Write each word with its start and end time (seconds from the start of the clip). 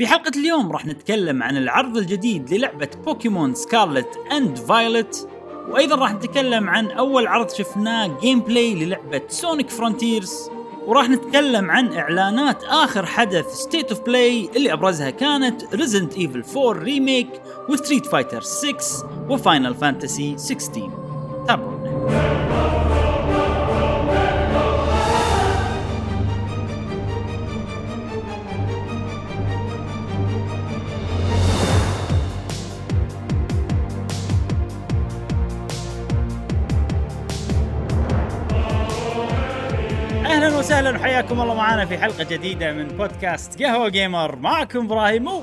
في 0.00 0.06
حلقة 0.06 0.32
اليوم 0.36 0.72
راح 0.72 0.86
نتكلم 0.86 1.42
عن 1.42 1.56
العرض 1.56 1.96
الجديد 1.96 2.54
للعبة 2.54 2.88
بوكيمون 3.04 3.54
Scarlet 3.54 4.18
and 4.32 4.58
Violet 4.58 5.28
وأيضا 5.68 5.96
راح 5.96 6.14
نتكلم 6.14 6.68
عن 6.68 6.90
أول 6.90 7.26
عرض 7.26 7.50
شفناه 7.50 8.18
gameplay 8.20 8.74
للعبة 8.74 9.22
Sonic 9.28 9.70
Frontiers 9.70 10.50
وراح 10.86 11.08
نتكلم 11.08 11.70
عن 11.70 11.92
إعلانات 11.92 12.64
آخر 12.64 13.06
حدث 13.06 13.46
State 13.46 13.92
of 13.92 14.00
Play 14.00 14.50
اللي 14.56 14.72
أبرزها 14.72 15.10
كانت 15.10 15.74
Resident 15.74 16.16
Evil 16.16 16.44
4 16.56 16.82
Remake 16.82 17.28
و 17.68 17.73
Street 17.73 18.06
Fighter 18.06 18.40
6 18.40 18.76
و 19.28 19.36
Final 19.36 19.74
Fantasy 19.74 20.38
16 20.38 20.90
تابعونا 21.48 21.79
وحياكم 41.20 41.40
الله 41.40 41.54
معنا 41.54 41.86
في 41.86 41.98
حلقة 41.98 42.24
جديدة 42.24 42.72
من 42.72 42.88
بودكاست 42.88 43.62
قهوة 43.62 43.88
Gamer. 43.88 44.36
معكم 44.36 44.84
إبراهيم. 44.84 45.26
و 45.28 45.42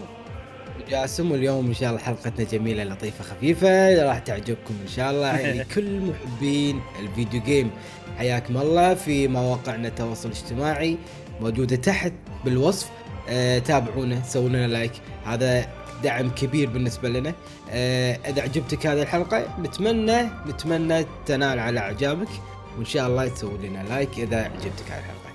جاسم 0.90 1.31
واليوم 1.31 1.67
إن 1.67 1.73
شاء 1.73 1.90
الله 1.90 2.02
حلقتنا 2.02 2.45
جميلة 2.45 2.84
لطيفة 2.84 3.23
خفيفة. 3.23 4.03
راح 4.03 4.20
تعجبكم 4.20 4.73
إن 4.84 4.88
شاء 4.88 5.12
الله. 5.12 5.52
لكل 5.62 6.00
محبين 6.00 6.81
ال 7.00 7.07
video 7.07 7.42
game 7.42 7.72
حياكم 8.17 8.58
الله. 8.58 8.94
في 8.94 9.27
مواقعنا 9.27 9.88
التواصل 9.88 10.30
الاجتماعي 10.30 10.98
موجودة 11.41 11.76
تحت 11.76 12.14
بالوصف. 12.45 12.89
آه 13.30 13.59
تابعونا 13.59 14.23
سووا 14.23 14.50
لنا 14.50 14.67
like. 14.68 14.94
هذا 15.25 15.67
دعم 16.03 16.30
كبير 16.30 16.70
بالنسبة 16.70 17.09
لنا. 17.09 17.34
آه 17.72 18.19
إذا 18.28 18.41
عجبتك 18.41 18.88
هذه 18.88 19.02
الحلقة 19.02 19.47
نتمنى 19.62 20.30
نتمنى 20.47 21.06
تنال 21.25 21.59
على 21.59 21.80
إعجابك. 21.80 22.30
وإن 22.78 22.86
شاء 22.86 23.08
الله 23.08 23.28
تسوي 23.28 23.67
لنا 23.67 23.84
like 23.90 24.20
إذا 24.19 24.38
عجبتك 24.38 24.91
هذه 24.91 25.00
الحلقة. 25.00 25.27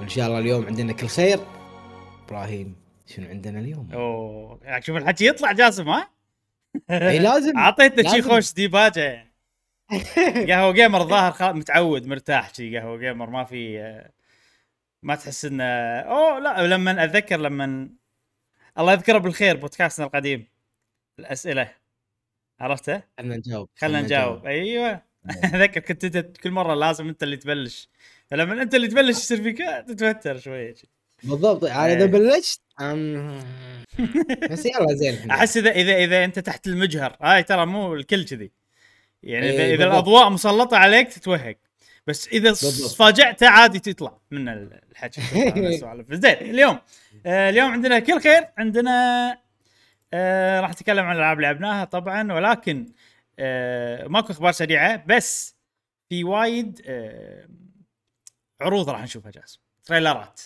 وإن 0.00 0.08
شاء 0.08 0.26
الله 0.26 0.38
اليوم 0.38 0.66
عندنا 0.66 0.92
كل 0.92 1.06
خير. 1.06 1.38
إبراهيم 2.26 2.76
شنو 3.06 3.28
عندنا 3.28 3.58
اليوم؟ 3.58 3.92
أوه 3.92 4.60
يعني 4.62 4.82
شوف 4.82 4.96
الحكي 4.96 5.26
يطلع 5.26 5.52
جاسم 5.52 5.88
ها؟ 5.88 6.08
إي 6.90 7.18
لازم. 7.18 7.58
اعطيتنا 7.58 8.10
شي. 8.10 8.22
خوش 8.22 8.52
ديباجه 8.54 9.00
يعني 9.00 9.28
قهوة 10.52 10.72
Gamer 10.72 11.00
الظاهر 11.00 11.32
خ- 11.32 11.42
متعود 11.42 12.06
مرتاح 12.06 12.54
شي 12.54 12.78
قهوة 12.78 12.98
Gamer 12.98 13.30
ما 13.30 13.44
في 13.44 13.78
ما 15.02 15.14
تحس 15.14 15.44
إنه 15.44 15.64
أوه 15.64 16.38
لا 16.38 16.66
لما 16.66 17.04
اتذكر 17.04 17.36
لما 17.40 17.88
الله 18.78 18.92
يذكره 18.92 19.18
بالخير 19.18 19.56
بودكاستنا 19.56 20.06
القديم. 20.06 20.46
الأسئلة. 21.18 21.72
عرفته؟ 22.60 23.02
خلنا 23.18 23.36
نجاوب 23.36 23.68
خلنا 23.76 24.00
نجاوب. 24.02 24.46
أيوه. 24.46 25.02
اتذكر 25.44 25.80
كنت 25.80 26.04
أنت 26.16 26.36
كل 26.36 26.50
مرة 26.50 26.74
لازم 26.74 27.08
أنت 27.08 27.22
اللي 27.22 27.36
تبلش. 27.36 27.88
فلما 28.30 28.62
أنت 28.62 28.74
اللي 28.74 28.88
تبلش 28.88 29.16
يصير 29.16 29.42
فيك 29.42 29.58
تتوتر 29.88 30.38
شوي 30.38 30.74
بالضبط 31.22 31.64
أنا 31.64 31.92
إذا 31.92 32.04
إيه. 32.04 32.06
بلشت. 32.06 32.60
بس 34.50 34.66
يلا 34.66 34.94
زين 34.94 35.30
أحس 35.30 35.56
إذا 35.56 35.70
إذا 35.70 35.96
إذا 35.96 36.24
أنت 36.24 36.38
تحت 36.38 36.66
المجهر 36.66 37.16
هاي 37.22 37.42
ترى 37.42 37.66
مو 37.66 37.94
الكل 37.94 38.24
كذي 38.24 38.50
يعني 39.22 39.50
اذا 39.50 39.62
إيه، 39.62 39.74
إذا 39.74 39.84
بالضبط. 39.84 39.92
الأضواء 39.92 40.30
مسلطة 40.30 40.76
عليك 40.76 41.08
تتوهق 41.08 41.56
بس 42.06 42.28
إذا. 42.28 42.52
فاجأته 42.98 43.48
عادي 43.48 43.78
تطلع 43.78 44.18
من 44.30 44.48
الحكي. 44.48 45.20
زين 46.10 46.32
اليوم 46.32 46.78
آه 47.26 47.50
اليوم 47.50 47.70
عندنا 47.70 47.98
كل 47.98 48.20
خير 48.20 48.44
عندنا 48.58 49.38
آه 50.14 50.60
راح 50.60 50.70
نتكلم 50.70 51.04
عن 51.04 51.12
الألعاب 51.12 51.36
اللي 51.36 51.46
لعبناها 51.46 51.84
طبعا 51.84 52.32
ولكن 52.32 52.92
آه 53.38 54.06
ماكو 54.06 54.32
إخبار 54.32 54.52
سريعة 54.52 55.04
بس 55.06 55.56
في 56.08 56.24
وايد 56.24 56.80
آه 56.86 57.48
عروض 58.60 58.90
راح 58.90 59.02
نشوفها 59.02 59.30
جاسم 59.30 59.60
تريلرات 59.84 60.40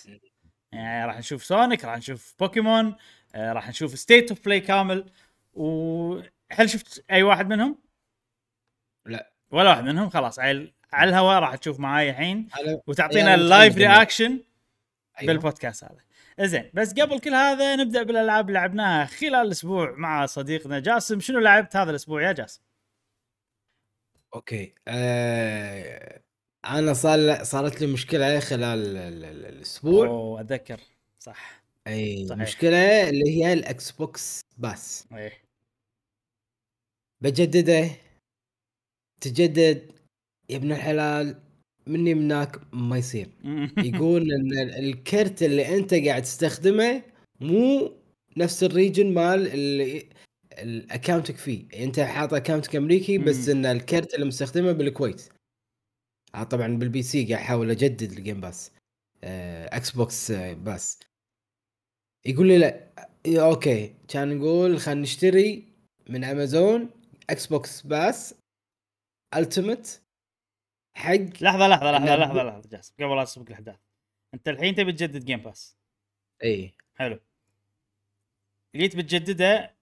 يعني 0.73 1.07
راح 1.07 1.19
نشوف 1.19 1.45
سونيك 1.45 1.85
راح 1.85 1.97
نشوف 1.97 2.35
بوكيمون 2.41 2.97
آه 3.35 3.53
راح 3.53 3.69
نشوف 3.69 3.99
State 3.99 4.31
of 4.31 4.45
Play 4.45 4.61
كامل 4.61 5.11
وهل 5.55 6.71
شفت 6.71 7.05
أي 7.11 7.23
واحد 7.23 7.49
منهم؟ 7.49 7.79
لا. 9.07 9.33
ولا 9.51 9.71
واحد 9.71 9.85
منهم 9.85 10.11
خلاص 10.11 10.39
على 10.39 10.73
على 10.93 11.11
الهواء 11.11 11.41
راح 11.41 11.57
تشوف 11.57 11.81
معاي 11.81 12.11
الحين 12.11 12.49
وتعطينا 12.87 13.31
يعني 13.31 13.43
ال 13.43 13.49
live. 13.49 13.77
reaction 13.77 14.41
أيوة. 15.21 15.33
بالبودكاست 15.33 15.85
هذا 15.85 15.99
زين 16.41 16.71
بس 16.75 16.93
قبل 16.93 17.21
كل 17.21 17.35
هذا 17.35 17.77
نبدأ 17.77 18.03
بالألعاب 18.03 18.49
اللي 18.49 18.59
لعبناها 18.59 19.07
خلال 19.07 19.35
الأسبوع 19.35 19.95
مع 19.97 20.27
صديقنا 20.27 20.81
جاسم 20.81 21.21
شنو 21.21 21.39
لعبت 21.39 21.77
هذا 21.77 21.91
الأسبوع 21.91 22.23
يا 22.23 22.33
جاسم؟ 22.33 22.63
okay 24.35 24.75
آه... 24.89 26.23
أنا 26.65 26.93
صار 26.93 27.45
صارت 27.45 27.81
لي 27.81 27.87
مشكلة 27.87 28.41
خلال 28.41 28.65
ال- 28.97 29.25
ال- 29.25 29.47
الأسبوع. 29.47 30.07
أوه 30.07 30.41
أتذكر. 30.41 30.81
صح. 31.21 31.63
إي 31.87 32.27
صحيح. 32.27 32.43
مشكلة 32.43 33.09
اللي 33.09 33.31
هي 33.45 33.53
ال 33.53 33.91
Xbox 33.91 34.41
Pass 34.59 35.05
إيه 35.17 35.33
بجدده 37.21 37.91
تجدد 39.21 39.93
يا 40.51 40.57
ابن 40.57 40.73
الحلال 40.73 41.37
مني 41.87 42.15
منك 42.15 42.61
ما 42.73 42.99
يصير. 42.99 43.29
يقول 43.79 44.33
إن 44.33 44.59
ال- 44.59 44.75
الكرت 44.75 45.43
اللي 45.43 45.77
أنت 45.77 45.95
قاعد 45.95 46.23
تستخدمه 46.23 47.03
مو 47.41 47.93
نفس 48.37 48.65
ال 48.65 48.72
region 48.72 49.15
مال 49.15 49.47
اللي 49.47 50.07
الاكونتك 50.53 51.37
فيه. 51.37 51.65
أنت 51.85 52.01
حاط 52.01 52.35
اكونتك 52.35 52.77
أمريكي 52.77 53.19
بس. 53.19 53.49
إن 53.49 53.67
الكرت 53.67 54.15
اللي 54.15 54.27
مستخدمه 54.27 54.73
بالكويت. 54.73 55.23
آه 56.35 56.43
طبعا 56.43 56.67
بال 56.67 57.03
PC 57.03 57.25
قاعد 57.27 57.43
أحاول 57.45 57.71
أجدد 57.71 58.13
ال 58.13 58.19
Game 58.19 58.41
Pass 58.41 58.73
آه 59.25 59.77
Xbox 59.77 60.31
آه 60.31 60.53
Pass 60.53 61.01
يقول 62.27 62.49
لي 62.49 62.59
لا 62.59 62.89
إيه، 63.27 63.45
okay. 63.47 63.95
كان 64.09 64.39
نقول 64.39 64.81
خلينا 64.81 65.01
نشتري 65.01 65.69
من 66.09 66.25
Amazon 66.25 66.91
Xbox 67.31 67.83
Pass 67.83 68.35
Ultimate 69.37 70.03
حق 70.97 71.15
لحظة 71.15 71.69
لحظة 71.69 71.91
لحظة 71.91 72.17
لحظة 72.17 72.43
لحظة 72.43 72.69
جاسم 72.71 72.95
قبل 72.95 73.17
لا 73.17 73.25
تسبق 73.25 73.47
الأحداث. 73.47 73.77
أنت 74.35 74.49
الحين 74.49 74.75
تبي 74.75 74.93
تجدد 74.93 75.25
Game 75.25 75.41
Pass 75.41 75.77
إي. 76.45 76.73
حلو. 76.95 77.21
جيت 78.77 78.97
بتجدده 78.97 79.75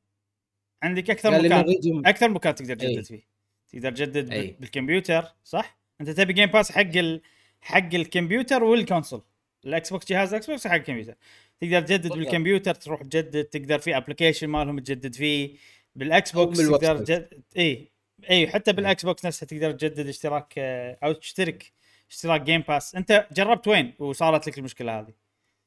عندك 0.82 1.10
أكثر 1.10 1.30
مكان. 1.30 2.06
أكثر 2.06 2.28
مكان 2.28 2.54
تقدر 2.54 2.74
تجدد 2.74 2.96
أي. 2.96 3.04
فيه. 3.04 3.22
تقدر 3.68 3.90
تجدد 3.92 4.32
أي. 4.32 4.56
بالكمبيوتر 4.60 5.34
صح؟ 5.44 5.79
انت 6.00 6.10
تبي 6.10 6.32
Game 6.32 6.50
Pass 6.50 6.72
حق 6.72 6.96
ال... 6.96 7.22
حق 7.60 7.94
الكمبيوتر 7.94 8.64
وال 8.64 8.76
console. 8.76 9.22
ال 9.64 9.90
Xbox 9.90 10.06
جهاز 10.06 10.28
ال 10.28 10.50
Xbox 10.50 10.66
حق 10.66 10.74
الكمبيوتر. 10.74 11.14
تقدر 11.60 11.80
تجدد. 11.80 12.12
بالكمبيوتر 12.12 12.74
تروح 12.74 13.02
تجدد 13.02 13.44
تقدر 13.44 13.78
في 13.78 13.96
application 13.96 14.46
مالهم 14.46 14.78
تجدد 14.78 15.14
فيه. 15.14 15.56
بال 15.96 16.32
Xbox 16.32 16.58
تقدر. 16.58 16.98
تجدد 16.98 17.42
اي 17.56 17.90
اي 18.30 18.48
حتى 18.48 18.72
بال 18.72 19.04
Xbox 19.04 19.26
نفسها 19.26 19.46
تقدر 19.46 19.72
تجدد 19.72 20.06
اشتراك 20.06 20.54
آه، 20.58 20.98
أو 21.04 21.12
تشترك 21.12 21.72
اشتراك 22.10 22.40
Game 22.42 22.60
Pass 22.68 22.94
أنت 22.94 23.26
جربت 23.32 23.68
وين 23.68 23.94
وصارت 23.98 24.46
لك 24.46 24.58
المشكلة 24.58 25.00
هذه؟ 25.00 25.12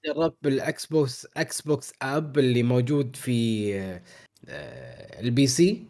جربت 0.05 0.37
بال 0.41 0.85
Xbox 0.85 1.27
Xbox 1.37 1.93
app 2.01 2.39
اللي 2.39 2.63
موجود 2.63 3.15
في 3.15 3.69
آه، 3.79 4.01
آه، 4.47 5.21
ال 5.21 5.47
PC. 5.47 5.87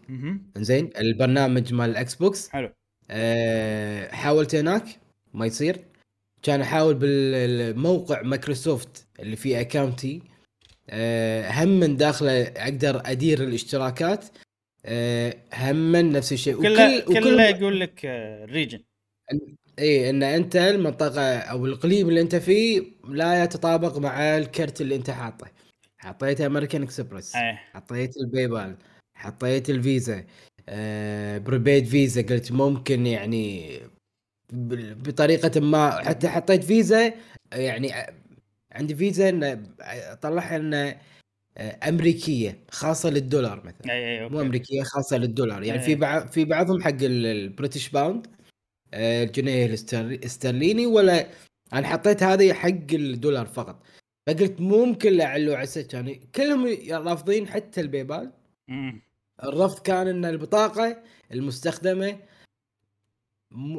زين 0.57 0.89
البرنامج 0.97 1.73
مال 1.73 1.89
ال 1.89 2.16
Xbox. 2.16 2.49
حلو. 2.49 2.69
آه، 3.13 4.12
حاولت 4.12 4.56
هناك 4.56 4.84
ما 5.34 5.46
يصير. 5.46 5.85
كان 6.44 6.62
أحاول 6.62 6.94
بالموقع 6.96 8.22
مايكروسوفت 8.22 9.07
اللي 9.19 9.35
فيه 9.35 9.62
account 9.61 10.14
ي 10.14 10.21
آه، 10.90 11.51
هم 11.51 11.68
من 11.79 11.97
داخله 11.97 12.42
أقدر 12.42 13.01
أدير 13.06 13.44
الاشتراكات. 13.44 14.25
آه، 14.86 15.36
هم 15.54 15.75
من 15.75 16.12
نفس 16.12 16.33
الشيء. 16.33 16.62
كله 16.62 16.98
وكل 16.98 17.13
كله 17.13 17.19
وكل 17.19 17.39
يقول 17.39 17.80
لك 17.80 18.06
آه، 18.06 18.44
ال 18.44 18.49
region 18.49 18.80
اي 19.80 20.09
إن 20.09 20.24
أنت 20.24 20.56
المنطقة 20.56 21.38
أو 21.38 21.66
الاقليم 21.66 22.09
اللي 22.09 22.21
أنت 22.21 22.36
فيه 22.36 22.83
لا 23.09 23.44
يتطابق 23.44 23.98
مع 23.98 24.38
الكرت 24.38 24.81
اللي 24.81 24.95
أنت 24.95 25.09
حاطه. 25.09 25.48
حطيت 25.98 26.42
American 26.41 26.83
Express 26.83 27.35
إيه. 27.36 27.62
حطيت 27.74 28.18
ال 28.18 28.26
PayPal 28.26 28.75
حطيت 29.16 29.69
الفيزا. 29.69 30.25
آه 30.69 31.38
prepaid 31.38 31.85
Visa 31.85 32.21
قلت 32.21 32.51
ممكن 32.51 33.06
يعني 33.07 33.80
بطريقة 34.54 35.60
ما 35.62 35.92
حتى 35.92 36.30
حطيت 36.30 36.63
فيزا 36.63 37.13
يعني 37.54 37.95
آه، 37.95 38.13
عندي 38.71 38.95
فيزا 38.95 39.30
ان 39.30 39.65
اطلعها 39.81 40.56
ان 40.56 40.74
آه، 41.57 41.89
أمريكية 41.89 42.57
خاصة 42.71 43.10
للدولار 43.10 43.57
مثلا. 43.65 43.94
أي 43.94 44.21
أي 44.24 44.30
مو 44.30 44.42
أمريكية 44.42 44.83
خاصة 44.83 45.18
للدولار. 45.18 45.63
يعني 45.63 45.80
إيه. 45.80 45.86
في 45.86 45.95
بعض 45.95 46.27
في 46.27 46.45
بعضهم 46.45 46.81
حق 46.81 46.89
ال- 46.89 47.25
ال 47.25 47.33
British 47.33 47.89
pound 47.89 48.27
آه، 48.94 49.24
الجنيه 49.24 49.66
الاستر- 49.66 50.00
الاسترليني 50.01 50.86
ولا 50.86 51.27
أنا 51.74 51.88
حطيت 51.88 52.24
هذه 52.24 52.54
حق 52.54 52.69
الدولار 52.94 53.45
فقط. 53.45 53.83
فقلت 54.27 54.62
ممكن 54.62 55.13
لعلو 55.13 55.54
عسى 55.54 55.83
كان 55.83 56.16
كلهم 56.36 56.77
رافضين 56.92 57.48
حتى 57.48 57.81
ال 57.81 57.88
PayPal. 57.88 58.31
الرفض 59.44 59.80
كان 59.80 60.07
إن 60.07 60.25
البطاقة 60.25 61.03
المستخدمة 61.31 62.19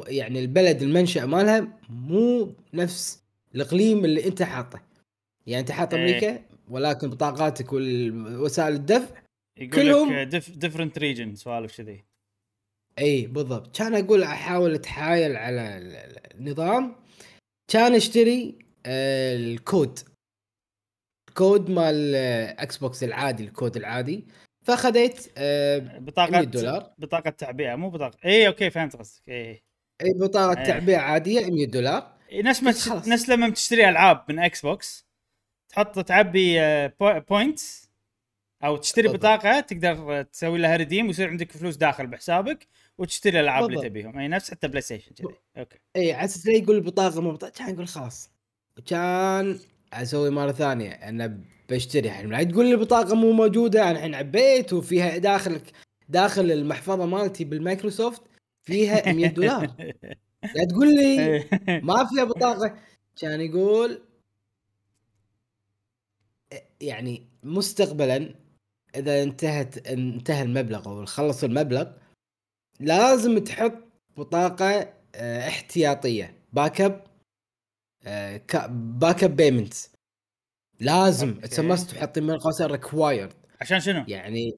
يعني 0.07 0.39
البلد 0.39 0.81
المنشأ 0.81 1.19
مالها 1.25 1.79
مو 1.89 2.55
نفس 2.73 3.23
الإقليم 3.55 4.05
اللي 4.05 4.25
أنت 4.27 4.43
حاطه. 4.43 4.81
يعني 5.47 5.59
أنت 5.61 5.71
حاط 5.71 5.93
إيه. 5.93 6.01
أمريكا 6.01 6.43
ولكن 6.69 7.09
بطاقاتك 7.09 7.73
ووسائل 7.73 8.73
الدفع 8.73 9.21
يقول 9.57 9.69
كلهم- 9.71 10.23
different 10.55 10.97
region 10.99 11.35
سوالف 11.35 11.77
كذي. 11.77 12.03
إي 12.99 13.27
بالضبط. 13.27 13.77
كان 13.77 13.95
أقول 13.95 14.23
أحاول 14.23 14.73
أتحايل 14.73 15.35
على 15.35 15.77
ال- 15.77 15.95
ال- 15.95 16.35
النظام. 16.39 16.95
كان 17.67 17.95
أشتري 17.95 18.59
آه، 18.85 19.35
الكود. 19.35 19.99
الكود 21.29 21.69
مال 21.69 22.13
آه، 22.15 22.63
Xbox 22.63 23.03
العادي 23.03 23.43
الكود 23.43 23.77
العادي. 23.77 24.25
فاخذت 24.65 25.31
آه، 25.37 25.77
بطاقة 25.99 26.31
100 26.31 26.41
دولار. 26.43 26.93
بطاقة 26.97 27.29
تعبئة 27.29 27.75
مو 27.75 27.89
بطاقة 27.89 28.17
اي 28.25 28.47
okay 28.47 28.69
فهمت 28.69 28.95
قصدك 28.95 29.29
اي 29.29 29.63
اي 30.01 30.13
بطاقة 30.19 30.59
إيه. 30.59 30.65
تعبئة 30.65 30.97
عادية 30.97 31.45
100 31.49 31.65
دولار 31.67 32.15
إيه، 32.31 32.43
نفس 32.43 32.63
ما 32.63 32.71
خلاص. 32.71 33.07
نفس 33.07 33.29
لما 33.29 33.49
تشتري 33.49 33.89
ألعاب 33.89 34.23
من 34.29 34.39
Xbox 34.39 35.05
تحط 35.69 35.99
تعبي 35.99 36.57
points 37.29 37.89
أو 38.63 38.77
تشتري 38.77 39.03
بالضبط. 39.07 39.19
بطاقة 39.19 39.59
تقدر 39.59 40.21
تسوي 40.23 40.57
لها 40.59 40.75
redeem 40.75 41.07
ويصير 41.07 41.29
عندك 41.29 41.51
فلوس 41.51 41.75
داخل 41.75 42.07
بحسابك 42.07 42.67
وتشتري 42.97 43.39
الألعاب 43.39 43.69
اللي. 43.69 43.89
تبيهم 43.89 44.19
اي 44.19 44.27
نفس 44.27 44.51
حتى 44.51 44.67
PlayStation 44.67 45.11
كذي 45.15 45.35
okay 45.57 45.77
اي 45.95 46.13
على 46.13 46.25
أساس 46.25 46.47
لا 46.47 46.53
يقول 46.53 46.75
البطاقه 46.75 47.21
مو 47.21 47.31
بطاقة 47.31 47.51
كان 47.51 47.69
يقول 47.73 47.87
خلاص 47.87 48.31
كان 48.85 49.59
أسوي 49.93 50.29
مرة 50.29 50.51
ثانية 50.51 50.89
أنا 50.91 51.39
بشتري 51.69 52.09
الحين 52.09 52.29
لا 52.29 52.43
تقول 52.43 52.65
لي 52.65 52.71
البطاقه 52.71 53.15
مو 53.15 53.31
موجودة 53.31 53.83
أنا 53.83 53.91
الحين 53.91 54.15
عبيت 54.15 54.73
وفيها 54.73 55.17
داخل 55.17 55.61
داخل 56.09 56.51
المحفظة 56.51 57.05
مالتي 57.05 57.43
بالمايكروسوفت 57.43 58.21
فيها 58.63 59.13
100 59.13 59.27
دولار. 59.27 59.75
لا 60.55 60.65
تقول 60.69 60.95
لي 60.95 61.43
ما 61.87 62.05
فيها 62.05 62.23
بطاقة. 62.23 62.75
كان 63.21 63.41
يقول 63.41 64.01
يعني 66.81 67.27
مستقبلا 67.43 68.35
إذا 68.95 69.23
انتهت 69.23 69.87
انتهى 69.87 70.43
المبلغ 70.43 70.87
أو 70.87 71.05
خلص 71.05 71.43
المبلغ 71.43 71.91
لازم 72.79 73.37
تحط 73.37 73.73
بطاقة 74.17 74.93
آه، 75.15 75.47
احتياطية 75.47 76.35
backup 76.53 77.03
backup 78.99 79.35
payment 79.35 79.73
لازم. 80.79 81.39
it's 81.43 81.59
must 81.59 81.91
تحط 81.91 82.21
بين 82.21 82.37
قوسين 82.37 82.65
required 82.65 83.33
عشان 83.61 83.79
شنو؟ 83.79 84.05
يعني 84.07 84.57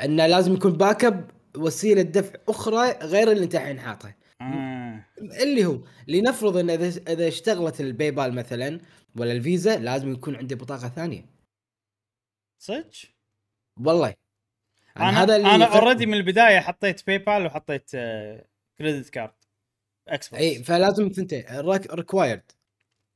إنه 0.00 0.26
لازم 0.26 0.54
يكون 0.54 0.72
backup 0.72 1.30
وسيلة 1.56 2.02
دفع 2.02 2.38
أخرى 2.48 2.90
غير 2.90 3.32
اللي 3.32 3.44
أنت 3.44 3.54
الحين 3.54 3.80
حاطه 3.80 4.14
آه. 4.40 5.06
اللي 5.42 5.66
هو 5.66 5.80
لنفرض 6.08 6.56
إن 6.56 6.70
إذا 6.70 7.12
إذا 7.12 7.28
اشتغلت 7.28 7.80
ال 7.80 8.10
PayPal 8.10 8.34
مثلا 8.34 8.80
ولا 9.16 9.32
الفيزا 9.32 9.76
لازم 9.76 10.12
يكون 10.12 10.36
عندي 10.36 10.54
بطاقة 10.54 10.88
ثانية 10.88 11.26
صدق؟ 12.58 12.90
والله 13.80 14.14
أنا 14.96 15.22
هذا 15.22 15.36
اللي 15.36 15.54
أنا 15.54 15.64
يفرق. 15.64 15.80
already 15.80 16.06
من 16.06 16.14
البداية 16.14 16.60
حطيت 16.60 17.06
PayPal 17.06 17.46
وحطيت 17.46 17.90
credit 18.78 19.08
card 19.10 19.34
Xbox 20.08 20.42
إي 20.42 20.64
فلازم 20.64 21.08
ثنتين 21.08 21.44
required 21.90 22.52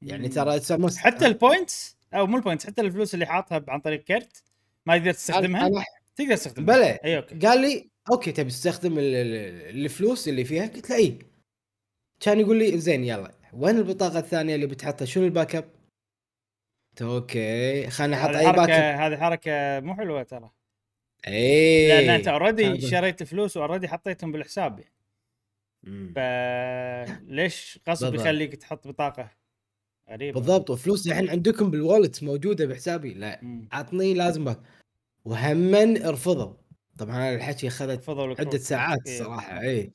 يعني 0.03 0.29
ترى 0.29 0.61
حتى 0.99 1.27
ال 1.27 1.37
points 1.37 1.98
أو 2.15 2.27
مو 2.27 2.37
ال 2.37 2.41
points 2.41 2.67
حتى 2.67 2.81
الفلوس 2.81 3.15
اللي 3.15 3.27
حاطها 3.27 3.65
عن 3.69 3.81
طريق 3.81 4.05
كرت 4.05 4.43
ما 4.87 4.99
تقدر 4.99 5.13
تستخدمها 5.13 5.67
أنا 5.67 5.85
تقدر 6.17 6.35
تستخدمها. 6.37 6.77
بلى 6.77 6.99
إي 7.05 7.17
okay. 7.17 7.39
قال 7.39 7.61
لي 7.61 7.91
okay 8.13 8.33
تبي 8.33 8.51
تستخدم 8.51 8.99
ال- 8.99 9.15
ال- 9.15 9.85
الفلوس 9.85 10.29
اللي 10.29 10.45
فيها؟ 10.45 10.67
قلت 10.67 10.91
له 10.91 10.97
إي. 10.97 11.19
كان 12.21 12.41
يقول 12.41 12.59
لي 12.59 12.79
زين 12.79 13.05
يلا 13.05 13.35
وين 13.53 13.77
البطاقة 13.77 14.19
الثانية 14.19 14.55
اللي 14.55 14.67
بتحطها؟ 14.67 15.05
شنو 15.05 15.25
ال 15.25 15.57
backup؟ 15.57 15.71
okay 17.03 17.91
خليني 17.91 18.17
أحط 18.17 18.29
أي 18.29 18.53
backup 18.53 19.01
هذه 19.01 19.17
حركة 19.21 19.81
مو 19.81 19.95
حلوة 19.95 20.23
ترى. 20.23 20.51
إي. 21.27 21.89
لأن 21.89 22.11
أنت 22.11 22.29
already. 22.29 22.81
شريت 22.81 23.23
فلوس 23.23 23.57
و 23.57 23.61
already 23.61 23.89
حطيتهم 23.89 24.33
بالحساب 24.33 24.79
يعني. 24.79 24.95
فليش 26.17 27.81
غصب. 27.89 28.15
يخليك 28.15 28.55
تحط 28.57 28.89
بطاقة؟ 28.89 29.38
غريبه 30.11 30.41
بالضبط. 30.41 30.71
وفلوس 30.71 31.07
الحين 31.07 31.31
عندكم 31.31 31.71
بال 31.71 31.84
wallet 31.84 32.23
موجودة 32.23 32.67
بحسابي. 32.67 33.15
لا. 33.15 33.67
عطني 33.73 34.15
لازم 34.15 34.45
backup 34.45 34.61
وهمن 35.25 36.07
رفضوا 36.07 36.53
طبعا 36.99 37.35
الحكي 37.35 37.69
أخذت 37.69 38.09
عدة. 38.09 38.59
ساعات 38.59 39.07
إيه. 39.07 39.19
صراحة 39.19 39.61
اي 39.61 39.93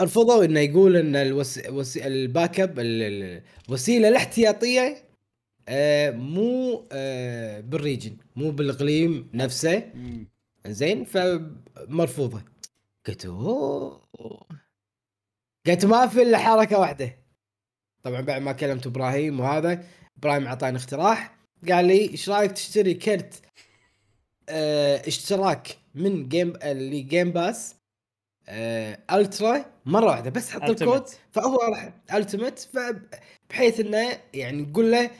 رفضوا 0.00 0.44
إنه 0.44 0.60
يقول 0.60 0.96
إن 0.96 1.16
الوس... 1.16 1.60
وس... 1.68 1.96
ال 1.96 2.60
backup 2.60 2.78
ال- 2.78 3.02
ال- 3.02 3.42
الوسيلة 3.68 4.08
الاحتياطية 4.08 4.96
آه 5.68 6.10
مو 6.10 6.84
آه 6.92 7.60
بال 7.60 7.74
region 7.74 8.16
مو 8.36 8.50
بالإقليم 8.50 9.30
نفسه. 9.34 9.92
زين 10.66 11.04
فمرفوضة. 11.04 12.42
قلت 13.06 13.26
أوه. 13.26 14.00
قلت 15.66 15.84
ما 15.84 16.06
في 16.06 16.22
إلا 16.22 16.38
حركة 16.38 16.78
واحدة. 16.78 17.19
طبعا 18.02 18.20
بعد 18.20 18.42
ما 18.42 18.52
كلمت 18.52 18.86
إبراهيم 18.86 19.40
وهذا 19.40 19.84
إبراهيم 20.18 20.46
أعطاني 20.46 20.78
اقتراح 20.78 21.36
قال 21.68 21.84
لي 21.84 22.10
إيش 22.10 22.28
رأيك 22.28 22.52
تشتري 22.52 22.94
كرت 22.94 23.42
آه 24.48 25.02
اشتراك 25.08 25.78
من 25.94 26.28
Game 26.28 26.52
اللي 26.62 27.00
Game 27.02 27.30
Pass 27.30 27.74
آه 28.48 28.98
Ultra 29.12 29.64
مرة 29.86 30.06
واحدة 30.06 30.30
بس 30.30 30.50
حط 30.50 30.62
الكود. 30.62 31.06
فهو 31.32 31.56
راح 31.56 31.92
Ultimate 32.14 32.68
بحيث 33.50 33.80
إنه 33.80 34.18
يعني 34.34 34.62
نقول 34.62 34.92
له 34.92 35.10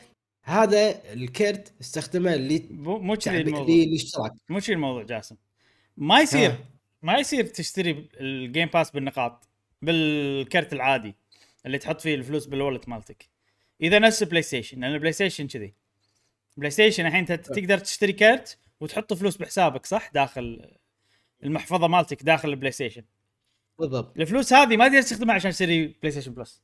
هذا 0.44 1.12
الكرت 1.12 1.73
استخدمه 1.81 2.37
لي 2.37 2.67
مو 2.71 2.99
مو 2.99 3.17
كذي 3.17 3.41
الموضوع 3.41 3.75
للاشتراك 3.75 4.32
مو 4.49 4.59
كذي 4.61 4.73
الموضوع 4.73 5.03
جاسم 5.03 5.37
ما 5.97 6.21
يصير 6.21 6.50
ها. 6.50 6.59
ما 7.03 7.19
يصير 7.19 7.47
تشتري 7.47 8.09
ال 8.21 8.30
Game 8.30 8.69
Pass 8.69 8.91
بالنقاط 8.91 9.49
بالكرت 9.82 10.73
العادي 10.73 11.17
اللي 11.67 11.79
تحط 11.79 12.01
فيه 12.01 12.15
الفلوس 12.15 12.47
بال 12.47 12.57
wallet 12.57 12.88
مالتك. 12.89 13.29
إذا 13.81 13.99
نفس 13.99 14.23
PlayStation 14.23 14.81
لأن 14.81 14.93
ال 14.94 15.12
PlayStation 15.12 15.47
كذي. 15.47 15.75
PlayStation 16.56 17.06
الحين 17.07 17.21
انت 17.21 17.33
تقدر 17.33 17.79
تشتري 17.79 18.12
كرت 18.12 18.59
وتحط 18.81 19.12
فلوس 19.12 19.37
بحسابك 19.37 19.87
صح؟ 19.87 20.11
داخل 20.15 20.70
المحفظة 21.44 21.89
مالتك 21.89 22.23
داخل 22.23 22.49
ال 22.49 22.72
PlayStation 22.72 23.03
بالضبط. 23.79 24.19
الفلوس 24.19 24.53
هذه 24.53 24.77
ما 24.77 24.89
تقدر 24.89 25.03
تستخدمها 25.03 25.34
عشان 25.34 25.51
تشتري 25.51 25.87
PlayStation 25.87 26.34
Plus 26.34 26.63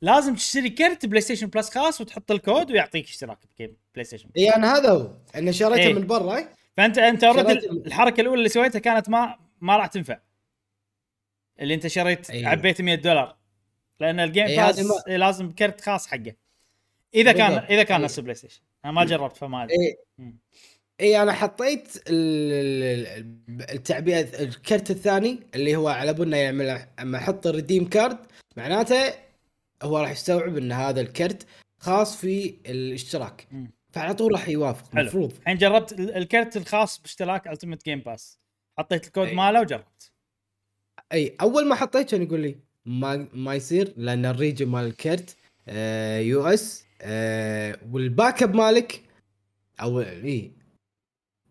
لازم 0.00 0.34
تشتري 0.34 0.70
كرت 0.70 1.06
PlayStation 1.06 1.46
Plus 1.46 1.70
خاص 1.70 2.00
وتحط 2.00 2.30
الكود 2.30 2.70
ويعطيك 2.70 3.04
اشتراك 3.04 3.38
ب 3.54 3.76
Game 3.94 4.04
PlayStation 4.04 4.28
إي 4.36 4.48
أنا 4.48 4.76
هذا 4.76 4.90
هو. 4.90 5.16
انه 5.36 5.50
شريته 5.50 5.80
إيه. 5.80 5.94
من 5.94 6.06
برا. 6.06 6.48
فانت 6.76 6.98
أنت 6.98 7.24
already 7.24 7.70
الحركة 7.70 8.20
الأولى 8.20 8.38
اللي 8.38 8.48
سويتها 8.48 8.78
كانت 8.78 9.08
ما 9.08 9.38
ما 9.60 9.76
راح 9.76 9.86
تنفع. 9.86 10.18
اللي 11.60 11.74
انت 11.74 11.86
شريت 11.86 12.30
أيوه. 12.30 12.48
عبيت 12.48 12.80
100 12.80 12.94
دولار 12.94 13.36
لأن 14.00 14.20
ال 14.20 14.25
Game 14.25 14.44
أي 14.46 14.56
Pass 14.56 14.78
ما- 14.78 15.16
لازم 15.16 15.52
كرت 15.52 15.80
خاص 15.80 16.06
حقه 16.06 16.34
إذا 17.14 17.32
كان. 17.32 17.52
إذا 17.52 17.82
كان 17.82 17.98
أي. 17.98 18.04
نفس 18.04 18.18
ال 18.18 18.34
PlayStation 18.34 18.60
أنا 18.84 18.92
ما 18.92 19.04
جربت 19.04 19.36
فما 19.36 19.64
أدري 19.64 19.74
اي. 19.76 20.34
اي 21.00 21.22
أنا 21.22 21.32
حطيت 21.32 21.96
ال- 21.96 23.22
ال- 23.48 23.70
التعبئه 23.70 24.42
الكرت 24.42 24.90
الثاني 24.90 25.40
اللي 25.54 25.76
هو 25.76 25.88
على 25.88 26.12
بالنا 26.14 26.36
يعمل 26.36 26.86
اما 27.00 27.18
أحط 27.18 27.46
ال 27.46 27.52
redeem 27.52 27.88
card 27.88 28.18
معناته 28.56 29.14
هو 29.82 29.98
راح 29.98 30.10
يستوعب 30.10 30.56
إن 30.56 30.72
هذا 30.72 31.00
الكرت 31.00 31.46
خاص 31.78 32.16
في 32.16 32.54
الاشتراك. 32.66 33.48
فعلى 33.92 34.14
طول 34.14 34.32
راح 34.32 34.48
يوافق. 34.48 34.96
المفروض 34.98 35.32
الحين 35.40 35.56
جربت 35.58 35.92
ال- 35.92 36.16
الكرت 36.16 36.56
الخاص 36.56 36.98
باشتراك 36.98 37.48
Ultimate 37.48 37.84
Game 37.84 38.00
Pass 38.00 38.38
حطيت 38.78 39.06
الكود 39.06 39.26
أي. 39.28 39.34
ماله 39.34 39.60
وجربت 39.60 40.10
أي 41.12 41.36
أول 41.40 41.66
ما 41.66 41.74
حطيت 41.74 42.10
كان 42.10 42.22
يقول 42.22 42.40
لي 42.40 42.56
ما 42.86 43.28
ما 43.34 43.54
يصير 43.54 43.94
لأن 43.96 44.26
ال 44.26 44.32
region 44.32 44.68
مال 44.68 44.86
الكرت 44.86 45.36
آه 45.68 46.18
US 46.18 46.84
آه 47.02 47.78
وال 47.92 48.42
backup 48.42 48.54
مالك 48.54 49.02
أو 49.80 50.00
إي 50.00 50.52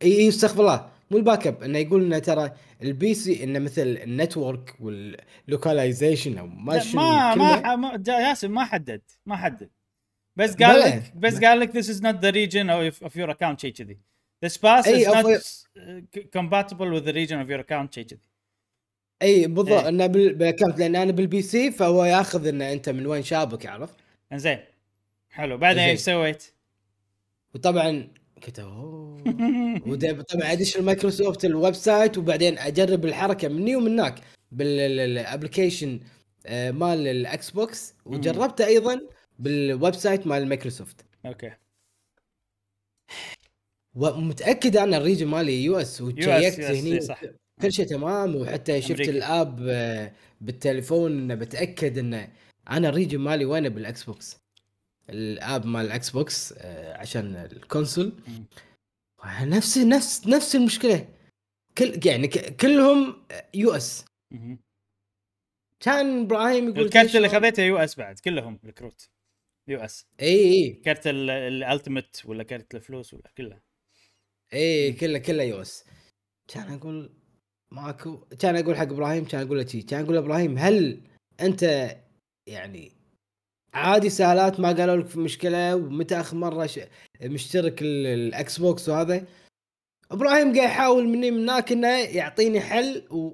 إي 0.04 0.28
استغفر 0.28 0.62
الله 0.62 0.90
مو 1.12 1.18
ال 1.18 1.48
backup 1.48 1.64
إنه 1.64 1.80
يقول 1.80 2.04
إنه 2.04 2.20
ترى 2.20 2.52
ال 2.84 3.14
PC 3.14 3.44
إنه 3.44 3.60
مثل 3.60 3.88
ال 3.88 3.99
network 3.99 4.76
وال 4.80 5.02
localization 5.02 6.38
أو 6.38 6.48
ما 6.48 6.80
شنو 6.80 7.02
ما. 7.02 7.36
ما 7.36 7.76
ما 7.76 8.04
ياسر 8.08 8.48
ما 8.48 8.66
حدد 8.66 9.02
ما 9.26 9.36
حدد 9.36 9.70
بس 10.36 10.56
قال. 10.56 10.80
لك 10.80 11.14
بس 11.16 11.40
قال 11.40 11.60
لك 11.60 11.72
this 11.72 11.86
is 11.86 12.02
not 12.02 12.22
the 12.22 12.32
region 12.32 12.70
of, 12.70 13.16
your 13.16 13.30
account 13.30 13.60
شيء 13.60 13.74
كذي 13.74 13.98
this 14.46 14.58
pass 14.58 14.88
is 14.88 15.08
not 15.08 15.26
compatible 16.32 16.92
with 16.92 17.06
the 17.06 17.14
region 17.14 17.40
of 17.40 17.50
your 17.50 17.60
account 17.60 17.94
شيء 17.96 18.04
كذي 18.04 18.33
إي 19.24 19.48
بالضبط. 19.48 19.84
إنه 19.86 20.06
بال- 20.08 20.34
بال 20.34 20.44
account 20.44 20.80
لأن 20.80 20.96
أنا 20.96 21.12
بال 21.12 21.42
PC 21.42 21.72
فهو 21.72 22.06
ياخذ 22.06 22.48
إنه 22.48 22.74
أنت 22.74 22.90
من 22.90 23.06
وين 23.06 23.24
شابك 23.24 23.66
عرفت؟ 23.66 23.96
إنزين 24.34 24.60
حلو 25.30 25.58
بعدين. 25.58 25.84
إيش 25.84 26.00
سويت؟ 26.00 26.44
وطبعا 27.56 28.08
قلت 28.46 28.60
طبعا 28.60 30.52
ادش 30.52 30.78
ال 30.78 30.85
Microsoft 30.85 31.46
ال 31.46 31.74
website 31.74 32.18
وبعدين 32.18 32.58
أجرب 32.58 33.06
الحركة 33.06 33.48
مني 33.48 33.76
ومن 33.76 34.00
هناك 34.00 34.20
بال 34.52 34.75
application 34.75 36.00
آه، 36.46 36.72
مال 36.72 37.08
ال 37.08 37.50
Xbox 37.52 37.94
وجربته 38.06 38.66
أيضا 38.66 39.02
بال 39.40 39.96
website 39.96 40.28
مال 40.28 40.48
Microsoft 40.48 41.06
okay 41.26 41.52
ومتأكد 43.96 44.78
أنا 44.78 44.98
ال 44.98 45.02
region 45.02 45.28
مالي 45.28 45.64
US 45.64 46.02
وشيكت 46.02 46.60
US 46.62 46.64
هني 46.64 47.02
صح. 47.02 47.22
كل 47.64 47.74
شيء 47.74 47.86
تمام 47.86 48.36
وحتى 48.36 48.82
شفت 48.82 48.92
أمريكا. 48.92 49.12
ال 49.12 49.24
app 49.24 49.60
آه، 49.70 50.14
بالتليفون 50.42 51.12
إنه 51.12 51.36
بتأكد 51.36 51.98
إنه 51.98 52.32
أنا 52.70 52.90
ال 52.90 52.94
region 52.94 53.20
مالي 53.20 53.46
وينه 53.46 53.70
بال 53.70 54.04
Xbox. 54.04 54.38
ال 55.10 55.24
app 55.24 55.66
مال 55.66 55.86
ال 55.86 56.10
Xbox 56.10 56.54
آه، 56.58 56.98
عشان 56.98 57.36
ال 57.36 57.44
console. 57.44 58.14
نفس 59.42 59.78
نفس 59.78 60.28
نفس 60.28 60.56
المشكلة. 60.56 61.08
كل 61.78 62.00
يعني 62.06 62.28
كلهم 62.28 63.24
US. 63.54 64.06
كان 65.80 66.22
إبراهيم 66.22 66.70
يقول 66.70 66.86
الكرت 66.86 67.16
اللي؟ 67.16 67.30
خذيته 67.30 67.64
US 67.64 67.96
بعد 67.96 68.20
كلهم 68.20 68.60
الكروت. 68.66 69.10
US. 69.68 70.06
إي 70.22 70.54
إي. 70.54 70.70
كرت 70.70 71.08
ال 71.08 71.20
Ultimate 71.20 72.18
ولا 72.26 72.44
كرت 72.44 72.76
الفلوس 72.76 73.14
ولا 73.14 73.32
كله. 73.38 73.60
إي 74.54 74.94
كله 74.94 75.18
كله 75.20 75.44
US. 75.44 75.86
كان 76.48 76.74
أقول 76.74 77.23
ماكو 77.74 78.18
كان 78.40 78.56
أقول 78.56 78.76
حق 78.78 78.84
إبراهيم 78.84 79.26
كان 79.26 79.42
أقول 79.46 79.58
له 79.58 79.66
شي 79.66 79.82
كان 79.82 80.04
أقول 80.04 80.18
إبراهيم 80.18 80.58
هل 80.58 81.02
أنت 81.42 81.92
يعني 82.48 82.92
عادي 83.74 84.10
سهالات 84.10 84.60
ما 84.60 84.68
قالوا 84.72 84.96
لك 84.96 85.06
في 85.08 85.20
مشكلة 85.20 85.76
ومتى 85.76 86.20
آخر 86.20 86.38
مرة 86.38 86.66
ش... 86.66 86.80
مشترك 87.22 87.82
ال- 87.82 88.08
ال 88.08 88.58
Xbox 88.58 88.90
وهذا 88.90 89.26
إبراهيم 90.12 90.56
قاعد 90.56 90.56
يحاول 90.70 91.08
مني 91.08 91.32
من 91.32 91.50
هناك 91.50 91.72
إنه 91.72 91.88
يعطيني 91.88 92.62
حل 92.62 93.08
و... 93.12 93.34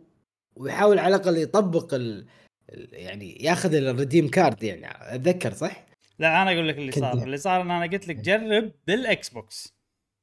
ويحاول 0.55 1.00
على 1.00 1.15
الأقل 1.15 1.38
يطبق 1.38 1.93
ال... 1.93 2.25
ال- 2.69 2.89
يعني 2.93 3.43
ياخذ 3.43 3.74
ال 3.73 3.81
redeem 3.81 4.27
card 4.29 4.63
يعني 4.63 4.88
أتذكر 5.15 5.53
صح؟ 5.53 5.86
لا 6.19 6.41
أنا 6.41 6.53
أقول 6.53 6.67
لك 6.67 6.77
اللي 6.77 6.91
صار 6.91 7.13
اللي 7.24 7.38
صار 7.38 7.62
إن 7.62 7.72
أنا 7.72 7.91
قلت 7.91 8.08
لك 8.08 8.15
جرب 8.15 8.72
بالإكس 8.88 9.29
بوكس 9.29 9.74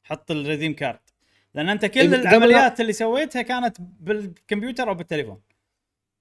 حط 0.07 0.31
ال 0.31 0.37
redeem 0.37 0.75
card 0.75 0.99
لأن 1.57 1.69
أنت 1.69 1.85
كل 1.85 2.01
إيه، 2.01 2.07
العمليات 2.07 2.81
اللي 2.81 2.93
سويتها 2.93 3.43
كانت 3.43 3.77
بالكمبيوتر 3.81 4.89
أو 4.89 4.95
بالتليفون 4.95 5.41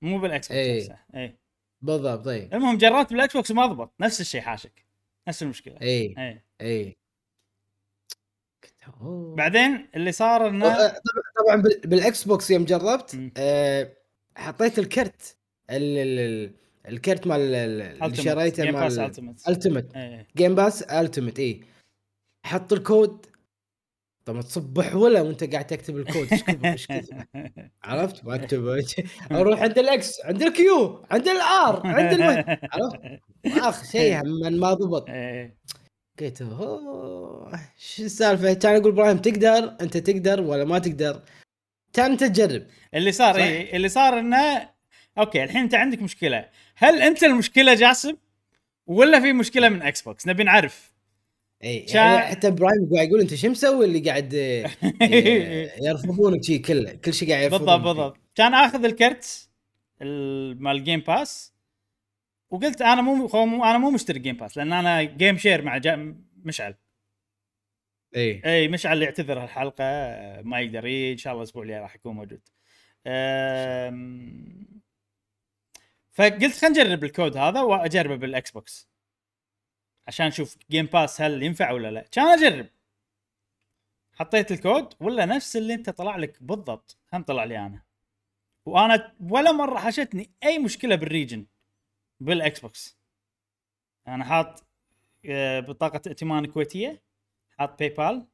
مو 0.01 0.19
بال 0.19 0.47
Xbox. 0.51 0.89
نفسه 0.89 0.97
اي 1.15 1.37
بالضبط 1.81 2.25
طيب 2.25 2.53
المهم 2.53 2.77
جربت 2.77 3.09
بال 3.13 3.33
Xbox 3.37 3.51
ما 3.51 3.65
ضبط 3.65 3.93
نفس 3.99 4.21
الشيء 4.21 4.41
حاشك 4.41 4.85
نفس 5.27 5.43
المشكلة. 5.43 5.81
اي 5.81 6.15
اي 6.17 6.41
اي. 6.61 6.97
بعدين 9.35 9.87
اللي 9.95 10.11
صار 10.11 10.47
إنه 10.47 10.75
طبعا 10.75 10.93
طبعا 11.45 11.61
بال- 11.61 11.81
بال 11.85 12.23
Xbox 12.23 12.51
يوم 12.51 12.65
جربت. 12.65 13.31
آه 13.37 13.91
حطيت 14.37 14.79
الكرت 14.79 15.37
ال 15.69 15.97
ال 15.97 16.19
ال 16.19 16.51
الكرت 16.87 17.27
مال 17.27 17.39
ال- 17.41 18.03
اللي 18.03 18.15
شريته 18.15 18.63
مال 18.71 18.73
اي 19.95 20.25
Game 20.37 20.55
Pass 20.55 20.81
Ultimate 20.83 21.39
اي 21.39 21.61
حط 22.45 22.73
الكود 22.73 23.25
طبعا 24.25 24.41
تصب 24.41 24.81
حوله 24.81 25.23
وانت 25.23 25.43
قاعد 25.43 25.67
تكتب 25.67 25.97
الكود 25.97 26.27
إيش 26.31 26.43
كثر 26.43 26.71
إيش 26.71 26.87
كثر 26.87 27.25
عرفت؟ 27.83 28.25
ما 28.25 28.35
أكتب. 28.35 28.79
أروح 29.31 29.61
عند 29.61 29.79
ال 29.79 30.00
X 30.00 30.21
عند 30.25 30.41
ال 30.41 30.73
Q 30.73 31.05
عند 31.11 31.27
ال 31.27 31.57
R 31.57 31.87
عند 31.87 32.13
الوين 32.13 32.43
عرفت؟ 32.47 32.99
آخر 33.45 33.91
شيء 33.91 34.21
هم 34.21 34.53
ما 34.53 34.73
ضبط. 34.73 35.09
إيه. 35.09 35.57
قلت 36.19 36.41
أوه 36.41 37.59
شو 37.77 38.03
السالفة؟ 38.03 38.53
كان 38.53 38.75
أقول 38.75 38.91
إبراهيم 38.91 39.17
تقدر؟ 39.17 39.75
أنت 39.81 39.97
تقدر 39.97 40.41
ولا 40.41 40.65
ما 40.65 40.79
تقدر؟ 40.79 41.21
كان 41.93 42.11
انت 42.11 42.23
تجرب. 42.23 42.67
اللي 42.93 43.11
صار. 43.11 43.35
اي 43.35 43.75
اللي 43.75 43.89
صار 43.89 44.19
إنه 44.19 44.69
okay 45.17 45.43
الحين 45.43 45.61
أنت 45.61 45.75
عندك 45.75 46.01
مشكلة. 46.01 46.49
هل 46.75 47.01
أنت 47.01 47.23
المشكلة 47.23 47.73
جاسم 47.73 48.15
ولا 48.87 49.19
في 49.19 49.33
مشكلة 49.33 49.69
من 49.69 49.81
Xbox 49.81 50.27
نبي 50.27 50.43
نعرف. 50.43 50.94
اي 51.63 51.87
شا- 51.87 51.97
يعني 51.97 52.17
حتى 52.25 52.47
إبراهيم 52.47 52.89
قاعد 52.95 53.07
يقول 53.07 53.21
أنت 53.21 53.33
شو 53.35 53.49
مسوي 53.49 53.85
اللي 53.85 53.99
قاعد 53.99 54.35
آه، 54.35 54.69
يرفضونك 55.87 56.43
شيء 56.43 56.61
كله 56.61 56.93
كل 56.93 57.13
شيء 57.13 57.29
قاعد 57.29 57.43
يرفضونك 57.43 57.61
بالضبط 57.69 57.85
بالضبط. 57.95 58.17
كان 58.35 58.53
آخذ 58.53 58.85
الكرت 58.85 59.49
ال- 60.01 60.63
مال 60.63 60.83
Game 60.83 60.99
Pass 60.99 61.53
وقلت 62.49 62.81
أنا 62.81 63.01
مو 63.01 63.25
أنا 63.63 63.77
مو 63.77 63.91
مشتري 63.91 64.19
Game 64.19 64.35
Pass 64.37 64.57
لأن 64.57 64.73
أنا 64.73 65.03
game 65.03 65.37
share 65.37 65.61
مع 65.61 65.77
جا 65.77 66.15
مشعل. 66.43 66.75
اي 68.15 68.41
اي 68.45 68.67
مشعل 68.67 69.01
يعتذر 69.01 69.43
هالحلقة 69.43 69.83
آه، 69.83 70.41
ما 70.41 70.59
يقدر 70.59 70.85
يجي 70.85 71.11
إن 71.11 71.17
شاء 71.17 71.33
الله 71.33 71.43
الأسبوع 71.43 71.63
الجاي 71.63 71.79
راح 71.79 71.95
يكون 71.95 72.15
موجود. 72.15 72.41
أم، 73.07 74.81
فقلت 76.11 76.55
خلينا 76.57 76.83
نجرب 76.83 77.03
الكود 77.03 77.37
هذا 77.37 77.61
وأجربه 77.61 78.15
بال 78.15 78.51
Xbox 78.51 78.89
عشان 80.07 80.27
أشوف 80.27 80.57
Game 80.71 80.85
Pass 80.85 81.21
هل 81.21 81.43
ينفع 81.43 81.71
ولا 81.71 81.91
لا. 81.91 82.01
كان 82.11 82.25
أجرب. 82.25 82.67
حطيت 84.13 84.51
الكود 84.51 84.93
ولا 84.99 85.25
نفس 85.25 85.55
اللي 85.57 85.73
أنت 85.73 85.89
طلع 85.89 86.15
لك 86.15 86.43
بالضبط. 86.43 86.97
هم 87.13 87.23
طلع 87.23 87.43
لي 87.43 87.57
أنا. 87.59 87.81
وأنا 88.65 89.13
ولا 89.29 89.51
مرة 89.51 89.79
حشتني 89.79 90.31
أي 90.43 90.59
مشكلة 90.59 90.95
بال 90.95 91.08
region 91.08 91.45
بال 92.19 92.59
Xbox 92.59 92.97
أنا 94.07 94.23
حاط 94.25 94.63
آه، 95.25 95.59
بطاقة 95.59 96.01
ائتمان 96.07 96.45
كويتية 96.45 97.01
حاط 97.49 97.79
PayPal 97.79 98.27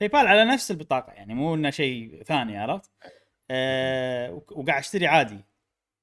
PayPal 0.00 0.26
على 0.26 0.44
نفس 0.44 0.70
البطاقة 0.70 1.12
يعني 1.12 1.34
مو 1.34 1.54
إنه 1.54 1.70
شيء 1.70 2.22
ثاني 2.22 2.58
عرفت؟ 2.58 2.90
وق- 4.30 4.58
وقاعد 4.58 4.78
أشتري 4.78 5.06
عادي. 5.06 5.44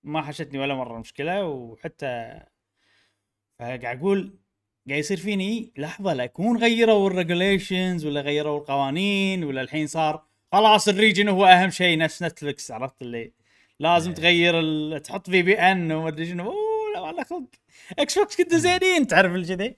ما 0.04 0.22
حشتني 0.22 0.60
ولا 0.60 0.74
مرة 0.76 1.00
مشكلة 1.00 1.46
وحتى 1.46 2.40
فقاعد 3.60 3.86
أقول 3.86 4.40
قاعد 4.90 5.00
يصير 5.00 5.18
فيني 5.18 5.72
لحظة 5.78 6.14
لا 6.14 6.24
يكون 6.24 6.58
غيروا 6.58 7.10
ال 7.10 7.18
regulations 7.18 8.06
ولا 8.06 8.22
غيروا 8.22 8.60
القوانين 8.60 9.44
ولا 9.44 9.62
الحين 9.62 9.88
صار 9.88 10.26
خلاص 10.52 10.88
ال 10.88 10.94
region 10.94 11.30
هو 11.30 11.46
أهم 11.46 11.70
شيء 11.70 11.98
نفس 11.98 12.24
Netflix 12.24 12.72
عرفت 12.72 13.02
اللي؟ 13.02 13.32
لازم 13.80 14.10
إيه. 14.10 14.18
تغير 14.18 14.60
ال... 14.60 15.02
تحط 15.02 15.30
VPN 15.30 15.92
وما 15.92 16.08
أدري 16.08 16.26
شنو. 16.26 16.44
أوه 16.52 16.94
لا 16.94 17.00
والله 17.00 17.24
خلق. 17.24 17.50
Xbox 18.00 18.36
كنتوا 18.38 18.58
زينين 18.58 19.08
تعرف 19.08 19.36
الكذي 19.36 19.76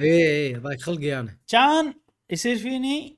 اي 0.00 0.46
اي 0.46 0.54
ضايق 0.54 0.80
خلقي 0.80 1.20
أنا. 1.20 1.36
كان 1.48 1.94
يصير 2.30 2.56
فيني 2.56 3.16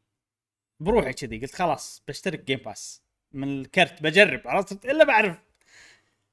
بروحي 0.80 1.12
كذي 1.12 1.38
قلت 1.38 1.54
خلاص 1.54 2.02
بشترك 2.08 2.44
Game 2.44 2.58
Pass 2.58 3.02
من 3.32 3.60
الكرت 3.60 4.02
بجرب 4.02 4.40
عرفت؟ 4.44 4.84
إلا 4.84 5.04
بعرف. 5.04 5.36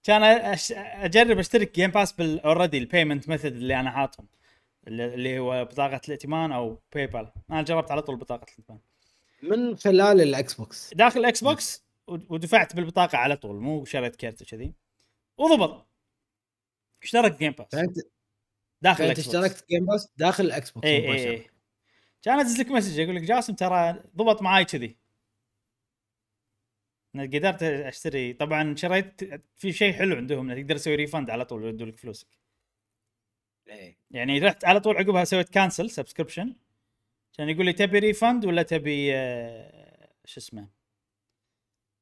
كان 0.04 0.24
أش... 0.24 0.74
أجرب 0.78 1.40
أشترك 1.40 1.76
Game 1.76 1.92
Pass 1.92 2.12
بال 2.12 2.26
already 2.26 2.78
ال 2.78 2.84
payment 2.84 3.30
method 3.30 3.52
اللي 3.52 3.80
أنا 3.80 3.92
حاطهم. 3.92 4.28
اللي 4.88 5.40
هو 5.40 5.66
بطاقة 5.66 6.02
الائتمان 6.08 6.52
أو 6.52 6.82
PayPal 6.94 7.32
أنا 7.52 7.62
جربت 7.62 7.92
على 7.92 8.02
طول 8.02 8.16
بطاقة 8.16 8.44
الائتمان. 8.44 8.80
من 9.44 9.78
خلال 9.78 10.22
ال 10.22 10.54
Xbox. 10.54 10.94
داخل 10.94 11.20
ال 11.20 11.44
Xbox 11.44 11.86
ودفعت 12.08 12.76
بالبطاقة 12.76 13.18
على 13.18 13.36
طول 13.36 13.56
مو 13.56 13.86
شريت 13.86 14.16
كرت 14.16 14.42
وكذي. 14.42 14.74
وضبط. 15.38 15.88
اشتركت 17.04 17.40
Game 17.40 17.52
Pass 17.52 17.68
فانت 17.72 17.98
داخل 18.82 19.04
ال 19.04 19.26
Xbox 19.26 19.36
اشتركت 19.36 19.70
Game 19.70 19.86
Pass 19.86 20.10
داخل 20.18 20.46
ال 20.46 20.72
Xbox 20.72 20.88
اي 20.88 21.14
اي 21.14 21.50
كان 22.22 22.40
ادز 22.40 22.60
لك 22.60 22.68
message 22.68 23.00
أقول 23.00 23.16
لك 23.16 23.22
جاسم 23.22 23.54
ترى 23.54 24.04
ضبط 24.16 24.42
معاي 24.42 24.66
كذي. 24.66 24.98
قدرت 27.16 27.64
أشتري. 27.64 28.34
طبعا 28.34 28.76
شريت 28.76 29.22
في 29.58 29.74
شيء 29.74 29.94
حلو 29.94 30.16
عندهم 30.16 30.54
تقدر 30.54 30.78
تسوي 30.78 30.96
refund 30.96 31.30
على 31.30 31.46
طول 31.46 31.66
يردوا 31.66 31.88
لك 31.88 31.98
فلوسك. 31.98 32.28
يعني 34.12 34.40
رحت 34.40 34.66
على 34.66 34.80
طول 34.80 34.98
عقبها 34.98 35.24
سويت 35.24 35.50
cancel 35.50 35.90
subscription 35.90 36.56
عشان 37.34 37.50
يقول 37.50 37.66
لي 37.66 37.74
تبي 37.74 38.00
refund 38.00 38.46
ولا 38.46 38.64
تبي 38.64 39.16
آه، 39.16 40.14
شو 40.26 40.40
اسمه؟ 40.40 40.68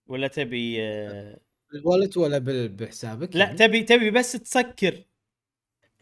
ولا 0.08 0.28
تبي 0.28 0.84
آه، 0.84 1.40
بال 1.74 1.85
wallet 1.85 2.18
ولا 2.18 2.38
بحسابك 2.68 3.36
لا 3.36 3.46
يعني؟ 3.46 3.58
تبي 3.58 3.84
تبي 3.84 4.12
بس 4.12 4.32
تسكر 4.32 5.04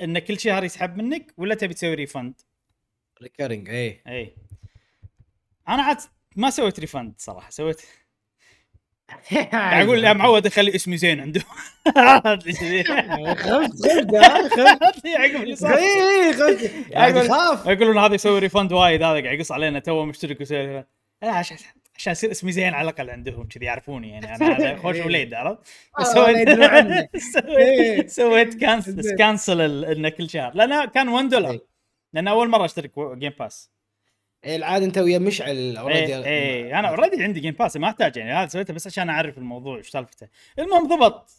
إن 0.02 0.20
كل 0.20 0.40
شهر 0.40 0.64
يسحب 0.64 0.98
منك 0.98 1.34
ولا 1.38 1.56
تبي 1.56 1.74
تسوي 1.74 1.94
refund 1.94 2.42
recurring 3.22 3.70
اي 3.70 4.02
اي 4.08 4.36
أنا 5.68 5.84
عاد 5.84 5.98
ما 6.36 6.50
سويت 6.50 6.80
refund 6.80 7.14
صراحة 7.18 7.50
سويت 7.50 7.82
أقول 9.54 10.04
يا 10.04 10.14
معود 10.14 10.46
أخلي 10.46 10.76
اسمي 10.76 10.98
زين 10.98 11.20
عنده 11.20 11.42
خفت 11.88 12.50
خفت 13.38 14.16
ها، 14.16 14.50
خفت 14.50 15.06
عقب 15.22 15.44
اللي 15.44 15.56
صار 15.56 15.74
اي 15.78 16.34
اي 16.96 17.30
خاف 17.30 17.66
يقولون 17.66 17.98
هذا 17.98 18.16
يسوي 18.16 18.40
refund 18.40 18.74
وايد 18.74 19.04
هذا 19.04 19.22
قاعد 19.24 19.36
يقص 19.40 19.52
علينا 19.52 19.80
تو 19.80 20.06
مشترك 20.06 20.40
ويسوي 20.40 20.84
عشان 21.24 21.58
عشان 21.96 22.12
يصير 22.12 22.32
اسمي 22.32 22.52
زين 22.52 22.74
على 22.74 22.90
الأقل 22.90 23.10
عندهم 23.10 23.48
كذي 23.48 23.66
يعرفوني 23.66 24.10
يعني 24.10 24.36
أنا 24.36 24.76
خوش 24.84 24.96
وليد 24.98 25.34
عرفت؟ 25.34 25.60
آه، 26.00 26.04
سويت. 26.04 26.50
سويت 28.12 28.54
إيه. 28.54 28.60
cancel 28.60 29.02
زين. 29.02 29.16
cancel 29.18 29.62
ال- 29.62 29.86
إنه 29.86 30.10
كل 30.10 30.30
شهر 30.30 30.52
لأنه 30.56 30.86
كان 30.86 31.10
1 31.10 31.30
دولار 31.30 31.52
إيه. 31.52 31.66
لأن 32.14 32.28
أول 32.28 32.50
مرة 32.50 32.66
أشترك 32.66 32.92
Game 33.00 33.34
Pass 33.40 33.72
إيه، 33.72 33.77
العاده 34.56 34.86
انت 34.86 34.98
ويا 34.98 35.20
مشعل 35.20 35.56
اي 35.58 35.76
already- 35.76 36.26
اي 36.26 36.80
أنا 36.80 36.88
already 36.90 37.24
عندي 37.24 37.40
Game 37.40 37.54
Pass 37.54 37.78
ما 37.78 37.88
أحتاج 37.88 38.18
يعني 38.18 38.34
هذا 38.34 38.48
سويته 38.50 38.74
بس 38.74 38.88
عشان 38.88 39.10
أعرف 39.10 39.38
الموضوع 39.38 39.78
إيش 39.78 39.90
سالفته. 39.90 40.28
المهم 40.60 40.88
ضبط. 40.88 41.30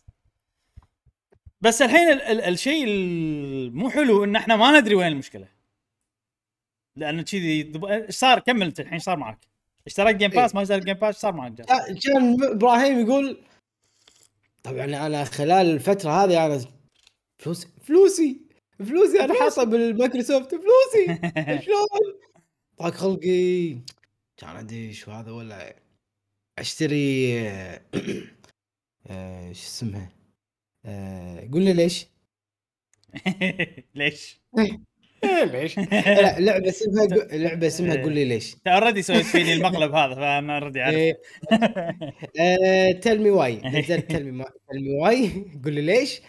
بس 1.61 1.83
الحين 1.83 2.09
ال- 2.09 2.23
ال- 2.23 2.41
الشيء 2.41 2.85
المو 2.85 3.91
حلو 3.91 4.25
إن 4.25 4.37
إحنا 4.37 4.57
ما 4.57 4.81
ندري 4.81 4.95
وين 4.95 5.07
المشكلة. 5.07 5.49
لأنه 6.97 7.23
كذي 7.23 7.73
إيش 7.91 8.15
صار؟ 8.15 8.39
كمل 8.39 8.63
أنت 8.67 8.81
الحين 8.81 8.99
صار 8.99 9.17
معك؟ 9.17 9.39
اشتريت 9.87 10.17
Game 10.17 10.31
Pass 10.31 10.55
ما 10.55 10.63
اشتريت 10.63 10.85
Game 10.85 10.95
Pass 10.95 11.17
صار 11.21 11.33
معك 11.33 11.53
جاد؟ 11.53 11.67
كان 12.05 12.37
إبراهيم 12.45 13.01
يقول 13.01 13.41
طبعا 14.63 14.85
أنا 14.85 15.25
خلال 15.25 15.67
الفترة 15.71 16.11
هذه 16.25 16.47
أنا 16.47 16.61
فلوسي 17.39 17.69
فلوسي. 17.83 18.41
فلوسي 18.79 19.21
أنا 19.25 19.35
حاطه 19.35 19.65
بالمايكروسوفت 19.65 20.51
فلوسي. 20.51 21.21
شلون؟ 21.65 22.15
ضاق 22.83 22.95
خلقي 22.95 23.71
كان 24.37 24.57
ادش 24.57 25.09
وهذا 25.09 25.31
ولا 25.31 25.77
أشتري 26.59 27.39
آه، 27.49 27.81
آه، 29.07 29.53
شو 29.53 29.67
اسمها 29.67 30.09
آه، 30.85 31.49
قول 31.53 31.63
لي 31.63 31.73
ليش؟ 31.73 32.07
ليش؟ 33.95 34.41
ليش؟ 35.45 35.79
لا 36.23 36.41
لعبة 36.41 36.69
اسمها 36.69 37.07
لعبة 37.33 37.67
اسمها 37.67 38.03
قول 38.03 38.13
لي 38.13 38.25
ليش؟ 38.25 38.55
انت 38.55 38.67
already 38.77 39.03
سويت 39.03 39.27
فيني 39.27 39.53
المقلب 39.53 39.95
هذا 39.95 40.15
فأنا 40.15 40.59
already 40.59 40.81
عارف 40.81 41.17
إيه، 42.39 43.01
Tell 43.01 43.19
Me 43.19 43.31
Why 43.31 43.61
نزلت 43.65 44.11
Tell 44.11 44.33
Me 44.33 44.45
Tell 44.45 44.81
Me 44.81 44.91
Why 44.91 45.31
قول 45.65 45.75
لي 45.75 45.81
ليش؟ 45.81 46.21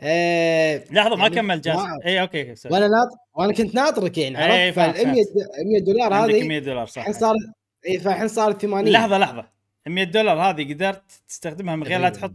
آه، 0.00 0.84
لحظة 0.90 1.16
ما 1.16 1.22
يعني 1.22 1.34
كمل 1.34 1.60
جاسم 1.60 1.98
اي 2.06 2.20
okay 2.20 2.40
okay 2.42 2.54
sorry. 2.56 2.74
وأنا 2.74 2.86
ناطر 2.88 3.16
وأنا 3.34 3.52
كنت 3.52 3.74
ناطرك 3.74 4.18
يعني 4.18 4.38
إيه، 4.38 4.66
عرفت؟ 4.66 4.76
فال 4.76 5.08
100 5.08 5.24
100 5.64 5.80
دولار 5.84 6.14
هذه 6.14 6.48
100 6.48 6.58
دولار 6.58 6.86
صح. 6.86 6.98
الحين 6.98 7.14
صارت 7.14 7.38
اي 7.86 7.98
فالحين 7.98 8.28
صارت 8.28 8.62
80 8.62 8.88
لحظة 8.92 9.18
لحظة. 9.18 9.48
100 9.86 10.04
دولار 10.04 10.38
هذه 10.40 10.74
قدرت 10.74 11.02
تستخدمها 11.28 11.76
من 11.76 11.82
غير 11.82 12.00
لا. 12.00 12.08
تحط 12.08 12.32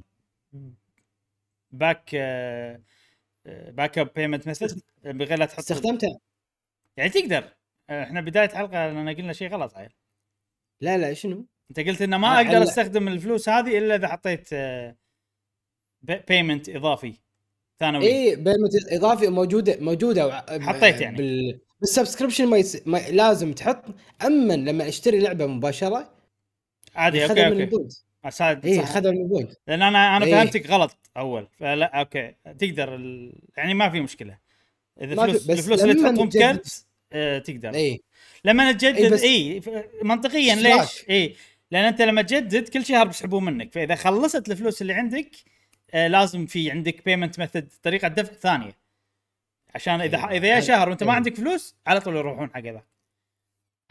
back 1.71 2.15
backup 3.45 4.09
payment 4.15 4.47
message 4.47 4.79
من 5.05 5.21
غير 5.21 5.39
لا 5.39 5.45
تحط 5.45 5.59
استخدمتها. 5.59 6.19
يعني 6.97 7.09
تقدر. 7.09 7.43
آه، 7.89 8.03
إحنا 8.03 8.21
بداية 8.21 8.49
حلقة 8.49 8.71
لأن 8.87 9.09
قلنا 9.15 9.33
شيء 9.33 9.49
غلط 9.49 9.75
عيل. 9.77 9.89
لا 10.81 10.97
لا 10.97 11.13
شنو؟ 11.13 11.45
أنت 11.69 11.79
قلت 11.79 12.01
إنه 12.01 12.17
ما 12.17 12.39
آه، 12.39 12.41
أقدر. 12.41 12.63
أستخدم 12.63 13.07
الفلوس 13.07 13.49
هذه 13.49 13.77
إلا 13.77 13.95
إذا 13.95 14.07
حطيت 14.07 14.49
payment 16.01 16.69
إضافي. 16.69 17.13
ثانوي. 17.79 18.05
اي 18.07 18.35
payment 18.35 18.73
إضافي 18.91 19.27
موجوده 19.27 19.77
موجودة 19.79 20.31
حطيت 20.61 21.01
يعني. 21.01 21.17
بال 21.17 21.59
بال 21.81 21.91
subscription 21.91 22.47
ما, 22.47 22.57
يس... 22.57 22.81
ما 22.87 22.97
لازم 22.97 23.53
تحط. 23.53 23.83
اما 24.25 24.53
لما 24.53 24.87
أشتري 24.87 25.19
لعبة 25.19 25.45
مباشرة 25.45 26.13
عادي 26.95 27.25
okay 27.25 27.47
okay. 27.47 27.69
أساعد- 28.27 28.65
اي 28.65 28.77
صح. 28.77 28.85
خذها 28.93 29.11
من 29.11 29.17
ال 29.21 29.26
point 29.26 29.51
لأن 29.67 29.81
أنا 29.81 30.17
أنا 30.17 30.25
إيه. 30.25 30.31
فهمتك 30.35 30.67
غلط 30.69 30.97
أول. 31.17 31.47
فلا 31.59 31.99
أوكي. 31.99 32.35
تقدر 32.59 32.95
ال... 32.95 33.33
يعني 33.57 33.73
ما 33.73 33.89
في 33.89 34.01
مشكلة. 34.01 34.37
إذا 35.01 35.25
بس 35.25 35.49
الفلوس 35.49 35.83
اللي 35.83 35.93
تحطهم 35.93 36.29
card 36.29 36.85
آه 37.13 37.39
تقدر. 37.39 37.73
اي 37.75 38.01
لما 38.45 38.67
إي 38.67 38.73
تجدد 38.73 39.13
بس- 39.13 39.23
اي 39.23 39.61
ف- 39.61 39.69
منطقيا. 40.03 40.55
ليش؟ 40.55 41.05
اي 41.09 41.35
لأن 41.71 41.85
أنت 41.85 42.01
لما 42.01 42.21
تجدد 42.21 42.67
كل 42.69 42.85
شهر 42.85 43.07
بيسحبون 43.07 43.43
منك. 43.45 43.73
فإذا 43.73 43.95
خلصت 43.95 44.49
الفلوس 44.51 44.81
اللي 44.81 44.93
عندك 44.93 45.31
لازم 45.93 46.45
في 46.45 46.71
عندك 46.71 47.05
payment 47.05 47.39
method 47.39 47.67
طريقة 47.83 48.07
دفع 48.07 48.33
ثانية. 48.33 48.77
عشان 49.75 50.01
إذا 50.01 50.17
أيوة. 50.17 50.31
إذا 50.31 50.47
يا 50.47 50.59
شهر 50.59 50.89
وأنت 50.89 51.03
ما 51.03 51.09
أيوة. 51.09 51.15
عندك 51.15 51.35
فلوس 51.35 51.75
على 51.87 51.99
طول 51.99 52.15
يروحون 52.15 52.49
حق 52.53 52.59
ذا 52.59 52.83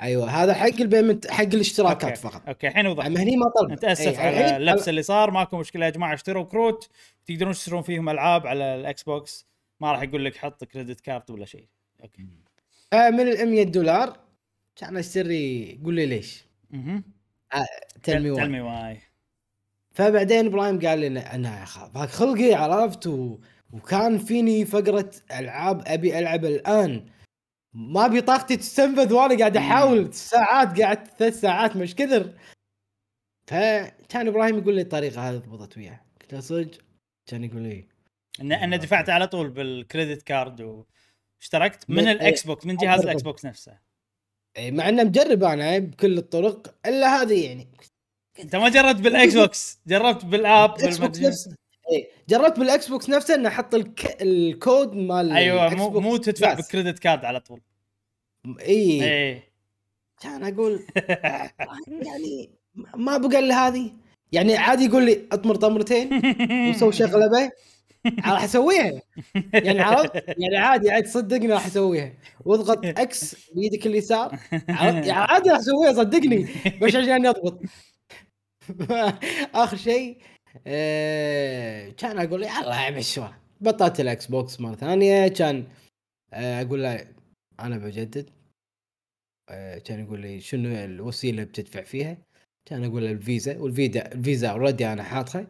أيوه 0.03 0.31
هذا 0.31 0.55
حق 0.55 0.81
ال 0.81 0.87
payment 0.87 1.31
حق 1.31 1.45
الاشتراكات 1.45 2.05
okay 2.05 2.17
فقط. 2.21 2.49
okay 2.49 2.69
الحين 2.69 2.87
وضح 2.87 3.07
اما 3.07 3.23
هني 3.23 3.37
ما 3.37 3.49
طلب. 3.49 3.73
نتاسف 3.73 4.21
إي، 4.21 4.27
على 4.27 4.57
اللبس 4.57 4.89
اللي 4.89 5.03
صار 5.03 5.31
ماكو 5.31 5.59
مشكلة 5.59 5.87
يا 5.87 5.91
جماعة 5.91 6.15
اشتروا 6.15 6.45
كروت 6.45 6.91
تقدرون 7.27 7.53
تشترون 7.53 7.83
فيهم 7.83 8.09
ألعاب 8.09 8.47
على 8.47 8.65
الإكس 8.75 9.03
بوكس. 9.03 9.47
ما 9.81 9.93
راح 9.93 10.03
يقول 10.03 10.25
لك 10.25 10.37
حط 10.37 10.65
credit 10.65 11.01
card 11.01 11.31
ولا 11.31 11.45
شيء. 11.45 11.67
أوكي. 12.03 12.27
آه، 12.93 13.11
من 13.11 13.21
ال 13.21 13.51
100 13.51 13.63
دولار 13.63 14.17
كان 14.77 14.97
أشتري 14.97 15.81
قول 15.85 15.95
لي 15.95 16.07
ليش؟ 16.07 16.45
أها 16.75 17.03
tell 18.03 18.21
me 18.21 18.31
why 18.31 18.45
tell 18.45 18.55
me 18.55 18.61
why 18.61 19.01
فبعدين 19.93 20.47
إبراهيم 20.47 20.81
قال 20.81 20.99
لي 20.99 21.07
أنا 21.21 21.65
ضاق 21.95 22.09
خلقي 22.09 22.55
عرفت؟ 22.55 23.07
و... 23.07 23.39
وكان 23.73 24.19
فيني 24.19 24.65
فقرة 24.65 25.11
ألعاب 25.33 25.83
أبي 25.87 26.19
ألعب 26.19 26.45
الآن. 26.45 27.07
ما 27.75 28.07
أبي 28.07 28.21
طاقتي 28.21 28.57
تستنفذ 28.57 29.13
وأنا 29.13 29.39
قاعد 29.39 29.57
أحاول 29.57 30.15
ساعات 30.15 30.81
قعدت 30.81 31.11
ثلاث 31.19 31.41
ساعات 31.41 31.77
مش 31.77 31.95
كثر. 31.95 32.33
فكان 33.47 34.29
إبراهيم 34.29 34.59
يقول 34.59 34.75
لي 34.75 34.81
الطريقة 34.81 35.31
هذه 35.31 35.37
ضبطت 35.37 35.77
وياه. 35.77 36.01
قلت 36.21 36.33
له 36.33 36.41
صدق؟ 36.41 36.71
كان 37.27 37.45
يقول 37.45 37.63
لي 37.63 37.89
ان 38.41 38.53
إن 38.53 38.79
دفعت 38.79 39.11
على 39.11 39.27
طول 39.27 39.51
بال 39.51 39.69
credit 39.69 40.23
card 40.23 40.61
واشتركت 41.41 41.91
من 41.91 41.97
من- 41.97 42.09
الاكس 42.09 42.47
بوكس 42.47 42.67
من 42.67 42.77
جهاز. 42.77 43.01
الاكس 43.01 43.23
بوكس 43.23 43.45
نفسه. 43.45 43.79
إي، 44.57 44.71
مع 44.71 44.89
إنه 44.89 45.05
مجرب 45.05 45.45
أنا 45.45 45.79
بكل 45.79 46.19
الطرق 46.19 46.75
إلا 46.87 47.23
هذه 47.23 47.47
يعني. 47.47 47.69
انت 48.41 48.57
ما 48.57 48.69
جربت 48.69 49.01
بالإكس 49.01 49.35
بوكس؟ 49.35 49.79
جربت 49.87 50.25
بال 50.25 50.46
app 50.46 50.79
الاكس 50.79 50.99
بوكس 50.99 51.21
نفسه. 51.21 51.57
اي 51.93 52.09
جربت 52.29 52.59
بالإكس 52.59 52.89
بوكس 52.89 53.09
نفسه 53.09 53.35
إنه 53.35 53.49
أحط 53.49 53.75
ال 53.75 53.83
co... 53.83 54.23
ال 54.23 54.37
code 54.37 54.95
مال 54.95 55.33
أيوه 55.33 55.75
مو 55.75 56.01
مو 56.01 56.17
تدفع. 56.17 56.55
بال 56.55 56.66
credit 56.66 56.99
card 56.99 57.25
على 57.25 57.41
طول. 57.41 57.61
إي. 58.61 59.05
اي 59.05 59.43
كان 60.21 60.45
أقول 60.45 60.87
يعني 62.09 62.51
ما 62.97 63.17
بقى 63.17 63.39
إلا 63.39 63.69
هذه. 63.69 63.93
يعني 64.33 64.57
عادي 64.57 64.85
يقول 64.85 65.07
لي 65.07 65.29
أطمر 65.33 65.55
طمرتين 65.55 66.23
وسوي 66.71 66.93
شغلبة. 66.93 67.51
راح 68.27 68.45
أسويها. 68.45 69.03
يعني 69.53 69.81
عرفت؟ 69.81 70.25
يعني 70.39 70.57
عادي 70.57 70.91
عادي 70.91 71.09
صدقني 71.09 71.53
راح 71.53 71.67
أسويها. 71.67 72.13
واضغط 72.45 72.85
X 72.85 73.37
بيدك 73.55 73.87
اليسار. 73.87 74.39
عرفت؟ 74.69 75.07
يعني 75.07 75.11
عادي 75.11 75.51
راح 75.51 75.59
أسويها 75.59 75.93
صدقني. 75.93 76.49
بس 76.83 76.97
عشان 76.97 77.27
أضبط. 77.27 77.61
اخر 79.55 79.77
شيء 79.77 80.19
آه، 80.67 81.89
كان 81.89 82.19
أقول 82.19 82.43
يلا 82.43 82.91
مشوا 82.91 83.29
بطلت 83.61 84.01
الاكس 84.01 84.27
بوكس 84.27 84.61
مرة 84.61 84.75
ثانية 84.75 85.29
كان 85.29 85.65
آه، 86.33 86.63
أقول 86.63 86.83
له 86.83 87.09
أنا 87.61 87.79
بجدد 87.79 88.31
آه، 89.51 89.79
كان 89.79 90.01
يقول 90.01 90.21
لي 90.21 90.41
شنو 90.41 90.69
الوسيلة 90.85 91.33
اللي 91.33 91.45
بتدفع 91.45 91.83
فيها؟ 91.83 92.19
كان 92.65 92.85
أقول 92.85 93.05
له 93.05 93.11
الفيزا 93.11 93.59
والفيزا 93.59 94.13
الفيزا 94.13 94.49
already 94.49 94.87
أنا 94.87 95.03
حاطها 95.03 95.47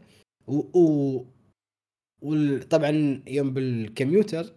و, 0.47 0.79
و... 0.79 1.27
وال... 2.23 2.69
طبعا 2.69 3.23
يوم 3.27 3.51
بالكمبيوتر 3.53 4.55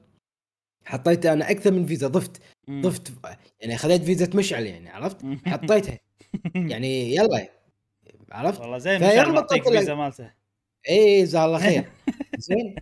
حطيت 0.85 1.25
أنا 1.25 1.51
أكثر 1.51 1.71
من 1.71 1.85
فيزا 1.85 2.07
ضفت 2.07 2.41
ضفت 2.69 3.13
يعني 3.59 3.77
خذيت 3.77 4.03
فيزا 4.03 4.37
مشعل 4.37 4.65
يعني 4.65 4.89
عرفت؟ 4.89 5.25
حطيتها. 5.45 5.99
يعني 6.71 7.15
يلا 7.15 7.54
عرفت؟ 8.35 8.61
والله 8.61 8.77
زين 8.77 8.97
مشعل 8.97 9.31
معطيك 9.31 9.69
فيزا 9.69 9.93
مالته. 9.93 10.31
اي 10.89 11.21
جزاه 11.21 11.45
الله 11.45 11.59
خير. 11.59 11.91
زين. 12.37 12.75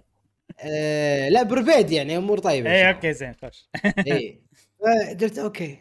آه 0.60 1.30
لا 1.30 1.44
بربيد 1.44 1.92
يعني 1.92 2.18
أمور 2.18 2.40
طيبة. 2.40 2.72
اي 2.72 2.90
okay 2.90 3.14
زين 3.14 3.34
خش. 3.34 3.70
اي 4.12 4.42
فقلت 4.80 5.40
okay. 5.40 5.80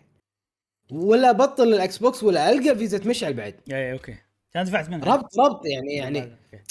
ولا 0.91 1.33
بطل 1.33 1.75
الإكس 1.75 1.99
بوكس 1.99 2.23
ولا 2.23 2.51
ألقى 2.51 2.77
فيزا 2.77 3.09
مشعل 3.09 3.35
بعد. 3.35 3.55
اي 3.73 3.93
okay. 3.93 4.17
كان 4.53 4.65
دفعت 4.65 4.89
منها. 4.89 5.15
ربط 5.15 5.39
ربط 5.39 5.67
يعني 5.67 5.95
يعني 5.95 6.23
okay. 6.23 6.63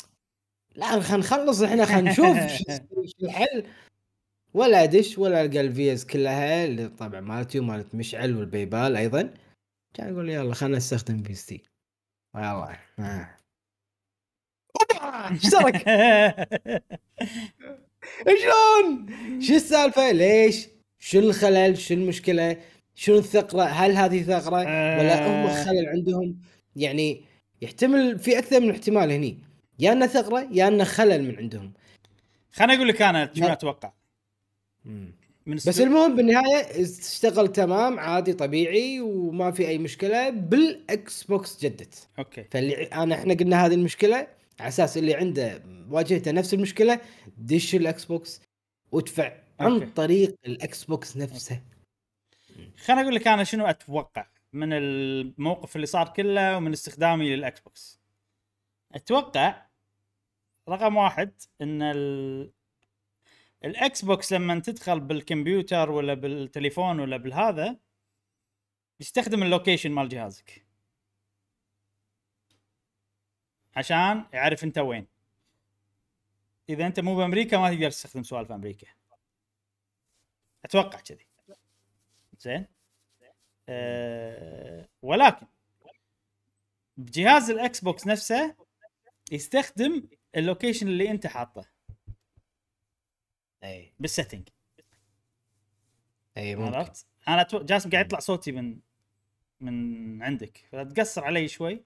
لا 0.75 0.99
خلينا 0.99 1.17
نخلص 1.17 1.61
إحنا 1.61 1.85
خلينا 1.85 2.11
نشوف 2.11 2.37
شو 3.19 3.25
الحل؟ 3.25 3.63
ولا 4.53 4.83
أدش 4.83 5.17
ولا 5.17 5.41
ألقى 5.41 5.61
الفيز 5.61 6.05
كلها. 6.05 6.65
اللي 6.65 6.87
طبعا 6.87 7.19
مالتي 7.19 7.59
ومالت 7.59 7.95
مشعل 7.95 8.37
والباي 8.37 8.65
بال 8.65 8.95
أيضا. 8.97 9.33
كان 9.93 10.13
يقول 10.13 10.29
يلا 10.29 10.53
خلينا 10.53 10.77
نستخدم 10.77 11.23
فيزتي 11.23 11.63
يلا 12.35 12.77
آه. 12.99 13.29
اشترك 15.31 15.77
شلون؟ 18.41 19.05
شو 19.41 19.53
السالفة؟ 19.53 20.11
ليش؟ 20.11 20.67
شو 20.99 21.19
الخلل؟ 21.19 21.77
شو 21.77 21.93
المشكلة؟ 21.93 22.57
شنو 22.95 23.17
الثغره؟ 23.17 23.63
هل 23.63 23.91
هذه 23.91 24.23
ثغره؟ 24.23 24.59
ولا 24.99 25.27
هم 25.27 25.47
آه. 25.47 25.65
خلل 25.65 25.89
عندهم؟ 25.89 26.39
يعني 26.75 27.25
يحتمل 27.61 28.19
في 28.19 28.39
أكثر 28.39 28.59
من 28.59 28.71
احتمال 28.71 29.11
هني 29.11 29.39
يا 29.79 29.91
أنه 29.91 30.07
ثغره 30.07 30.47
يا 30.51 30.67
أنه 30.67 30.83
خلل 30.83 31.23
من 31.23 31.37
عندهم. 31.37 31.73
خليني 32.51 32.75
أقول 32.75 32.87
لك 32.87 33.01
أنا 33.01 33.31
شنو 33.33 33.47
لا. 33.47 33.53
أتوقع 33.53 33.91
من 35.45 35.55
بس 35.55 35.81
المهم 35.81 36.15
بالنهاية 36.15 36.81
اشتغل 36.81 37.47
تمام 37.47 37.99
عادي 37.99 38.33
طبيعي 38.33 39.01
وما 39.01 39.51
في 39.51 39.67
أي 39.67 39.77
مشكلة. 39.77 40.29
بالاكس 40.29 41.23
بوكس 41.23 41.65
جدت. 41.65 42.09
okay. 42.19 42.43
فاللي 42.43 42.83
أنا 42.83 43.15
إحنا 43.15 43.33
قلنا 43.33 43.65
هذه 43.65 43.73
المشكلة 43.73 44.27
على 44.59 44.67
أساس 44.67 44.97
اللي 44.97 45.15
عنده 45.15 45.63
واجهته 45.89 46.31
نفس 46.31 46.53
المشكلة 46.53 46.99
دش 47.37 47.75
الاكس 47.75 48.05
بوكس 48.05 48.41
وادفع 48.91 49.33
عن 49.59 49.71
okay. 49.71 49.85
طريق 49.85 50.35
الاكس 50.45 50.83
بوكس 50.83 51.17
نفسه 51.17 51.61
خليني 52.85 53.01
أقول 53.01 53.15
لك 53.15 53.27
أنا 53.27 53.43
شنو 53.43 53.65
أتوقع 53.65 54.27
من 54.53 54.73
الموقف 54.73 55.75
اللي 55.75 55.87
صار 55.87 56.09
كله 56.09 56.57
ومن 56.57 56.71
استخدامي 56.73 57.35
للاكس 57.35 57.59
بوكس 57.59 57.99
أتوقع 58.95 59.65
رقم 60.69 60.95
واحد 60.97 61.31
إن 61.61 61.81
ال... 61.81 62.51
الإكس 63.65 64.05
بوكس 64.05 64.33
لما 64.33 64.59
تدخل 64.59 64.99
بالكمبيوتر 64.99 65.91
ولا 65.91 66.13
بالتليفون 66.13 66.99
ولا 66.99 67.17
بالهذا 67.17 67.79
يستخدم 68.99 69.43
ال 69.43 69.48
location 69.48 69.91
مال 69.91 70.09
جهازك. 70.09 70.65
عشان 73.75 74.25
يعرف 74.33 74.63
أنت 74.63 74.77
وين. 74.77 75.07
إذا 76.69 76.87
أنت 76.87 76.99
مو 76.99 77.15
بأمريكا 77.15 77.57
ما 77.57 77.73
تقدر 77.73 77.89
تستخدم 77.89 78.23
سوالف 78.23 78.51
أمريكا. 78.51 78.87
أتوقع 80.65 80.99
كذي. 80.99 81.27
زين؟ 82.39 82.65
أه 83.69 84.89
ولكن 85.01 85.47
بجهاز 86.97 87.49
الإكس 87.49 87.83
بوكس 87.83 88.07
نفسه 88.07 88.55
يستخدم 89.31 90.07
ال 90.35 90.41
location 90.41 90.87
اللي 90.87 91.11
أنت 91.11 91.27
حاطه. 91.27 91.70
إي. 93.63 93.93
بال 93.99 94.10
setting 94.10 94.49
إي 96.37 96.55
ممكن. 96.55 96.75
عرفت؟ 96.75 97.07
أنا 97.27 97.43
تو... 97.43 97.63
جاسم 97.63 97.89
قاعد 97.89 98.05
يطلع 98.05 98.19
صوتي 98.19 98.51
من 98.51 98.79
من 99.59 100.23
عندك. 100.23 100.65
فتقصر 100.71 101.23
علي 101.23 101.47
شوي 101.47 101.83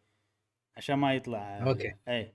عشان 0.77 0.95
ما 0.95 1.13
يطلع. 1.13 1.67
okay. 1.67 1.95
إي. 2.07 2.33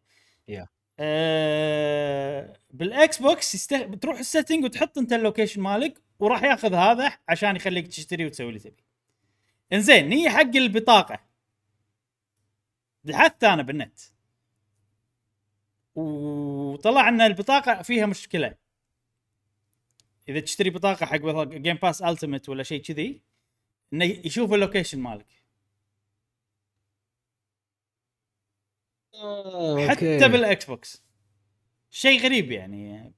يا. 0.49 0.69
آه... 0.99 2.57
بالإكس 2.71 3.23
بوكس 3.23 3.55
يست... 3.55 3.75
بتروح 3.75 4.19
ال 4.19 4.25
setting 4.25 4.65
وتحط 4.65 4.99
أنت 4.99 5.13
ال 5.13 5.18
location 5.18 5.61
مالك 5.61 6.03
وراح 6.19 6.43
ياخذ 6.43 6.75
هذا 6.75 7.19
عشان 7.29 7.57
يخليك 7.57 7.89
تشتري 7.89 8.27
وتسوي 8.27 8.49
اللي 8.49 8.61
تبي. 8.61 8.85
إنزين 9.73 10.09
نيجي 10.09 10.31
حق 10.31 10.57
البطاقة. 10.57 11.21
بحثت 13.05 13.45
أنا 13.45 13.63
بالنت. 13.63 14.01
وطلع 15.95 17.09
إن 17.09 17.21
البطاقة 17.21 17.83
فيها 17.83 18.07
مشكلة. 18.07 18.55
إذا 20.31 20.41
تشتري 20.41 20.71
بطاقة 20.71 21.07
حق 21.07 21.21
مثلا 21.21 21.45
Game 21.45 21.77
Pass 21.77 22.03
Ultimate 22.03 22.49
ولا 22.49 22.63
شيء 22.63 22.83
كذي 22.83 23.23
إنه 23.93 24.05
يشوف 24.05 24.53
ال 24.53 24.58
location 24.58 24.99
مالك. 24.99 25.27
آه، 29.15 29.89
حتى 29.89 30.15
okay. 30.15 30.29
بالإكس 30.29 30.65
بوكس. 30.65 31.03
شيء 31.91 32.21
غريب 32.21 32.53
يعني. 32.53 33.13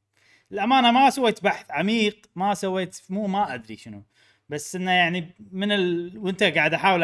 الأمانة 0.52 0.90
ما 0.90 1.10
سويت 1.10 1.44
بحث 1.44 1.70
عميق 1.70 2.26
ما 2.36 2.54
سويت 2.54 3.00
مو 3.10 3.26
ما 3.26 3.54
أدري 3.54 3.76
شنو. 3.76 4.02
بس 4.48 4.76
إنه 4.76 4.90
يعني 4.90 5.34
من 5.52 5.72
ال... 5.72 6.18
وأنت 6.18 6.42
قاعد 6.42 6.74
أحاول 6.74 7.00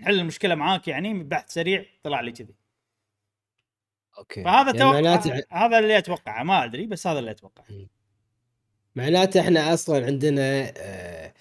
نحل 0.00 0.20
المشكلة 0.20 0.54
معاك 0.54 0.88
يعني 0.88 1.22
بحث 1.22 1.52
سريع 1.52 1.84
طلع 2.02 2.20
لي 2.20 2.32
كذي. 2.32 2.54
okay. 4.18 4.44
فهذا 4.44 4.76
يعني 4.76 5.18
توقع 5.18 5.66
هذا 5.66 5.78
اللي 5.78 5.98
أتوقعه 5.98 6.42
ما 6.42 6.64
أدري 6.64 6.86
بس 6.86 7.06
هذا 7.06 7.18
اللي 7.18 7.30
أتوقعه. 7.30 7.66
معناته 8.96 9.40
إحنا 9.40 9.74
أصلا 9.74 10.06
عندنا 10.06 10.72
آه، 10.76 11.34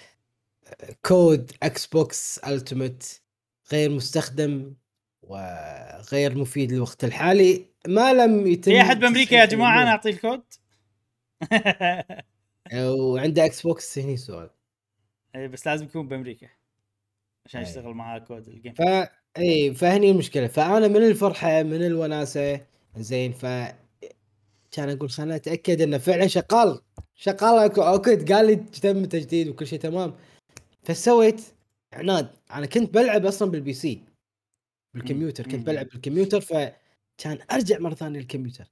كود 1.06 1.52
Xbox 1.64 2.38
Ultimate 2.38 3.22
غير 3.72 3.90
مستخدم 3.90 4.74
وغير 5.22 6.38
مفيد 6.38 6.72
للوقت 6.72 7.04
الحالي. 7.04 7.66
ما 7.88 8.14
لم 8.14 8.48
يتم 8.48 8.72
في 8.72 8.82
أحد 8.82 9.00
بأمريكا 9.00 9.36
يا 9.36 9.46
جماعة 9.46 9.82
أنا. 9.82 9.92
أعطيه 9.92 10.10
الكود. 10.10 10.44
وعنده 12.74 13.46
Xbox 13.46 14.00
هني 14.00 14.18
سؤال. 14.18 14.50
إيه، 15.36 15.48
بس 15.48 15.68
لازم 15.68 15.86
يكون 15.86 16.08
بأمريكا 16.08 16.48
عشان. 17.46 17.62
يشتغل 17.62 17.94
معاه 17.94 18.20
كود 18.20 18.48
ال 18.48 18.52
game. 18.52 18.74
ف 18.74 18.82
اي 19.38 19.74
فهني 19.74 20.12
المشكلة. 20.12 20.48
فأنا 20.48 20.88
من 20.88 20.98
الفرحة 21.08 21.64
من 21.64 21.86
الوناسة 21.86 22.62
زين 22.98 23.32
ف 23.34 23.46
كان 24.72 24.90
أقول 24.90 25.10
خلنا 25.10 25.36
أتأكد 25.36 25.82
انه 25.82 25.98
فعلا 25.98 26.28
شغال. 26.28 26.82
شغال 27.22 27.80
okay 27.80 28.16
قال 28.16 28.48
لي 28.48 28.56
تم 28.56 29.06
تجديد 29.06 29.48
وكل 29.48 29.68
شيء 29.68 29.80
تمام. 29.80 30.18
فسويت 30.84 31.42
عناد. 31.94 32.36
أنا 32.52 32.66
كنت 32.66 32.94
بلعب 32.94 33.26
أصلا 33.26 33.52
بال 33.52 33.74
PC 33.74 34.04
بالكمبيوتر. 34.94 35.44
كنت 35.44 35.68
بلعب 35.68 35.88
بالكمبيوتر 35.88 36.42
فكان 36.42 37.40
أرجع 37.52 37.80
مرة 37.80 37.94
ثانية 37.94 38.20
للكمبيوتر. 38.20 38.72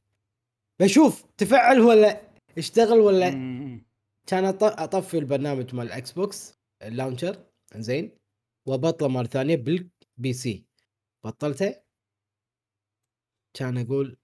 بشوف 0.80 1.26
تفعل 1.38 1.80
ولا 1.80 2.22
اشتغل 2.58 3.00
ولا. 3.00 3.30
كان 4.28 4.46
أطفي 4.62 5.18
البرنامج 5.18 5.76
مال 5.76 5.86
ال 5.86 6.12
Xbox 6.12 6.54
ال 6.82 6.89
launcher 6.89 7.46
زين 7.76 8.12
وبطله 8.66 9.08
مرة 9.08 9.28
ثانية 9.28 9.56
بال 9.56 10.34
PC. 10.34 10.66
بطلته. 11.24 11.76
كان 13.54 13.78
أقول 13.78 14.18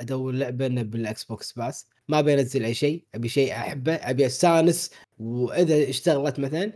أدور 0.00 0.32
لعبة 0.32 0.68
بال 0.68 1.24
Xbox 1.24 1.52
بس 1.52 1.88
ما 2.08 2.18
أبي 2.18 2.34
أنزل 2.34 2.64
أي 2.64 2.74
شيء 2.74 3.04
أبي 3.14 3.28
شيء 3.28 3.52
أحبه 3.52 3.94
أبي 3.94 4.26
أستانس. 4.26 4.90
وإذا 5.18 5.90
اشتغلت 5.90 6.40
مثلا 6.40 6.72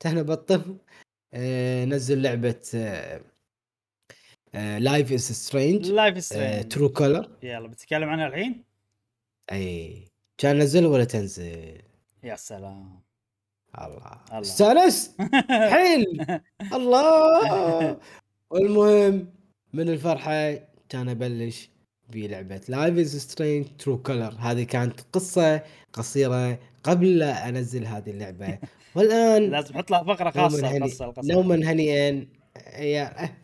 كان 0.00 0.22
بطل 0.22 0.76
آه 1.34 1.84
نزل 1.84 2.22
لعبة 2.22 2.60
Life 4.78 5.12
is 5.12 5.20
Strange 5.32 5.90
Life 5.90 6.24
Strange 6.24 6.68
True 6.68 6.88
Colors 6.88 7.30
يلا 7.42 7.68
بتتكلم 7.68 8.08
عنها 8.08 8.26
الحين؟ 8.26 8.64
أي 9.52 10.04
كان 10.38 10.58
نزل 10.58 10.86
ولا 10.86 11.04
تنزل؟ 11.04 11.78
يا 12.22 12.36
سلام. 12.36 13.00
الله. 13.78 14.20
الله. 14.28 14.40
استانس 14.40 15.16
حيل. 15.72 16.26
الله. 16.76 18.00
والمهم 18.50 19.34
من 19.72 19.88
الفرحة 19.88 20.54
كان 20.88 21.08
أبلش 21.08 21.70
بلعبه 22.12 22.60
Life 22.68 22.98
is 22.98 23.16
Strange 23.16 23.66
True 23.78 23.98
Colors 23.98 24.34
هذه 24.38 24.62
كانت 24.62 25.00
قصة 25.12 25.62
قصيرة 25.92 26.58
قبل 26.82 27.18
لا 27.18 27.48
أنزل 27.48 27.86
هذه 27.86 28.10
اللعبة. 28.10 28.58
والآن 28.94 29.50
لازم 29.50 29.74
نحط 29.74 29.90
لها 29.90 30.02
فقرة 30.04 30.32
نوما 30.36 30.48
خاصة 30.48 30.68
هني 30.68 30.76
القصة 30.76 31.04
القصة. 31.04 31.32
نوما 31.32 31.54
هنيئا 31.54 32.26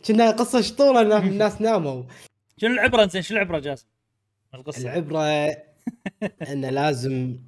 كنا 0.06 0.30
قصة 0.30 0.60
شطورة 0.60 1.00
إن 1.00 1.28
الناس 1.28 1.60
ناموا. 1.60 2.02
شنو 2.56 2.74
العبرة؟ 2.74 3.02
انت 3.02 3.20
شنو 3.20 3.38
العبرة 3.38 3.58
جاسم؟ 3.58 3.86
القصة. 4.54 4.82
العبرة 4.82 5.56
إن 6.52 6.64
لازم 6.64 7.38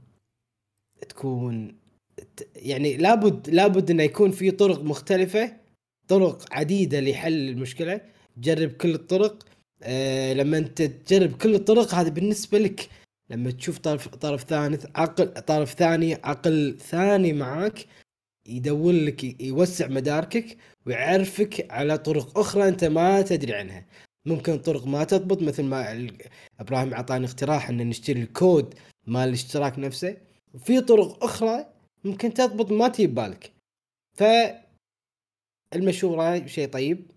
تكون 1.09 1.77
يعني 2.57 2.97
لابد 2.97 3.51
لابد 3.51 3.91
إنه 3.91 4.03
يكون 4.03 4.31
في 4.31 4.51
طرق 4.51 4.83
مختلفة 4.83 5.57
طرق 6.09 6.45
عديدة 6.53 7.01
لحل 7.01 7.49
المشكلة. 7.49 8.01
جرب 8.37 8.71
كل 8.71 8.95
الطرق 8.95 9.45
آه 9.83 10.33
لما 10.33 10.59
انت 10.59 10.83
تجرب 10.83 11.33
كل 11.37 11.55
الطرق 11.55 11.95
هذا 11.95 12.09
بالنسبة 12.09 12.59
لك. 12.59 12.89
لما 13.31 13.51
تشوف 13.51 13.79
طرف 13.79 14.09
طرف 14.09 14.43
ثالث 14.45 14.87
عقل 14.95 15.35
طرف 15.43 15.73
ثاني 15.75 16.15
عقل 16.15 16.79
ثاني 16.81 17.33
معاك 17.33 17.87
يدور 18.49 18.93
لك 18.93 19.41
يوسع 19.43 19.89
مداركك 19.89 20.57
ويعرفك 20.87 21.67
على 21.71 21.99
طرق 21.99 22.39
أخرى 22.39 22.69
انت 22.69 22.85
ما 22.85 23.23
تدري 23.23 23.55
عنها. 23.55 23.87
ممكن 24.27 24.59
طرق 24.59 24.87
ما 24.87 25.05
تضبط 25.05 25.43
مثل 25.43 25.63
ما 25.65 26.09
إبراهيم 26.61 26.95
أعطاني 26.95 27.27
اقتراح 27.27 27.69
ان 27.69 27.89
نشتري 27.89 28.23
الكود 28.23 28.75
مال 29.07 29.29
الاشتراك 29.29 29.79
نفسه. 29.79 30.17
وفي 30.55 30.81
طرق 30.81 31.25
أخرى 31.25 31.67
ممكن 32.05 32.35
تضبط 32.35 32.73
ما 32.73 32.89
تجي 32.89 33.07
ببالك 33.07 33.53
ف 34.19 34.23
المشورة 35.75 36.47
شيء 36.47 36.69
طيب 36.69 37.11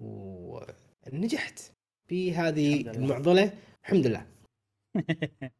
ونجحت. 0.00 1.73
في 2.06 2.34
هذه 2.34 2.80
الحمد 2.80 2.96
لله. 2.96 3.04
المعضلة 3.04 3.52
الحمد 3.84 4.06
لله 4.06 4.26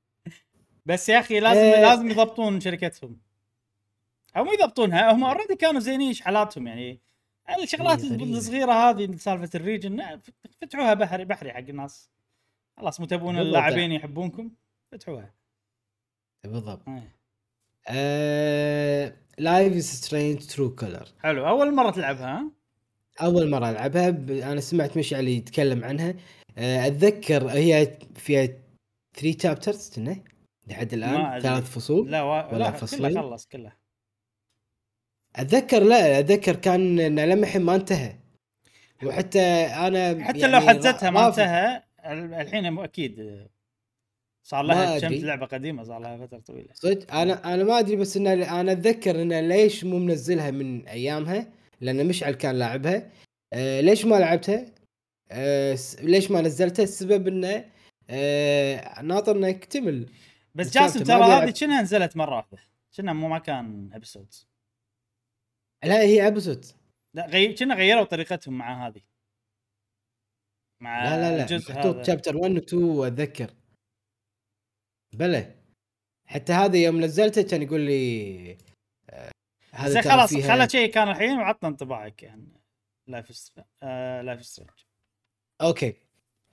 بس 0.87 1.09
يا 1.09 1.19
أخي 1.21 1.41
لازم 1.41 1.61
آه. 1.61 1.81
لازم 1.81 2.11
يضبطون 2.11 2.61
شركتهم 2.61 3.21
أو 4.37 4.45
مو 4.45 4.53
يضبطونها 4.53 5.13
هم 5.13 5.25
اوريدي 5.25 5.57
كانوا 5.57 5.81
زينين 5.81 6.09
إيش 6.09 6.21
حالاتهم 6.21 6.67
يعني 6.67 7.01
الشغلات 7.63 8.05
إيه،. 8.05 8.23
الصغيرة 8.23 8.73
هذه 8.73 9.17
سالفة 9.17 9.51
ال 9.55 9.64
region 9.64 10.21
فتحوها 10.61 10.95
بحري 10.95 11.25
بحري 11.25 11.53
حق 11.53 11.59
الناس 11.59 12.11
خلاص 12.77 13.01
مو 13.01 13.07
تبون. 13.07 13.39
اللاعبين 13.39 13.93
يحبونكم 13.93 14.51
فتحوها 14.93 15.35
بالضبط 16.45 16.83
إيه. 17.89 19.25
Life 19.39 19.85
Strange 19.85 20.47
True 20.47 20.75
Colors 20.75 21.09
حلو 21.23 21.49
أول 21.49 21.75
مرة 21.75 21.91
تلعبها 21.91 22.39
ها؟ 22.39 22.51
أول 23.23 23.51
مرة 23.51 23.71
ألعبها 23.71 24.11
ب... 24.11 24.31
أنا 24.31 24.61
سمعت 24.61 24.97
مشعل 24.97 25.29
يتكلم 25.29 25.85
عنها. 25.85 26.15
آه، 26.59 26.87
أتذكر 26.87 27.49
هي 27.49 27.99
فيها 28.15 28.49
3 29.17 29.39
chapters 29.43 29.91
كنا 29.97 30.17
لحد 30.69 30.93
الآن. 30.93 31.41
ثلاث 31.41 31.71
فصول 31.71 32.11
لا 32.11 32.23
و... 32.23 32.29
ولا 32.29 32.59
لا 32.59 32.71
فصلين؟ 32.71 33.11
كلها 33.13 33.23
خلص 33.23 33.47
كلها 33.47 33.77
أتذكر 35.37 35.83
لا 35.83 36.19
أتذكر 36.19 36.57
كان 36.57 37.01
إنه 37.01 37.25
لما 37.25 37.43
الحين 37.47 37.63
ما 37.63 37.75
انتهى. 37.75 38.17
وحتى 39.05 39.41
أنا 39.67 40.25
حتى 40.25 40.39
يعني 40.39 40.53
لو 40.53 40.61
حزتها 40.61 41.11
ما 41.11 41.27
انتهى 41.29 41.83
ال- 42.07 42.35
الحين 42.35 42.79
أكيد. 42.79 43.47
صار 44.47 44.63
لها. 44.63 44.99
كم 44.99 45.09
لعبة 45.13 45.47
قديمة 45.47 45.83
صار 45.85 45.99
لها 45.99 46.27
فترة 46.27 46.39
طويلة. 46.39 46.69
صدق 46.75 47.15
أنا 47.15 47.55
أنا 47.55 47.65
ما 47.65 47.79
أدري 47.79 47.97
بس 47.97 48.17
إن 48.17 48.27
أنا 48.27 48.73
أتذكر 48.73 49.23
انه 49.23 49.41
ليش 49.41 49.85
مو 49.85 49.99
منزلها 49.99 50.51
من 50.51 50.89
أيامها. 50.89 51.47
لأن 51.81 52.09
مشعل 52.09 52.33
كان 52.33 52.59
لاعبها. 52.59 53.11
آه 53.53 53.81
ليش 53.81 54.05
ما 54.05 54.17
لعبتها؟ 54.17 54.67
آه 55.31 55.79
ليش 56.01 56.31
ما 56.31 56.41
نزلتها؟ 56.41 56.83
السبب 56.83 57.29
إنه 57.29 57.71
آه 58.11 59.03
ناطر 59.03 59.37
إنه 59.37 59.49
يكتمل. 59.49 60.13
بس 60.55 60.75
جاسم 60.75 61.05
ترى. 61.05 61.25
هذه 61.25 61.51
كأنها 61.51 61.83
نزلت 61.83 62.17
مرة 62.17 62.37
واحدة. 62.37 62.59
كأنها 62.97 63.13
مو 63.13 63.29
ما 63.29 63.39
كان 63.39 63.91
episodes 63.93 64.49
لا 65.85 66.01
هي 66.01 66.27
episode 66.27 66.65
لا 67.15 67.27
غي... 67.27 67.55
كنا 67.55 67.75
غيروا 67.75 68.05
طريقتهم 68.05 68.59
مع 68.59 68.87
هذه. 68.87 69.01
مع 70.83 71.05
لا 71.05 71.17
لا 71.17 71.37
لا 71.37 71.43
الجزء 71.43 71.73
هذا. 71.73 72.03
chapter 72.03 72.37
1 72.37 72.53
و 72.53 72.57
2 72.57 73.07
اتذكر 73.07 73.55
بلى. 75.15 75.55
حتى 76.27 76.53
هذا 76.53 76.77
يوم 76.77 77.01
نزلته 77.01 77.43
كان 77.43 77.63
يقول 77.63 77.81
لي 77.81 78.57
ترى 79.79 80.03
خلاص 80.03 80.37
خلى 80.37 80.69
شيء 80.69 80.91
كان 80.91 81.09
الحين 81.09 81.39
وعطنا 81.39 81.69
انطباعك 81.69 82.23
يعني. 82.23 82.49
Life 83.07 83.37
Strange 83.37 83.69
آه 83.83 84.23
Life 84.23 84.45
Strange 84.47 84.71
okay. 85.63 85.95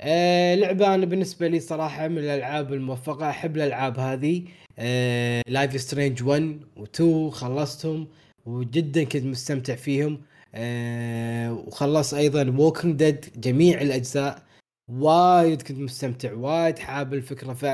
آه 0.01 0.55
لعبة 0.55 0.95
أنا 0.95 1.05
بالنسبة 1.05 1.47
لي 1.47 1.59
صراحة 1.59 2.07
من 2.07 2.17
الألعاب 2.17 2.73
الموفقة 2.73 3.29
أحب 3.29 3.57
الألعاب 3.57 3.99
هذه. 3.99 4.45
آه 4.79 5.41
Life 5.47 5.81
Strange 5.81 6.23
1 6.23 6.59
و2 6.79 7.29
خلصتهم 7.29 8.07
وجدا 8.45 9.03
كنت 9.03 9.23
مستمتع 9.23 9.75
فيهم. 9.75 10.21
آه 10.55 11.53
وخلص 11.53 12.13
أيضا 12.13 12.55
Walking 12.59 12.95
Dead 12.95 13.25
جميع 13.35 13.81
الأجزاء. 13.81 14.43
وايد 14.91 15.61
كنت 15.61 15.77
مستمتع 15.77 16.33
وايد 16.33 16.79
حاب 16.79 17.13
الفكرة 17.13 17.53
ف 17.53 17.65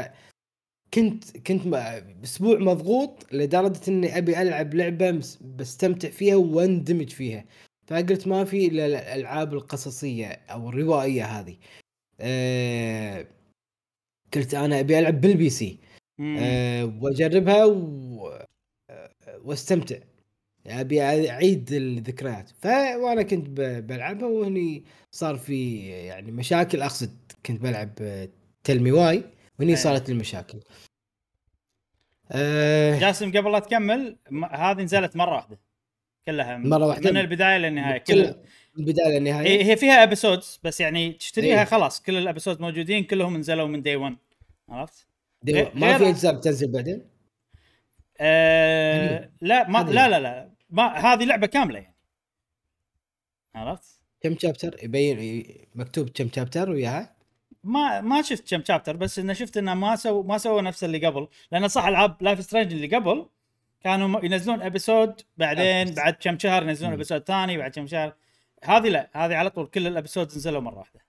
كنت 0.93 1.37
كنت 1.37 1.73
أسبوع 2.23 2.59
مضغوط 2.59 3.33
لدرجة 3.33 3.79
إني 3.87 4.17
أبي 4.17 4.41
ألعب 4.41 4.73
لعبة 4.73 5.21
بستمتع 5.41 6.09
فيها 6.09 6.35
واندمج 6.35 7.09
فيها. 7.09 7.45
فقلت 7.87 8.27
ما 8.27 8.45
في 8.45 8.67
إلا 8.67 8.85
الألعاب 8.85 9.53
القصصية 9.53 10.27
أو 10.27 10.69
الروائية 10.69 11.25
هذه. 11.25 11.57
أه 12.19 13.27
قلت 14.33 14.53
أنا 14.53 14.79
أبي 14.79 14.99
ألعب 14.99 15.21
بال 15.21 15.49
PC. 15.49 15.79
أه 16.21 16.85
وأجربها 17.01 17.65
و... 17.65 18.27
آه، 18.89 19.11
وأستمتع. 19.43 19.97
أبي 20.67 21.01
أعيد 21.01 21.71
الذكريات. 21.71 22.49
ف 22.49 22.65
وأنا 22.97 23.23
كنت 23.23 23.49
ب... 23.49 23.87
بلعبها 23.87 24.27
وهني 24.27 24.83
صار 25.11 25.37
في 25.37 25.87
يعني 25.87 26.31
مشاكل. 26.31 26.81
أقصد 26.81 27.11
كنت 27.45 27.61
بلعب 27.61 27.91
Tell 28.63 28.82
Me 28.82 28.91
Why 28.91 29.23
وهني 29.59 29.71
أيه. 29.71 29.77
صارت 29.77 30.09
المشاكل 30.09 30.59
أه 32.31 32.99
جاسم 32.99 33.31
قبل 33.37 33.51
لا 33.51 33.59
تكمل 33.59 34.17
م- 34.31 34.45
هذه 34.45 34.81
نزلت 34.81 35.15
مرة 35.15 35.35
واحدة 35.35 35.59
كلها 36.25 36.57
مرة 36.57 36.85
واحدة؟ 36.85 37.11
من 37.11 37.17
البداية 37.17 37.57
للنهاية 37.57 37.97
كل 37.97 38.13
كلها 38.13 38.35
من 38.77 38.87
البداية 38.87 39.17
للنهاية 39.19 39.63
هي 39.63 39.77
فيها 39.77 40.03
episodes 40.03 40.59
بس 40.63 40.79
يعني 40.81 41.13
تشتريها 41.13 41.59
إيه. 41.59 41.65
خلاص 41.65 42.01
كل 42.01 42.17
ال 42.17 42.23
episode 42.23 42.61
موجودين 42.61 43.03
كلهم 43.03 43.37
نزلوا 43.37 43.67
من 43.67 43.81
day 43.81 43.95
1 43.95 44.15
عرفت؟ 44.69 45.07
دي- 45.43 45.53
غير- 45.53 45.71
ما 45.75 45.97
في 45.97 46.09
اجزاء 46.09 46.33
بتنزل 46.33 46.71
بعدين 46.71 47.03
هذه- 48.19 49.29
لا 49.41 49.67
ما. 49.69 49.77
لا 49.79 50.09
لا 50.09 50.19
لا 50.19 50.49
ما 50.69 50.83
هذه 50.97 51.23
لعبة 51.25 51.47
كاملة 51.47 51.79
يعني 51.79 51.95
عرفت؟ 53.55 53.99
كم 54.21 54.37
chapter 54.37 54.83
يبين 54.83 55.43
مكتوب 55.75 56.09
كم 56.09 56.29
chapter 56.35 56.69
وياها 56.69 57.15
ما 57.63 58.01
ما 58.01 58.21
شفت 58.21 58.49
كم 58.49 58.63
chapter 58.63 58.95
بس 58.95 59.19
إنه 59.19 59.33
شفت 59.33 59.57
إنه 59.57 59.73
ما 59.73 59.95
سووا 59.95 60.23
ما 60.23 60.37
سووا 60.37 60.61
نفس 60.61 60.83
اللي 60.83 61.05
قبل 61.05 61.27
لأن 61.51 61.67
صح 61.67 61.85
العاب 61.85 62.23
Life 62.23 62.43
Strange 62.43 62.73
اللي 62.73 62.95
قبل 62.95 63.29
كانوا 63.81 64.25
ينزلون 64.25 64.61
episode 64.61 65.21
بعدين. 65.37 65.93
بعد 65.93 66.13
كم 66.13 66.39
شهر 66.39 66.63
ينزلون. 66.63 66.93
episode 66.93 67.23
ثاني 67.23 67.57
بعد 67.57 67.71
كم 67.71 67.87
شهر 67.87 68.15
هذه 68.63 68.89
لا 68.89 69.09
هذه 69.13 69.35
على 69.35 69.49
طول 69.49 69.67
كل 69.67 69.87
ال 69.87 69.92
episode 69.92 70.27
نزلوا 70.27 70.61
مرة 70.61 70.77
واحدة 70.77 71.05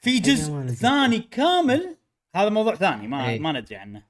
في 0.00 0.18
جزء 0.18 0.52
ما 0.52 0.62
نزل. 0.62 0.76
ثاني 0.76 1.18
كامل 1.18 1.96
هذا 2.34 2.48
موضوع 2.48 2.74
ثاني 2.74 3.08
ما 3.08 3.28
أي. 3.28 3.38
ما 3.38 3.52
ندري 3.52 3.76
عنه 3.76 4.02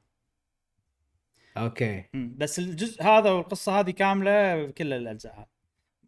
okay. 1.57 2.05
بس 2.15 2.59
الجزء 2.59 3.03
هذا 3.03 3.31
والقصة 3.31 3.81
هذه 3.81 3.91
كاملة 3.91 4.67
بكل 4.67 4.93
الأجزاء 4.93 5.49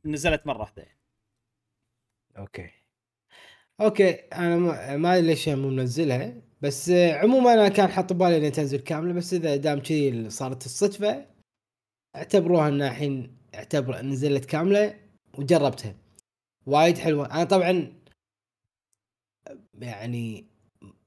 نزلت 0.05 0.47
مرة 0.47 0.59
واحدة. 0.59 0.87
أوكي 2.39 2.71
أوكي 3.81 4.11
أنا 4.11 4.57
ما 4.57 4.97
ما 4.97 5.15
ادري 5.15 5.27
ليش 5.27 5.49
مو 5.49 5.69
منزلها 5.69 6.35
بس 6.61 6.91
عموما 6.91 7.53
أنا 7.55 7.69
كان 7.69 7.89
حاط 7.89 8.13
بالي 8.13 8.37
إنها 8.37 8.51
تنزل 8.51 8.79
كاملة 8.79 9.13
بس 9.13 9.35
إذا 9.35 9.57
دام 9.57 9.81
كذي 9.81 10.31
صارت 10.31 10.67
الصدفة 10.67 11.27
اعتبروها 12.17 12.69
إنها 12.69 12.89
الحين 12.89 13.37
اعتبر 13.55 14.03
نزلت 14.03 14.45
كاملة 14.45 14.97
وجربتها. 15.39 15.95
وايد 16.67 16.99
حلوة. 16.99 17.27
أنا 17.35 17.45
طبعا 17.45 17.93
يعني 19.81 20.45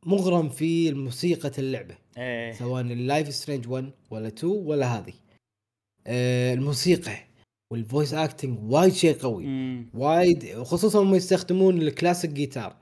مغرم 0.05 0.49
في 0.49 0.93
موسيقى 0.93 1.51
اللعبة 1.57 1.97
إيه. 2.17 2.53
سواء 2.53 2.81
ال 2.81 2.92
Life 2.92 3.33
Strange 3.33 3.67
1 3.67 3.91
ولا 4.11 4.27
2 4.27 4.53
ولا 4.53 4.85
هذه. 4.85 5.13
آه 6.07 6.53
الموسيقى. 6.53 7.32
وال 7.73 7.85
voice 7.85 8.13
acting 8.13 8.59
وايد 8.71 8.93
شيء 8.93 9.15
قوي. 9.17 9.45
مم. 9.45 9.89
وايد 9.93 10.63
خصوصا 10.63 11.01
هم 11.03 11.15
يستخدمون 11.15 11.81
ال 11.81 11.88
classic 11.88 12.31
guitar 12.31 12.75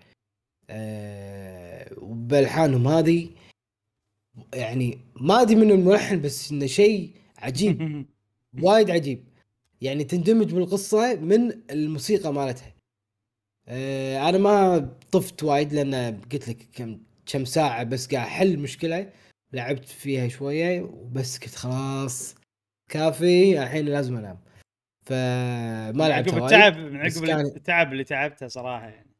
وبالحانهم 1.98 2.88
هذه 2.88 3.30
يعني 4.54 5.00
ما 5.22 5.42
أدري 5.42 5.56
من 5.56 5.72
الملحن 5.72 6.22
بس 6.22 6.52
إنه 6.52 6.66
شيء 6.66 7.12
عجيب. 7.38 8.06
وايد 8.64 8.92
عجيب. 8.92 9.24
يعني 9.82 10.04
تندمج 10.04 10.54
بالقصة 10.54 11.16
من 11.16 11.52
الموسيقى 11.72 12.34
مالتها. 12.34 12.74
آه 13.68 14.30
أنا 14.30 14.38
ما 14.38 14.80
طفت 15.12 15.44
وايد 15.44 15.74
لأن 15.74 16.22
قلت 16.32 16.50
لك 16.50 16.68
كم 16.74 17.00
كم 17.26 17.46
ساعة 17.46 17.84
بس 17.84 18.08
قاعد 18.08 18.28
أحل 18.28 18.60
مشكلة. 18.60 19.10
لعبت 19.54 19.86
فيها 19.86 20.28
شوية 20.28 20.82
وبس 20.82 21.38
قلت 21.40 21.56
خلاص 21.56 22.36
كافي 22.90 23.64
الحين 23.64 23.86
لازم 23.86 24.18
أنام. 24.18 24.38
فما 25.06 25.92
لعبت 26.10 26.30
عقب 26.34 26.44
التعب 26.44 26.78
من 26.78 26.98
عقب 26.98 27.26
كان- 27.26 27.46
التعب 27.46 27.92
اللي 27.92 28.04
تعبته 28.04 28.48
صراحة 28.48 28.88
يعني. 28.88 29.12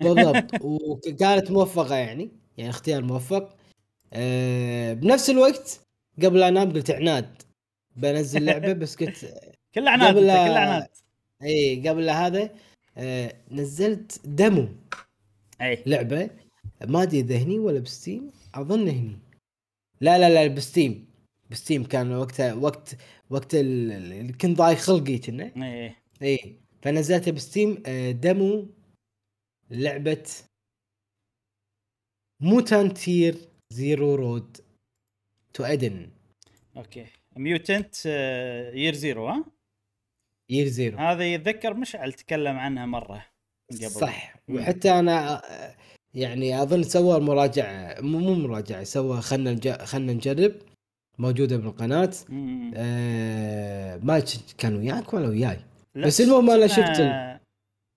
بالضبط. 0.00 0.50
وكانت 0.64 1.50
موفقة 1.50 1.94
يعني 1.94 2.30
يعني 2.58 2.70
اختيار 2.70 3.02
موفق. 3.02 3.56
أه 4.12 4.92
بنفس 4.92 5.30
الوقت 5.30 5.80
قبل 6.24 6.42
انام 6.42 6.72
قلت 6.72 6.90
عناد 6.90 7.42
بنزل 7.96 8.44
لعبة 8.44 8.72
بس 8.72 8.96
قلت 8.96 9.34
كله 9.74 9.90
عناد 9.90 10.08
قبل 10.08 10.20
كله 10.20 10.58
عناد. 10.58 10.88
إي 11.42 11.88
قبل 11.88 12.10
هذا 12.10 12.50
أه 12.96 13.32
نزلت 13.50 14.20
demo 14.24 14.68
إي. 15.60 15.82
لعبة 15.86 16.30
ما 16.84 17.02
أدري 17.02 17.20
إذا 17.20 17.36
هني 17.36 17.58
ولا 17.58 17.80
ب 17.80 17.88
Steam 17.88 18.30
أظن 18.54 18.88
هني. 18.88 19.18
لا 20.00 20.18
لا 20.18 20.28
لا 20.48 20.54
ب 20.54 20.61
Steam. 20.61 21.06
ب 21.50 21.56
Steam 21.56 21.84
كان 21.84 22.12
وقتها 22.12 22.54
وقت 22.54 22.96
وقت 23.30 23.54
ال- 23.54 23.92
اللي 23.92 24.32
كنت 24.32 24.58
ضايق 24.58 24.78
خلقي 24.78 25.18
كنا. 25.18 25.52
اي 25.56 25.94
اي 26.22 26.56
فنزلتها 26.82 27.30
ب 27.30 27.39
Steam 27.39 27.82
آه، 27.86 28.10
demo 28.10 28.66
لعبة 29.70 30.24
Mutant 32.42 32.98
Year 32.98 33.36
Zero 33.72 34.14
Road 34.14 34.56
to 35.54 35.64
Eden 35.64 36.10
Okay. 36.76 37.06
Mutant 37.36 38.06
Year 38.74 38.94
Zero 38.94 39.28
ها؟ 39.28 39.44
Year 40.50 40.66
Zero 40.66 40.98
هذا 40.98 41.34
يتذكر 41.34 41.74
مشعل 41.74 42.12
تكلم 42.12 42.56
عنها 42.56 42.86
مرة 42.86 43.26
قبل. 43.70 43.90
صح. 43.90 44.36
وحتى 44.48 44.90
أنا 44.90 45.34
آه، 45.50 45.76
يعني 46.14 46.62
أظن 46.62 46.82
سوى 46.82 47.20
مراجعة 47.20 48.00
مو 48.00 48.34
مراجعة 48.34 48.84
سوى 48.84 49.20
خلنا 49.20 49.84
خلنا 49.84 50.12
نجرب. 50.12 50.54
موجودة 51.18 51.56
بالقناة. 51.56 52.10
مم. 52.28 52.72
آه 52.76 53.96
ما 53.96 54.22
كان 54.58 54.76
وياك 54.76 55.14
ولا 55.14 55.28
وياي؟ 55.28 55.58
بس 55.96 56.20
المهم 56.20 56.50
أنا 56.50 56.66
كنا- 56.66 56.76
شفت 56.76 57.00
ال- 57.00 57.40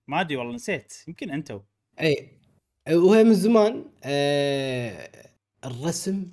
ما 0.08 0.20
أدري 0.20 0.36
والله 0.36 0.54
نسيت. 0.54 0.92
يمكن 1.08 1.30
أنتو. 1.30 1.60
اي 2.00 2.28
وهي 2.92 3.24
من 3.24 3.34
زمان 3.34 3.84
آه 4.04 5.10
الرسم. 5.64 6.26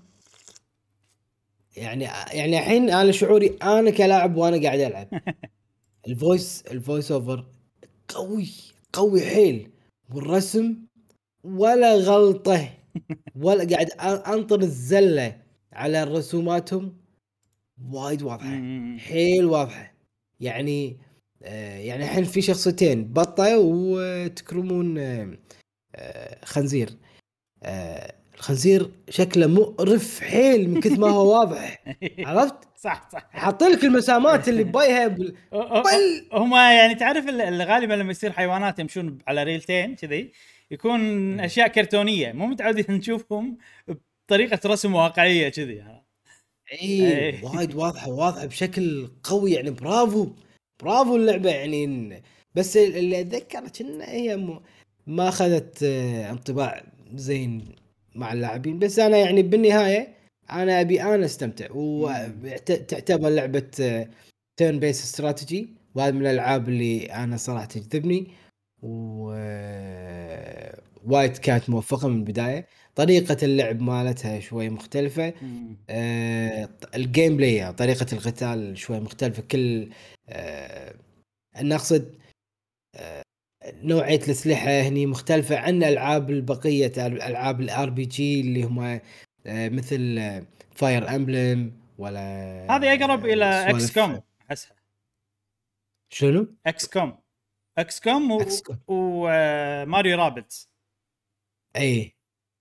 يعني 1.78 2.04
يعني 2.34 2.60
الحين 2.60 2.90
أنا 2.90 3.12
شعوري 3.12 3.58
أنا 3.64 3.92
كلاعب 3.92 4.36
وأنا 4.36 4.62
قاعد 4.64 4.80
ألعب. 4.80 5.08
ال 6.08 6.17
voice 6.17 6.64
ال 6.72 6.78
voice 6.78 7.12
over 7.12 7.46
قوي 8.08 8.50
قوي 8.94 9.22
حيل. 9.22 9.70
والرسم 10.16 10.76
ولا 11.44 11.96
غلطة 11.96 12.70
ولا 13.44 13.76
قاعد 13.76 13.90
أنطر 14.28 14.60
الزلة. 14.60 15.42
على 15.78 16.04
رسوماتهم 16.04 16.98
وايد 17.92 18.22
واضحة. 18.22 18.62
حيل 18.98 19.46
واضحة. 19.46 19.94
يعني 20.40 20.98
آه 21.44 21.78
يعني 21.78 22.04
الحين 22.04 22.24
في 22.24 22.42
شخصيتين 22.42 23.04
بطة 23.14 23.58
وتكرمون 23.60 24.98
آه 24.98 25.38
آه 25.96 26.46
خنزير. 26.46 26.90
آه 27.64 28.14
الخنزير 28.36 28.92
شكله 29.10 29.48
مقرف 29.48 30.20
حيل 30.20 30.70
من 30.70 30.82
كثر 30.82 31.00
ما 31.00 31.10
هو 31.10 31.32
واضح. 31.40 31.84
عرفت؟ 32.20 32.56
صح 32.76 33.10
صح. 33.14 33.28
حاط 33.32 33.64
لك 33.64 33.84
المسامات 33.84 34.50
اللي 34.50 34.64
بيها 34.64 35.08
بال... 35.08 35.36
بل- 35.86 36.28
هم 36.34 36.54
يعني 36.56 36.96
تعرف 36.96 37.30
ال- 37.30 37.42
اللي 37.42 37.64
غالبا 37.64 37.94
لما 37.94 38.12
يصير 38.12 38.32
حيوانات 38.32 38.80
يمشون 38.80 39.18
على 39.28 39.44
ريلتين 39.44 39.96
كذي 39.96 40.32
يكون 40.72 41.00
أشياء 41.40 41.68
كرتونية. 41.68 42.32
مو 42.32 42.46
متعودين 42.48 42.86
نشوفهم 42.90 43.58
بطريقه 44.28 44.60
رسم 44.70 44.96
واقعية 44.96 45.50
كذي 45.50 45.84
اي 46.74 46.80
إيه. 46.82 47.46
وايد 47.46 47.76
واضحة 47.76 48.10
واضحة 48.12 48.46
بشكل 48.46 49.10
قوي 49.24 49.52
يعني 49.52 49.70
برافو 49.72 50.28
برافو 50.84 51.16
اللعبة 51.16 51.50
يعني 51.50 52.22
بس 52.56 52.78
اللي 52.78 53.22
أتذكر 53.22 53.68
كنا 53.68 54.10
هي 54.10 54.38
م- 54.38 54.60
ما 55.08 55.30
أخذت 55.30 55.84
آه، 55.84 56.32
انطباع 56.32 56.84
زين 57.16 57.76
مع 58.16 58.34
اللاعبين 58.34 58.80
بس 58.80 59.00
أنا 59.00 59.18
يعني 59.18 59.42
بالنهاية 59.42 60.08
أنا 60.52 60.82
أبي 60.82 61.02
أنا 61.02 61.26
أستمتع. 61.26 61.68
وتعتبر 61.72 63.30
لعبة 63.30 63.60
turn-based 64.58 65.04
استراتيجي 65.04 65.70
وهذا 65.96 66.12
من 66.12 66.22
الألعاب 66.22 66.70
اللي 66.70 67.06
أنا 67.06 67.38
صراحة 67.38 67.66
تجذبني 67.66 68.28
و 68.84 69.32
آه، 69.36 70.80
وايد 71.06 71.38
كانت 71.38 71.70
موفقة 71.70 72.08
من 72.08 72.20
البداية. 72.20 72.68
طريقة 72.98 73.38
اللعب 73.44 73.82
مالتها 73.82 74.40
شوي 74.40 74.70
مختلفة. 74.70 75.34
آه، 75.90 76.70
ال 76.96 77.38
gameplay 77.38 77.74
طريقة 77.74 78.06
القتال 78.14 78.78
شوي 78.78 79.00
مختلفة. 79.00 79.42
كل 79.52 79.90
آه، 80.30 80.96
أنا 81.56 81.76
أقصد 81.76 82.16
آه، 82.96 83.24
نوعية 83.66 84.20
الأسلحة 84.20 84.70
هني 84.82 85.06
مختلفة 85.06 85.58
عن 85.58 85.84
ألعاب 85.84 86.30
البقية 86.30 86.92
ألعاب 87.08 87.62
ال 87.62 87.90
RPG 87.90 88.42
اللي 88.42 88.64
هم 88.64 88.80
آه، 89.46 89.70
مثل 89.70 90.20
Fire 90.76 91.16
Emblem 91.16 91.72
ولا 91.98 92.22
هذه 92.70 92.94
أقرب 92.94 93.26
إلى 93.26 93.66
سوالف- 93.70 93.76
XCOM 93.84 94.22
أحسها. 94.50 94.76
شنو؟ 96.14 96.56
XCOM 96.66 97.20
XCOM. 97.78 98.78
و 98.88 99.09
Mario 99.09 100.18
Rabbids 100.18 100.70
اي 101.76 102.17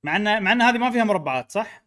مع 0.06 0.16
ان 0.16 0.42
مع 0.42 0.52
إن 0.52 0.62
هذه 0.62 0.78
ما 0.78 0.90
فيها 0.90 1.04
مربعات 1.04 1.52
صح؟ 1.52 1.82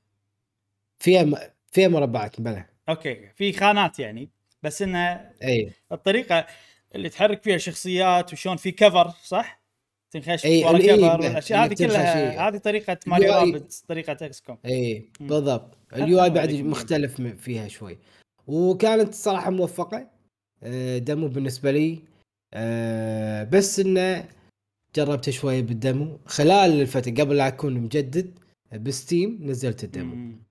فيها 1.03 1.23
م... 1.23 1.35
فيها 1.71 1.87
مربعات 1.87 2.41
بلا 2.41 2.65
okay 2.89 3.29
في 3.35 3.53
خانات 3.53 3.99
يعني 3.99 4.29
بس 4.63 4.81
انها 4.81 5.33
إي 5.43 5.71
الطريقة 5.91 6.45
اللي 6.95 7.09
تحرك 7.09 7.43
فيها 7.43 7.57
شخصيات 7.57 8.33
وشون 8.33 8.57
في 8.57 8.71
cover 8.71 9.09
صح؟ 9.23 9.59
تنخش 10.11 10.45
إي، 10.45 10.63
ورا 10.65 10.77
cover 10.77 11.17
ب- 11.17 11.21
الأشياء 11.21 11.65
هذه 11.65 11.73
كلها. 11.73 12.47
هذه 12.47 12.57
طريقة 12.57 12.97
Mario. 13.07 13.33
Rabbids 13.33 13.81
طريقة 13.81 14.17
XCOM 14.25 14.57
إي. 14.65 15.05
بالضبط 15.19 15.77
ال 15.95 16.23
UI 16.23 16.29
بعد. 16.29 16.53
مختلف 16.53 17.21
فيها 17.21 17.67
شوي 17.67 17.97
وكانت 18.47 19.13
صراحة 19.13 19.49
موفقة 19.51 20.07
آه، 20.63 20.97
demo 20.97 21.27
بالنسبة 21.27 21.71
لي 21.71 21.99
آه، 22.53 23.43
بس 23.43 23.79
إنه 23.79 24.25
جربت 24.95 25.29
شوي 25.29 25.61
بال 25.61 25.78
demo. 25.78 26.19
خلال 26.25 26.81
الفترة 26.81 27.11
قبل 27.11 27.37
لا 27.37 27.47
أكون 27.47 27.73
مجدد 27.73 28.39
ب 28.73 28.84
Steam 28.84 29.39
نزلت 29.41 29.83
ال 29.83 29.89
demo. 29.89 30.15
مم. 30.15 30.43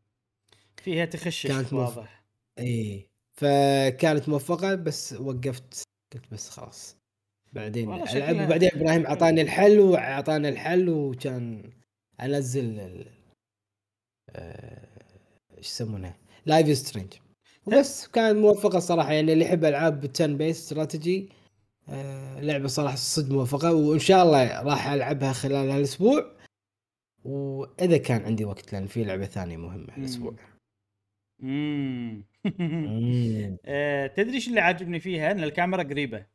فيها 0.83 1.05
تخشش 1.05 1.47
كانت 1.47 1.73
واضح. 1.73 2.25
إي. 2.59 3.09
فكانت 3.33 4.29
موفقة 4.29 4.75
بس 4.75 5.13
وقفت. 5.13 5.83
قلت 6.15 6.25
بس 6.33 6.49
خلاص. 6.51 6.97
بعدين 7.53 7.93
ألعب 7.93 8.47
وبعدين 8.47 8.71
إبراهيم 8.75 9.07
أعطاني 9.07 9.43
الحل 9.43 9.79
واعطاني 9.81 10.49
الحل 10.49 10.89
وكان 10.89 11.71
أنزل 12.21 12.81
ال- 12.81 13.07
آه، 14.31 14.89
إيش 15.59 15.67
يسمونه؟ 15.67 16.15
Life 16.47 16.79
is 16.79 16.86
Strange 16.86 17.13
وبس 17.67 18.07
كان 18.07 18.37
موفقة 18.37 18.79
صراحة. 18.79 19.13
يعني 19.13 19.33
اللي 19.33 19.45
يحب 19.45 19.65
ألعاب 19.65 20.11
10 20.15 20.27
بيس 20.27 20.59
استراتيجي 20.59 21.29
آه، 21.91 22.41
لعبة 22.41 22.69
صراحة 22.69 22.97
صدق 22.97 23.33
موفقه 23.33 23.75
وإن 23.75 23.99
شاء 23.99 24.23
الله 24.23 24.63
راح 24.63 24.87
ألعبها 24.87 25.33
خلال 25.33 25.71
هالأسبوع 25.71 26.33
وإذا 27.25 27.97
كان 27.97 28.25
عندي 28.25 28.45
وقت 28.45 28.73
لأن 28.73 28.87
في 28.87 29.05
لعبة 29.05 29.27
ثانية 29.27 29.57
مهمة 29.57 29.93
هالأسبوع 29.93 30.35
مم. 31.39 32.25
مم. 32.59 33.57
آه، 33.67 34.07
تدري 34.07 34.35
إيش 34.35 34.49
اللي 34.49 34.61
عاجبني 34.61 35.01
فيها؟ 35.01 35.31
إن 35.31 35.45
الكاميرا 35.45 35.83
قريبة 35.83 36.27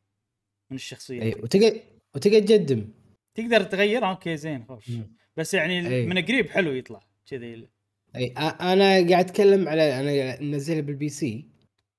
من 0.70 0.76
الشخصية 0.76 1.22
أي 1.22 1.34
وتقدر 1.42 1.80
وتقدر 2.14 2.40
تقدم 2.40 2.88
تقدر 3.34 3.62
تغير 3.62 4.08
okay 4.08 4.36
زين 4.36 4.64
خوش. 4.64 4.90
بس 5.36 5.54
يعني 5.54 5.88
أي. 5.88 6.06
من 6.06 6.24
قريب 6.24 6.50
حلو 6.50 6.72
يطلع 6.72 7.00
كذي 7.26 7.68
أي 8.16 8.26
أنا 8.60 9.08
قاعد 9.08 9.24
أتكلم 9.24 9.68
على 9.68 10.00
أنا 10.00 10.40
منزلها 10.40 10.80
بال 10.80 11.08
PC 11.08 11.44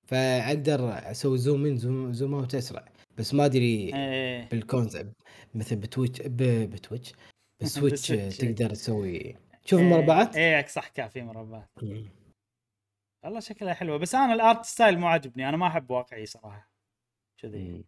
فأقدر 0.07 1.11
أسوي 1.11 1.37
zoom 1.38 1.65
in 1.65 1.77
zoom, 1.77 2.13
zoom 2.13 2.34
out 2.34 2.55
أسرع 2.55 2.85
بس 3.17 3.34
ما 3.34 3.45
أدري 3.45 3.95
إيه 3.95 4.49
بالكونسبت 4.49 5.15
مثل 5.56 5.75
بتويتش 5.75 6.21
بتويتش 6.21 7.13
بالسويتش. 7.60 8.08
تقدر 8.41 8.69
تسوي 8.69 9.36
شوف 9.65 9.80
إيه، 9.80 9.86
المربعات 9.86 10.36
إيه 10.36 10.65
صح 10.67 10.88
كافي 10.88 11.21
مربعات 11.21 11.69
مم. 11.84 12.06
والله 13.23 13.39
شكلها 13.39 13.73
حلوة 13.73 13.97
بس 13.97 14.15
أنا 14.15 14.34
ال 14.34 14.41
art 14.41 14.65
style 14.65 14.99
مو 14.99 15.08
عاجبني 15.08 15.49
أنا 15.49 15.58
ما 15.58 15.67
أحب 15.67 15.91
واقعي 15.91 16.25
صراحة 16.25 16.71
كذي. 17.38 17.86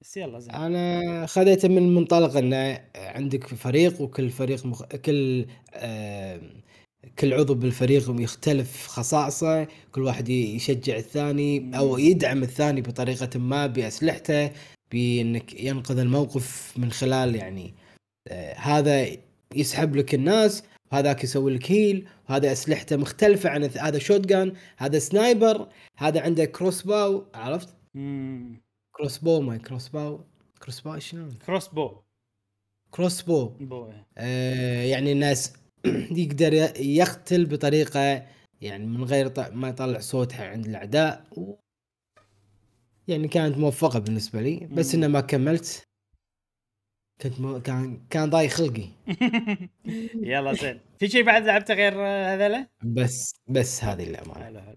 بس 0.00 0.16
يلا 0.16 0.38
زين 0.38 0.54
أنا 0.54 1.26
خذيته 1.26 1.68
من 1.68 1.94
منطلق 1.94 2.36
إنه 2.36 2.88
عندك 2.96 3.46
فريق 3.46 4.00
وكل 4.00 4.30
فريق 4.30 4.66
مخ... 4.66 4.84
كل 4.84 5.46
آه... 5.74 6.40
كل 7.18 7.34
عضو 7.34 7.54
بالفريق 7.54 8.20
يختلف 8.20 8.86
خصائصه 8.86 9.64
كل 9.92 10.02
واحد 10.02 10.28
يشجع 10.28 10.96
الثاني 10.96 11.78
أو 11.78 11.98
يدعم 11.98 12.42
الثاني 12.42 12.80
بطريقة 12.80 13.38
ما 13.38 13.66
بأسلحته 13.66 14.50
بإنك 14.92 15.60
ينقذ 15.60 15.98
الموقف 15.98 16.74
من 16.76 16.90
خلال 16.92 17.34
يعني 17.34 17.74
آه 18.28 18.54
هذا 18.54 19.06
يسحب 19.54 19.96
لك 19.96 20.14
الناس 20.14 20.62
وهذاك 20.92 21.24
يسوي 21.24 21.54
لك 21.54 21.72
هيل 21.72 22.08
وهذا 22.28 22.52
أسلحته 22.52 22.96
مختلفة 22.96 23.50
عن 23.50 23.64
هذا 23.64 23.98
شوت 23.98 24.26
جان 24.26 24.52
هذا 24.76 24.98
سنايبر 24.98 25.68
هذا 25.96 26.20
عنده 26.20 26.44
crossbow 26.44 27.24
عرفت؟ 27.34 27.68
مم. 27.94 28.60
كروس 28.96 29.18
بو 29.18 29.40
ما 29.40 29.56
كروس 29.56 29.88
باو 29.88 30.20
كروس 30.62 30.80
باو 30.80 30.98
شنو؟ 30.98 31.28
كروس 31.46 31.68
بو 31.68 31.96
كروس 32.90 33.22
بو 33.22 33.44
بو. 33.44 33.92
آه 34.18 34.82
يعني 34.82 35.12
الناس 35.12 35.52
يقدر 36.20 36.52
يقتل 36.80 37.46
بطريقة 37.46 38.26
يعني 38.60 38.86
من 38.86 39.04
غير 39.04 39.32
ما 39.52 39.68
يطلع 39.68 39.98
صوتها 39.98 40.48
عند 40.48 40.66
الأعداء. 40.66 41.26
و... 41.36 41.54
يعني 43.08 43.28
كانت 43.28 43.58
موفقة 43.58 43.98
بالنسبة 43.98 44.40
لي 44.40 44.68
بس. 44.72 44.94
إنه 44.94 45.08
ما 45.08 45.20
كملت. 45.20 45.82
كنت 47.20 47.40
مو... 47.40 47.60
كان 47.60 48.06
كان 48.10 48.30
ضايق 48.30 48.50
خلقي. 48.50 48.88
يلا 50.30 50.52
زين. 50.52 50.80
في 50.98 51.08
شيء 51.08 51.22
بعد 51.22 51.44
لعبته 51.44 51.74
غير 51.74 51.94
هذيلا؟ 52.06 52.66
بس 52.82 53.34
بس 53.48 53.84
هذه 53.84 54.04
الأمانة. 54.04 54.44
حلو 54.44 54.60
حلو 54.60 54.76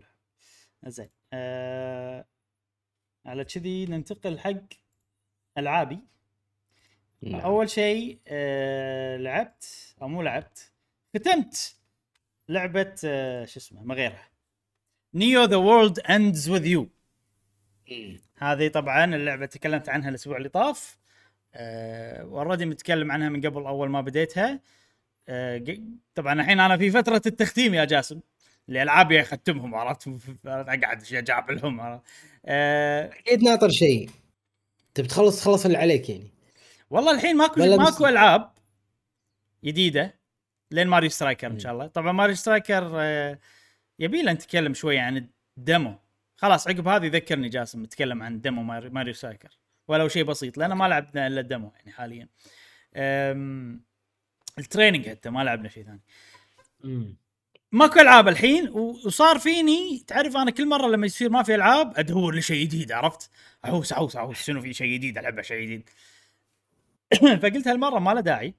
زين. 0.87 1.09
آه... 1.33 2.25
على 3.25 3.45
كذي 3.45 3.85
ننتقل 3.85 4.39
حق 4.39 4.63
ألعابي. 5.57 5.99
نعم. 7.21 7.41
أول 7.41 7.69
شيء 7.69 8.19
آه... 8.27 9.17
لعبت 9.17 9.95
أو 10.01 10.07
مو 10.07 10.21
لعبت 10.21 10.72
ختمت 11.15 11.75
لعبة 12.49 12.95
آه... 13.05 13.45
شو 13.45 13.59
اسمه 13.59 13.83
ما 13.83 13.95
غيرها. 13.95 14.29
NEO 15.13 15.43
The 15.43 15.55
World 15.55 15.99
Ends 15.99 16.49
with 16.49 16.65
You 16.65 16.89
هذه 18.37 18.67
طبعا 18.67 19.15
اللعبة 19.15 19.45
تكلمت 19.45 19.89
عنها 19.89 20.09
الأسبوع 20.09 20.37
اللي 20.37 20.49
طاف. 20.49 20.97
آه 21.53 22.21
already 22.21 22.65
متكلم 22.65 23.11
عنها 23.11 23.29
من 23.29 23.41
قبل 23.45 23.65
أول 23.65 23.89
ما 23.89 24.01
بديتها. 24.01 24.59
ج- 25.29 25.81
طبعا 26.15 26.33
الحين 26.33 26.59
أنا 26.59 26.77
في 26.77 26.91
فترة 26.91 27.21
التختيم 27.25 27.73
يا 27.73 27.85
جاسم. 27.85 28.19
الألعاب 28.69 29.11
يا 29.11 29.21
اختمهم 29.21 29.75
عرفت؟ 29.75 30.07
اقعد 30.45 31.03
اجابلهم 31.13 31.81
عرفت؟ 31.81 32.03
آه 32.45 33.05
أكيد 33.13 33.43
ناطر 33.43 33.69
شيء. 33.69 34.09
تبي 34.93 35.07
تخلص 35.07 35.39
تخلص 35.41 35.65
اللي 35.65 35.77
عليك 35.77 36.09
يعني. 36.09 36.31
والله 36.89 37.11
الحين 37.11 37.37
ماكو 37.37 37.61
ماكو 37.77 38.07
ألعاب 38.07 38.51
جديدة 39.63 40.22
لين 40.73 40.87
Mario 40.87 41.09
Strikers 41.09 41.47
إن 41.47 41.59
شاء 41.59 41.73
الله. 41.73 41.87
طبعا 41.87 42.11
Mario 42.11 42.35
Strikers 42.35 42.91
آه 42.95 43.39
يبي 43.99 44.21
له 44.21 44.31
نتكلم 44.33 44.73
شوي 44.73 44.99
عن 44.99 45.27
ال 45.57 45.63
demo. 45.63 45.95
خلاص 46.37 46.67
عقب 46.67 46.87
هذه 46.87 47.07
ذكرني 47.07 47.49
جاسم 47.49 47.83
نتكلم 47.83 48.23
عن 48.23 48.41
Mari- 48.45 48.89
Mario 48.89 49.13
Strikers. 49.13 49.57
ولو 49.87 50.07
شيء 50.07 50.23
بسيط 50.23 50.57
لأن 50.57 50.73
ما 50.73 50.87
لعبنا 50.87 51.27
إلا 51.27 51.41
ال 51.41 51.47
demo 51.47 51.71
يعني 51.75 51.91
حاليا. 51.91 52.27
ال 54.59 54.65
training 54.65 55.09
حتى 55.09 55.29
ما 55.29 55.43
لعبنا 55.43 55.69
شيء 55.69 55.83
ثاني. 55.83 56.01
ماكو 57.71 57.99
ألعاب 57.99 58.27
الحين 58.27 58.69
وصار 58.69 59.39
فيني 59.39 60.03
تعرف 60.07 60.37
أنا 60.37 60.51
كل 60.51 60.67
مرة 60.67 60.87
لما 60.87 61.05
يصير 61.05 61.29
ما 61.29 61.43
في 61.43 61.55
ألعاب 61.55 61.97
ادور 61.97 62.35
لشيء 62.35 62.65
جديد 62.65 62.91
عرفت؟ 62.91 63.29
أحوس 63.65 63.93
أحوس 63.93 64.15
أحوس 64.15 64.43
شنو 64.43 64.61
في 64.61 64.73
شيء 64.73 64.93
جديد؟ 64.93 65.17
العبه 65.17 65.41
شيء 65.41 65.63
جديد. 65.63 65.89
فقلت 67.41 67.67
هالمرة 67.67 67.99
ما 67.99 68.11
له 68.11 68.21
داعي. 68.21 68.53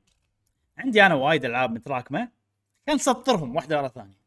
عندي 0.79 1.07
أنا 1.07 1.15
وايد 1.15 1.45
ألعاب 1.45 1.71
متراكمه 1.71 2.29
كان 2.87 2.99
تسطرهم 2.99 3.57
واحدة 3.57 3.79
ورا 3.79 3.87
الثانية. 3.87 4.25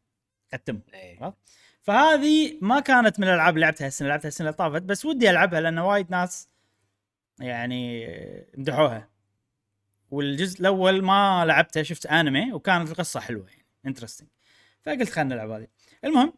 ختمهم 0.52 0.82
إيه. 0.94 1.24
عرفت؟ 1.24 1.36
فهذه 1.82 2.58
ما 2.60 2.80
كانت 2.80 3.20
من 3.20 3.28
الألعاب 3.28 3.54
اللي 3.54 3.66
لعبتها 3.66 3.86
السنة 3.86 4.08
لعبتها 4.08 4.28
السنة 4.28 4.48
اللي 4.48 4.56
طافت 4.56 4.82
بس 4.82 5.04
ودي 5.04 5.30
ألعبها 5.30 5.60
لأن 5.60 5.78
وايد 5.78 6.10
ناس 6.10 6.48
يعني 7.40 8.06
مدحوها. 8.54 9.08
والجزء 10.10 10.60
الأول 10.60 11.02
ما 11.02 11.44
لعبته 11.46 11.82
شفت 11.82 12.06
أنمي 12.06 12.52
وكانت 12.52 12.90
القصة 12.90 13.20
حلوة 13.20 13.46
يعني 13.48 13.66
انترستنج 13.86 14.28
فقلت 14.86 15.10
خلينا 15.10 15.34
نلعب 15.34 15.50
هذه. 15.50 15.66
المهم 16.04 16.32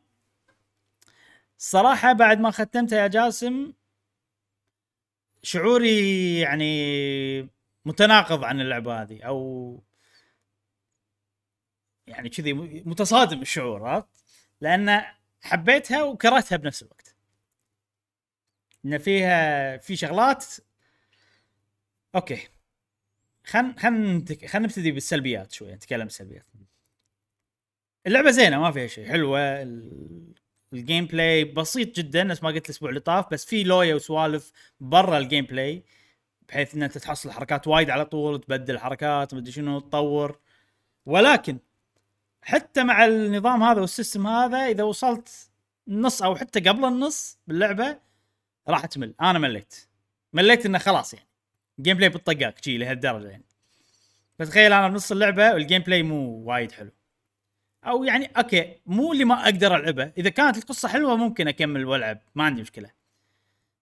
الصراحه 1.58 2.12
بعد 2.12 2.40
ما 2.40 2.50
ختمتها 2.50 2.98
يا 2.98 3.06
جاسم 3.06 3.72
شعوري 5.42 6.38
يعني 6.40 7.42
متناقض 7.84 8.44
عن 8.44 8.60
اللعبة 8.60 9.02
هذه 9.02 9.22
أو 9.22 9.82
يعني 12.10 12.28
كذي 12.28 12.52
متصادم 12.86 13.42
الشعور 13.42 13.86
عرفت؟ 13.86 14.08
لأن 14.60 15.02
حبيتها 15.40 16.02
وكرهتها 16.02 16.56
بنفس 16.56 16.82
الوقت. 16.82 17.16
إن 18.84 18.98
فيها 18.98 19.76
في 19.76 19.96
شغلات 19.96 20.46
okay 22.14 22.48
خلينا 23.44 23.74
خلينا 23.78 24.24
خلينا 24.48 24.66
نبتدي 24.66 24.92
بالسلبيات 24.92 25.52
شوي 25.52 25.72
نتكلم 25.72 26.04
بالسلبيات. 26.04 26.46
اللعبة 28.06 28.30
زينة 28.30 28.60
ما 28.60 28.70
فيها 28.70 28.86
شيء 28.86 29.08
حلوة 29.08 29.40
ال 30.72 31.06
gameplay 31.06 31.44
بسيط 31.44 31.96
جدا 31.96 32.24
نفس 32.24 32.42
ما 32.42 32.50
قلت 32.50 32.64
الأسبوع 32.66 32.88
اللي 32.90 33.00
طاف 33.00 33.30
بس 33.32 33.44
في 33.44 33.62
لويا 33.64 33.94
وسوالف 33.94 34.52
برا 34.80 35.18
ال 35.18 35.44
gameplay 35.44 35.84
بحيث 36.48 36.74
ان 36.74 36.82
انت 36.82 36.98
تحصل 36.98 37.30
حركات 37.30 37.68
وايد 37.68 37.90
على 37.90 38.04
طول 38.04 38.40
تبدل 38.40 38.78
حركات 38.78 39.34
مدري 39.34 39.52
شنو 39.52 39.80
تطور 39.80 40.40
ولكن 41.06 41.58
حتى 42.42 42.84
مع 42.84 43.04
النظام 43.04 43.62
هذا 43.62 43.80
وال 43.80 43.92
system 43.92 44.26
هذا 44.26 44.58
إذا 44.58 44.82
وصلت 44.82 45.50
نص 45.88 46.22
أو 46.22 46.36
حتى 46.36 46.60
قبل 46.60 46.84
النص 46.84 47.38
باللعبة 47.46 47.98
راح 48.68 48.86
تمل. 48.86 49.14
أنا 49.20 49.38
مليت. 49.38 49.74
مليت 50.32 50.66
إنه 50.66 50.78
خلاص 50.78 51.14
يعني. 51.14 51.28
gameplay 51.80 52.08
بالطقاق 52.08 52.54
شي 52.62 52.78
لهالدرجة 52.78 53.28
يعني. 53.28 53.44
فتخيل 54.38 54.72
أنا 54.72 54.88
بنص 54.88 55.12
اللعبة 55.12 55.52
وال 55.52 55.82
gameplay 55.82 56.02
مو 56.02 56.42
وايد 56.44 56.72
حلو. 56.72 56.90
أو 57.84 58.04
يعني 58.04 58.26
okay 58.26 58.80
مو 58.86 59.12
اللي 59.12 59.24
ما 59.24 59.44
أقدر 59.44 59.76
ألعبه. 59.76 60.12
إذا 60.18 60.30
كانت 60.30 60.58
القصة 60.58 60.88
حلوة 60.88 61.16
ممكن 61.16 61.48
أكمل 61.48 61.84
وألعب 61.84 62.18
ما 62.34 62.44
عندي 62.44 62.62
مشكلة. 62.62 62.90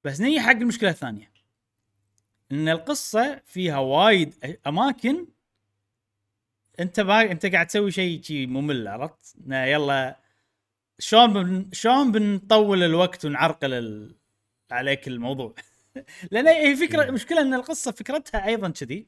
بس 0.04 0.20
نيجي 0.20 0.40
حق 0.40 0.50
المشكلة 0.50 0.90
الثانية. 0.90 1.32
إن 2.52 2.68
القصة 2.68 3.42
فيها 3.46 3.78
وايد 3.78 4.59
أماكن 4.66 5.26
انت 6.81 7.01
با... 7.01 7.22
انت 7.22 7.47
قاعد 7.47 7.66
تسوي 7.66 7.91
شيء 7.91 8.22
شي 8.22 8.47
ممل 8.47 8.89
عرفت؟ 8.89 9.35
يلا 9.49 10.16
شلون 10.99 11.33
بن... 11.33 11.70
شلون 11.72 12.12
بنطول 12.12 12.83
الوقت 12.83 13.24
ونعرقل 13.24 13.72
ال... 13.72 14.16
عليك 14.70 15.09
الموضوع؟ 15.09 15.55
لأن 16.31 16.47
هي 16.47 16.76
فكرة 16.76 17.03
المشكلة 17.03 17.41
إن 17.41 17.55
القصة 17.55 17.93
فكرتها 17.93 18.47
أيضا 18.47 18.70
كذي. 18.70 19.07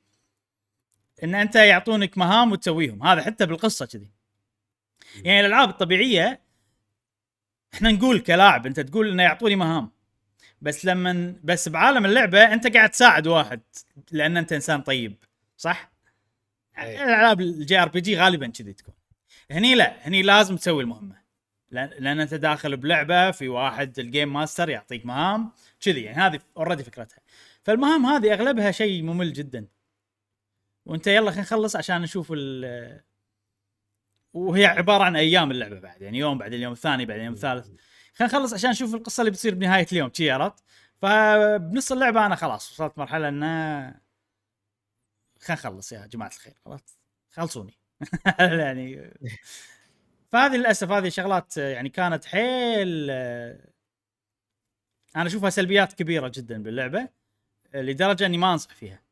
إن 1.24 1.34
أنت 1.34 1.56
يعطونك 1.56 2.18
مهام 2.18 2.52
وتسويهم 2.52 3.02
هذا 3.02 3.22
حتى 3.22 3.46
بالقصة 3.46 3.86
كذي. 3.86 4.10
يعني 5.24 5.40
الألعاب 5.40 5.68
الطبيعية 5.68 6.40
إحنا 7.74 7.92
نقول 7.92 8.20
كلاعب 8.20 8.66
أنت 8.66 8.80
تقول 8.80 9.08
إنه 9.08 9.22
يعطوني 9.22 9.56
مهام. 9.56 9.90
بس 10.62 10.84
لما 10.84 11.34
بس 11.44 11.68
بعالم 11.68 12.04
اللعبة 12.04 12.52
أنت 12.52 12.76
قاعد 12.76 12.90
تساعد 12.90 13.26
واحد 13.26 13.60
لأن 14.12 14.36
أنت 14.36 14.52
إنسان 14.52 14.80
طيب 14.82 15.24
صح؟ 15.56 15.89
أي. 16.78 17.02
الألعاب 17.02 17.40
ال 17.40 17.78
JRPG 17.78 18.18
غالبا 18.18 18.46
كذي 18.46 18.72
تكون. 18.72 18.94
هني 19.50 19.74
لا 19.74 20.08
هني 20.08 20.22
لازم 20.22 20.56
تسوي 20.56 20.82
المهمة. 20.82 21.20
لأن 21.70 22.20
أنت 22.20 22.34
داخل 22.34 22.76
بلعبة 22.76 23.30
في 23.30 23.48
واحد 23.48 23.98
ال 23.98 24.05
game 24.05 24.32
master 24.32 24.68
يعطيك 24.68 25.06
مهام 25.06 25.52
كذي 25.80 26.02
يعني 26.02 26.16
هذه 26.16 26.40
already 26.56 26.84
فكرتها. 26.84 27.18
فالمهام 27.62 28.06
هذه 28.06 28.32
أغلبها 28.32 28.70
شيء 28.70 29.02
ممل 29.02 29.32
جدا. 29.32 29.66
وأنت 30.86 31.06
يلا 31.06 31.30
خلينا 31.30 31.42
نخلص 31.42 31.76
عشان 31.76 32.02
نشوف 32.02 32.32
ال 32.36 33.00
وهي 34.32 34.66
عبارة 34.66 35.04
عن 35.04 35.16
أيام 35.16 35.50
اللعبة 35.50 35.80
بعد 35.80 36.02
يعني 36.02 36.18
يوم 36.18 36.38
بعد 36.38 36.52
اليوم 36.52 36.72
الثاني 36.72 37.06
بعد 37.06 37.18
اليوم 37.18 37.34
الثالث. 37.34 37.66
خلينا 38.14 38.34
نخلص 38.34 38.54
عشان 38.54 38.70
نشوف 38.70 38.94
القصة 38.94 39.20
اللي 39.20 39.30
بتصير 39.30 39.54
بنهاية 39.54 39.86
اليوم 39.92 40.10
شي 40.12 40.30
عرفت؟ 40.30 40.64
فبنص 41.02 41.92
اللعبة 41.92 42.26
أنا 42.26 42.34
خلاص 42.34 42.72
وصلت 42.72 42.98
مرحلة 42.98 43.28
ان 43.28 43.94
خلينا 45.40 45.60
نخلص 45.60 45.92
يا 45.92 46.06
جماعة 46.06 46.28
الخير 46.28 46.54
خلاص؟ 46.64 46.98
خلصوني. 47.30 47.78
يعني 48.38 49.10
فهذه 50.32 50.56
للأسف 50.56 50.90
هذه 50.90 51.08
شغلات 51.08 51.56
يعني 51.56 51.88
كانت 51.88 52.24
حيل 52.24 53.10
أنا 55.16 55.26
أشوفها 55.26 55.50
سلبيات 55.50 55.92
كبيرة 55.92 56.32
جدا 56.34 56.62
باللعبة 56.62 57.08
لدرجة 57.74 58.26
إني 58.26 58.38
ما 58.38 58.52
أنصح 58.52 58.74
فيها. 58.74 59.02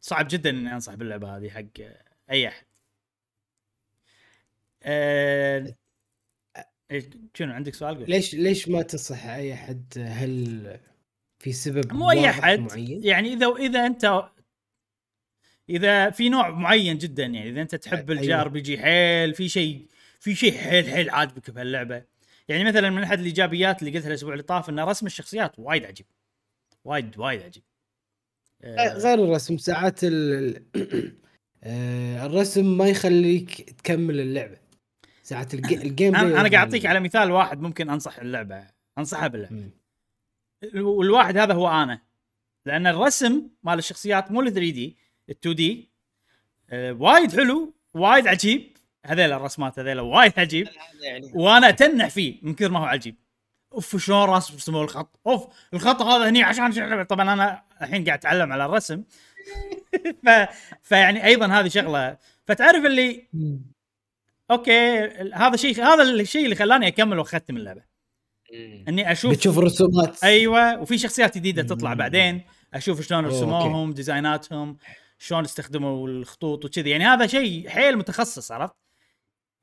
صعب 0.00 0.28
جدا 0.30 0.50
إني 0.50 0.74
أنصح 0.74 0.94
باللعبة 0.94 1.36
هذه 1.36 1.50
حق 1.50 1.84
أي 2.30 2.48
أحد. 2.48 2.66
أه... 4.82 5.74
شنو 7.34 7.52
عندك 7.52 7.74
سؤال؟ 7.74 7.96
قول. 7.96 8.10
ليش 8.10 8.34
ليش 8.34 8.68
ما 8.68 8.82
تنصح 8.82 9.24
أي 9.24 9.54
أحد؟ 9.54 9.84
هل 9.98 10.80
في 11.38 11.52
سبب 11.52 11.92
مو 11.92 12.10
أي 12.10 12.30
أحد 12.30 12.58
معين؟ 12.58 13.04
يعني 13.04 13.32
اذا 13.32 13.46
إذا 13.46 13.86
أنت 13.86 14.31
إذا 15.76 16.10
في 16.10 16.28
نوع 16.28 16.50
معين 16.50 16.98
جدا 16.98 17.24
يعني 17.24 17.50
إذا 17.50 17.62
أنت 17.62 17.74
تحب. 17.74 18.10
ال 18.10 18.34
JRPG 18.34 18.78
حيل 18.78 19.34
في 19.34 19.48
شيء 19.48 19.86
في 20.20 20.34
شيء 20.34 20.58
حيل 20.58 20.90
حيل 20.90 21.10
عاجبك 21.10 21.50
بهاللعبة. 21.50 22.02
يعني 22.48 22.64
مثلا 22.64 22.90
من 22.90 23.02
أحد 23.02 23.18
الإيجابيات 23.18 23.82
اللي 23.82 23.90
قلتها 23.90 24.08
الأسبوع 24.08 24.32
اللي 24.32 24.42
طاف 24.42 24.70
إن 24.70 24.80
رسم 24.80 25.06
الشخصيات 25.06 25.58
وايد 25.58 25.84
عجيب. 25.84 26.06
وايد 26.84 27.18
وايد 27.18 27.42
عجيب. 27.42 27.62
آه، 28.62 28.94
غير 28.94 29.24
الرسم 29.24 29.58
ساعات 29.58 30.00
ال... 30.02 30.62
آه، 31.64 32.26
الرسم 32.26 32.78
ما 32.78 32.88
يخليك 32.88 33.70
تكمل 33.70 34.20
اللعبة. 34.20 34.56
ساعات 35.22 35.54
الج... 35.54 35.72
الجيم 35.72 36.16
أنا 36.16 36.38
قاعد. 36.38 36.54
أعطيك 36.54 36.86
على 36.86 37.00
مثال 37.00 37.30
واحد 37.30 37.60
ممكن 37.60 37.90
أنصح 37.90 38.18
اللعبة 38.18 38.66
أنصحها 38.98 39.28
باللعبه. 39.28 39.70
والواحد 40.74 41.38
هذا 41.38 41.54
هو 41.54 41.68
أنا. 41.68 42.00
لأن 42.66 42.86
الرسم 42.86 43.48
مال 43.62 43.78
الشخصيات 43.78 44.32
مو 44.32 44.40
ال 44.40 44.52
3 44.52 44.60
دي 44.60 44.96
ال 45.28 45.34
2 45.38 45.54
دي 45.54 45.92
آه، 46.70 46.92
وايد 46.92 47.36
حلو 47.36 47.74
وايد 47.94 48.26
عجيب. 48.26 48.76
هذيل 49.06 49.32
الرسمات 49.32 49.78
هذيل 49.78 50.00
وايد 50.00 50.32
عجيب. 50.38 50.68
يعني. 51.00 51.32
وأنا 51.34 51.68
أتنح 51.68 52.08
فيه 52.08 52.38
من 52.42 52.54
كثر 52.54 52.70
ما 52.70 52.80
هو 52.80 52.84
عجيب. 52.84 53.16
أوف 53.74 53.96
شلون 53.96 54.28
رسموا 54.28 54.84
الخط؟ 54.84 55.20
أوف 55.26 55.46
الخط 55.74 56.02
هذا 56.02 56.28
هني 56.28 56.42
عشان 56.42 57.02
طبعا 57.02 57.32
أنا 57.32 57.62
الحين 57.82 58.04
قاعد 58.04 58.18
أتعلم 58.18 58.52
على 58.52 58.64
الرسم. 58.64 59.02
ف... 60.26 60.28
فيعني 60.82 61.24
أيضا 61.24 61.46
هذه 61.46 61.68
شغلة. 61.68 62.16
فتعرف 62.46 62.84
اللي. 62.84 63.28
أوكي 64.50 64.98
هذا 65.34 65.56
شيء 65.56 65.84
هذا 65.84 66.02
الشيء 66.02 66.44
اللي 66.44 66.54
خلاني 66.56 66.86
أكمل 66.86 67.18
واختم 67.18 67.56
اللعبة. 67.56 67.82
إني 68.88 69.12
أشوف 69.12 69.32
بتشوف 69.32 69.58
الرسومات. 69.58 70.24
أيوه 70.24 70.80
وفي 70.80 70.98
شخصيات 70.98 71.38
جديدة 71.38 71.62
تطلع. 71.62 71.94
بعدين. 71.94 72.42
أشوف 72.74 73.00
شلون 73.00 73.26
رسموهم 73.26 73.92
ديزايناتهم. 73.92 74.78
شلون 75.22 75.44
استخدموا 75.44 76.08
الخطوط 76.08 76.64
وكذي. 76.64 76.90
يعني 76.90 77.04
هذا 77.04 77.26
شيء 77.26 77.68
حيل 77.68 77.96
متخصص 77.96 78.52
عرفت؟ 78.52 78.74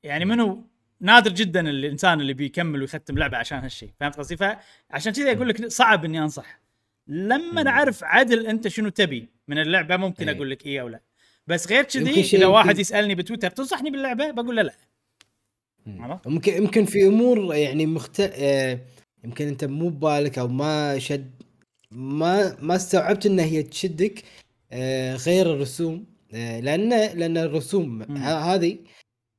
يعني 0.02 0.24
منو؟ 0.24 0.66
نادر 1.00 1.30
جدا 1.30 1.70
الإنسان 1.70 2.20
اللي 2.20 2.32
بيكمل 2.32 2.80
ويختم 2.80 3.18
لعبة 3.18 3.36
عشان 3.36 3.58
هالشيء 3.58 3.90
فهمت 4.00 4.16
قصدي؟ 4.16 4.36
فعشان 4.36 5.12
كذا 5.12 5.32
أقول 5.32 5.48
لك 5.48 5.66
صعب 5.66 6.04
إني 6.04 6.22
أنصح. 6.22 6.60
لما 7.06 7.62
مم. 7.62 7.68
اعرف 7.68 8.04
عدل 8.04 8.46
أنت 8.46 8.68
شنو 8.68 8.88
تبي 8.88 9.28
من 9.48 9.58
اللعبة 9.58 9.96
ممكن 9.96 10.28
أي. 10.28 10.36
أقول 10.36 10.50
لك 10.50 10.66
إيه 10.66 10.80
أو 10.80 10.88
لا. 10.88 11.00
بس 11.46 11.68
غير 11.68 11.84
كذي 11.84 12.20
إذا 12.20 12.46
واحد 12.46 12.78
يسألني 12.78 13.14
بتويتر 13.14 13.50
تنصحني 13.50 13.90
باللعبة؟ 13.90 14.30
بقول 14.30 14.56
له 14.56 14.62
لا؟ 14.62 14.74
يمكن 16.26 16.52
يمكن 16.52 16.84
في 16.84 17.06
أمور 17.06 17.54
يعني 17.54 17.86
مخت... 17.86 18.20
آه، 18.20 18.78
يمكن 19.24 19.46
أنت 19.46 19.64
مو 19.64 19.88
ببالك 19.88 20.38
أو 20.38 20.48
ما 20.48 20.98
شد 20.98 21.30
ما 21.90 22.56
ما 22.60 22.76
استوعبت 22.76 23.26
إن 23.26 23.38
هي 23.38 23.62
تشدك 23.62 24.24
غير 25.16 25.52
الرسوم. 25.54 26.06
آه، 26.34 26.60
لأن 26.60 26.88
لأن 27.18 27.36
الرسوم 27.36 28.02
هذه 28.18 28.78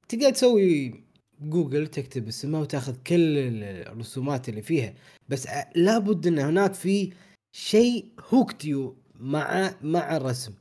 تقدر 0.10 0.30
تسوي 0.30 1.04
جوجل 1.42 1.88
تكتب 1.88 2.28
اسمها 2.28 2.62
وتاخذ 2.62 2.96
كل 3.08 3.38
الرسومات 3.64 4.50
اللي 4.50 4.62
فيها. 4.62 4.94
بس 5.30 5.48
آه، 5.48 5.70
لابد 5.76 6.28
إن 6.28 6.40
هناك 6.40 6.74
في 6.74 7.14
شيء 7.52 8.06
هوكتيو 8.34 8.98
مع 9.20 9.76
مع 9.82 10.18
الرسم. 10.18 10.54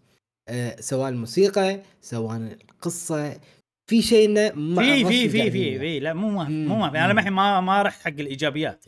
آه، 0.49 0.81
سواء 0.81 1.09
الموسيقى 1.09 1.83
سواء 2.01 2.37
القصة 2.37 3.41
في 3.91 4.03
شيء 4.03 4.29
إنه 4.29 4.53
مع 4.55 4.83
في 4.83 5.05
في 5.05 5.29
في 5.29 5.51
في 5.79 6.01
لا 6.01 6.15
مو. 6.15 6.45
مو 6.45 6.91
في 6.91 6.99
أنا 6.99 7.13
الحين 7.13 7.33
ما 7.33 7.61
ما 7.61 7.83
رحت 7.83 8.03
حق 8.03 8.09
الإيجابيات. 8.09 8.85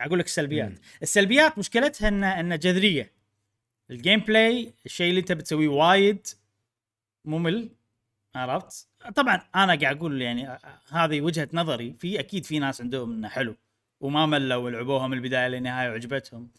أقول 0.00 0.18
لك 0.18 0.26
السلبيات 0.26 0.68
مم. 0.68 0.78
السلبيات 1.02 1.58
مشكلتها 1.58 2.08
ان 2.08 2.24
إن 2.24 2.58
جذرية. 2.58 3.15
ال 3.90 4.20
gameplay 4.20 4.74
الشيء 4.86 5.08
اللي 5.10 5.20
انت 5.20 5.32
بتسويه 5.32 5.68
وايد 5.68 6.26
ممل 7.24 7.68
عرفت؟ 8.34 8.88
طبعا 9.14 9.42
أنا 9.54 9.74
قاعد 9.74 9.96
أقول 9.96 10.22
يعني 10.22 10.48
آه، 10.48 10.80
هذه 10.88 11.20
وجهة 11.20 11.48
نظري. 11.52 11.92
في 11.98 12.20
أكيد 12.20 12.44
في 12.44 12.58
ناس 12.58 12.80
عندهم 12.80 13.12
إنه 13.12 13.28
حلو 13.28 13.56
وما 14.00 14.26
ملوا 14.26 14.64
ولعبوها 14.64 15.06
من 15.06 15.16
البداية 15.16 15.48
للنهاية 15.48 15.90
وعجبتهم 15.90 16.50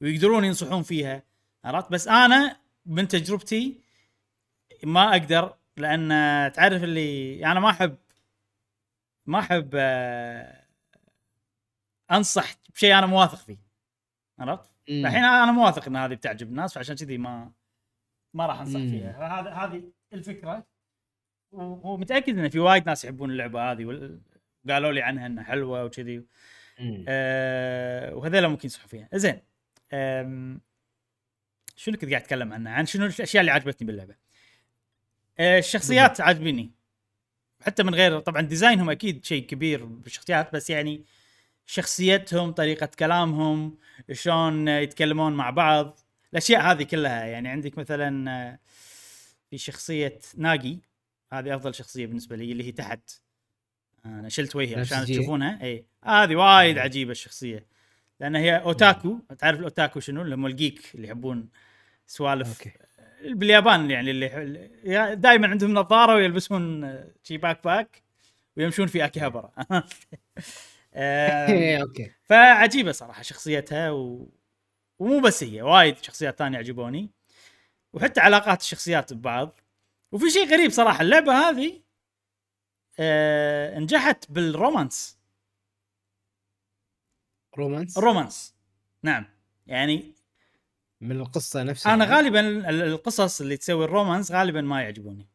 ويقدرون 0.00 0.44
ينصحون 0.44 0.82
فيها 0.82 1.22
عرفت؟ 1.64 1.92
بس 1.92 2.08
أنا 2.08 2.56
من 2.86 3.08
تجربتي 3.08 3.80
ما 4.84 5.10
أقدر 5.10 5.54
لأن 5.76 6.08
تعرف 6.52 6.84
اللي 6.84 7.46
أنا 7.46 7.60
ما 7.60 7.70
أحب 7.70 7.96
ما 9.26 9.38
أحب 9.38 9.70
آه، 9.74 10.66
أنصح 12.10 12.54
بشيء 12.74 12.98
أنا 12.98 13.06
موافق 13.06 13.38
فيه 13.38 13.58
عرفت؟ 14.38 14.75
الحين 14.88 15.24
أنا 15.24 15.52
موافق 15.52 15.86
إن 15.88 15.96
هذه 15.96 16.14
بتعجب 16.14 16.48
الناس 16.48 16.74
فعشان 16.74 16.96
كذي 16.96 17.18
ما 17.18 17.52
ما 18.34 18.46
راح 18.46 18.60
أنصح 18.60 18.80
مم. 18.80 18.90
فيها. 18.90 19.40
هذا 19.40 19.50
هذه 19.50 19.82
الفكرة. 20.12 20.66
ومتأكد 21.52 22.38
إن 22.38 22.48
في 22.48 22.58
وايد 22.58 22.86
ناس 22.86 23.04
يحبون 23.04 23.30
اللعبة 23.30 23.72
هذه 23.72 23.84
وقالوا 24.64 24.92
لي 24.92 25.02
عنها 25.02 25.26
إنها 25.26 25.44
حلوة 25.44 25.84
وكذي. 25.84 26.24
أه 27.08 28.14
وهذول 28.14 28.48
ممكن 28.48 28.60
ينصحوا 28.64 28.88
فيها. 28.88 29.08
زين. 29.14 29.40
شنو 31.76 31.96
كنت 31.96 32.10
قاعد 32.10 32.22
أتكلم 32.22 32.52
عنها 32.52 32.72
عن 32.72 32.86
شنو 32.86 33.06
الاشياء 33.06 33.40
اللي 33.40 33.52
عجبتني 33.52 33.86
باللعبة. 33.86 34.14
أه 35.38 35.58
الشخصيات 35.58 36.20
عاجبيني 36.20 36.70
حتى 37.60 37.82
من 37.82 37.94
غير 37.94 38.20
طبعا 38.20 38.42
ديزاينهم 38.42 38.90
أكيد 38.90 39.24
شيء 39.24 39.46
كبير 39.46 39.84
بالشخصيات 39.84 40.54
بس 40.54 40.70
يعني 40.70 41.04
شخصيتهم 41.66 42.52
طريقة 42.52 42.86
كلامهم 42.86 43.78
شلون 44.12 44.68
يتكلمون 44.68 45.32
مع 45.32 45.50
بعض. 45.50 45.98
الأشياء 46.32 46.60
هذه 46.72 46.82
كلها 46.82 47.24
يعني 47.24 47.48
عندك 47.48 47.78
مثلا 47.78 48.30
آه، 48.30 48.58
في 49.50 49.58
شخصية 49.58 50.18
ناجي 50.36 50.80
هذه 51.32 51.56
أفضل 51.56 51.74
شخصية 51.74 52.06
بالنسبة 52.06 52.36
لي 52.36 52.52
اللي 52.52 52.64
هي 52.64 52.72
تحت. 52.72 53.10
أنا 54.06 54.28
شلت 54.28 54.56
وجهي 54.56 54.80
عشان. 54.80 55.04
تشوفونها. 55.04 55.62
إي. 55.62 55.86
هذه 56.04 56.36
وايد 56.36 56.78
عجيبة 56.78 57.10
الشخصية. 57.10 57.66
لأن 58.20 58.36
هي 58.36 58.56
أوتاكو. 58.56 59.18
تعرف 59.38 59.58
الأوتاكو 59.58 60.00
شنو؟ 60.00 60.22
اللي 60.22 60.34
هم 60.34 60.46
ال 60.46 60.55
geek 60.55 60.90
اللي 60.94 61.08
يحبون 61.08 61.48
سوالف 62.06 62.68
باليابان 63.24 63.90
يعني 63.90 64.10
اللي 64.10 65.16
دائما 65.16 65.48
عندهم 65.48 65.74
نظارة 65.74 66.14
ويلبسون 66.14 66.84
آه، 66.84 67.08
شي 67.22 67.36
backpack 67.36 68.02
ويمشون 68.56 68.86
في 68.86 69.04
اكيهابرا 69.04 69.52
okay. 71.82 72.12
فعجيبة 72.24 72.92
صراحة 72.92 73.22
شخصيتها 73.22 73.90
و... 73.90 74.28
ومو 74.98 75.20
بس 75.20 75.42
هي 75.44 75.62
وايد 75.62 75.96
شخصيات 76.04 76.38
ثانية 76.38 76.58
عجبوني. 76.58 77.10
وحتى 77.92 78.20
علاقات 78.20 78.60
الشخصيات 78.60 79.12
ببعض. 79.12 79.60
وفي 80.12 80.30
شيء 80.30 80.46
غريب 80.52 80.70
صراحة 80.70 81.02
اللعبة 81.02 81.32
هذه 81.32 81.82
آه 82.98 83.78
نجحت 83.78 84.30
بال 84.30 84.48
romance. 84.48 85.18
romance؟ 87.58 87.98
ال 87.98 88.05
romance 88.05 88.54
نعم. 89.02 89.24
يعني 89.66 90.14
من 91.00 91.12
القصة 91.20 91.62
نفسها 91.62 91.94
أنا 91.94 92.04
يعني؟ 92.04 92.16
غالبا 92.16 92.40
ال- 92.70 92.82
القصص 92.82 93.40
اللي 93.40 93.56
تسوي 93.56 93.84
ال 93.84 93.90
romance 93.90 94.32
غالبا 94.32 94.60
ما 94.60 94.82
يعجبوني. 94.82 95.28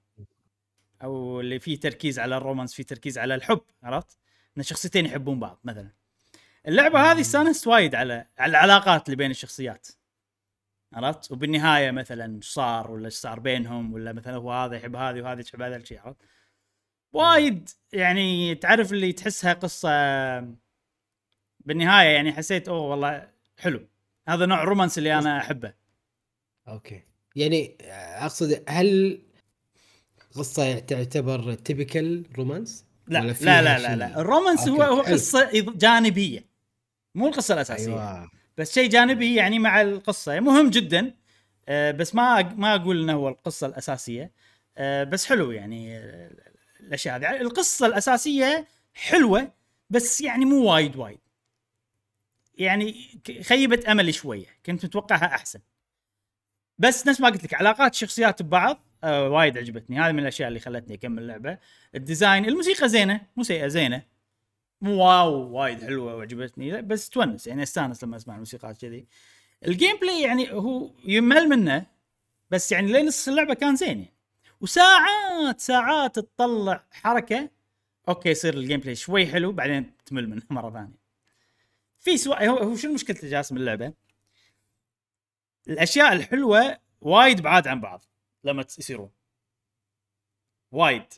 أو 1.04 1.40
اللي 1.40 1.60
فيه 1.60 1.80
تركيز 1.80 2.20
على 2.20 2.38
ال 2.38 2.42
romance 2.42 2.74
فيه 2.74 2.84
تركيز 2.84 3.18
على 3.18 3.36
الحب 3.36 3.62
عرفت؟ 3.84 4.18
إن 4.58 4.64
شخصيتين 4.64 5.06
يحبون 5.06 5.40
بعض 5.40 5.60
مثلا. 5.64 5.92
اللعبة 6.68 7.12
هذه 7.12 7.22
استانست 7.22 7.68
وايد 7.68 7.96
على 7.96 8.28
على 8.38 8.50
العلاقات 8.50 9.06
اللي 9.06 9.16
بين 9.16 9.32
الشخصيات. 9.32 9.88
عرفت؟ 10.94 11.32
وبالنهاية 11.32 11.92
مثلا 11.92 12.40
صار 12.44 12.92
ولا 12.92 13.06
إيش 13.06 13.14
صار 13.14 13.40
بينهم 13.40 13.94
ولا 13.94 14.14
مثلا 14.14 14.36
هو 14.36 14.52
هذا 14.52 14.76
يحب 14.76 14.96
هذه 14.96 15.22
وهذه 15.22 15.42
تحب 15.42 15.62
هذا 15.62 15.76
الشيء 15.76 16.00
عرفت؟ 16.00 16.22
وايد 17.14 17.70
يعني 17.94 18.56
تعرف 18.56 18.94
اللي 18.94 19.14
تحسها 19.14 19.54
قصة 19.54 19.90
بالنهاية 21.60 22.10
يعني 22.10 22.34
حسيت 22.34 22.68
أوه 22.70 22.82
والله 22.82 23.32
حلو. 23.60 23.88
هذا 24.28 24.46
نوع 24.46 24.64
ال 24.64 24.68
romance 24.68 24.98
اللي 24.98 25.20
أنا 25.20 25.38
أحبه. 25.38 25.74
okay. 26.68 27.04
يعني 27.36 27.78
أقصد 28.22 28.64
هل 28.70 29.22
قصة 30.36 30.80
تعتبر 30.80 31.54
typical 31.54 32.26
romance 32.38 32.86
لا 33.08 33.20
لا 33.20 33.34
لا 33.42 33.80
لا؟ 33.80 33.96
لا. 33.96 34.20
ال 34.22 34.27
romance 34.28 34.68
هو 34.68 34.82
هو. 34.84 35.02
قصة 35.02 35.50
جانبية. 35.54 36.46
مو 37.16 37.28
القصة 37.28 37.54
الأساسية. 37.54 37.88
أيوة. 37.88 38.30
بس 38.58 38.74
شيء 38.74 38.90
جانبي 38.90 39.36
يعني 39.36 39.60
مع 39.60 39.82
القصة. 39.82 40.40
مهم 40.40 40.70
جدا. 40.70 41.14
آه، 41.70 41.92
بس 41.92 42.16
ما 42.16 42.42
ما 42.42 42.76
أقول 42.76 43.02
إنه 43.02 43.14
هو 43.14 43.30
القصة 43.30 43.68
الأساسية. 43.68 44.32
آه، 44.78 45.04
بس 45.04 45.26
حلو 45.26 45.52
يعني 45.52 45.98
آه، 45.98 46.32
الأشياء 46.80 47.16
هذه. 47.18 47.42
القصة 47.42 47.86
الأساسية 47.86 48.68
حلوة 48.94 49.52
بس 49.90 50.22
يعني 50.22 50.46
مو 50.46 50.64
وايد 50.74 50.96
وايد. 50.96 51.20
يعني 52.58 52.96
خيبت 53.42 53.86
أملي 53.86 54.12
شوية. 54.12 54.46
كنت 54.66 54.86
متوقعها 54.86 55.26
أحسن. 55.26 55.60
بس 56.78 57.08
نفس 57.08 57.22
ما 57.22 57.30
قلت 57.30 57.44
لك 57.44 57.54
علاقات 57.54 57.94
الشخصيات 57.94 58.42
ببعض 58.42 58.86
آه 59.04 59.30
وايد 59.30 59.58
عجبتني. 59.58 60.00
هذه 60.00 60.12
من 60.12 60.20
الأشياء 60.20 60.48
اللي 60.48 60.60
خلتني 60.60 60.96
أكمل 60.96 61.24
اللعبه 61.24 61.58
ال 61.96 62.03
design 62.03 62.46
الموسيقى 62.46 62.90
زينة 62.90 63.22
مو 63.36 63.44
سيئه 63.44 63.68
زينة. 63.68 64.04
مو 64.82 65.04
wow 65.04 65.34
وايد 65.34 65.82
حلوة 65.82 66.16
وعجبتني. 66.16 66.82
بس 66.82 67.10
تونس 67.10 67.48
يعني 67.48 67.64
أستانس 67.64 68.04
لما 68.04 68.16
أسمع 68.16 68.34
الموسيقات 68.34 68.78
كذي. 68.78 69.08
ال 69.68 69.98
gameplay 69.98 70.22
يعني 70.22 70.54
هو 70.54 70.92
يمل 71.06 71.50
منه 71.50 71.86
بس 72.52 72.72
يعني 72.72 72.92
لين 72.92 73.06
نص 73.06 73.28
اللعبة 73.28 73.54
كان 73.54 73.76
زين 73.76 74.08
وساعات 74.62 75.60
ساعات 75.60 76.20
تطلع 76.20 76.86
حركة. 76.92 77.50
okay 78.10 78.30
يصير 78.30 78.54
ال 78.54 78.80
gameplay 78.80 78.96
شوي 78.96 79.28
حلو 79.28 79.52
بعدين 79.52 79.94
تمل 80.06 80.30
منه 80.30 80.42
مرة 80.50 80.72
ثانية. 80.72 81.02
في 82.00 82.18
سوا... 82.18 82.48
هو 82.48 82.58
هو 82.58 82.76
شنو 82.76 82.94
مشكلته 82.94 83.30
جاسم 83.30 83.58
اللعبة؟ 83.58 83.94
الأشياء 85.68 86.14
الحلوة 86.14 86.78
وايد 87.02 87.42
بعاد 87.42 87.68
عن 87.68 87.82
بعض. 87.82 88.04
لما 88.44 88.66
يصيرون. 88.80 89.10
وايد. 90.72 91.14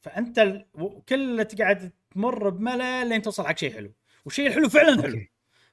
فأنت 0.00 0.38
ال... 0.38 0.66
كله 1.08 1.42
تقعد 1.42 1.92
تمر 2.10 2.48
بملل 2.48 3.08
لين 3.08 3.22
توصل 3.22 3.46
حق 3.46 3.56
شيء 3.56 3.74
حلو. 3.74 3.92
والشيء 4.24 4.46
الحلو 4.46 4.68
فعلا 4.68 5.02
حلو. 5.02 5.26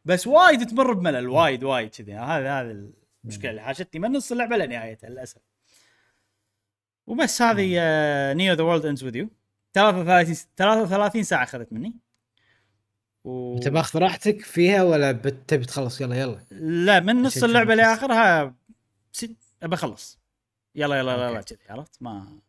بس 0.06 0.28
وايد 0.28 0.66
تمر 0.68 0.94
بملل. 0.94 1.30
وايد 1.30 1.64
وايد 1.64 1.90
كذي. 1.90 2.14
هذا 2.14 2.62
هذا 2.62 2.92
المشكلة 3.24 3.52
اللي 3.52 3.62
حاشتني. 3.62 4.02
من 4.02 4.12
نص 4.12 4.32
اللعبة 4.32 4.58
لنهايتها 4.58 5.10
للأسف. 5.10 5.42
وبس 7.08 7.42
هذه 7.42 7.80
NEO 8.34 8.54
The 8.54 8.64
World 8.64 8.86
Ends 8.86 9.04
with 9.04 9.16
You 9.16 9.30
33 9.74 10.36
33 10.58 11.24
ساعة 11.24 11.44
أخذت 11.44 11.74
مني. 11.74 11.96
و... 13.24 13.56
أنت 13.56 13.68
ماخذ 13.68 14.00
راحتك 14.00 14.42
فيها 14.42 14.84
ولا 14.84 15.12
تبي 15.48 15.66
تخلص؟ 15.66 16.02
يلا 16.02 16.16
يلا. 16.16 16.40
لا 16.86 17.00
من 17.00 17.22
نص 17.22 17.44
اللعبة 17.44 17.76
لآخرها 17.76 18.56
ست... 19.12 19.36
أخلص. 19.64 20.21
يلا 20.76 21.00
يلا 21.00 21.14
يلا, 21.14 21.30
يلا. 21.30 21.42
كذي 21.42 21.60
عرفت؟ 21.70 22.04
ما 22.04 22.40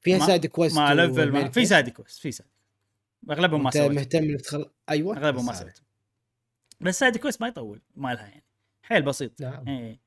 فيها 0.00 0.18
side 0.26 0.46
quest 0.46 0.76
ما 0.76 0.94
ليفل 0.94 1.32
ما 1.32 1.48
في 1.50 1.64
side 1.66 1.88
quest 1.88 2.18
في 2.18 2.32
side 2.32 2.48
أغلبهم 3.30 3.62
ما 3.64 3.70
سويت. 3.70 3.90
مهتم 3.92 4.18
إنك 4.24 4.40
تخل 4.40 4.70
أيوه. 4.90 5.16
أغلبهم 5.16 5.46
ما 5.46 5.52
سويت. 5.52 5.78
بس 6.80 6.98
side 6.98 7.16
quest 7.16 7.40
ما 7.40 7.48
يطول 7.48 7.80
ما 7.96 8.14
لها 8.14 8.26
يعني. 8.26 8.44
حيل 8.82 9.02
بسيط. 9.02 9.40
لا 9.40 9.64
إيه. 9.68 10.00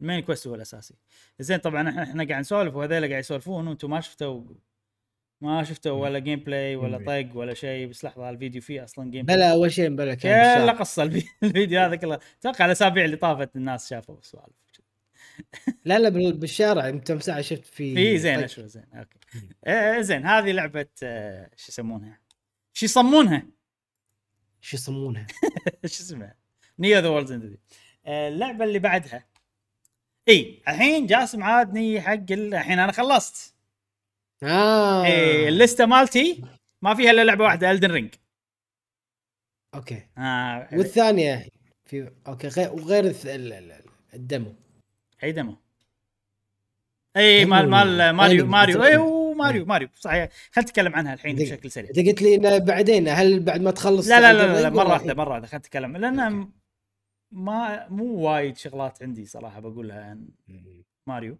ال 0.00 0.04
main 0.04 0.20
quest 0.20 0.46
هو 0.46 0.54
الأساسي. 0.54 0.94
زين 1.40 1.58
طبعا 1.58 1.88
إحنا 1.88 2.02
إحنا 2.02 2.24
قاعد 2.24 2.40
نسولف 2.40 2.74
وهذول 2.74 3.08
قاعد 3.08 3.20
يسولفون 3.20 3.68
وأنتم 3.68 3.90
ما 3.90 4.00
شفتوا 4.00 4.42
ما 5.40 5.64
شفتوا 5.64 5.92
ولا 5.92 6.18
gameplay 6.18 6.76
ولا. 6.76 6.98
طق 6.98 7.36
ولا 7.36 7.54
شيء. 7.54 7.86
بس 7.88 8.04
لحظة 8.04 8.30
الفيديو 8.30 8.62
فيه 8.62 8.84
أصلا 8.84 9.10
gameplay 9.10 9.36
بلا 9.36 9.52
أول 9.52 9.72
شيء 9.72 9.88
بلا 9.88 10.14
كان 10.14 10.64
كله. 10.64 10.72
قصه 10.72 11.02
الفي- 11.02 11.28
الفيديو. 11.42 11.80
هذا 11.80 11.96
كله. 11.96 12.18
أتوقع 12.40 12.66
الأسابيع 12.66 13.04
اللي 13.04 13.16
طافت 13.16 13.56
الناس 13.56 13.90
شافوا 13.90 14.16
سوالف 14.22 14.54
لا 15.84 15.98
لا 15.98 16.08
بال- 16.08 16.32
بالشارع 16.32 16.88
انت 16.88 17.12
مساعة 17.12 17.40
شفت 17.40 17.64
في 17.66 17.94
في 17.94 18.18
زين. 18.18 18.38
أشوف 18.38 18.64
زين 18.64 18.84
أوكي. 18.94 19.18
آه 19.64 20.00
زين 20.00 20.26
هذه 20.26 20.52
لعبة 20.52 20.86
آه 21.02 21.50
شو 21.56 21.66
يسمونها؟ 21.68 22.20
شو 22.72 22.86
يصمونها؟ 22.86 23.46
شو 24.60 24.76
يسمونها؟ 24.76 25.26
شو 25.84 26.02
اسمها؟ 26.02 26.34
نيو 26.78 26.98
the 26.98 27.08
world 27.08 27.58
اللعبة 28.06 28.64
اللي 28.64 28.78
بعدها. 28.78 29.26
إي 30.28 30.62
الحين 30.68 31.06
جاسم 31.06 31.42
عادني 31.42 32.00
حق 32.00 32.12
ال- 32.12 32.54
الحين 32.54 32.78
أنا 32.78 32.92
خلصت. 32.92 33.54
آه. 34.42 35.04
إي 35.04 35.48
ال 35.48 35.54
list 35.54 35.80
ة 35.80 35.86
مالتي 35.86 36.42
ما 36.82 36.94
فيها 36.94 37.10
إلا 37.10 37.24
لعبة 37.24 37.44
واحدة 37.44 37.70
Elden 37.70 37.90
Ring 37.90 38.14
أوكي. 39.74 40.06
آه 40.18 40.68
والثانية 40.72 41.48
في 41.84 42.10
أوكي 42.26 42.48
غير 42.48 42.72
وغير 42.72 43.14
ال 44.14 44.21
demo. 44.21 44.54
اي 45.24 45.32
demo 45.32 45.56
اي 47.16 47.44
مال 47.44 47.68
مال 47.70 48.10
ماريو 48.10 48.38
ثاني 48.38 48.50
ماريو 48.50 48.78
مثل- 48.78 48.86
اي 48.86 48.96
ماريو 49.34 49.64
ماريو 49.64 49.88
صحيح 49.94 50.28
خلينا 50.52 50.70
نتكلم 50.70 50.94
عنها 50.94 51.14
الحين. 51.14 51.36
بشكل 51.36 51.70
سريع 51.70 51.90
انت 51.90 51.98
قلت 52.08 52.22
لي 52.22 52.34
إنه 52.34 52.58
بعدين 52.58 53.08
هل 53.08 53.40
بعد 53.40 53.60
ما 53.60 53.70
تخلص 53.70 54.08
لا 54.08 54.20
لا 54.20 54.32
لا, 54.32 54.52
لا, 54.52 54.62
لا 54.62 54.70
مرة 54.70 54.88
واحدة؟ 54.88 55.14
مرة 55.14 55.28
واحدة 55.30 55.46
خلينا 55.46 55.58
نتكلم 55.58 55.96
لأن. 55.96 56.48
ما 57.32 57.88
مو 57.88 58.04
وايد 58.14 58.56
شغلات 58.56 59.02
عندي 59.02 59.26
صراحة 59.26 59.60
بقولها 59.60 60.04
عن. 60.04 60.28
ماريو 61.06 61.38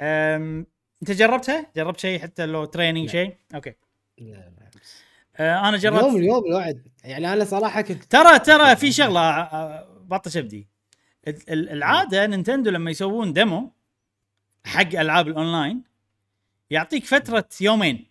أم 0.00 0.66
أنت 1.02 1.10
جربتها؟ 1.10 1.66
جربت 1.76 2.00
شيء 2.00 2.18
حتى 2.20 2.46
لو 2.46 2.64
training. 2.64 3.08
شيء؟ 3.10 3.36
أوكي 3.54 3.72
لا. 4.18 4.52
آه 5.36 5.58
أنا 5.68 5.76
اليوم 5.76 5.96
جربت 5.96 6.14
اليوم 6.16 6.44
الواحد 6.46 6.82
يعني 7.04 7.32
أنا 7.32 7.44
صراحة 7.44 7.80
كنت 7.80 8.04
ترى 8.04 8.38
ترى 8.50 8.76
في 8.76 8.92
شغلة 8.92 9.20
آه، 9.20 9.88
بطش 10.00 10.36
أبدي 10.36 10.68
العادة 11.48 12.26
نينتندو 12.26 12.70
لما 12.70 12.90
يسوون 12.90 13.32
demo 13.32 13.72
حق 14.64 14.94
ألعاب 14.94 15.28
الأونلاين 15.28 15.82
يعطيك 16.70 17.04
فترة 17.04 17.48
يومين 17.60 18.06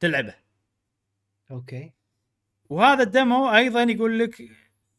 تلعبه. 0.00 0.34
أوكي. 1.50 1.92
وهذا 2.70 3.02
ال 3.02 3.12
demo 3.12 3.54
أيضا 3.54 3.82
يقول 3.82 4.18
لك 4.18 4.42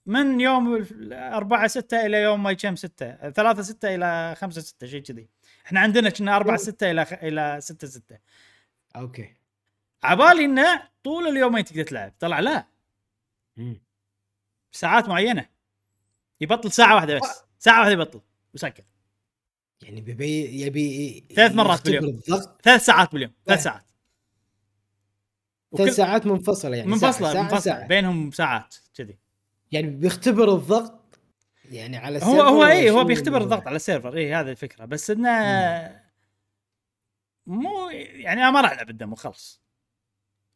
من 0.06 0.42
يوم 0.42 0.88
4 1.12 1.68
6 1.68 2.06
إلى 2.06 2.22
يوم 2.22 2.44
ما 2.44 2.54
كم 2.54 2.76
6 2.76 3.30
3 3.30 3.62
6 3.62 3.96
إلى 3.96 4.36
5 4.38 4.62
6 4.62 4.88
شيء 4.88 5.02
كذي. 5.02 5.30
إحنا 5.66 5.80
عندنا 5.80 6.10
كنا 6.10 6.36
4 6.36 6.58
6 6.58 6.92
إلى. 6.92 7.02
إلى 7.24 7.58
6 7.62 7.88
6 7.88 8.18
أوكي. 8.96 9.36
عبالي 10.04 10.46
إنه 10.46 10.90
طول 11.04 11.28
اليومين 11.28 11.66
تقدر 11.66 11.84
تلعب. 11.84 12.14
طلع 12.20 12.40
لا. 12.40 12.68
ساعات 14.72 15.10
معينة. 15.10 15.50
يبطل 16.42 16.72
ساعة 16.72 16.96
واحدة 16.96 17.20
بس. 17.20 17.45
ساعة 17.66 17.80
واحدة 17.80 17.94
يبطل 17.94 18.22
وسكر 18.54 18.84
يعني 19.82 20.02
بيبي 20.02 20.62
يبي 20.62 21.26
ثلاث 21.36 21.52
مرات 21.52 21.86
باليوم. 21.90 22.20
ثلاث 22.64 22.86
ساعات 22.86 23.12
باليوم 23.14 23.32
ثلاث 23.46 23.58
لا. 23.58 23.64
ساعات. 23.64 23.84
ثلاث 25.78 25.88
وكل- 25.90 25.94
ساعات 25.94 26.26
منفصلة 26.26 26.78
يعني 26.78 26.90
منفصلة 26.90 27.12
ساعة 27.12 27.34
ساعة 27.34 27.42
منفصلة. 27.44 27.60
ساعة. 27.60 27.88
بينهم 27.88 28.32
ساعات 28.32 28.76
كذي. 28.98 29.18
يعني 29.72 29.88
بيختبر 29.88 30.56
الضغط 30.56 31.20
يعني 31.72 31.98
على 31.98 32.20
هو 32.24 32.42
هو 32.42 32.64
ال 32.64 32.65
server 32.65 32.72
اي 32.72 32.90
هو 32.92 33.04
بيختبر 33.04 33.42
الضغط 33.42 33.68
على 33.68 33.76
ال 33.76 33.81
server. 33.81 34.18
اي 34.18 34.34
هذه 34.34 34.50
الفكرة. 34.52 34.86
بس 34.86 35.10
إنه 35.12 35.30
مو 37.46 37.90
يعني 37.90 38.42
أنا 38.42 38.52
ما 38.52 38.62
راح 38.62 38.72
ألعب 38.72 38.90
ال 38.90 38.95
demo 38.95 39.16
خلص 39.16 39.62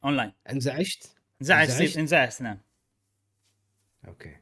أونلاين. 0.04 0.32
انزعجت؟ 0.52 1.16
انزعج 1.42 1.70
انزعجت؟ 1.70 1.90
سيف 1.90 1.98
انزعج 2.00 2.30
سنان 2.30 2.58
أوكي. 4.08 4.36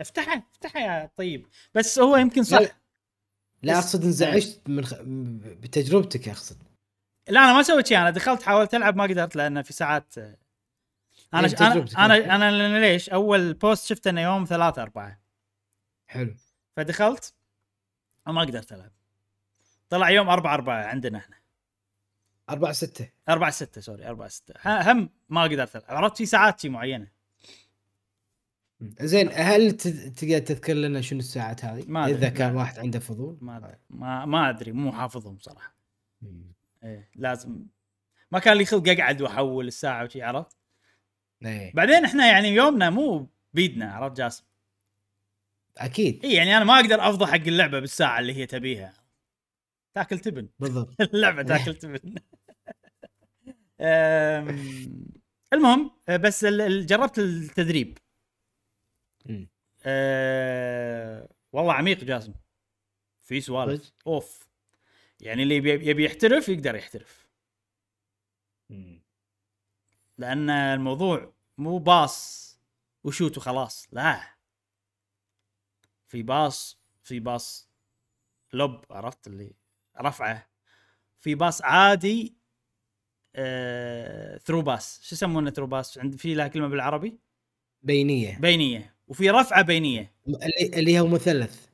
افتحها 0.00 0.42
افتحها 0.52 0.82
يا 0.82 1.10
طيب. 1.16 1.46
بس 1.74 1.98
هو 1.98 2.16
يمكن 2.16 2.42
صح. 2.42 2.58
لا, 2.58 2.68
لا 3.62 3.78
اقصد 3.78 4.04
انزعجت 4.04 4.60
من 4.68 4.84
خ... 4.84 4.94
بتجربتك 5.60 6.28
اقصد 6.28 6.62
لا 7.28 7.40
أنا 7.40 7.52
ما 7.52 7.62
سويت 7.62 7.86
شيء 7.86 7.98
أنا 7.98 8.10
دخلت 8.10 8.42
حاولت 8.42 8.74
ألعب 8.74 8.96
ما 8.96 9.04
قدرت 9.04 9.36
لأن 9.36 9.62
في 9.62 9.72
ساعات 9.72 10.14
أنا 11.34 11.48
إيه، 11.48 11.94
أنا. 12.04 12.34
أنا, 12.34 12.48
أنا 12.48 12.80
ليش؟ 12.80 13.10
أول 13.10 13.54
post 13.54 13.86
شفته 13.86 14.08
إنه 14.10 14.20
يوم 14.20 14.44
ثلاثة 14.44 14.82
أربعة. 14.82 15.20
حلو. 16.06 16.34
فدخلت 16.76 17.34
وما 18.26 18.40
قدرت 18.40 18.72
ألعب. 18.72 18.92
طلع 19.88 20.10
يوم 20.10 20.28
أربعة 20.28 20.54
أربعة 20.54 20.84
عندنا 20.84 21.18
إحنا. 21.18 21.36
أربعة 22.50 22.72
ستة. 22.72 23.10
أربعة 23.28 23.50
ستة 23.50 23.80
سوري 23.80 24.06
أربعة 24.06 24.28
ستة. 24.28 24.54
هم 24.92 25.10
ما 25.28 25.42
قدرت 25.42 25.76
ألعب. 25.76 25.90
عرفت 25.90 26.16
في 26.16 26.26
ساعات 26.26 26.60
شي 26.60 26.68
معينة. 26.68 27.08
زين 28.80 29.30
هل 29.32 29.72
تقدر 29.72 30.38
تذكر 30.38 30.72
لنا 30.72 31.00
شنو 31.00 31.18
الساعات 31.18 31.64
هذه؟ 31.64 31.84
ما 31.88 32.04
أدري. 32.04 32.16
اذا 32.18 32.28
كان. 32.28 32.56
واحد 32.56 32.78
عنده 32.78 32.98
فضول. 32.98 33.38
ما 33.40 33.56
أدري. 33.56 33.76
ما, 33.90 34.24
ما 34.24 34.50
أدري. 34.50 34.72
مو 34.72 34.92
حافظهم 34.92 35.38
صراحة. 35.38 35.76
مم. 36.22 36.52
إيه 36.84 37.10
لازم. 37.16 37.66
ما 38.30 38.38
كان 38.38 38.56
لي 38.56 38.64
خلق 38.64 38.88
أقعد 38.88 39.22
وأحول 39.22 39.66
الساعة 39.66 40.04
وشي 40.04 40.22
عرفت؟ 40.22 40.56
إيه. 41.44 41.72
بعدين 41.74 42.04
إحنا 42.04 42.26
يعني 42.26 42.48
يومنا 42.48 42.90
مو 42.90 43.28
بيدنا 43.54 43.92
عرفت 43.92 44.16
جاسم؟ 44.16 44.44
أكيد. 45.78 46.24
اي 46.24 46.32
يعني 46.32 46.56
أنا 46.56 46.64
ما 46.64 46.80
أقدر 46.80 47.08
افضل 47.08 47.26
حق 47.26 47.34
اللعبة 47.34 47.80
بالساعة 47.80 48.18
اللي 48.18 48.34
هي 48.34 48.46
تبيها. 48.46 48.94
تاكل 49.94 50.18
تبن. 50.18 50.48
بالضبط. 50.58 51.00
اللعبة 51.14 51.42
تاكل 51.42 51.74
تبن. 51.74 52.14
المهم 55.52 55.90
بس 56.08 56.44
جربت 56.44 57.18
التدريب. 57.18 57.98
أه، 59.84 61.28
والله 61.52 61.72
عميق 61.72 62.04
جاسم. 62.04 62.34
في 63.22 63.40
سوالف؟ 63.40 63.92
أوف. 64.06 64.48
يعني 65.20 65.42
اللي 65.42 65.56
يبي 65.56 65.70
يبي 65.90 66.04
يحترف 66.04 66.48
يقدر 66.48 66.74
يحترف. 66.74 67.28
مم. 68.70 69.02
لأن 70.18 70.50
الموضوع 70.50 71.32
مو 71.58 71.78
pass 71.78 72.48
و 73.04 73.09
shoot 73.09 73.36
وخلاص. 73.38 73.88
لا. 73.92 74.34
في 76.06 76.22
pass 76.22 76.80
في 77.02 77.20
pass 77.20 77.70
lob 78.52 78.84
عرفت 78.90 79.26
اللي 79.26 79.54
رفعه. 80.00 80.48
في 81.20 81.34
pass 81.34 81.62
عادي 81.62 82.36
آه 83.36 84.38
through 84.38 84.62
pass 84.62 85.00
شو 85.02 85.14
يسمونه 85.14 85.50
through 85.50 85.66
pass 85.66 85.98
عند 85.98 86.16
في 86.16 86.34
لها 86.34 86.48
كلمة 86.48 86.68
بالعربي؟ 86.68 87.18
بينية. 87.82 88.38
بينية. 88.38 88.97
وفي 89.08 89.30
رفعة 89.30 89.62
بينية. 89.62 90.12
اللي 90.28 90.78
اللي 90.78 91.00
هو 91.00 91.06
مثلث 91.06 91.66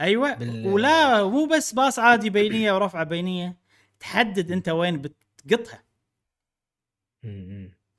أيوه. 0.00 0.34
بال- 0.34 0.66
ولا 0.66 1.24
مو 1.24 1.46
بس 1.46 1.72
pass 1.74 1.98
عادي 1.98 2.30
بينية 2.30 2.72
ورفعة 2.72 3.04
بينية 3.04 3.56
تحدد 4.00 4.52
أنت 4.52 4.68
وين 4.68 5.02
بتقطها. 5.02 5.82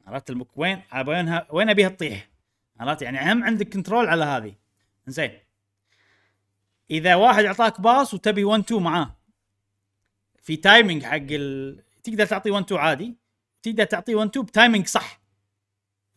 عرفت 0.06 0.30
المك 0.30 0.58
وين 0.58 0.82
وينها 1.08 1.48
وين 1.52 1.70
أبيها 1.70 1.90
تطيح. 1.90 2.30
عرفت؟ 2.80 3.02
يعني 3.02 3.32
هم 3.32 3.44
عندك 3.44 3.74
control 3.74 4.08
على 4.08 4.26
هذه. 4.26 4.56
زين 5.08 5.32
إذا 6.92 7.16
واحد 7.16 7.46
أعطاك 7.46 7.82
pass 7.82 8.14
وتبي 8.14 8.44
1 8.44 8.60
2 8.64 8.82
معاه. 8.82 9.18
في 10.42 10.56
timing 10.56 11.04
حق 11.04 11.16
ال... 11.32 11.84
تقدر 12.04 12.26
تعطيه 12.26 12.52
1 12.52 12.64
2 12.66 12.82
عادي. 12.82 13.16
تقدر 13.64 13.84
تعطيه 13.84 14.16
1 14.16 14.30
2 14.30 14.46
ب 14.46 14.52
timing 14.52 14.88
صح. 14.88 15.22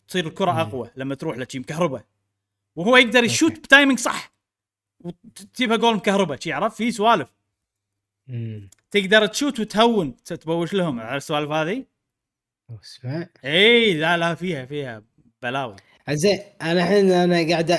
تصير 0.09 0.27
الكرة. 0.27 0.61
أقوى 0.61 0.91
لما 0.97 1.15
تروح 1.15 1.39
لشي 1.39 1.59
مكهربة. 1.59 2.14
وهو 2.77 2.97
يقدر 2.97 3.25
يشوت 3.25 3.51
أوكي. 3.51 3.61
ب 3.61 3.66
timing 3.66 3.99
صح. 3.99 4.35
وتجيبها 5.01 5.77
جول 5.77 5.97
مكهربة 5.97 6.37
شي 6.37 6.53
عرفت؟ 6.53 6.77
في 6.77 6.91
سوالف. 6.93 7.35
تقدر 8.91 9.27
تشوت 9.27 9.61
وتهون 9.61 10.17
تبوش 10.17 10.75
لهم 10.75 11.01
على 11.01 11.17
السوالف 11.17 11.51
هذه. 11.51 11.85
اسمع 12.83 13.29
إي 13.45 13.95
لا 13.95 14.17
لا 14.17 14.35
فيها 14.35 14.67
فيها 14.67 15.03
بلاوي 15.43 15.77
زين 16.11 16.41
أنا 16.63 16.73
الحين 16.73 17.11
أنا 17.11 17.49
قاعد 17.49 17.73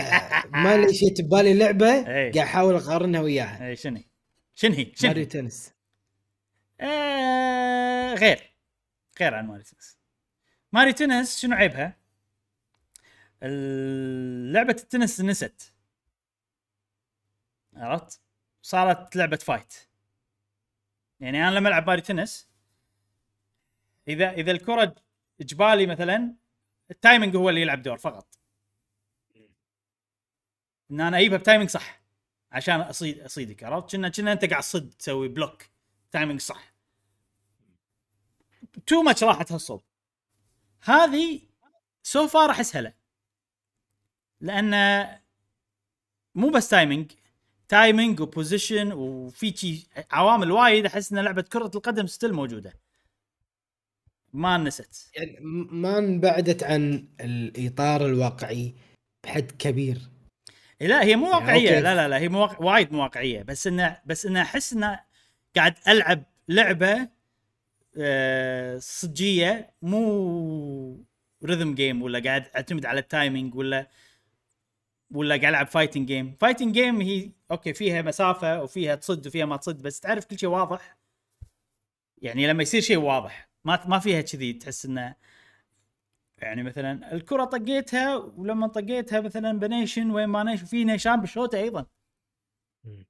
ما 0.51 0.77
لي 0.77 0.93
شيء 0.93 1.21
ببالي 1.21 1.53
لعبة. 1.53 2.03
قاعد 2.03 2.37
أحاول 2.37 2.75
أقارنها 2.75 3.21
وياها. 3.21 3.67
إي 3.67 3.75
شنو؟ 3.75 4.01
شنهي 4.55 4.83
ماريو 4.83 4.93
شنهي 4.95 5.25
تنس. 5.25 5.71
آه 6.81 8.13
غير. 8.13 8.53
غير 9.19 9.33
عن 9.33 9.47
ماري 9.47 9.63
تنس. 9.63 9.97
ماري 10.71 10.93
تنس 10.93 11.39
شنو 11.39 11.55
عيبها؟ 11.55 11.97
لعبة 13.47 14.75
التنس 14.79 15.21
نست. 15.21 15.73
عرفت؟ 17.75 18.21
صارت 18.61 19.15
لعبة 19.15 19.37
fight 19.37 19.73
يعني 21.19 21.47
أنا 21.47 21.55
لما 21.55 21.69
ألعب 21.69 21.87
ماري 21.87 22.01
تنس 22.01 22.49
اذا 24.07 24.31
إذا 24.31 24.51
الكرة 24.51 24.95
جبالي 25.41 25.85
مثلا 25.85 26.35
ال 26.91 26.97
timing 26.97 27.35
هو 27.35 27.49
اللي 27.49 27.61
يلعب 27.61 27.81
دور 27.81 27.97
فقط. 27.97 28.39
إن 30.91 31.01
أنا 31.01 31.19
أجيبها 31.19 31.37
ب 31.37 31.42
timing 31.42 31.69
صح 31.69 32.01
عشان 32.51 32.81
اصيد 32.81 33.19
أصيدك 33.19 33.63
عرفت؟ 33.63 33.91
كنا 33.91 34.09
كنا 34.09 34.31
أنت 34.31 34.45
قاعد 34.45 34.61
تصد 34.63 34.89
تسوي 34.89 35.27
block 35.27 35.63
timing 36.11 36.41
صح. 36.41 36.73
too 38.87 39.01
much 39.01 39.23
راح 39.23 39.43
تهصل 39.43 39.81
هذه 40.81 41.41
so 42.03 42.27
far 42.27 42.51
أحسها 42.51 42.81
لا. 42.81 42.93
لأن 44.45 45.05
مو 46.35 46.49
بس 46.49 46.69
timing 46.69 47.11
timing 47.69 48.19
و 48.19 48.27
position 48.27 48.91
وفي 48.91 49.57
شي 49.57 49.87
عوامل 50.11 50.51
وايد 50.51 50.85
أحس 50.85 51.11
إن 51.11 51.19
لعبة 51.19 51.41
كرة 51.41 51.71
القدم 51.75 52.07
still 52.07 52.33
موجودة. 52.33 52.73
ما 54.33 54.57
نست. 54.57 55.11
يعني 55.15 55.37
ما 55.71 55.97
انبعدت 55.97 56.63
عن 56.63 57.07
الإطار 57.21 58.05
الواقعي 58.05 58.73
بحد 59.23 59.51
كبير. 59.51 59.97
لا 60.81 61.03
هي 61.03 61.15
مو 61.15 61.25
يعني 61.25 61.35
واقعية. 61.35 61.69
أوكي. 61.69 61.81
لا 61.81 61.95
لا 61.95 62.07
لا 62.07 62.17
هي 62.17 62.29
مو 62.29 62.41
واقع... 62.41 62.59
وايد 62.59 62.93
مو 62.93 63.01
واقعية. 63.01 63.43
بس 63.43 63.67
انه 63.67 64.01
بس 64.05 64.25
انه 64.25 64.41
أحس 64.41 64.73
انه 64.73 64.99
قاعد 65.55 65.75
ألعب 65.87 66.23
لعبة 66.49 67.09
آه، 67.97 68.77
صجية 68.77 69.73
مو 69.81 71.05
rhythm 71.45 71.75
game 71.75 72.01
ولا 72.01 72.19
قاعد 72.19 72.47
أعتمد 72.55 72.85
على 72.85 72.99
ال 72.99 73.07
timing 73.07 73.55
ولا 73.55 73.87
ولا 75.15 75.35
قاعد 75.35 75.45
ألعب 75.45 75.67
fighting 75.67 76.07
game 76.07 76.35
fighting 76.39 76.73
game 76.73 77.01
هي 77.01 77.31
أوكي 77.51 77.73
فيها 77.73 78.01
مسافة 78.01 78.63
وفيها 78.63 78.95
تصد 78.95 79.27
وفيها 79.27 79.45
ما 79.45 79.57
تصد 79.57 79.81
بس 79.81 79.99
تعرف 79.99 80.25
كل 80.25 80.39
شيء 80.39 80.49
واضح 80.49 80.97
يعني 82.21 82.47
لما 82.47 82.63
يصير 82.63 82.81
شيء 82.81 82.97
واضح 82.97 83.49
ما 83.65 83.87
ما 83.87 83.99
فيها 83.99 84.21
كذي 84.21 84.53
تحس 84.53 84.85
إنه 84.85 85.15
يعني 86.41 86.63
مثلا 86.63 87.13
الكرة 87.13 87.43
طقيتها 87.43 88.15
ولما 88.15 88.67
طقيتها 88.67 89.21
مثلا 89.21 89.59
بنيشن 89.59 90.11
وين 90.11 90.25
ما 90.25 90.43
نيشن 90.43 90.65
في 90.65 90.83
نيشان 90.83 91.21
بالشوطة 91.21 91.57
أيضا 91.57 91.85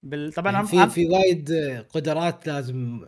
بال... 0.03 0.33
طبعا 0.33 0.51
يعني. 0.51 0.67
في. 0.67 0.89
في 0.89 1.05
وايد 1.05 1.51
قدرات 1.89 2.47
لازم 2.47 3.07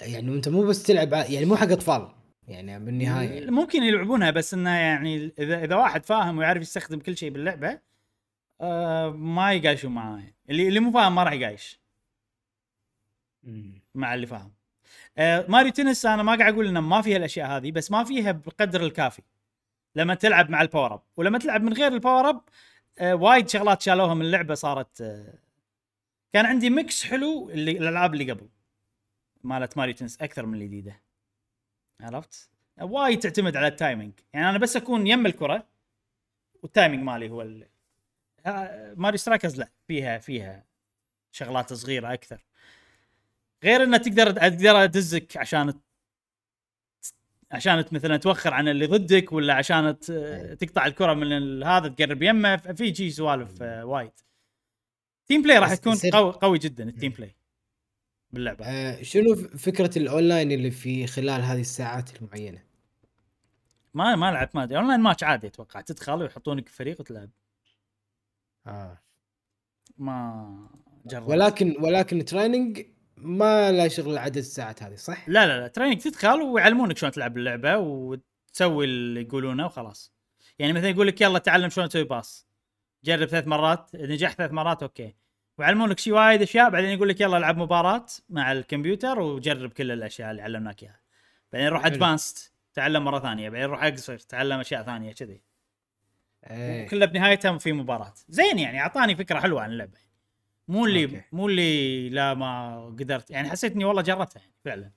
يعني 0.00 0.34
انت 0.34 0.48
مو 0.48 0.62
بس 0.62 0.82
تلعب 0.82 1.12
يعني 1.12 1.44
مو 1.44 1.56
حق 1.56 1.72
أطفال 1.72 2.08
يعني 2.48 2.84
بالنهاية 2.84 3.50
ممكن 3.50 3.82
يلعبونها 3.82 4.30
بس 4.30 4.54
إنه 4.54 4.70
يعني 4.70 5.32
إذا 5.38 5.64
إذا 5.64 5.76
واحد 5.76 6.06
فاهم 6.06 6.38
ويعرف 6.38 6.62
يستخدم 6.62 6.98
كل 6.98 7.16
شيء 7.16 7.30
باللعبة 7.30 7.80
آه 8.62 9.10
ما 9.10 9.52
يقايشون 9.52 9.92
معاه 9.92 10.18
يعني. 10.18 10.34
اللي 10.50 10.68
اللي 10.68 10.80
مو 10.80 10.90
فاهم 10.92 11.14
ما 11.14 11.22
راح 11.22 11.32
يقايش. 11.32 11.80
مع 13.94 14.14
اللي 14.14 14.26
فاهم. 14.26 14.52
آه 15.18 15.46
ماريو 15.48 15.72
تنس 15.72 16.06
أنا 16.06 16.22
ما 16.22 16.34
قاعد 16.36 16.52
أقول 16.52 16.66
إنه 16.68 16.80
ما 16.80 17.02
فيها 17.02 17.16
الأشياء 17.16 17.46
هذه 17.56 17.70
بس 17.72 17.90
ما 17.90 18.04
فيها 18.04 18.32
بقدر 18.32 18.80
الكافي. 18.82 19.22
لما 19.96 20.14
تلعب 20.14 20.50
مع 20.50 20.62
ال 20.62 20.67
power 20.67 20.94
up 20.94 21.02
ولما 21.16 21.38
تلعب 21.38 21.62
من 21.62 21.72
غير 21.72 21.92
ال 21.92 21.98
power 21.98 22.28
up 22.30 22.42
آه 22.98 23.14
وايد 23.14 23.48
شغلات 23.48 23.82
شالوها 23.82 24.14
من 24.14 24.22
اللعبه 24.22 24.54
صارت 24.54 25.00
آه 25.00 25.38
كان 26.32 26.46
عندي 26.46 26.70
mix 26.70 27.04
حلو 27.04 27.50
اللي 27.50 27.70
الألعاب 27.70 28.14
اللي 28.14 28.32
قبل. 28.32 28.48
مالت 29.44 29.76
ماريو 29.78 29.94
تنس 29.94 30.22
أكثر 30.22 30.46
من 30.46 30.54
الجديده 30.62 31.00
عرفت؟ 32.00 32.50
وايد 32.80 33.18
تعتمد 33.18 33.56
على 33.56 33.66
ال 33.66 33.73
timing 33.73 34.12
يعني 34.32 34.50
أنا 34.50 34.58
بس 34.58 34.76
أكون 34.76 35.06
يم 35.06 35.26
الكرة 35.26 35.66
وال 36.62 36.72
timing 36.72 37.02
مالي 37.02 37.30
هو 37.30 37.42
ال... 37.42 37.68
آه، 38.46 38.94
ماريو 38.96 39.18
Strikers 39.18 39.58
لا 39.58 39.68
فيها 39.88 40.18
فيها 40.18 40.64
شغلات 41.32 41.72
صغيرة 41.72 42.12
أكثر. 42.12 42.44
غير 43.64 43.82
إنه 43.82 43.96
تقدر 43.96 44.30
تقدر 44.30 44.84
أدزك 44.84 45.36
عشان 45.36 45.74
عشان 47.52 47.84
مثلا 47.92 48.16
توخر 48.16 48.54
عن 48.54 48.68
اللي 48.68 48.86
ضدك 48.86 49.32
ولا 49.32 49.54
عشان 49.54 49.98
ت- 49.98 50.56
تقطع 50.60 50.86
الكرة 50.86 51.14
من 51.14 51.62
هذا 51.62 51.88
تقرب 51.88 52.22
يمه 52.22 52.56
في 52.56 52.94
شي 52.94 53.10
سوالف 53.10 53.62
آه، 53.62 53.84
وايد. 53.84 54.10
team 55.26 55.42
play 55.42 55.58
راح 55.58 55.74
تكون 55.74 55.96
قوي, 56.12 56.32
قوي 56.32 56.58
جدا 56.58 56.84
ال 56.88 56.93
team 56.93 57.12
play 57.12 57.34
باللعبة. 58.30 58.64
آه 58.66 59.02
شنو 59.02 59.34
فكرة 59.34 59.98
الأونلاين 59.98 60.52
اللي 60.52 60.70
في 60.70 61.06
خلال 61.06 61.42
هذه 61.42 61.60
الساعات 61.60 62.22
المعينة؟ 62.22 62.62
ما 63.94 64.16
ما 64.16 64.30
لعبت 64.30 64.56
ما 64.56 64.62
أدري. 64.62 64.78
online 64.78 65.00
match 65.00 65.24
عادي 65.24 65.46
أتوقع. 65.46 65.80
تدخل 65.80 66.22
ويحطونك 66.22 66.68
في 66.68 66.74
فريق 66.76 67.00
وتلعب. 67.00 67.30
آه. 68.66 68.98
ما 69.98 70.68
جربت. 71.06 71.28
ولكن 71.28 71.76
ولكن 71.80 72.24
training 72.24 72.86
ما 73.16 73.72
له 73.72 73.88
شغل 73.88 74.18
عدد 74.18 74.36
الساعات 74.36 74.82
هذه 74.82 74.94
صح؟ 74.94 75.28
لا 75.28 75.46
لا 75.46 75.60
لا 75.60 75.68
training 75.68 76.00
تدخل 76.00 76.42
ويعلمونك 76.42 76.96
شلون 76.96 77.12
تلعب 77.12 77.36
اللعبة 77.36 77.78
وتسوي 77.78 78.84
اللي 78.84 79.22
يقولونه 79.22 79.66
وخلاص. 79.66 80.12
يعني 80.58 80.72
مثلا 80.72 80.88
يقول 80.88 81.06
لك 81.06 81.20
يلا 81.20 81.38
تعلم 81.38 81.68
شلون 81.68 81.88
تسوي 81.88 82.04
pass. 82.04 82.46
جرب 83.04 83.28
ثلاث 83.28 83.46
مرات 83.46 83.90
نجحت 83.94 84.38
ثلاث 84.38 84.52
مرات 84.52 84.82
okay. 84.82 85.14
ويعلمونك 85.58 85.98
شيء 85.98 86.12
وايد 86.12 86.42
أشياء 86.42 86.70
بعدين 86.70 86.90
يقول 86.90 87.08
لك 87.08 87.20
يلا 87.20 87.36
العب 87.36 87.58
مباراة 87.58 88.06
مع 88.30 88.52
الكمبيوتر 88.52 89.20
وجرب 89.20 89.72
كل 89.72 89.90
الأشياء 89.90 90.30
اللي 90.30 90.42
علمناك 90.42 90.82
إياها. 90.82 91.00
بعدين 91.52 91.68
روح. 91.68 91.86
advanced 91.86 92.52
تعلم 92.74 93.04
مرة 93.04 93.18
ثانية. 93.18 93.48
بعدين 93.48 93.66
روح 93.66 93.84
أقصر 93.84 94.18
تعلم 94.18 94.60
أشياء 94.60 94.82
ثانية 94.82 95.12
كذي. 95.12 95.42
إيه. 96.50 96.88
كلها 96.88 97.06
بنهايتها 97.06 97.58
في 97.58 97.72
مباراة. 97.72 98.14
زين 98.28 98.58
يعني 98.58 98.80
أعطاني 98.80 99.16
فكرة 99.16 99.40
حلوة 99.40 99.62
عن 99.62 99.70
اللعبة. 99.70 99.98
مو 100.68 100.86
اللي 100.86 101.04
okay. 101.04 101.22
مو 101.32 101.48
اللي 101.48 102.08
لا 102.08 102.34
ما 102.34 102.84
قدرت. 102.86 103.30
يعني 103.30 103.50
حسيت 103.50 103.72
إني 103.72 103.84
والله 103.84 104.02
جربتها 104.02 104.40
يعني 104.40 104.52
فعلا. 104.64 104.90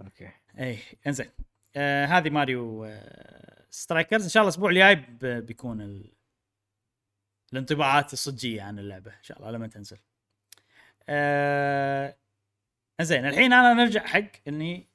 okay. 0.00 0.30
اي 0.58 0.78
انزين. 1.06 1.30
آه 1.76 2.06
هذه 2.06 2.30
ماريو 2.30 2.84
آه 2.84 3.66
Strikers. 3.70 4.22
إن 4.22 4.28
شاء 4.28 4.40
الله 4.40 4.48
الأسبوع 4.48 4.70
الجاي 4.70 4.94
بيكون 5.40 5.80
ال... 5.80 6.12
الانطباعات 7.52 8.12
الصجية 8.12 8.62
عن 8.62 8.78
اللعبة. 8.78 9.10
إن 9.10 9.22
شاء 9.22 9.38
الله 9.38 9.50
لما 9.50 9.66
تنزل. 9.66 9.98
آه 11.08 12.16
زين 13.00 13.26
الحين 13.26 13.52
أنا 13.52 13.74
نرجع 13.74 14.06
حق 14.06 14.30
إني 14.48 14.88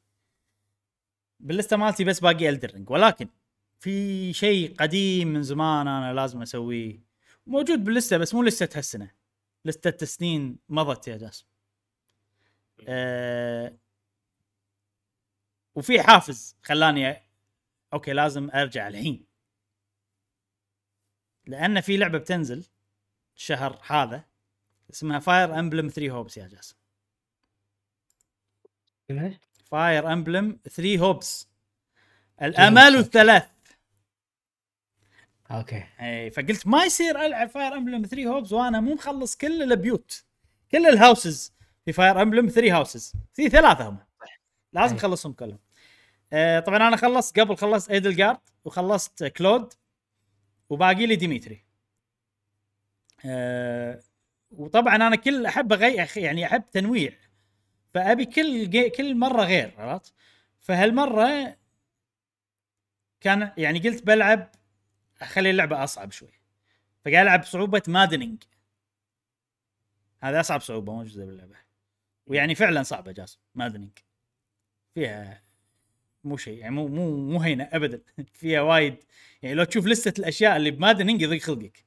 بال 1.40 1.51
list 1.51 1.72
ة 1.72 1.78
مالتي 1.78 2.04
بس 2.04 2.20
باقي 2.20 2.50
الدرينج 2.50 2.90
ولكن 2.90 3.28
في 3.84 4.34
شيء 4.34 4.76
قديم 4.76 5.28
من 5.28 5.44
زمان 5.44 5.88
أنا 5.88 6.14
لازم 6.14 6.42
أسويه. 6.42 7.00
موجود 7.48 7.84
باللستة 7.84 8.18
بس 8.18 8.34
مو 8.34 8.44
لستة 8.44 8.78
هالسنة. 8.78 9.12
لستة 9.66 10.06
سنين 10.06 10.60
مضت 10.70 11.08
يا 11.08 11.18
جاسم. 11.18 11.46
آه 12.88 13.78
وفي 15.76 16.02
حافز 16.04 16.56
خلاني 16.64 17.24
okay 17.94 18.14
لازم 18.14 18.50
أرجع 18.52 18.88
الحين. 18.88 19.26
لأن 21.46 21.82
في 21.82 21.98
لعبة 21.98 22.18
بتنزل 22.18 22.66
الشهر 23.36 23.82
هذا 23.86 24.24
اسمها 24.92 25.20
Fire 25.20 25.60
Emblem 25.60 25.88
Three 25.88 26.12
Hopes 26.12 26.38
يا 26.38 26.48
جاسم؟ 26.48 26.76
Fire 29.66 30.14
Emblem 30.14 30.60
Three 30.70 30.98
Hopes 30.98 31.48
الأمل 32.42 32.96
الثلاث. 32.96 33.53
okay 35.52 35.84
اي 36.02 36.30
فقلت 36.32 36.68
ما 36.68 36.84
يصير 36.84 37.26
ألعب 37.26 37.50
Fire 37.50 37.74
Emblem 37.78 38.06
Three 38.06 38.26
Hopes 38.30 38.54
وأنا 38.54 38.80
مو 38.80 38.94
مخلص 38.94 39.36
كل 39.36 39.64
البيوت 39.64 40.24
كل 40.72 40.86
ال 40.88 40.97
houses 40.97 41.54
في 41.86 41.94
Fire 41.94 42.22
Emblem 42.22 42.48
Three 42.50 42.76
Houses 42.78 43.14
في 43.34 43.50
ثلاثة 43.50 43.90
هم 43.90 43.98
لازم. 44.74 44.96
اخلصهم 44.96 45.34
كلهم 45.34 45.60
آه 46.34 46.60
طبعا 46.60 46.78
أنا 46.88 46.98
خلصت 46.98 47.40
قبل 47.40 47.58
خلصت 47.58 47.92
Edelgard 47.92 48.40
وخلصت 48.66 49.24
Claude 49.24 49.74
وباقي 50.70 51.06
لي 51.06 51.16
Dimitri 51.16 51.64
آه 53.26 54.00
وطبعا 54.52 54.96
أنا 54.96 55.16
كل 55.16 55.46
أحب. 55.46 55.74
أخ- 56.06 56.18
يعني 56.18 56.46
أحب 56.46 56.64
تنويع 56.72 57.12
فأبي 57.94 58.26
كل. 58.26 58.68
كل 58.90 59.16
مرة 59.16 59.44
غير 59.44 59.74
عرفت 59.78 60.14
فهالمرة 60.60 61.56
كان 63.22 63.52
يعني 63.58 63.80
قلت 63.80 64.04
بلعب 64.06 64.52
أخلي 65.22 65.50
اللعبة 65.50 65.84
أصعب 65.84 66.12
شوي. 66.12 66.34
فقاعد 67.06 67.26
ألعب 67.26 67.42
بصعوبة 67.42 67.82
maddening. 67.88 68.44
هذا 70.24 70.40
أصعب 70.40 70.62
صعوبة 70.62 70.94
موجوده 70.94 71.26
باللعبة. 71.26 71.56
ويعني 72.28 72.56
فعلا 72.56 72.84
صعبة 72.84 73.12
جاسم 73.12 73.40
maddening. 73.56 73.92
فيها 74.96 75.44
مو 76.24 76.38
شيء 76.38 76.58
يعني 76.58 76.76
مو 76.76 76.88
مو 76.88 77.18
مو 77.18 77.40
هينة 77.42 77.70
ابدا. 77.72 78.02
فيها 78.40 78.62
وايد 78.62 78.96
يعني 79.42 79.56
لو 79.56 79.64
تشوف 79.64 79.86
لستة 79.86 80.20
الأشياء 80.20 80.58
اللي 80.58 80.72
ب 80.72 80.77
maddening 80.77 81.22
يضيق 81.22 81.42
خلقك. 81.42 81.86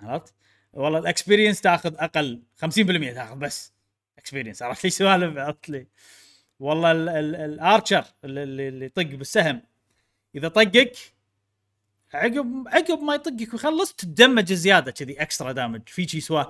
عرفت؟ 0.00 0.34
والله 0.72 0.98
ال 0.98 1.04
experience 1.04 1.60
تاخذ 1.60 1.94
أقل 1.96 2.42
50% 2.56 3.14
تاخذ 3.14 3.36
بس. 3.36 3.72
experience 4.18 4.62
عرفت 4.62 4.84
لي 4.84 4.90
سوالف؟ 4.90 5.38
عرفت 5.38 5.68
لي 5.68 5.86
والله 6.60 6.92
ال- 6.92 7.08
ال- 7.08 7.36
ال 7.36 7.46
archer 7.46 8.04
اللي 8.24 8.86
يطق 8.86 9.02
بالسهم. 9.02 9.62
إذا 10.34 10.48
طقك 10.48 10.96
عقب 12.14 12.64
عقب 12.66 13.02
ما 13.02 13.14
يطقك 13.14 13.52
ويخلص 13.52 13.92
ت 13.92 14.01
damage 14.01 14.52
زيادة 14.52 14.90
كذي 14.90 15.22
extra 15.22 15.52
damage 15.52 15.80
في 15.86 16.08
شي 16.08 16.20
سوالف. 16.20 16.48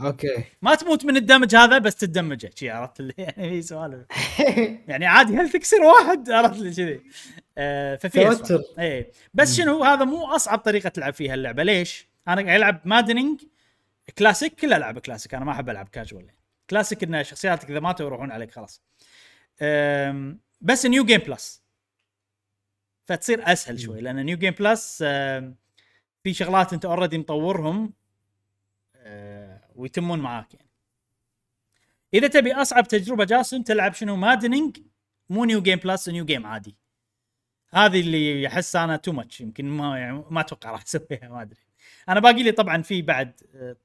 okay. 0.00 0.44
ما 0.62 0.74
تموت 0.74 1.04
من 1.04 1.16
ال 1.16 1.22
damage 1.22 1.56
هذا 1.56 1.78
بس 1.78 1.96
ت 1.96 2.02
damage 2.02 2.38
ه. 2.38 2.50
شي 2.54 2.70
عرفت 2.70 3.00
اللي 3.00 3.14
يعني 3.18 3.48
في 3.48 3.62
سوالف. 3.62 4.06
يعني 4.88 5.06
عادي 5.06 5.36
هل 5.36 5.50
تكسر 5.50 5.82
واحد؟ 5.82 6.30
عرفت 6.30 6.60
لي 6.60 6.74
كذي. 6.74 7.00
آه. 7.58 7.98
سوالف. 8.42 8.64
اي 8.78 9.10
بس 9.34 9.56
شنو 9.56 9.84
هذا 9.84 10.04
مو 10.04 10.26
أصعب 10.26 10.58
طريقة 10.58 10.88
تلعب 10.88 11.14
فيها 11.14 11.34
اللعبة. 11.34 11.62
ليش؟ 11.62 12.08
أنا 12.28 12.42
قاعد 12.42 12.56
ألعب 12.56 12.80
maddening 12.84 13.40
classic 14.18 14.54
كل 14.54 14.72
ألعاب 14.72 14.98
كلاسيك 14.98 15.34
أنا 15.34 15.44
ما 15.44 15.52
أحب 15.52 15.70
ألعب 15.70 15.88
casual. 15.88 16.26
classic 16.70 17.02
إن 17.02 17.24
شخصياتك 17.24 17.70
إذا 17.70 17.80
ماتوا 17.80 18.06
يروحون 18.06 18.30
عليك 18.30 18.50
خلاص. 18.50 18.82
بس 20.60 20.86
new 20.86 21.04
game 21.04 21.20
plus 21.20 21.65
فتصير 23.06 23.52
أسهل 23.52 23.80
شوي 23.80 24.00
لأن 24.00 24.26
new 24.26 24.36
game 24.38 24.52
plus 24.52 24.98
في 26.22 26.32
شغلات 26.32 26.72
أنت 26.72 26.84
already 26.84 27.18
مطورهم 27.18 27.92
أه، 28.96 29.60
ويتمون 29.74 30.18
معاك 30.18 30.54
يعني. 30.54 30.70
إذا 32.14 32.26
تبي 32.28 32.52
أصعب 32.54 32.88
تجربة 32.88 33.24
جاسم 33.24 33.62
تلعب 33.62 33.94
شنو؟ 33.94 34.16
maddening 34.16 34.78
مو 35.30 35.44
new 35.44 35.62
game 35.62 35.78
plus 35.78 36.08
new 36.08 36.24
game 36.24 36.46
عادي. 36.46 36.76
هذه 37.70 38.00
اللي 38.00 38.46
أحس 38.46 38.76
أنا 38.76 38.96
too 38.96 39.12
much 39.12 39.40
يمكن 39.40 39.64
ما 39.64 39.98
يعني 39.98 40.24
ما 40.30 40.40
أتوقع 40.40 40.70
راح 40.70 40.82
أسويها 40.82 41.28
ما 41.28 41.42
أدري. 41.42 41.60
أنا 42.08 42.20
باقي 42.20 42.42
لي 42.42 42.52
طبعا 42.52 42.82
في 42.82 43.02
بعد 43.02 43.40
أه، 43.54 43.76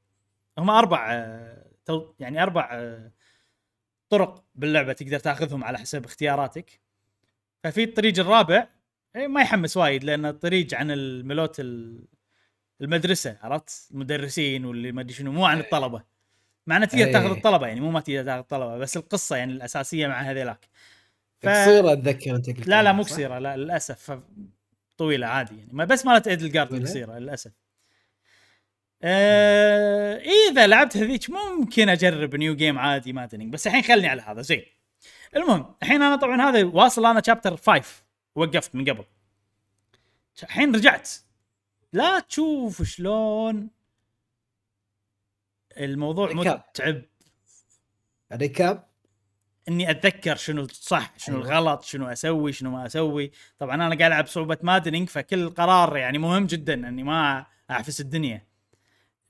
هم 0.58 0.70
أربع 0.70 1.28
تو- 1.86 2.14
يعني 2.20 2.44
أربع 2.44 2.92
طرق 4.10 4.44
باللعبة 4.56 4.94
تقدر 4.94 5.20
تاخذهم 5.20 5.64
على 5.64 5.78
حسب 5.78 6.06
اختياراتك. 6.06 6.80
ففي 7.64 7.84
الطريق 7.84 8.20
الرابع 8.20 8.68
إيه، 9.16 9.28
ما 9.28 9.42
يحمس 9.42 9.78
وايد 9.78 10.04
لأن 10.04 10.26
الطريق 10.26 10.74
عن 10.74 10.92
الملوت 10.92 11.60
ال- 11.60 12.06
المدرسة 12.82 13.38
عرفت؟ 13.42 13.92
المدرسين 13.92 14.66
واللي 14.66 14.92
ما 14.92 15.02
أدري 15.02 15.14
شنو 15.14 15.32
مو 15.32 15.46
عن 15.46 15.60
الطلبة. 15.60 16.04
مع 16.68 16.78
انه 16.78 16.86
تقدر 16.86 17.06
إيه. 17.06 17.14
تاخذ 17.14 17.32
الطلبة 17.32 17.68
يعني 17.68 17.80
مو 17.80 17.92
ما 17.92 18.00
تقدر 18.00 18.24
تاخذ 18.24 18.40
الطلبة 18.40 18.78
بس 18.78 18.98
القصة 18.98 19.36
يعني 19.36 19.54
الأساسية 19.54 20.08
مع 20.08 20.22
هذيلاك. 20.22 20.68
ف... 21.40 21.48
قصيرة 21.48 21.94
أتذكر 21.94 22.36
أنت 22.36 22.48
قلت 22.50 22.68
لا 22.68 22.84
لا 22.84 22.92
مو؟ 22.92 23.04
قصيرة 23.04 23.40
لا 23.40 23.58
للأسف. 23.58 24.20
طويلة 24.98 25.28
عادي 25.28 25.58
يعني. 25.58 25.70
ما 25.74 25.86
بس 25.86 26.06
مالت 26.06 26.28
إيدل 26.28 26.52
جارد 26.52 26.70
طويلة؟ 26.70 26.86
قصيرة 26.86 27.18
للأسف. 27.20 27.52
آه 29.04 30.22
إذا 30.52 30.68
لعبت 30.68 30.98
هذيك 30.98 31.30
ممكن 31.30 31.90
أجرب 31.90 32.36
new 32.36 32.56
game 32.56 32.80
عادي 32.80 33.14
maddening 33.14 33.54
بس 33.54 33.68
الحين 33.68 33.82
خلني 33.84 34.08
على 34.08 34.22
هذا 34.22 34.42
زين. 34.42 34.64
المهم 35.36 35.76
الحين 35.84 36.02
أنا 36.02 36.16
طبعا 36.16 36.42
هذا 36.50 36.64
واصل 36.64 37.06
أنا 37.06 37.22
chapter 37.26 37.58
5 37.58 38.01
وقفت 38.36 38.76
من 38.76 38.90
قبل. 38.90 39.06
الحين 40.44 40.76
رجعت. 40.76 41.10
لا 41.94 42.20
تشوف 42.20 42.84
شلون 42.84 43.70
الموضوع. 45.78 46.34
متعب 46.34 47.02
recap 48.34 48.88
إني 49.68 49.92
أتذكر 49.92 50.36
شنو 50.36 50.62
الصح 50.62 51.14
شنو 51.18 51.36
أيوة. 51.36 51.48
الغلط 51.48 51.84
شنو 51.84 52.08
أسوي 52.08 52.54
شنو 52.54 52.72
ما 52.72 52.86
أسوي. 52.86 53.32
طبعا 53.60 53.76
أنا 53.76 53.86
قاعد 53.86 54.02
ألعب 54.02 54.28
صعوبة 54.28 54.58
maddening 54.64 55.10
فكل 55.10 55.50
قرار 55.50 55.98
يعني 55.98 56.18
مهم 56.18 56.46
جدا 56.46 56.74
إني 56.74 57.04
ما 57.04 57.46
أعفس 57.72 58.02
الدنيا. 58.02 58.48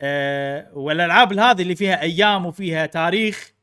أه 0.01 0.73
والألعاب 0.73 1.33
هذه 1.33 1.61
اللي 1.61 1.75
فيها 1.75 2.01
أيام 2.01 2.45
وفيها 2.45 2.85
تاريخ 2.85 3.53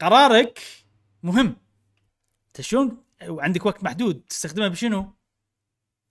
قرارك 0.00 0.60
مهم. 1.22 1.56
أنت 2.46 2.60
شلون 2.60 3.03
وعندك 3.28 3.66
وقت 3.66 3.84
محدود 3.84 4.20
تستخدمه 4.28 4.68
بشنو؟ 4.68 5.14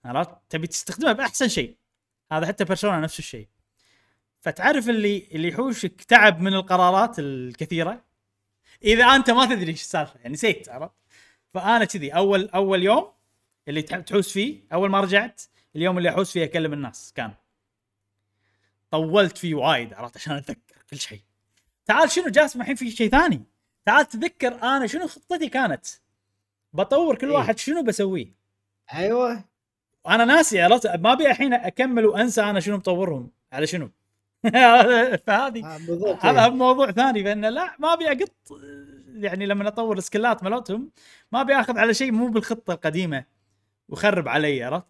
عرفت؟ 0.06 0.30
تبي 0.50 0.68
تستخدمه 0.68 1.12
بأحسن 1.12 1.48
شيء. 1.48 1.78
هذا 2.32 2.48
حتى 2.48 2.64
بيرسونا 2.64 3.00
نفس 3.00 3.20
الشيء. 3.20 3.48
فتعرف 4.42 4.90
اللي 4.90 5.28
اللي 5.32 5.48
يحوشك 5.48 6.02
تعب 6.02 6.42
من 6.42 6.54
القرارات 6.54 7.20
الكثيرة؟ 7.20 8.04
إذا 8.84 9.06
أنت 9.06 9.30
ما 9.30 9.46
تدري 9.46 9.72
إيش 9.72 9.82
السالفة 9.82 10.20
يعني 10.20 10.34
نسيت 10.34 10.70
عرفت؟ 10.70 10.94
فأنا 11.54 11.86
كذي 11.86 12.12
أول 12.12 12.50
أول 12.50 12.84
يوم 12.84 13.12
اللي 13.68 13.82
تحوس 13.82 14.34
فيه 14.34 14.64
أول 14.74 14.90
ما 14.90 15.02
رجعت 15.02 15.42
اليوم 15.76 15.98
اللي 15.98 16.10
أحوس 16.10 16.32
فيه 16.32 16.44
أكلم 16.44 16.74
الناس 16.74 17.14
كان. 17.16 17.34
طولت 18.92 19.38
فيه 19.38 19.56
وايد 19.56 19.94
عرفت؟ 19.94 20.18
عشان 20.18 20.34
أتذكر 20.34 20.84
كل 20.90 21.00
شيء. 21.00 21.22
تعال 21.86 22.12
شنو 22.12 22.30
جاسم 22.30 22.62
الحين 22.62 22.76
في 22.76 22.92
شيء 22.92 23.10
ثاني؟ 23.10 23.44
تعال 23.86 24.08
تذكر 24.08 24.64
أنا 24.64 24.88
شنو 24.88 25.08
خطتي 25.08 25.50
كانت؟ 25.50 25.86
بطور 26.74 27.16
كل 27.16 27.30
إيه. 27.30 27.36
واحد 27.36 27.58
شنو 27.58 27.84
بسويه 27.84 28.34
أيوه 28.94 29.44
أنا 30.08 30.26
ناسي 30.26 30.62
عرفت 30.62 30.88
ما 30.88 31.14
أبي 31.14 31.32
الحين 31.32 31.54
أكمل 31.54 32.06
وأنسى 32.06 32.42
أنا 32.42 32.60
شنو 32.60 32.78
مطورهم 32.78 33.30
على 33.54 33.68
شنو 33.68 33.90
فهذه 35.26 35.66
آه، 35.66 36.18
هذا 36.22 36.46
إيه. 36.46 36.50
موضوع 36.50 36.92
ثاني 36.92 37.24
فإنه 37.24 37.50
لا 37.50 37.76
ما 37.80 37.94
أبي 37.94 38.12
أقط 38.12 38.32
يعني 39.14 39.46
لما 39.46 39.68
أطور 39.68 39.98
ال 39.98 40.04
skill 40.04 40.37
ات 40.37 40.44
مالتهم 40.44 40.92
ما 41.32 41.42
أبي 41.42 41.54
آخذ 41.54 41.78
على 41.78 41.94
شيء 41.94 42.12
مو 42.12 42.28
بالخطة 42.28 42.74
القديمة 42.74 43.26
وخرب 43.90 44.28
علي 44.28 44.64
عرفت؟ 44.64 44.86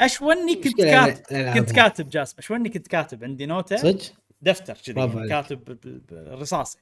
اشوني 0.00 0.54
كنت 0.54 0.82
كاتب 0.82 1.52
كنت. 1.54 1.72
كاتب 1.72 2.08
جاسم 2.08 2.34
اشوني 2.38 2.68
كنت 2.68 2.88
كاتب 2.88 3.24
عندي 3.24 3.46
نوتة 3.46 3.76
صدق 3.76 4.00
دفتر 4.42 4.74
كذي. 4.74 5.28
كاتب 5.28 5.64
بالرصاصه 6.10 6.78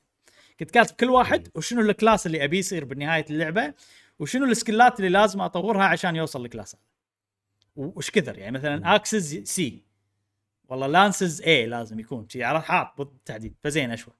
كنت 0.61 0.71
كاتب 0.71 0.95
كل 0.95 1.11
واحد 1.11 1.49
وشنو 1.55 1.81
ال 1.81 1.88
class 1.88 2.27
اللي 2.27 2.45
أبي 2.45 2.59
يصير 2.59 2.85
بنهايه 2.85 3.25
اللعبة 3.31 3.75
وشنو 4.19 4.45
ال 4.45 4.52
skill 4.52 4.91
ات 4.91 4.99
اللي 4.99 5.11
لازم 5.11 5.41
أطورها 5.41 5.85
عشان 5.85 6.17
يوصل 6.17 6.45
ال 6.45 6.50
class 6.50 6.75
هذا؟ 6.75 6.83
وش 7.77 8.11
كثر؟ 8.11 8.39
يعني 8.39 8.59
مثلا 8.59 8.95
اكسز 8.95 9.37
سي 9.37 9.85
والله 10.69 10.87
lances 10.87 11.43
A 11.43 11.67
لازم 11.67 12.01
يكون. 12.01 12.29
شي 12.29 12.45
عرفت؟ 12.45 12.67
حاط 12.67 12.99
بالتحديد 12.99 13.55
فزين 13.61 13.91
أشوى. 13.91 14.15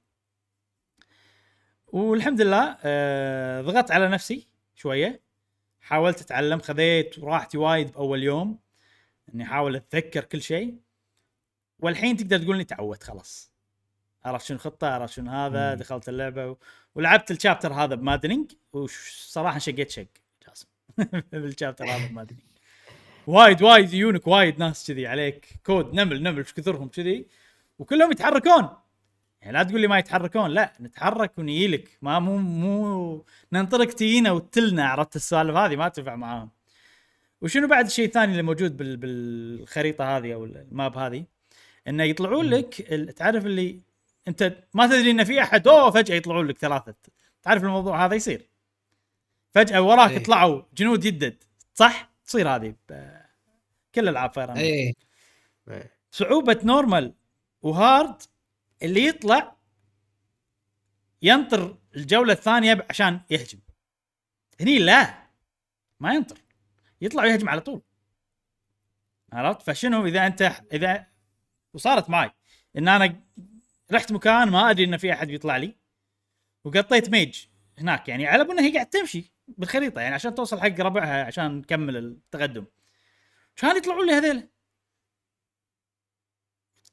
والحمد 1.87 2.41
لله 2.41 2.79
آه 2.83 3.63
ضغطت 3.63 3.91
على 3.91 4.09
نفسي 4.09 4.49
شوية. 4.75 5.23
حاولت 5.81 6.21
أتعلم 6.21 6.59
خذيت 6.59 7.19
راحتي 7.19 7.59
وايد 7.59 7.93
بأول 7.93 8.23
يوم 8.23 8.59
إني 9.35 9.45
أحاول 9.45 9.77
أتذكر 9.77 10.25
كل 10.25 10.43
شيء. 10.43 10.79
والحين 11.79 12.17
تقدر 12.17 12.39
تقول 12.39 12.55
إني 12.55 12.65
تعودت 12.65 13.03
خلاص. 13.03 13.53
عرفت 14.25 14.47
شنو 14.47 14.57
الخطه 14.57 14.87
عرفت 14.87 15.13
شنو 15.13 15.31
هذا؟ 15.31 15.71
مم. 15.71 15.79
دخلت 15.81 16.09
اللعبة. 16.09 16.57
ولعبت 16.99 17.31
ال 17.31 17.36
chapter 17.36 17.73
هذا 17.73 17.95
ب 17.95 18.01
Maddening 18.01 18.53
وصراحة 18.73 19.59
شقيت 19.59 19.91
شق 19.91 20.07
جاسم. 20.49 20.67
بال 21.33 21.44
chapter 21.44 21.85
هذا 21.85 22.07
ب 22.07 22.10
Maddening. 22.10 22.45
وايد 23.27 23.63
وايد 23.63 23.95
يجونك 23.95 24.27
وايد 24.27 24.59
ناس 24.59 24.87
كذي 24.87 25.07
عليك. 25.07 25.47
كود 25.67 25.95
نمل 25.95 26.23
نمل 26.23 26.39
إيش 26.39 26.53
كثرهم 26.53 26.89
كذي. 26.89 27.27
وكلهم 27.79 28.13
يتحركون. 28.13 28.69
يعني 29.43 29.53
لا 29.53 29.63
تقول 29.63 29.81
لي 29.81 29.87
ما 29.87 29.99
يتحركون 29.99 30.51
لا 30.51 30.73
نتحرك 30.81 31.39
ونجيلك 31.39 31.99
ما 32.03 32.19
مو 32.19 32.37
مو 32.37 33.25
ننطرق 33.53 33.89
تجينا 33.89 34.31
وتلنا 34.31 34.89
عرفت 34.89 35.17
السوالف 35.17 35.57
هذه؟ 35.57 35.77
ما 35.77 35.89
تنفع 35.89 36.17
معاهم. 36.17 36.51
وشنو 37.41 37.69
بعد 37.69 37.87
الشيء 37.87 38.07
الثاني 38.07 38.33
اللي 38.33 38.43
موجود 38.43 38.77
بال 38.77 38.97
بالخريطة 38.97 40.17
هذه 40.17 40.35
أو 40.35 40.45
الماب 40.45 40.99
هذه؟ 40.99 41.25
إنه 41.89 42.05
يطلعون. 42.05 42.47
لك 42.47 42.75
تعرف 43.17 43.47
اللي 43.47 43.88
انت 44.29 44.65
ما 44.75 44.87
تدري 44.87 45.11
ان 45.11 45.25
في 45.25 45.43
احد 45.43 45.69
أوه 45.69 45.91
فجأة 45.91 46.15
يطلعون 46.15 46.47
لك 46.47 46.59
ثلاثة. 46.59 46.95
تعرف 47.43 47.65
الموضوع 47.65 48.05
هذا 48.05 48.15
يصير؟ 48.15 48.49
فجأة 49.51 49.83
وراك 49.83 50.11
إيه. 50.11 50.25
طلعوا 50.25 50.63
جنود 50.75 51.05
يدد. 51.05 51.45
صح؟ 51.75 52.11
تصير 52.27 52.49
هذه 52.49 52.75
كل 53.95 54.09
العاب 54.09 54.33
Fire 54.33 54.57
Em- 54.57 54.95
إيه. 55.69 55.93
صعوبة 56.11 56.61
Normal 56.65 57.15
و 57.63 57.75
Hard 57.75 58.23
اللي 58.83 59.07
يطلع 59.07 59.57
ينطر 61.23 61.77
الجولة 61.97 62.33
الثانية 62.33 62.87
عشان 62.91 63.21
يهجم. 63.31 63.59
هني 64.61 64.79
لا 64.79 65.15
ما 66.01 66.15
ينطر. 66.15 66.39
يطلع 67.01 67.23
ويهجم 67.23 67.49
على 67.49 67.61
طول. 67.61 67.83
عرفت؟ 69.33 69.63
فشنو 69.63 70.07
إذا 70.07 70.27
أنت 70.27 70.53
إذا 70.73 71.07
وصارت 71.75 72.11
معي 72.11 72.31
إن 72.77 72.89
أنا 72.89 73.21
رحت 73.93 74.13
مكان 74.13 74.49
ما 74.51 74.71
أدري 74.71 74.85
إن 74.85 74.97
في 74.97 75.13
أحد 75.13 75.27
بيطلع 75.29 75.57
لي 75.57 75.77
وقطيت 76.65 77.11
mage 77.11 77.45
هناك 77.79 78.09
يعني 78.09 78.27
على 78.27 78.43
انها 78.43 78.65
هي 78.65 78.73
قاعد 78.73 78.87
تمشي 78.87 79.33
بالخريطة 79.49 80.01
يعني 80.01 80.15
عشان 80.15 80.35
توصل 80.35 80.61
حق 80.61 80.81
ربعها 80.81 81.25
عشان 81.25 81.59
نكمل 81.59 81.97
التقدم. 81.97 82.65
كان 83.57 83.77
يطلعون 83.77 84.07
لي 84.07 84.13
هذيل. 84.13 84.49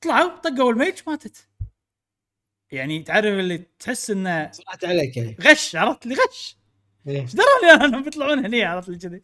طلعوا 0.02 0.38
طقوا 0.38 0.72
الميج 0.72 1.02
ماتت. 1.08 1.50
يعني 2.72 3.04
تعرف 3.04 3.26
اللي 3.26 3.58
تحس 3.58 4.10
إنه 4.10 4.52
صلحت 4.52 4.86
عليك 4.86 5.18
يعني. 5.18 5.38
غش 5.42 5.76
عرفت 5.76 6.06
لي 6.06 6.16
غش؟ 6.16 6.58
إيه. 7.08 7.22
إيش 7.22 7.36
دروني 7.36 7.86
أنا 7.86 8.00
بيطلعون 8.02 8.46
هني 8.46 8.64
عرفت 8.64 8.90
لي 8.90 8.98
كذي. 8.98 9.24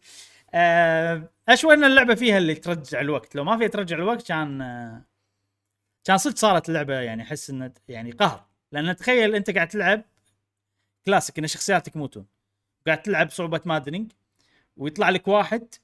آه، 0.54 1.30
أشوى 1.48 1.74
إن 1.74 1.84
اللعبة 1.84 2.14
فيها 2.14 2.38
اللي 2.38 2.54
ترجع 2.54 3.00
الوقت. 3.00 3.34
لو 3.34 3.44
ما 3.44 3.58
فيها 3.58 3.68
ترجع 3.68 3.96
الوقت 3.96 4.28
كان 4.28 4.62
آه، 4.62 5.04
كان 6.04 6.18
صدق 6.18 6.36
صارت 6.36 6.68
اللعبة 6.68 7.00
يعني 7.00 7.22
أحس 7.22 7.50
إنه 7.50 7.72
يعني 7.88 8.10
قهر. 8.10 8.46
لأن 8.72 8.96
تخيل 8.96 9.34
أنت 9.34 9.50
قاعد 9.50 9.68
تلعب 9.68 10.02
كلاسيك 11.06 11.38
إن 11.38 11.46
شخصياتك 11.46 11.96
يموتون 11.96 12.26
قاعد 12.86 13.02
تلعب 13.02 13.30
صعوبة 13.30 13.60
Maddening 13.64 14.12
ويطلع 14.76 15.10
لك 15.10 15.28
واحد 15.28 15.74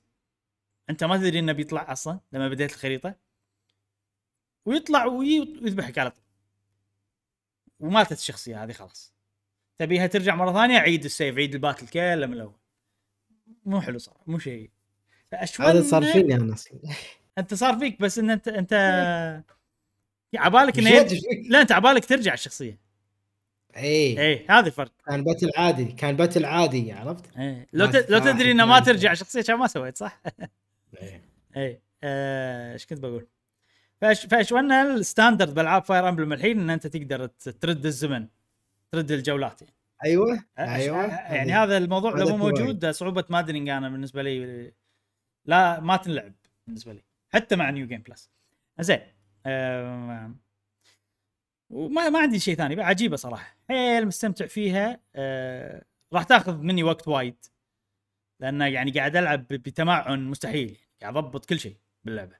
أنت 0.90 1.04
ما 1.04 1.16
تدري 1.16 1.38
إنه 1.38 1.52
بيطلع 1.52 1.92
أصلا 1.92 2.20
لما 2.32 2.48
بديت 2.48 2.70
الخريطة 2.72 3.14
ويطلع 4.66 5.04
وي- 5.04 5.40
ويذبحك 5.40 5.98
على 5.98 6.10
طول. 6.10 6.22
وماتت 7.80 8.12
الشخصية 8.12 8.64
هذه 8.64 8.72
خلاص. 8.72 9.14
تبيها 9.78 10.06
ترجع 10.06 10.34
مرة 10.34 10.52
ثانية 10.52 10.78
عيد 10.78 11.04
ال 11.04 11.11
save 11.11 11.36
عيد 11.36 11.54
ال 11.54 11.59
battle 11.59 11.88
كله 11.88 12.26
من 12.26 12.32
الأول. 12.32 12.58
مو 13.64 13.80
حلو 13.80 13.98
صراحة 13.98 14.24
مو 14.26 14.38
شيء. 14.38 14.70
هذا 15.60 15.82
صار 15.82 16.04
فيني 16.04 16.34
أنا 16.34 16.54
أصلا. 16.54 16.80
أنت 17.38 17.54
صار 17.54 17.78
فيك 17.78 18.00
بس 18.00 18.18
إن 18.18 18.30
انت 18.30 18.48
أنت 18.48 18.72
عبالك 20.34 20.78
إنه؟ 20.78 21.06
لا 21.48 21.60
أنت 21.60 21.72
عبالك 21.72 22.04
ترجع 22.04 22.34
الشخصية 22.34 22.78
اي 23.76 24.20
اي 24.20 24.46
هذا 24.50 24.66
الفرق 24.66 24.92
كان 25.06 25.24
battle 25.24 25.50
عادي 25.56 25.84
كان 25.84 26.16
battle 26.16 26.44
عادي 26.44 26.92
عرفت؟ 26.92 27.36
اي 27.38 27.66
لو 27.72 27.86
ت... 27.86 27.94
لو 27.94 28.02
تتلاحق 28.02 28.24
تدري 28.24 28.50
إنه 28.50 28.64
ما 28.64 28.74
ما 28.74 28.80
ترجع 28.80 29.12
الشخصيه 29.12 29.42
كان 29.42 29.58
ما 29.58 29.66
سويت 29.66 29.96
صح؟ 29.96 30.22
اي 31.56 31.80
آه، 32.04 32.72
إيش 32.72 32.86
كنت 32.86 32.98
بقول؟ 32.98 33.26
فايش 34.00 34.26
فايش 34.26 34.52
وأنا 34.52 34.94
ال 34.94 35.01
standard 35.01 35.54
بألعاب 35.54 35.84
Fire 35.84 36.08
Emblem 36.08 36.32
الحين 36.32 36.60
إن 36.60 36.70
أنت 36.70 36.86
تقدر 36.86 37.26
ترد 37.26 37.86
الزمن 37.86 38.26
ترد 38.92 39.10
الجولات 39.12 39.62
يعني. 39.62 39.74
أيوه 40.04 40.44
أيوه 40.58 41.06
يعني 41.06 41.52
هذا 41.52 41.76
الموضوع 41.76 42.10
لو 42.10 42.28
مو. 42.28 42.36
موجود 42.36 42.90
صعوبة 42.90 43.24
Maddening 43.30 43.68
أنا 43.68 43.88
بالنسبة 43.88 44.22
لي 44.22 44.72
لا 45.44 45.80
ما 45.80 45.96
تنلعب 45.96 46.32
بالنسبة 46.66 46.92
لي 46.92 47.02
حتى 47.28 47.56
مع 47.56 47.70
New 47.70 47.86
Game 47.86 48.02
Plus 48.02 48.30
زين 48.80 48.98
آه 48.98 49.17
وما 51.70 52.08
ما 52.08 52.18
عندي 52.18 52.38
شيء 52.38 52.54
ثاني 52.54 52.82
عجيبة 52.82 53.16
صراحة. 53.16 53.56
حيل 53.68 54.06
مستمتع 54.06 54.46
فيها. 54.46 55.00
آه 55.14 55.84
راح 56.12 56.22
تاخذ 56.22 56.56
مني 56.56 56.82
وقت 56.82 57.08
وايد. 57.08 57.44
لأن 58.40 58.60
يعني 58.60 58.90
قاعد 58.90 59.16
ألعب 59.16 59.48
بتمعن 59.48 60.24
مستحيل. 60.24 60.78
قاعد 61.02 61.16
أضبط 61.16 61.44
كل 61.44 61.60
شيء 61.60 61.76
باللعبة. 62.04 62.36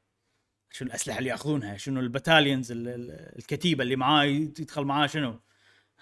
شنو 0.71 0.89
الأسلحة 0.89 1.19
اللي 1.19 1.31
يأخذونها؟ 1.31 1.77
شنو 1.77 2.01
ال 2.01 2.07
battalions 2.07 2.73
ال- 2.73 2.89
ال- 2.89 3.39
الكتيبة 3.39 3.83
اللي 3.83 3.97
معاه 3.97 4.25
يدخل 4.25 4.85
معاه 4.85 5.07
شنو؟ 5.07 5.41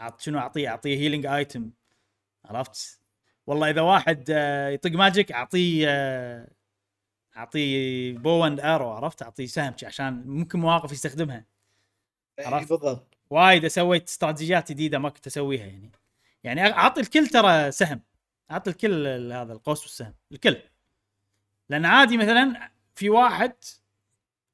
أعط 0.01 0.21
شنو 0.21 0.39
اعطيه 0.39 0.69
أعطيه 0.69 0.97
healing 0.99 1.27
item 1.27 1.71
عرفت؟ 2.45 3.01
والله 3.47 3.71
إذا 3.71 3.81
واحد 3.81 4.25
آه، 4.31 4.69
يطق 4.69 4.91
magic 4.91 5.33
أعطيه 5.33 5.87
آه، 5.89 6.49
أعطيه 7.37 8.13
bow 8.19 8.47
and 8.47 8.61
arrow 8.61 8.91
عرفت؟ 8.91 9.23
أعطيه 9.23 9.47
سهم 9.47 9.75
عشان 9.85 10.23
ممكن 10.27 10.59
مواقف 10.61 10.93
يستخدمها. 10.93 11.45
عرفت؟ 12.41 12.69
بالضبط. 12.69 13.15
وايد 13.31 13.67
سويت 13.67 14.09
استراتيجيات 14.09 14.73
جديدة 14.73 14.99
ما 14.99 15.09
كنت 15.09 15.27
أسويها 15.27 15.67
يعني. 15.67 15.91
يعني 16.45 16.73
أعطي 16.73 17.01
الكل 17.01 17.27
ترى 17.27 17.71
سهم. 17.71 18.01
أعطي 18.51 18.71
الكل 18.71 19.07
ال- 19.07 19.33
هذا 19.33 19.53
القوس 19.53 19.83
والسهم. 19.83 20.15
الكل. 20.33 20.57
لأن 21.69 21.85
عادي 21.85 22.17
مثلا 22.17 22.71
في 22.95 23.11
واحد 23.11 23.53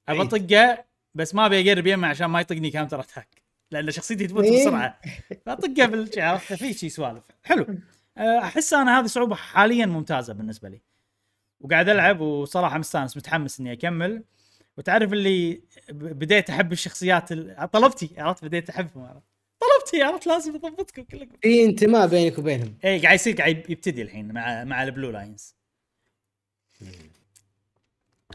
أبى 0.08 0.18
إيه. 0.20 0.26
أطقه 0.26 0.84
بس 1.14 1.34
ما 1.34 1.46
أبي 1.46 1.72
أقرب 1.72 1.86
يمه 1.86 2.08
عشان 2.08 2.26
ما 2.26 2.40
يطقني 2.40 2.70
counter 2.70 3.00
attack 3.00 3.42
لأن 3.70 3.90
شخصيتي 3.90 4.26
تموت 4.26 4.44
إيه. 4.44 4.60
بسرعة. 4.66 5.00
فأطقه 5.46 5.86
بالشي 5.86 6.20
عرفت؟ 6.20 6.52
في 6.52 6.72
شي 6.74 6.88
سوالف. 6.88 7.24
حلو. 7.44 7.66
أه، 8.18 8.38
أحس 8.38 8.74
أنا 8.74 9.00
هذه 9.00 9.06
صعوبة 9.06 9.34
حاليا 9.34 9.86
ممتازة 9.86 10.32
بالنسبة 10.34 10.68
لي. 10.68 10.80
وقاعد 11.62 11.88
ألعب 11.88 12.20
وصراحة 12.20 12.78
مستانس 12.78 13.16
متحمس 13.16 13.60
إني 13.60 13.72
أكمل. 13.72 14.24
وتعرف 14.76 15.12
اللي 15.12 15.60
بديت 15.90 16.50
أحب 16.50 16.72
الشخصيات 16.72 17.32
ال- 17.32 17.70
طلبتي 17.72 18.10
عرفت؟ 18.18 18.44
بديت 18.44 18.70
أحبهم 18.70 19.04
عرفت؟ 19.04 19.26
طلبتي 19.60 20.02
عرفت؟ 20.02 20.26
لازم 20.26 20.54
أضبطكم 20.54 21.02
كلكم. 21.02 21.36
في 21.42 21.64
انتماء 21.64 22.06
بينك 22.06 22.38
وبينهم. 22.38 22.74
اي 22.84 22.98
قاعد 23.00 23.14
يصير 23.14 23.36
قاعد 23.36 23.70
يبتدي 23.70 24.02
الحين 24.02 24.32
مع 24.32 24.64
مع 24.64 24.82
ال 24.82 24.88
Blue 24.88 25.10
Lions. 25.10 25.54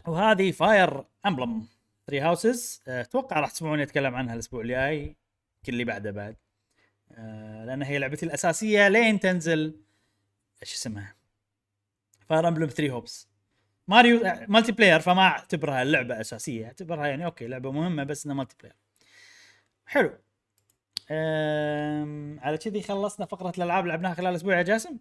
وهذه 0.06 0.50
Fire 0.50 1.04
Emblem 1.26 1.66
Three 2.06 2.20
Houses 2.20 2.82
أتوقع 2.88 3.40
راح 3.40 3.50
تسمعوني 3.50 3.82
أتكلم 3.82 4.14
عنها 4.14 4.34
الأسبوع 4.34 4.60
الجاي. 4.60 5.16
كل 5.66 5.72
اللي 5.72 5.84
بعده 5.84 6.10
بعد. 6.10 6.36
أه 7.12 7.64
لأن 7.64 7.82
هي 7.82 7.98
لعبتي 7.98 8.26
الأساسية 8.26 8.88
لين 8.88 9.20
تنزل. 9.20 9.80
إيش 10.62 10.74
اسمها؟ 10.74 11.17
Fire 12.28 12.48
Emblem 12.48 12.66
3 12.66 12.90
Hopes. 12.90 13.28
ماريو 13.88 14.26
آه، 14.26 14.46
multiplayer 14.48 15.00
فما 15.00 15.22
اعتبرها 15.22 15.82
اللعبه 15.82 16.20
أساسية. 16.20 16.66
اعتبرها 16.66 17.06
يعني 17.06 17.24
أوكي 17.24 17.46
لعبة 17.46 17.72
مهمة 17.72 18.04
بس 18.04 18.24
إنها 18.24 18.36
multiplayer 18.36 18.76
حلو. 19.86 20.18
أم 21.10 22.40
على 22.40 22.58
كذي 22.58 22.82
خلصنا 22.82 23.26
فقرة 23.26 23.52
الألعاب 23.58 23.84
اللي 23.84 23.92
لعبناها 23.92 24.14
خلال 24.14 24.30
الأسبوع 24.30 24.56
يا 24.58 24.62
جاسم؟ 24.62 24.98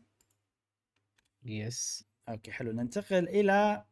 yes 1.45 2.05
أوكي 2.29 2.51
حلو. 2.51 2.71
ننتقل 2.71 3.29
إلى 3.29 3.83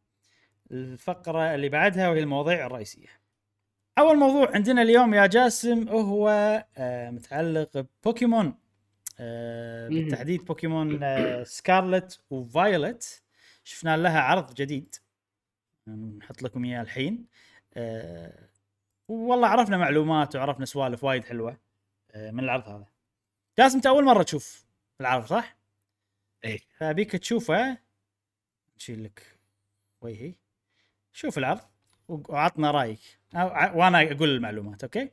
الفقرة 0.70 1.54
اللي 1.54 1.68
بعدها 1.68 2.08
وهي 2.08 2.20
المواضيع 2.20 2.66
الرئيسية. 2.66 3.08
أول 3.98 4.18
موضوع 4.18 4.54
عندنا 4.54 4.82
اليوم 4.82 5.14
يا 5.14 5.26
جاسم 5.26 5.88
هو 5.88 6.28
آه، 6.76 7.10
متعلق 7.10 7.86
ببوكيمون. 8.02 8.58
آه،. 9.18 9.88
بالتحديد 9.88 10.44
بوكيمون 10.44 11.02
آه، 11.02 11.42
سكارلت 11.42 12.20
وفايولت 12.30 13.22
شفنا 13.66 13.96
لها 13.96 14.20
عرض 14.20 14.54
جديد. 14.54 14.94
نحط 16.18 16.42
لكم 16.42 16.64
إياه 16.64 16.82
الحين. 16.82 17.26
آه، 17.74 18.48
والله 19.08 19.48
عرفنا 19.48 19.76
معلومات 19.76 20.36
وعرفنا 20.36 20.64
سوالف 20.64 21.04
وايد 21.04 21.24
حلوة. 21.24 21.58
آه، 22.10 22.30
من 22.30 22.44
العرض 22.44 22.68
هذا. 22.68 22.86
جاسم 23.58 23.76
انت 23.76 23.86
أول 23.86 24.04
مرة 24.04 24.22
تشوف 24.22 24.64
العرض 25.00 25.26
صح؟ 25.26 25.56
إيه. 26.44 26.58
فأبيك 26.76 27.12
تشوفه. 27.16 27.78
نشيل 28.76 29.04
لك 29.04 29.38
وجهي. 30.00 30.34
شوف 31.12 31.38
العرض 31.38 31.60
وعطنا 32.08 32.70
رأيك. 32.70 33.00
وأنا 33.74 34.02
أقول 34.02 34.28
المعلومات 34.28 34.82
أوكي؟ 34.82 35.10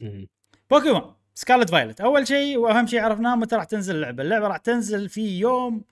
مم. 0.00 0.28
بوكيمون 0.70 1.16
سكارلت 1.34 1.70
فايلت. 1.70 2.00
أول 2.00 2.28
شيء 2.28 2.58
وأهم 2.58 2.86
شيء 2.86 3.00
عرفناه 3.00 3.36
متى 3.36 3.56
راح 3.56 3.64
تنزل 3.64 3.94
اللعبة. 3.96 4.22
اللعبة 4.22 4.48
راح 4.48 4.56
تنزل 4.56 5.08
في 5.08 5.38
يوم 5.38 5.84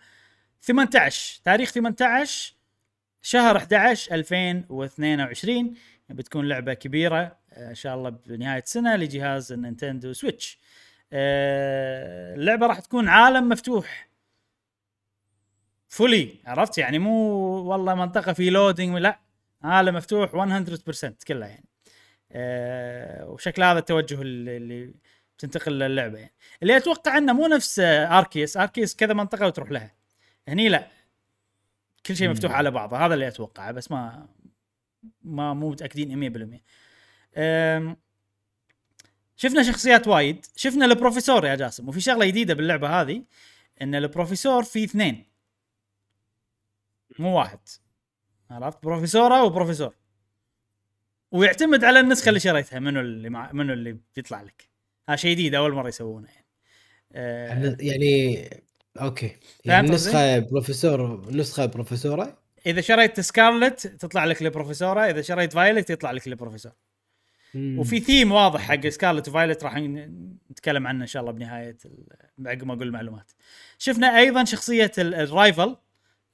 18 0.63 1.41
تاريخ 1.45 1.71
18 1.73 2.55
شهر 3.23 3.57
11 3.57 4.15
2022 4.15 5.75
بتكون 6.11 6.49
لعبة 6.49 6.75
كبيرة 6.75 7.37
آه، 7.53 7.71
إن 7.71 7.75
شاء 7.75 7.95
الله 7.95 8.11
بنهاية 8.11 8.63
السنة 8.63 8.97
لجهاز 8.97 9.53
النينتندو 9.53 10.13
سويتش. 10.13 10.59
آه، 11.13 12.35
اللعبة 12.35 12.67
راح 12.67 12.81
تكون 12.81 13.09
عالم 13.09 13.49
مفتوح. 13.49 14.09
fully 15.89 16.35
عرفت؟ 16.47 16.79
يعني 16.79 16.99
مو 16.99 17.13
والله 17.71 17.95
منطقة 17.95 18.33
في 18.33 18.51
loading 18.51 18.97
لا 18.99 19.21
عالم 19.63 19.95
مفتوح 19.97 20.35
100% 20.35 21.25
كلها 21.29 21.49
يعني. 21.49 21.69
آه، 22.33 23.27
وشكل 23.29 23.63
هذا 23.63 23.79
التوجه 23.79 24.23
اللي- 24.23 24.57
اللي 24.57 24.95
بتنتقل 25.39 25.73
للعبة 25.79 26.19
يعني. 26.19 26.35
اللي 26.63 26.77
أتوقع 26.77 27.19
إنه 27.19 27.33
مو 27.33 27.47
نفس 27.47 27.79
آه، 27.79 28.19
أركيس. 28.19 28.57
أركيس 28.57 28.97
كذا 28.97 29.13
منطقة 29.15 29.47
وتروح 29.47 29.71
لها. 29.71 29.95
هني 30.53 30.69
لا. 30.69 30.91
كل 32.07 32.17
شيء. 32.17 32.31
مفتوح 32.31 32.53
على 32.53 32.71
بعضه 32.71 32.97
هذا 32.97 33.15
اللي 33.15 33.29
اتوقعه 33.29 33.73
بس 33.73 33.91
ما 33.91 34.29
ما 35.23 35.55
مو 35.55 35.71
متأكدين 35.71 36.33
100% 36.59 36.63
أم، 37.37 37.97
شفنا 39.37 39.63
شخصيات 39.63 40.09
وايد. 40.09 40.47
شفنا 40.57 40.85
البروفيسور 40.85 41.47
يا 41.47 41.55
جاسم 41.55 41.89
وفي 41.89 42.01
شغلة 42.01 42.27
جديدة 42.27 42.55
باللعبة 42.55 43.01
هذه 43.01 43.25
إن 43.83 43.95
البروفيسور 43.95 44.63
في 44.63 44.85
اثنين. 44.85 45.27
مو 47.19 47.39
واحد. 47.39 47.61
عرفت؟ 48.51 48.83
بروفيسوره 48.83 49.45
وبروفيسور. 49.45 49.95
ويعتمد 51.31 51.85
على 51.85 52.01
النسخة 52.01 52.29
اللي 52.29 52.41
شريتها 52.41 52.79
منو 52.79 53.01
اللي 53.01 53.31
مع 53.31 53.53
منو 53.53 53.73
اللي 53.73 53.99
بيطلع 54.17 54.43
لك. 54.43 54.71
هذا 55.09 55.17
شيء 55.17 55.31
جديد 55.33 55.55
أول 55.55 55.73
مرة 55.73 55.89
يسوونه 55.89 56.29
يعني. 56.29 56.47
أه 57.13 57.77
يعني 57.81 58.51
أوكي 58.97 59.37
يعني؟ 59.65 59.91
نسخة 59.91 60.39
بروفيسور 60.39 61.31
نسخة 61.31 61.67
بروفيسورة 61.67 62.39
إذا 62.67 62.81
شريت 62.81 63.21
سكارلت 63.21 63.87
تطلع 63.87 64.25
لك 64.25 64.43
البروفيسوره 64.43 65.01
إذا 65.01 65.23
شريت 65.23 65.53
فايلت 65.53 65.91
يطلع 65.91 66.11
لك 66.11 66.27
البروفيسور. 66.27 66.73
وفي 67.55 68.01
ثيم 68.01 68.33
واضح 68.33 68.61
حق 68.61 68.89
سكارلت 68.89 69.29
وفايلت 69.29 69.65
راح 69.65 69.77
نتكلم 70.51 70.87
عنه 70.87 71.03
إن 71.03 71.07
شاء 71.07 71.21
الله 71.23 71.33
بنهاية 71.33 71.77
عقب 72.47 72.65
ما 72.65 72.75
أقول 72.75 72.87
المعلومات. 72.87 73.33
شفنا 73.79 74.19
أيضا 74.19 74.45
شخصية 74.45 74.93
ال- 74.99 75.15
الرايفل 75.15 75.77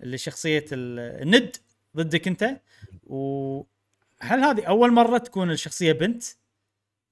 اللي 0.02 0.18
شخصية 0.18 0.64
ال- 0.72 1.22
الند 1.22 1.56
ضدك 1.96 2.28
أنت 2.28 2.60
وهل 3.06 3.66
هذه 4.22 4.64
أول 4.64 4.92
مرة 4.92 5.18
تكون 5.18 5.50
الشخصية 5.50 5.92
بنت؟ 5.92 6.24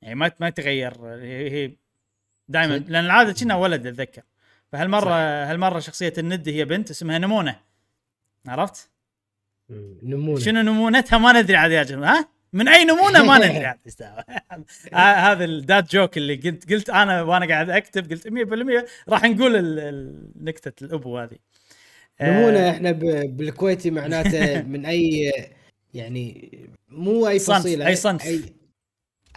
يعني 0.02 0.14
ما 0.14 0.32
ما 0.40 0.50
تغير 0.50 1.06
هي 1.06 1.50
هي 1.50 1.72
دائما؟ 2.48 2.76
لأن 2.78 3.04
العادة 3.04 3.32
كنا 3.32 3.54
ولد 3.54 3.86
أتذكر 3.86 4.22
فهالمره 4.74 5.14
هالمرة 5.50 5.78
شخصية 5.78 6.12
الند 6.18 6.48
هي 6.48 6.64
بنت 6.64 6.90
اسمها 6.90 7.18
نمونة. 7.18 7.60
عرفت؟ 8.46 8.90
نمونة. 10.02 10.40
شنو 10.40 10.60
نمونتها؟ 10.60 11.18
ما 11.18 11.42
ندري 11.42 11.56
عاد 11.56 11.70
يا 11.70 11.82
جماعة. 11.82 12.18
ها؟ 12.18 12.28
من 12.52 12.68
أي 12.68 12.84
نمونة؟ 12.84 13.24
ما 13.24 13.38
ندري 13.38 13.64
عاد. 13.64 13.78
هذا 15.26 15.44
ال 15.44 15.56
dad 15.56 15.92
joke 15.92 16.16
اللي 16.16 16.34
قلت 16.36 16.72
قلت 16.72 16.90
أنا 16.90 17.22
وأنا 17.22 17.46
قاعد 17.46 17.70
أكتب 17.70 18.12
قلت 18.12 18.28
100% 18.28 18.84
راح 19.08 19.24
نقول 19.24 19.52
نكتة 20.40 20.84
الأبو 20.84 21.18
هذه. 21.18 21.36
نمونة 22.22 22.58
آه، 22.58 22.70
إحنا 22.70 22.92
بالكويتي 23.24 23.90
معناته 23.90 24.62
من 24.72 24.86
اي 24.86 25.32
يعني 25.94 26.58
مو 26.88 27.28
أي 27.28 27.38
صنف، 27.38 27.58
فصيلة 27.58 27.86
أي 27.86 27.96
صنف. 27.96 28.26
اي 28.26 28.40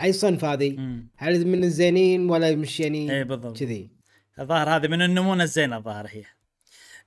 أي 0.01 0.13
صنف 0.13 0.45
هذه. 0.45 0.77
هل 1.17 1.47
من 1.47 1.63
الزينين 1.63 2.29
ولا 2.29 2.55
مش 2.55 2.79
يعني 2.79 3.17
اي 3.17 3.23
بالضبط. 3.23 3.59
كذي. 3.59 3.96
الظاهر 4.39 4.69
هذه 4.75 4.87
من 4.87 5.01
النمونه 5.01 5.43
الزينة 5.43 5.77
الظاهر 5.77 6.07
هي 6.09 6.23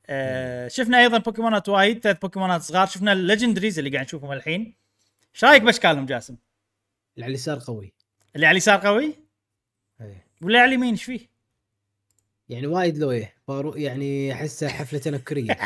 آه 0.06 0.68
شفنا 0.68 0.98
أيضا 1.00 1.18
بوكيمونات 1.18 1.68
وايد 1.68 1.98
ثلاث 2.02 2.18
بوكيمونات 2.18 2.62
صغار 2.62 2.86
شفنا 2.86 3.12
ال 3.12 3.18
legendaries 3.18 3.78
اللي 3.78 3.90
قاعد 3.90 4.04
نشوفهم 4.04 4.32
الحين 4.32 4.74
إيش 5.34 5.44
رأيك 5.44 5.62
باشكالهم 5.62 6.06
جاسم؟ 6.06 6.36
اللي 7.14 7.24
على 7.24 7.30
اليسار 7.30 7.58
قوي 7.66 7.92
اللي 8.36 8.46
على 8.46 8.52
اليسار 8.52 8.80
قوي 8.86 9.14
إيه. 10.00 10.24
واللي 10.42 10.58
على 10.58 10.68
اليمين 10.68 10.90
إيش 10.90 11.04
فيه؟ 11.04 11.30
يعني 12.48 12.66
وايد 12.66 12.98
لوية 12.98 13.34
فارو- 13.48 13.76
يعني 13.76 14.32
احسه 14.32 14.68
حفلة 14.68 14.98
تنكرية 14.98 15.58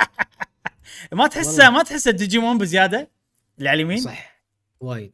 ما 1.13 1.27
تحسه. 1.27 1.71
ما 1.71 1.83
تحسه 1.83 2.11
ديجيمون 2.11 2.59
بزيادة 2.59 3.11
اللي 3.59 3.69
على 3.69 3.77
اليمين؟ 3.77 3.99
صح 4.01 4.41
وايد. 4.81 5.13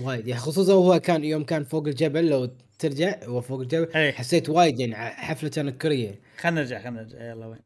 وايد 0.00 0.26
يعني 0.28 0.40
خصوصا 0.40 0.72
هو 0.72 1.00
كان 1.00 1.24
يوم 1.24 1.44
كان 1.44 1.64
فوق 1.64 1.86
الجبل 1.86 2.28
لو 2.28 2.50
ترجع 2.78 3.24
هو 3.24 3.40
فوق 3.40 3.60
الجبل 3.60 3.92
إيه 3.96 4.12
حسيت 4.12 4.48
وايد 4.48 4.80
يعني 4.80 4.96
حفلة 4.96 5.48
تنكريه 5.50 6.20
خلينا 6.38 6.60
نرجع 6.60 6.78
خلينا 6.78 7.02
نرجع. 7.02 7.22
يلا 7.30 7.46
وين؟ 7.46 7.58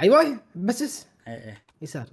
أيوه 0.00 0.40
بس 0.56 0.82
بس. 0.82 1.06
إيه 1.28 1.34
إيه 1.34 1.62
يسار. 1.82 2.06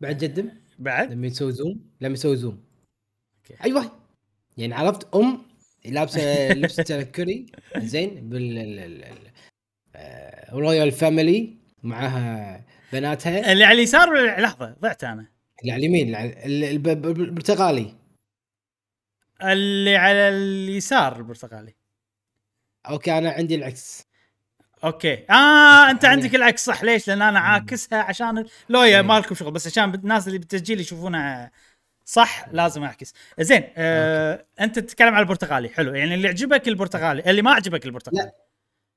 بعد 0.00 0.18
جدم. 0.18 0.50
بعد؟ 0.78 1.12
لما 1.12 1.26
يسوي 1.26 1.52
zoom 1.52 1.90
لما 2.00 2.14
يسوي 2.14 2.36
zoom. 2.36 2.64
okay. 3.36 3.64
أيوه. 3.64 4.00
يعني 4.56 4.74
عرفت 4.74 5.14
أم 5.14 5.42
لابسة 5.84 6.48
لبس 6.52 6.76
تنكري 6.76 7.46
زين 7.78 8.28
بال 8.28 8.58
ال- 8.58 8.78
ال- 8.78 9.04
ال- 9.04 9.30
آه، 9.96 10.54
royal 10.54 10.92
family 10.92 11.54
معاها 11.82 12.64
بناتها. 12.92 13.52
اللي 13.52 13.64
على 13.64 13.74
اليسار 13.78 14.10
ولا 14.10 14.40
لحظة 14.40 14.76
ضعت 14.80 15.04
أنا. 15.04 15.26
اللي 15.62 15.72
على 15.72 15.80
اليمين 15.86 16.06
اللي 16.06 16.16
على- 16.16 16.46
ال- 16.46 16.64
الب- 16.64 16.88
ب- 16.88 17.02
ب- 17.14 17.20
البرتقالي 17.20 17.94
اللي 19.42 19.96
على 19.96 20.28
اليسار 20.28 21.16
البرتقالي 21.16 21.74
okay 22.88 23.18
أنا 23.18 23.30
عندي 23.30 23.54
العكس. 23.54 24.06
okay. 24.84 25.14
آه 25.30 25.90
أنت 25.90 26.02
أنا- 26.02 26.08
عندك 26.08 26.34
العكس 26.34 26.64
صح. 26.64 26.82
ليش؟ 26.84 27.08
لأن 27.08 27.22
أنا 27.22 27.38
عاكسها 27.40 27.98
عشان 28.02 28.44
لويا 28.68 28.96
إيه. 28.96 29.02
مالكم 29.02 29.34
شغل 29.34 29.50
بس 29.50 29.66
عشان 29.66 29.94
الناس 29.94 30.26
اللي 30.26 30.38
بالتسجيل 30.38 30.80
يشوفونها 30.80 31.50
صح 32.04 32.46
لازم 32.52 32.82
أعكس. 32.84 33.14
زين 33.40 33.64
آه 33.76 34.46
أنت 34.60 34.78
تتكلم 34.78 35.14
على 35.14 35.22
البرتقالي 35.22 35.68
حلو. 35.68 35.94
يعني 35.94 36.14
اللي 36.14 36.28
عجبك 36.28 36.68
البرتقالي 36.68 37.30
اللي 37.30 37.42
ما 37.42 37.50
عجبك 37.50 37.86
البرتقالي 37.86 38.22
لا. 38.22 38.34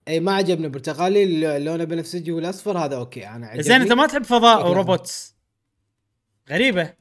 اي 0.08 0.20
ما 0.20 0.36
عجبني 0.36 0.66
البرتقالي 0.66 1.60
لونه 1.60 1.84
بنفسجي 1.84 2.32
والأصفر 2.32 2.78
هذا 2.78 2.96
okay 2.96 3.28
أنا 3.28 3.48
عجبني. 3.48 3.64
زين 3.64 3.82
أنت 3.82 3.92
ما 3.94 4.08
تحب 4.08 4.24
فضاء 4.24 4.70
و 4.70 4.78
robots. 4.78 5.36
غريبة. 6.50 6.94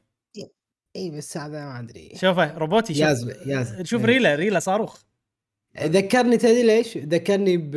اي 0.95 1.11
بس 1.11 1.37
هذا 1.37 1.65
ما 1.65 1.79
أدري 1.79 2.11
شوفه 2.15 2.57
روبوتي 2.57 2.93
شوف 2.93 3.03
يازبه 3.03 3.33
يازبه 3.45 3.83
شوف 3.83 4.01
إيه. 4.01 4.07
ريلة 4.07 4.35
ريلة 4.35 4.59
صاروخ 4.59 5.03
ذكرني 5.79 6.37
تدري 6.37 6.63
ليش؟ 6.63 6.97
ذكرني 6.97 7.57
ب 7.57 7.71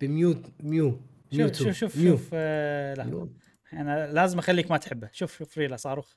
بميو 0.00 0.42
ميو 0.60 1.00
شوف. 1.32 1.52
شوف 1.52 1.70
شوف 1.76 1.96
ميو. 1.96 2.16
شوف 2.16 2.30
آه 2.32 2.94
لا 2.94 3.04
ميو. 3.04 3.32
أنا 3.72 4.12
لازم 4.12 4.38
أخليك 4.38 4.70
ما 4.70 4.76
تحبه 4.76 5.08
شوف 5.12 5.38
شوف 5.38 5.58
ريلة 5.58 5.76
صاروخ 5.76 6.14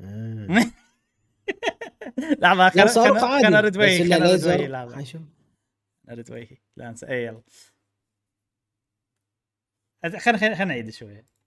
آه. 0.00 0.46
لحظة 2.42 2.68
خل 2.68 2.88
خل 2.88 3.44
خل 3.44 3.54
ارد 3.54 3.76
وجهي 3.76 4.02
إنه 4.02 4.16
خل 4.16 4.22
ارد. 4.22 4.44
وجهي 4.44 4.68
لحظة 4.68 5.20
ارد 6.10 6.30
وجهي 6.30 6.56
لا 6.76 6.88
انسى 6.88 7.06
اي 7.08 7.24
يلا 7.24 7.42
خلينا 10.18 10.38
خلينا 10.38 10.64
نعيد 10.64 10.90
شوية 10.90 11.37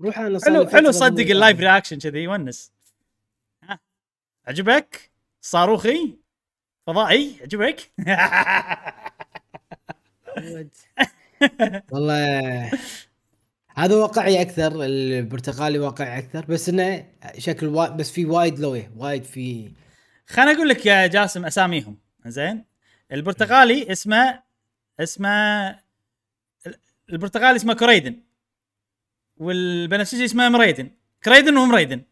روح 0.00 0.18
أنا 0.18 0.38
حلو 0.44 0.68
حلو 0.68 0.90
صدق 0.90 1.30
ال 1.30 1.36
live 1.36 1.60
reaction 1.60 1.98
كذي 1.98 2.18
يونس 2.18 2.72
ها 3.62 3.78
عجبك؟ 4.46 5.10
صاروخي؟ 5.40 6.18
فضائي؟ 6.86 7.36
عجبك؟ 7.42 7.92
والله 11.92 12.70
هذا 13.76 13.96
واقعي 13.96 14.42
أكثر 14.42 14.84
البرتقالي 14.84 15.78
واقعي 15.78 16.18
أكثر 16.18 16.44
بس 16.44 16.68
إنه 16.68 17.06
شكل 17.38 17.66
وا... 17.66 17.88
بس 17.88 18.10
في 18.10 18.24
وايد 18.24 18.58
لوية 18.58 18.92
وايد 18.96 19.24
في 19.24 19.72
خليني 20.26 20.52
أقول 20.52 20.68
لك 20.68 20.86
يا 20.86 21.06
جاسم 21.06 21.44
أساميهم 21.46 21.98
زين 22.26 22.64
البرتقالي 23.12 23.92
اسمه 23.92 24.42
اسمه 25.00 25.78
البرتقالي 27.10 27.56
اسمه 27.56 27.74
كريدن 27.74 28.22
والبنفسجي 29.36 30.24
اسمه 30.24 30.48
مريدن. 30.48 30.90
كريدن 31.24 31.56
ومريدن. 31.56 32.02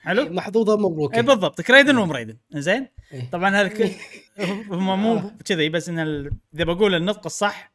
حلو؟ 0.00 0.28
محظوظة 0.28 0.76
مبروكه 0.76 1.16
اي 1.16 1.22
بالضبط. 1.22 1.60
كريدن 1.60 1.96
ومريدن. 1.96 2.36
زين 2.52 2.86
إيه. 3.12 3.30
طبعا 3.30 3.50
هذا 3.56 3.90
هم 4.70 5.02
مو 5.02 5.30
كذي 5.44 5.68
بس 5.68 5.88
إن 5.88 5.98
ال- 5.98 6.30
إذا 6.54 6.64
بقول 6.64 6.94
النطق 6.94 7.26
الصح. 7.26 7.72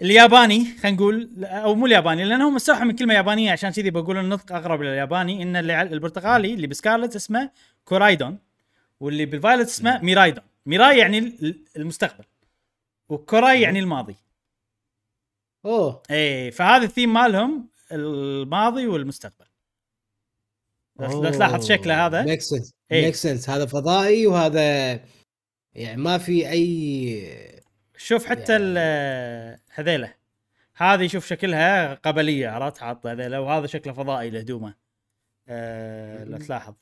الياباني 0.00 0.64
خلينا 0.64 0.96
نقول 0.96 1.44
أو 1.44 1.74
مو 1.74 1.86
الياباني 1.86 2.24
لانهم 2.24 2.54
مستوحى 2.54 2.84
من 2.84 2.96
كلمة 2.96 3.14
يابانية 3.14 3.52
عشان 3.52 3.70
كذي 3.70 3.90
بقول 3.90 4.18
النطق 4.18 4.52
أقرب 4.52 4.82
للياباني 4.82 5.42
إن 5.42 5.56
اللي 5.56 5.82
البرتقالي 5.82 6.54
اللي 6.54 6.66
بسكارلت 6.66 7.16
اسمه 7.16 7.50
كورايدون 7.84 8.38
واللي 9.00 9.26
بال 9.26 9.37
Violet 9.37 9.68
اسمه 9.68 10.00
ميرايدون. 10.02 10.44
ميراي 10.66 10.98
يعني 10.98 11.18
ال- 11.18 11.58
المستقبل 11.76 12.24
وكوراي 13.08 13.60
يعني 13.62 13.78
الماضي. 13.78 14.14
أوه. 15.64 16.02
إيه 16.10 16.50
فهذا 16.50 16.84
الثيم 16.84 17.12
مالهم 17.12 17.68
الماضي 17.92 18.86
والمستقبل. 18.86 19.46
لو 21.00 21.30
تلاحظ 21.30 21.68
شكله 21.68 22.06
هذا؟ 22.06 22.22
make 22.22 22.40
sense 22.40 22.74
إيه. 22.92 23.04
make 23.04 23.14
sense 23.14 23.50
هذا 23.50 23.66
فضائي 23.66 24.26
وهذا 24.26 25.00
يعني 25.74 26.02
ما 26.02 26.18
في 26.18 26.50
أي 26.50 27.62
شوف 27.96 28.24
حتى 28.26 28.52
يعني- 28.52 28.64
ال- 28.64 29.58
هذيله. 29.74 30.14
هذه 30.76 31.06
شوف 31.06 31.26
شكلها 31.26 31.94
قبلية 31.94 32.48
عرفت؟ 32.48 32.78
حاطه 32.78 33.12
هذيله 33.12 33.40
وهذا 33.40 33.66
شكله 33.66 33.92
فضائي 33.92 34.30
لهدومه. 34.30 34.74
آه 35.48 36.24
لو. 36.24 36.36
تلاحظ. 36.38 36.74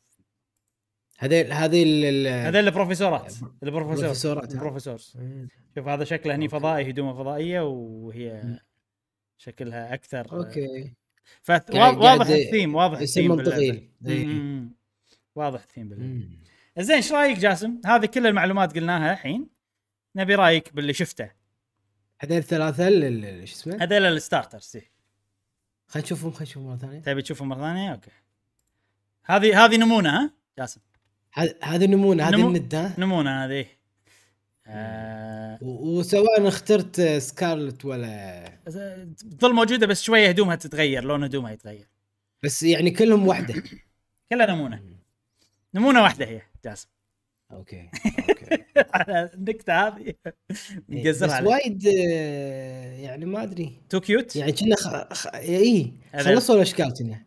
ال- 1.82 2.04
ال- 2.04 2.26
هذول 2.26 2.56
البروفيسورات. 2.68 3.34
البروفيسور 3.62 3.98
البروفيسورات. 4.02 4.52
ال 4.52 4.58
professors. 4.58 5.16
شوف 5.74 5.88
هذا 5.88 6.04
شكله 6.04 6.34
هني 6.34 6.48
فضائي 6.48 6.90
هدومه 6.90 7.12
فضائية 7.14 7.60
وهي 7.60 8.42
شكلها 9.42 9.94
أكثر 9.94 10.32
okay 10.32 10.92
فواضح 11.42 11.98
قاعد 12.02 12.20
الثيم 12.30 12.74
واضح 12.74 12.98
الثيم 12.98 13.30
منطقي 13.30 13.70
باللعبة. 13.70 13.88
إيه. 14.06 14.26
مم. 14.26 14.72
واضح 15.34 15.60
الثيم. 15.62 16.38
زين 16.78 16.96
إيش 16.96 17.12
رأيك 17.12 17.38
جاسم؟ 17.38 17.80
هذه 17.86 18.06
كل 18.06 18.26
المعلومات 18.26 18.74
قلناها 18.74 19.12
الحين 19.12 19.48
نبي 20.16 20.34
رأيك 20.34 20.74
باللي 20.74 20.92
شفته 20.92 21.30
هذول 22.20 22.38
الثلاثة 22.38 22.88
ال- 22.88 23.04
ال- 23.24 23.48
شو 23.48 23.54
اسمه 23.54 23.76
هذول 23.82 24.04
ال 24.06 24.14
starters 24.14 24.72
إيه. 24.74 24.90
خلينا 25.86 26.06
نشوفهم 26.06 26.30
خلينا 26.30 26.42
نشوفهم 26.50 26.66
مرة 26.68 26.76
ثانية 26.76 26.98
تبي 27.00 27.22
تشوفهم 27.22 27.48
مرة 27.48 27.60
ثانية؟ 27.60 27.92
okay. 27.92 28.10
هذه 29.24 29.64
هذه 29.64 29.76
نمونة 29.76 30.10
ها 30.10 30.30
جاسم 30.58 30.80
هذا 31.62 31.86
نمونة 31.86 32.30
نمو- 32.30 32.34
الند 32.34 32.74
ها 32.74 32.94
نمونة 32.98 33.44
هذه 33.44 33.66
آه 34.74 35.58
وسواء 35.62 36.48
اخترت 36.48 37.00
Scarlet 37.00 37.84
ولا 37.84 38.44
تظل 39.40 39.52
موجودة 39.52 39.86
بس 39.86 40.02
شوية 40.02 40.28
هدومها 40.28 40.56
تتغير 40.56 41.04
لون 41.04 41.24
هدومها 41.24 41.52
يتغير. 41.52 41.88
بس 42.42 42.62
يعني 42.62 42.90
كلهم 42.90 43.26
واحدة 43.26 43.54
كلها 44.30 44.46
نمونة. 44.46 44.82
نمونة 45.74 46.02
واحدة 46.02 46.26
هي 46.26 46.42
جاسم. 46.64 46.88
okay 47.52 47.90
okay. 48.28 48.64
على 48.94 49.30
النكتة 49.34 49.72
هذه. 49.86 50.14
إيه، 50.90 51.10
بس 51.10 51.22
وايد 51.22 51.86
آه، 51.86 52.96
يعني 52.96 53.24
ما 53.24 53.42
أدري. 53.42 53.80
too 53.88 54.00
cute؟ 54.00 54.36
يعني 54.36 54.52
كنا 54.52 54.76
خ... 54.76 55.12
خ... 55.12 55.26
اي 55.26 55.92
خلصوا 56.20 56.54
الاشكال 56.54 56.94
كنا 56.94 57.22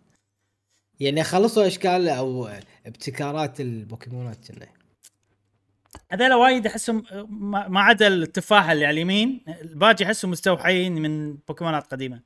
يعني 1.00 1.24
خلصوا 1.24 1.68
أشكال 1.68 2.10
أو 2.10 2.50
ابتكارات 2.86 3.62
البوكيمونات 3.62 4.52
كنا. 4.52 4.68
هذول 6.12 6.34
وايد 6.34 6.68
احسهم 6.68 7.04
ما 7.74 7.80
عدا 7.82 8.08
التفاحه 8.08 8.72
اللي 8.72 8.86
على 8.86 8.94
اليمين 8.94 9.46
الباقي 9.62 10.06
احسهم 10.06 10.32
مستوحين 10.32 10.94
من 11.02 11.34
بوكيمونات 11.48 11.88
قديمة. 11.92 12.22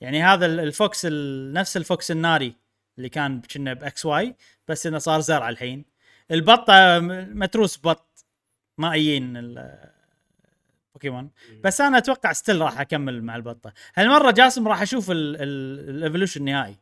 يعني 0.00 0.22
هذا 0.22 0.46
ال- 0.46 0.60
ال 0.60 0.72
fox 0.72 1.06
ال- 1.06 1.52
نفس 1.52 1.76
ال 1.76 1.84
fox 1.84 2.10
الناري 2.10 2.54
اللي 2.98 3.08
كان 3.08 3.40
كنا 3.54 3.72
ب 3.74 3.90
X 3.90 4.06
Y 4.06 4.34
بس 4.68 4.86
إنه 4.86 4.98
صار 4.98 5.20
زرع 5.20 5.48
الحين. 5.48 5.84
البطه 6.30 6.98
متروس 7.34 7.76
بط 7.78 8.24
مائيين 8.78 9.36
ال- 9.36 9.90
بوكيمون. 10.94 11.30
بس 11.64 11.80
أنا 11.80 11.98
أتوقع 11.98 12.32
still 12.32 12.60
راح 12.60 12.80
أكمل 12.80 13.22
مع 13.22 13.36
البطة. 13.36 13.72
هالمرة 13.96 14.30
جاسم 14.30 14.68
راح 14.68 14.82
أشوف 14.82 15.06
ال 15.10 15.23
evolution 15.23 16.40
النهائي 16.40 16.76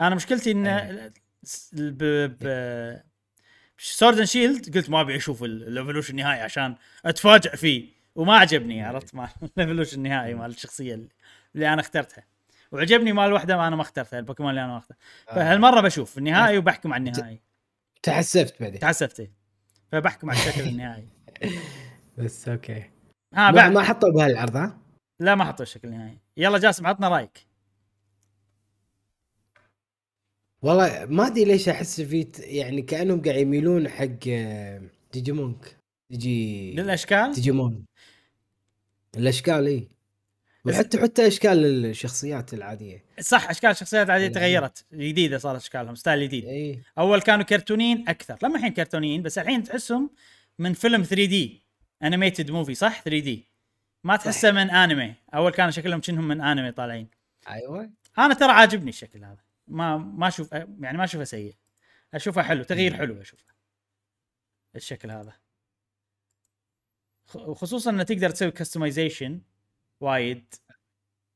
أنا 0.00 0.14
مشكلتي 0.14 0.50
إن 0.52 0.66
أي. 0.66 1.12
س- 1.42 1.70
ب 1.74 1.98
ب 2.40 2.46
Sword 3.78 4.16
and 4.16 4.24
Shield 4.26 4.76
قلت 4.76 4.90
ما 4.90 5.00
أبي 5.00 5.16
أشوف 5.16 5.42
ال 5.42 5.49
evolution 5.49 6.10
النهائي 6.10 6.40
عشان 6.40 6.76
اتفاجئ 7.06 7.56
فيه. 7.56 7.96
وما 8.14 8.36
عجبني 8.36 8.82
عرفت؟ 8.82 9.14
مال 9.14 9.28
ال 9.56 9.60
evolution 9.60 9.96
النهائي 9.96 10.34
مال 10.34 10.50
الشخصية 10.50 10.94
اللي, 10.94 11.08
اللي 11.54 11.72
أنا 11.72 11.80
اخترتها. 11.80 12.24
وعجبني 12.72 13.12
مال 13.12 13.32
واحدة 13.32 13.56
ما 13.56 13.68
أنا 13.68 13.76
ما 13.76 13.82
اخترتها 13.82 14.18
البوكيمون 14.18 14.50
اللي 14.50 14.64
أنا 14.64 14.72
ما 14.72 14.78
اخترتها. 14.78 15.02
فهالمرة 15.26 15.80
بشوف 15.80 16.18
النهائي 16.18 16.58
وبحكم 16.58 16.92
على 16.92 17.10
النهائي. 17.10 17.40
تحسفت 18.02 18.62
بعدين. 18.62 18.80
تحسفت 18.80 19.20
إيه. 19.20 19.32
فبحكم 19.92 20.30
على 20.30 20.38
الشكل 20.38 20.60
النهائي. 20.68 21.08
بس 22.18 22.48
okay. 22.48 22.80
ها 22.80 22.90
ما, 23.34 23.50
بعد. 23.50 23.72
ما 23.72 23.82
حطوا 23.82 24.12
بهالعرض 24.12 24.56
ها؟ 24.56 24.78
لا 25.20 25.34
ما 25.34 25.44
حطوا 25.44 25.62
الشكل 25.62 25.88
النهائي. 25.88 26.18
يلا 26.36 26.58
جاسم 26.58 26.86
عطنا 26.86 27.08
رأيك. 27.08 27.45
والله 30.62 31.06
ما 31.08 31.26
أدري 31.26 31.44
ليش 31.44 31.68
أحس 31.68 32.00
في 32.00 32.26
يعني 32.38 32.82
كأنهم 32.82 33.22
قاعد 33.22 33.36
يميلون 33.40 33.88
حق 33.88 34.06
آه، 34.28 34.82
ديجيمونك. 35.12 35.76
تجي 36.10 36.72
للأشكال؟ 36.72 37.32
ديجيمون. 37.32 37.84
الأشكال 39.16 39.66
إي. 39.66 39.88
وحتى 40.64 40.98
حتى 41.00 41.26
أشكال 41.26 41.84
الشخصيات 41.86 42.54
العادية. 42.54 43.04
صح 43.20 43.50
أشكال 43.50 43.70
الشخصيات 43.70 44.10
عاديه 44.10 44.22
يعني- 44.24 44.34
تغيرت. 44.34 44.84
جديدة 44.94 45.38
صارت 45.38 45.60
أشكالهم 45.60 45.94
style 45.94 46.22
جديد. 46.28 46.44
إي. 46.44 46.82
أول 46.98 47.20
كانوا 47.20 47.44
كرتونيين 47.44 48.08
أكثر. 48.08 48.38
لما 48.42 48.56
الحين 48.56 48.72
كرتونيين 48.72 49.22
بس 49.22 49.38
الحين 49.38 49.62
تحسهم 49.62 50.10
من 50.58 50.72
فيلم 50.72 51.02
3D. 51.02 51.62
animated 52.02 52.50
movie 52.50 52.74
صح؟ 52.74 53.02
3D. 53.02 53.44
ما 54.04 54.16
تحسه 54.16 54.50
من 54.50 54.70
انمي 54.70 55.14
أول 55.34 55.52
كانوا 55.52 55.70
شكلهم 55.70 56.00
كأنهم 56.00 56.28
من 56.28 56.40
انمي 56.40 56.72
طالعين. 56.72 57.08
أيوه. 57.48 57.90
أنا 58.18 58.34
ترى 58.34 58.52
عاجبني 58.52 58.88
الشكل 58.88 59.24
هذا. 59.24 59.45
ما 59.68 59.96
ما 59.96 60.28
أشوف 60.28 60.52
يعني 60.52 60.98
ما 60.98 61.04
اشوفه 61.04 61.24
سيء 61.24 61.56
اشوفه 62.14 62.42
حلو 62.42 62.62
تغيير. 62.62 62.96
حلو 62.96 63.20
اشوفه 63.20 63.54
الشكل 64.76 65.10
هذا. 65.10 65.32
خ- 67.26 67.36
وخصوصا 67.36 67.90
إنه 67.90 68.02
تقدر 68.02 68.30
تسوي 68.30 68.50
customization 68.50 69.40
وايد. 70.00 70.54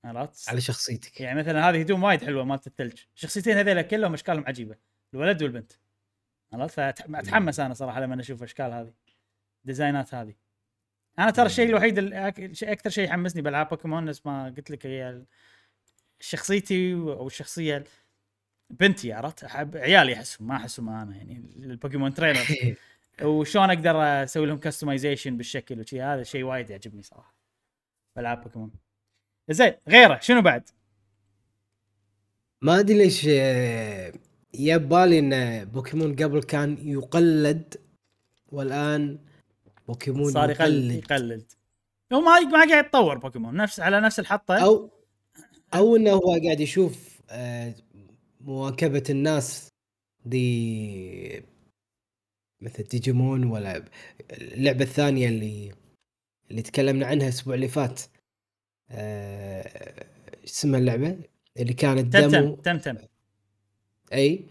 عرفت؟ 0.04 0.48
على 0.48 0.60
شخصيتك. 0.60 1.20
يعني 1.20 1.38
مثلا 1.38 1.68
هذه 1.68 1.80
هدوم 1.80 2.02
وايد 2.02 2.24
حلوة 2.24 2.44
مالت 2.44 2.66
الثلج 2.66 3.00
الشخصيتين 3.14 3.56
هذيلا 3.56 3.82
كلهم 3.82 4.14
أشكالهم 4.14 4.44
عجيبة. 4.46 4.76
الولد 5.14 5.42
والبنت. 5.42 5.72
عرفت؟ 6.52 6.74
فأتحمس 6.74 7.60
أنا 7.60 7.74
صراحة 7.74 8.00
لما 8.00 8.20
أشوف 8.20 8.42
أشكال 8.42 8.72
هذه. 8.72 8.94
design 9.64 10.07
ات 10.07 10.14
هذه. 10.14 10.34
أنا 11.18 11.30
ترى 11.30 11.46
الشيء 11.46 11.68
الوحيد 11.68 11.98
أكثر 12.62 12.90
شيء 12.90 13.04
يحمسني 13.04 13.42
بالعاب 13.42 13.68
بوكيمون 13.68 14.04
نفس 14.04 14.26
ما 14.26 14.44
قلت 14.56 14.70
لك 14.70 14.86
هي 14.86 15.24
شخصيتي 16.20 16.92
أو 16.94 17.26
الشخصية 17.26 17.84
بنتي 18.70 19.12
عرفت؟ 19.12 19.44
احب 19.44 19.76
عيالي 19.76 20.14
احسهم 20.14 20.48
ما 20.48 20.56
احسهم 20.56 20.88
أنا 20.88 21.16
يعني 21.16 21.42
البوكيمون 21.56 22.14
trainer. 22.14 22.46
وشلون 23.22 23.70
أقدر 23.70 24.02
أسوي 24.02 24.46
لهم 24.46 24.58
customization 24.58 25.36
بالشكل 25.36 25.80
وشي؟ 25.80 26.02
هذا 26.02 26.22
شيء 26.22 26.44
وايد 26.44 26.70
يعجبني 26.70 27.02
صراحة. 27.02 27.34
بالعاب 28.16 28.42
بوكيمون. 28.42 28.70
زين 29.50 29.72
غيره 29.88 30.18
شنو 30.22 30.42
بعد؟ 30.42 30.68
ما 32.62 32.80
أدري 32.80 32.98
ليش 32.98 33.26
آه، 33.28 34.12
يبالي 34.54 35.18
إن 35.18 35.64
بوكيمون 35.64 36.16
قبل 36.16 36.42
كان 36.42 36.78
يقلد 36.88 37.74
والآن 38.52 39.18
بوكيمون 39.88 40.32
صار 40.32 40.50
يقلد. 40.50 40.92
يقلد. 40.92 41.52
هو 42.12 42.20
ما 42.20 42.40
ما 42.40 42.66
قاعد 42.68 42.84
يتطور 42.84 43.18
بوكيمون 43.18 43.56
نفس 43.56 43.80
على 43.80 44.00
نفس 44.00 44.20
الحطة. 44.20 44.64
أو 44.64 44.90
أو 45.74 45.96
إنه 45.96 46.10
هو 46.10 46.40
قاعد 46.44 46.60
يشوف 46.60 47.20
آه، 47.30 47.74
مواكبة 48.40 49.04
الناس 49.10 49.68
دي 50.24 51.42
مثل 52.60 52.82
ديجيمون 52.82 53.44
ولا 53.44 53.84
اللعبة 54.30 54.84
الثانية 54.84 55.28
اللي 55.28 55.72
اللي 56.50 56.62
تكلمنا 56.62 57.06
عنها 57.06 57.24
الأسبوع 57.24 57.54
اللي 57.54 57.68
فات. 57.68 58.00
آه، 58.90 60.04
اسمها 60.44 60.80
اللعبة؟ 60.80 61.18
اللي 61.56 61.72
كانت 61.72 62.16
دمو 62.16 62.54
تم 62.54 62.78
تم 62.78 62.78
تم. 62.78 62.98
أي؟ 64.12 64.44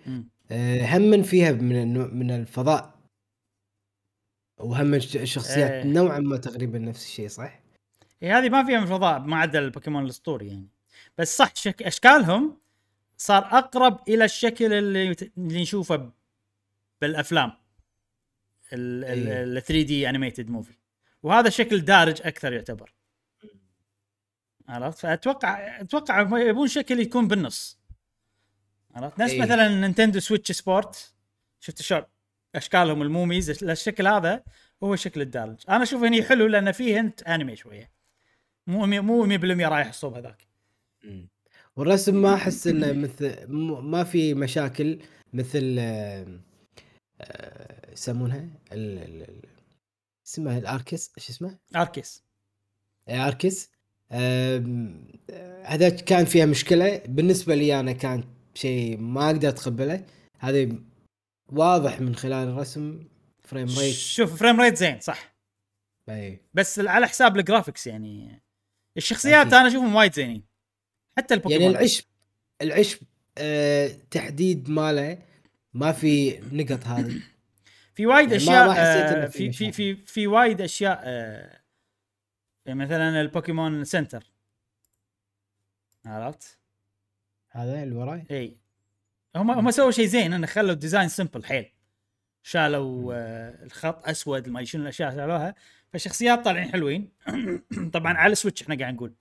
آه، 0.52 0.98
هم 0.98 1.02
من 1.02 1.24
فيها 1.24 1.52
من 1.52 2.18
من 2.18 2.32
الفضاء. 2.32 3.00
وهم 4.60 4.94
الشخصيات 4.94 5.72
إيه. 5.72 5.84
نوعا 5.84 6.20
ما 6.20 6.38
تقريبا 6.38 6.80
نفس 6.80 7.06
الشيء 7.06 7.28
صح؟ 7.28 7.60
اي 8.24 8.32
هذه 8.32 8.50
ما 8.50 8.64
فيها 8.64 8.78
من 8.78 8.84
الفضاء 8.84 9.20
ما 9.20 9.38
عدا 9.38 9.60
البوكيمون 9.60 10.04
الأسطوري 10.04 10.48
يعني. 10.48 10.68
بس 11.18 11.38
صح 11.38 11.56
شك... 11.56 11.84
أشكالهم 11.84 12.58
صار 13.22 13.58
أقرب 13.58 14.10
إلى 14.10 14.26
الشكل 14.26 14.74
اللي 14.74 15.16
اللي 15.38 15.62
نشوفه 15.62 16.12
بالأفلام. 17.02 17.52
ال 18.74 19.64
3D 19.64 20.10
animated 20.10 20.50
movie 20.50 20.74
وهذا 21.24 21.50
شكل 21.50 21.82
دارج 21.82 22.22
أكثر 22.22 22.54
يعتبر. 22.54 22.94
عرفت؟ 24.68 25.00
فأتوقع 25.00 25.82
أتوقع 25.82 26.40
يبون 26.40 26.68
شكل 26.68 27.00
يكون 27.00 27.28
بالنص. 27.28 27.80
عرفت؟ 28.96 29.20
نفس 29.20 29.32
أيه. 29.32 29.42
مثلا 29.42 29.68
Nintendo 29.68 30.20
Switch 30.20 30.52
Sport 30.52 31.14
شفت 31.60 31.82
شلون 31.82 32.04
أشكالهم 32.56 33.02
الموميز؟ 33.02 33.64
الشكل 33.64 34.08
هذا 34.08 34.44
هو 34.84 34.94
الشكل 34.94 35.22
الدارج. 35.22 35.64
أنا 35.70 35.84
أشوف 35.84 36.04
هني 36.04 36.24
حلو 36.24 36.48
لأن 36.48 36.72
فيه 36.72 37.00
انت 37.00 37.24
انمي 37.24 37.56
شوية. 37.56 37.92
مو 38.68 38.86
مو 38.86 39.28
100% 39.28 39.68
رايح 39.68 39.88
الصوب 39.88 40.14
هذاك. 40.14 40.48
والرسم 41.80 42.22
ما 42.22 42.34
أحس 42.34 42.68
إنه 42.68 42.92
مثل 42.92 43.48
ما 43.82 44.04
في 44.04 44.34
مشاكل 44.34 45.00
مثل 45.34 45.76
آه، 45.80 46.40
آه، 47.22 47.92
يسمونها 47.92 48.48
اسمها 50.28 50.58
الأركس 50.58 51.12
إيش 51.18 51.30
اسمه؟ 51.30 51.58
أركس. 51.76 52.24
أركس. 53.10 53.70
هذا 55.64 55.90
كان 55.90 56.26
فيها 56.26 56.46
مشكلة. 56.46 57.02
بالنسبة 57.06 57.56
لي 57.56 57.80
أنا 57.80 57.92
كان 57.92 58.24
شيء 58.54 58.98
ما 58.98 59.26
أقدر 59.26 59.50
أتقبله. 59.50 60.06
هذه 60.40 60.80
واضح 61.52 62.02
من 62.02 62.16
خلال 62.16 62.48
الرسم 62.48 63.04
frame 63.44 63.68
rate. 63.68 63.96
شوف 63.96 64.40
frame 64.40 64.62
rate 64.62 64.78
زين 64.78 65.00
صح. 65.00 65.36
اي 66.10 66.40
بس 66.54 66.80
على 66.80 67.08
حساب 67.08 67.38
ال 67.38 67.43
graphics 67.43 67.88
يعني. 67.88 68.42
الشخصيات 68.98 69.46
أكيد. 69.46 69.54
أنا 69.54 69.68
أشوفهم 69.68 69.96
وايد 69.96 70.14
زينين. 70.14 70.49
حتى 71.20 71.34
البوكيمون 71.34 71.62
يعني 71.62 71.78
العشب 71.78 72.04
العشب 72.62 73.00
أه 73.38 73.88
تحديد 74.12 74.70
ماله 74.70 75.18
ما 75.74 75.92
في 75.92 76.40
نقط 76.52 76.84
هذه. 76.84 77.22
في 77.94 78.06
وايد 78.06 78.32
يعني 78.32 78.44
أشياء 78.44 78.70
آه 78.78 79.26
في 79.26 79.52
في 79.52 79.72
في 79.72 79.96
في 79.96 80.28
وايد 80.28 80.62
أشياء 80.62 81.02
آه 81.04 81.60
يعني 82.66 82.80
مثلا 82.80 83.22
البوكيمون 83.22 83.84
center. 83.84 84.24
عرفت؟ 86.06 86.60
هذا 87.50 87.84
اللي 87.84 87.96
وراي؟ 87.96 88.26
إي. 88.32 88.58
هم 89.36 89.52
هم 89.52 89.72
سووا 89.72 89.92
شيء 89.92 90.06
زين 90.06 90.34
إنه 90.34 90.48
خلوا 90.48 90.72
ال 90.72 90.77
design 90.77 91.10
simple 91.10 91.46
حيل. 91.46 91.72
شالوا 92.44 93.14
آه 93.14 93.64
الخط 93.64 94.08
أسود 94.08 94.50
ما 94.50 94.64
شنو 94.64 94.84
الأشياء 94.84 95.16
شالوها. 95.16 95.56
فالشخصيات 95.94 96.46
طالعين 96.46 96.72
حلوين. 96.72 97.12
طبعا 97.94 98.14
على 98.14 98.32
ال 98.32 98.36
Switch 98.36 98.62
إحنا 98.64 98.76
قاعد 98.76 98.94
نقول. 98.94 99.14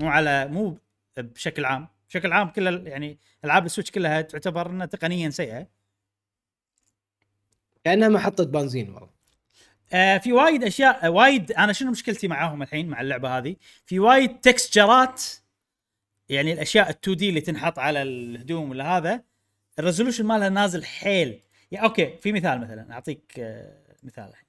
مو 0.00 0.08
على 0.08 0.48
مو 0.48 0.78
بشكل 1.22 1.64
عام. 1.64 1.88
بشكل 2.08 2.32
عام 2.32 2.48
كل 2.50 2.86
يعني 2.86 3.18
ألعاب 3.44 3.66
ال 3.66 3.69
Switch 3.69 3.90
كلها 3.90 4.20
تعتبر 4.20 4.70
إنها 4.70 4.86
تقنيا 4.86 5.30
سيئة. 5.30 5.66
كأنها 7.84 8.08
محطة 8.08 8.44
بنزين 8.44 8.90
والله. 8.90 9.10
آه 9.92 10.18
في 10.18 10.32
وايد 10.32 10.64
أشياء 10.64 11.06
آه 11.06 11.10
وايد 11.10 11.52
أنا 11.52 11.72
شنو 11.72 11.90
مشكلتي 11.90 12.28
معاهم 12.28 12.62
الحين 12.62 12.88
مع 12.88 13.00
اللعبة 13.00 13.38
هذه؟ 13.38 13.56
في 13.86 13.98
وايد 14.00 14.40
texture 14.40 15.12
ات 15.12 15.22
يعني 16.28 16.52
الأشياء 16.52 16.92
ال 16.92 17.10
2D 17.10 17.28
اللي 17.28 17.40
تنحط 17.40 17.78
على 17.78 18.02
الهدوم 18.02 18.70
ولا 18.70 18.96
هذا 18.96 19.22
ال 19.78 19.82
resolution 19.82 20.26
مالها 20.26 20.48
نازل 20.48 20.84
حيل. 20.84 21.42
يعني 21.70 21.86
okay 21.86 22.16
في 22.18 22.32
مثال 22.32 22.60
مثلا 22.60 22.92
أعطيك 22.92 23.32
آه 23.38 23.82
مثال 24.02 24.24
الحين. 24.28 24.46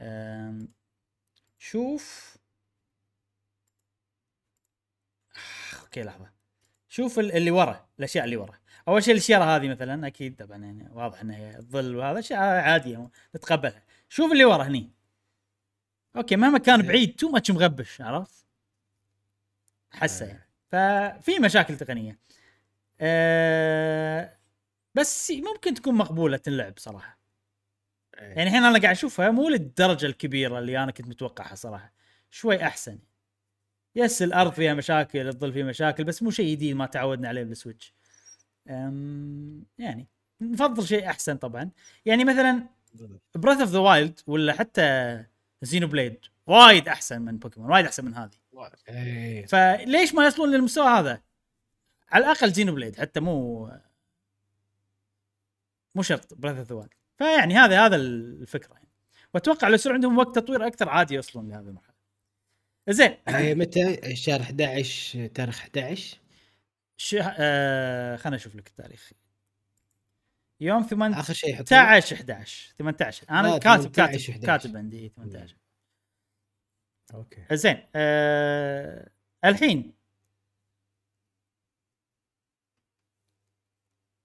آه 0.00 0.66
شوف. 1.58 2.31
okay 5.92 6.02
لحظة. 6.02 6.30
شوف 6.88 7.18
اللي 7.18 7.50
ورا 7.50 7.86
الأشياء 7.98 8.24
اللي 8.24 8.36
ورا. 8.36 8.58
أول 8.88 9.02
شيء 9.04 9.14
الشجرة 9.14 9.44
هذه 9.44 9.68
مثلا 9.68 10.06
أكيد 10.06 10.36
طبعا 10.36 10.58
يعني 10.58 10.88
واضح 10.92 11.20
إنها 11.20 11.58
الظل 11.58 11.96
وهذا 11.96 12.18
أشياء 12.18 12.40
عادية 12.40 13.10
نتقبلها. 13.36 13.82
شوف 14.08 14.32
اللي 14.32 14.44
ورا 14.44 14.64
هني. 14.64 14.90
okay 16.16 16.36
مهما 16.36 16.58
كان 16.58 16.82
بعيد 16.82 17.16
too 17.16 17.28
much 17.28 17.50
مغبش 17.50 18.00
عرفت؟ 18.00 18.46
حسه 19.90 20.26
يعني. 20.26 20.48
ففي 20.68 21.38
مشاكل 21.38 21.76
تقنية. 21.76 22.18
أه 23.00 24.38
بس 24.94 25.30
ممكن 25.30 25.74
تكون 25.74 25.94
مقبولة 25.94 26.36
تنلعب 26.36 26.74
صراحة. 26.78 27.18
يعني 28.14 28.42
الحين 28.42 28.64
أنا 28.64 28.80
قاعد 28.80 28.96
أشوفها 28.96 29.30
مو 29.30 29.48
للدرجة 29.48 30.06
الكبيرة 30.06 30.58
اللي 30.58 30.82
أنا 30.82 30.92
كنت 30.92 31.08
متوقعها 31.08 31.54
صراحة. 31.54 31.92
شوي 32.30 32.62
أحسن. 32.66 32.98
yes 33.96 34.22
الأرض 34.22 34.52
فيها 34.52 34.74
مشاكل 34.74 35.28
الظل 35.28 35.52
فيه 35.52 35.64
مشاكل 35.64 36.04
بس 36.04 36.22
مو 36.22 36.30
شيء 36.30 36.50
جديد 36.50 36.76
ما 36.76 36.86
تعودنا 36.86 37.28
عليه 37.28 37.44
بال 37.44 37.56
Switch 37.56 37.94
يعني 39.78 40.06
نفضل 40.40 40.86
شيء 40.86 41.10
أحسن 41.10 41.36
طبعا. 41.36 41.70
يعني 42.06 42.24
مثلا 42.24 42.62
Breath 43.34 43.60
of 43.60 43.70
the 43.70 43.78
Wild 43.78 44.20
ولا 44.26 44.52
حتى 44.52 45.18
Xenoblade 45.62 46.16
وايد 46.46 46.88
أحسن 46.88 47.22
من 47.22 47.38
بوكيمون 47.38 47.70
وايد 47.70 47.86
أحسن 47.86 48.04
من 48.04 48.14
هذه. 48.14 48.30
إيه. 48.88 49.46
فليش 49.46 50.14
ما 50.14 50.26
يصلون 50.26 50.50
للمستوى 50.50 50.86
هذا؟ 50.86 51.22
على 52.08 52.24
الأقل 52.24 52.52
Xenoblade 52.52 53.00
حتى 53.00 53.20
مو 53.20 53.70
مو 55.94 56.02
شرط 56.02 56.34
Breath 56.34 56.56
of 56.56 56.68
the 56.68 56.74
Wild 56.74 56.94
فيعني 57.18 57.54
هذا 57.54 57.86
هذا 57.86 57.96
الفكرة 57.96 58.74
يعني. 58.74 58.88
وأتوقع 59.34 59.68
لو 59.68 59.74
يصير 59.74 59.92
عندهم 59.92 60.18
وقت 60.18 60.38
تطوير 60.38 60.66
أكثر 60.66 60.88
عادي 60.88 61.14
يوصلون 61.14 61.48
لهذه 61.48 61.60
المرحلة. 61.68 61.91
زين. 62.88 63.16
إيه، 63.28 63.54
متى؟ 63.54 64.16
شهر 64.16 64.40
11 64.40 65.26
تاريخ 65.26 65.58
11 65.60 66.18
شه... 66.96 67.34
آه 67.38 68.16
خليني 68.16 68.36
أشوف 68.36 68.56
لك 68.56 68.68
التاريخ. 68.68 69.12
يوم 70.60 70.82
8 70.82 71.20
آخر 71.20 71.34
شيء 71.34 71.62
18 71.62 72.16
11 72.16 72.74
18 72.78 73.26
أنا 73.30 73.54
آه 73.54 73.58
كاتب 73.58 73.90
كاتب 73.90 74.14
11. 74.30 74.36
كاتب 74.46 74.76
عندي 74.76 75.08
18 75.16 75.56
okay. 77.14 77.46
زين 77.52 77.86
آه 77.94 79.10
الحين. 79.44 79.92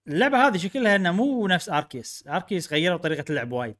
اللعبة 0.07 0.47
هذه 0.47 0.57
شكلها 0.57 0.95
انها 0.95 1.11
مو 1.11 1.47
نفس 1.47 1.69
أركيس. 1.69 2.23
أركيس 2.27 2.73
غيروا 2.73 2.97
طريقة 2.97 3.25
اللعب 3.29 3.51
وايد. 3.51 3.77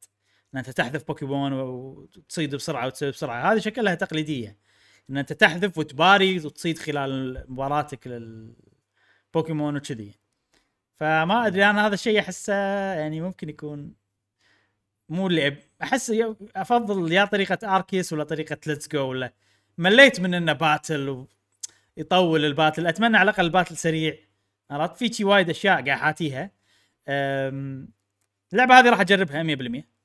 إن 0.53 0.59
أنت 0.59 0.69
تحذف 0.69 1.07
بوكيمون 1.07 1.53
وتصيد 1.53 2.55
بسرعة 2.55 2.85
وتسوي 2.85 3.11
بسرعة. 3.11 3.53
هذه 3.53 3.59
شكلها 3.59 3.95
تقليدية. 3.95 4.57
إن 5.09 5.17
أنت 5.17 5.33
تحذف 5.33 5.77
وتباري 5.77 6.37
وتصيد 6.37 6.77
خلال 6.77 7.45
مباراتك 7.47 8.07
للبوكيمون 8.07 9.75
وكذي. 9.75 10.13
فما 10.95 11.47
أدري 11.47 11.65
أنا 11.65 11.87
هذا 11.87 11.93
الشيء 11.93 12.19
أحسه 12.19 12.53
يعني 12.93 13.21
ممكن 13.21 13.49
يكون 13.49 13.93
مو 15.09 15.27
اللي 15.27 15.57
أحس 15.83 16.13
أفضل 16.55 17.11
يا 17.11 17.25
طريقة 17.25 17.75
أركيس 17.75 18.13
ولا 18.13 18.23
طريقة 18.23 18.57
Let's 18.67 18.87
Go 18.87 19.09
ولا 19.09 19.33
مليت 19.77 20.19
من 20.19 20.33
إنه 20.33 20.53
battle 20.53 21.27
ويطول 21.97 22.45
ال 22.45 22.50
battle. 22.51 22.87
أتمنى 22.87 23.17
على 23.17 23.29
الأقل 23.29 23.45
ال 23.45 23.50
battle 23.50 23.77
سريع. 23.77 24.17
عرفت؟ 24.71 24.97
في 24.97 25.13
شي 25.13 25.23
وايد 25.23 25.49
أشياء 25.49 25.85
قاعد 25.85 25.99
أحاتيها 25.99 26.51
اللعبة 28.53 28.79
هذه 28.79 28.89
راح 28.89 28.99
أجربها 28.99 29.43
100% 29.43 29.96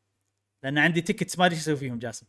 لأن 0.62 0.78
عندي 0.78 1.00
tickets 1.00 1.38
ما 1.38 1.46
أدري 1.46 1.56
إيش 1.56 1.62
أسوي 1.62 1.76
فيهم 1.76 1.98
جاسم. 1.98 2.26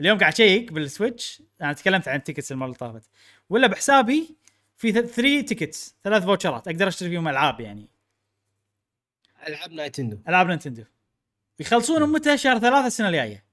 اليوم 0.00 0.18
قاعد 0.18 0.32
أشيك 0.32 0.72
بال 0.72 0.90
Switch 0.90 1.42
أنا 1.62 1.72
تكلمت 1.72 2.08
عن 2.08 2.16
ال 2.16 2.20
tickets 2.20 2.52
المرة 2.52 2.66
اللي 2.66 2.78
طافت. 2.78 3.10
ولا 3.50 3.66
بحسابي 3.66 4.36
في 4.76 4.92
3 4.92 5.40
tickets 5.40 5.96
ثلاث 6.04 6.24
voucher 6.24 6.62
ات 6.62 6.68
أقدر 6.68 6.88
أشتري 6.88 7.08
فيهم 7.08 7.28
ألعاب 7.28 7.60
يعني. 7.60 7.88
ألعاب 9.48 9.72
نايتندو. 9.72 10.18
ألعاب 10.28 10.46
نينتندو 10.46 10.84
يخلصونهم 11.60 12.12
متى؟ 12.12 12.38
شهر 12.38 12.58
ثلاثة 12.58 12.86
السنة 12.86 13.08
الجاية. 13.08 13.44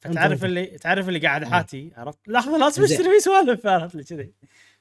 فتعرف. 0.00 0.44
اللي 0.44 0.66
تعرف 0.66 1.08
اللي 1.08 1.18
قاعد 1.18 1.44
حاتي؟ 1.44 1.92
عرفت؟ 1.96 2.18
لحظة 2.28 2.58
لازم. 2.58 2.84
اشتري 2.84 3.10
فيه 3.10 3.18
سوالف 3.18 3.66
عرفت 3.66 3.94
لي 3.94 4.04
كذي. 4.04 4.32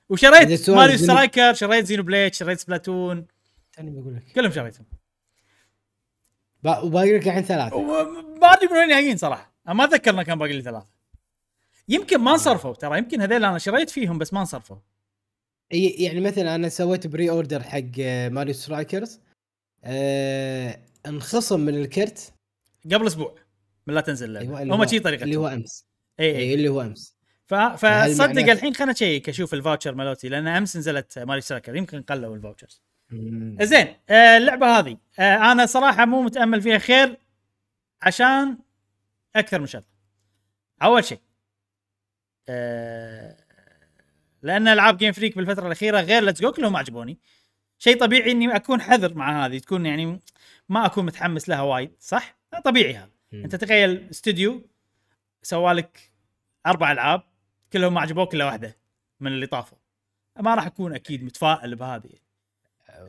وشريت 0.09 0.69
Mario 0.69 0.97
Striker 0.97 1.53
شريت 1.53 1.85
Xenoblade 1.85 2.33
شريت 2.33 2.59
Splatoon. 2.59 3.27
توني 3.73 3.91
بقول 3.91 4.15
لك. 4.15 4.23
كلهم 4.35 4.51
شريتهم. 4.51 4.85
با- 6.63 6.79
وباقي 6.79 7.17
لك 7.17 7.27
الحين 7.27 7.43
ثلاثة. 7.43 7.75
وما 7.75 8.47
أدري 8.53 8.67
من 8.67 8.77
وين 8.77 8.89
جايين 8.89 9.17
صراحة. 9.17 9.53
ما 9.67 9.83
أتذكر 9.83 10.23
كان 10.23 10.39
باقي 10.39 10.53
لي 10.53 10.61
ثلاثة. 10.61 10.87
يمكن 11.89 12.17
ما 12.17 12.31
انصرفوا 12.31 12.73
ترى 12.73 12.97
يمكن 12.97 13.21
هذول 13.21 13.45
أنا 13.45 13.57
شريت 13.57 13.89
فيهم 13.89 14.17
بس 14.17 14.33
ما 14.33 14.39
انصرفوا. 14.39 14.77
يعني 15.71 16.19
مثلا 16.19 16.55
أنا 16.55 16.69
سويت 16.69 17.07
pre-order 17.07 17.63
حق 17.63 17.81
آه، 17.99 18.29
Mario 18.29 18.53
Strikers 18.53 19.19
آه 19.83 20.79
انخصم 21.05 21.59
من 21.59 21.75
الكرت. 21.75 22.33
قبل 22.85 23.07
أسبوع. 23.07 23.35
من 23.87 23.93
لا 23.93 24.01
تنزل 24.01 24.25
اللعبه 24.29 24.57
أيوة، 24.59 24.75
هم 24.75 24.85
شي 24.87 24.99
طريقتهم. 24.99 25.23
اللي 25.23 25.35
هو 25.35 25.47
أمس. 25.47 25.85
إي 26.19 26.37
إي. 26.37 26.53
اللي 26.53 26.69
هو 26.69 26.81
أمس. 26.81 27.15
ف... 27.47 27.53
فصدق 27.53 28.51
الحين 28.51 28.73
خلنا 28.73 28.91
اشيك 28.91 29.29
أشوف 29.29 29.53
ال 29.53 29.58
voucher 29.59 29.95
مالوتي 29.95 30.29
لأن 30.29 30.47
أمس 30.47 30.77
نزلت 30.77 31.19
Mario 31.19 31.41
Striker 31.41 31.75
يمكن 31.75 32.01
قلوا 32.01 32.35
ال 32.35 32.40
vouchers. 32.40 32.81
زين 33.61 33.95
آه 34.09 34.37
اللعبة 34.37 34.79
هذه. 34.79 34.97
آه 35.19 35.51
أنا 35.51 35.65
صراحة 35.65 36.05
مو 36.05 36.21
متأمل 36.21 36.61
فيها 36.61 36.77
خير 36.77 37.17
عشان 38.01 38.57
أكثر 39.35 39.59
من 39.59 39.67
شغله 39.67 39.85
أول 40.83 41.03
شيء 41.03 41.19
آه 42.49 43.37
لأن 44.41 44.67
ألعاب 44.67 44.97
Game 44.97 45.11
Freak 45.11 45.35
بالفترة 45.37 45.67
الأخيرة 45.67 45.99
غير 46.01 46.23
Let's 46.23 46.41
Go 46.41 46.51
كلهم 46.51 46.75
عجبوني 46.75 47.19
شيء 47.79 47.99
طبيعي 47.99 48.31
إني 48.31 48.55
أكون 48.55 48.81
حذر 48.81 49.13
مع 49.13 49.45
هذه 49.45 49.57
تكون 49.57 49.85
يعني 49.85 50.19
ما 50.69 50.85
أكون 50.85 51.05
متحمس 51.05 51.49
لها 51.49 51.61
وايد 51.61 51.91
صح؟ 51.99 52.37
طبيعي 52.65 52.95
هذا. 52.95 53.11
أنت 53.33 53.55
تخيل 53.55 54.07
استوديو 54.11 54.67
سوالك 55.43 56.11
أربع 56.67 56.91
ألعاب 56.91 57.23
كلهم 57.73 57.93
ما 57.93 58.01
عجبوك 58.01 58.33
إلا 58.35 58.45
واحدة 58.45 58.77
من 59.19 59.31
اللي 59.31 59.47
طافوا. 59.47 59.77
ما 60.39 60.55
راح 60.55 60.65
أكون 60.65 60.93
أكيد 60.93 61.23
متفائل 61.23 61.75
بهذه. 61.75 62.09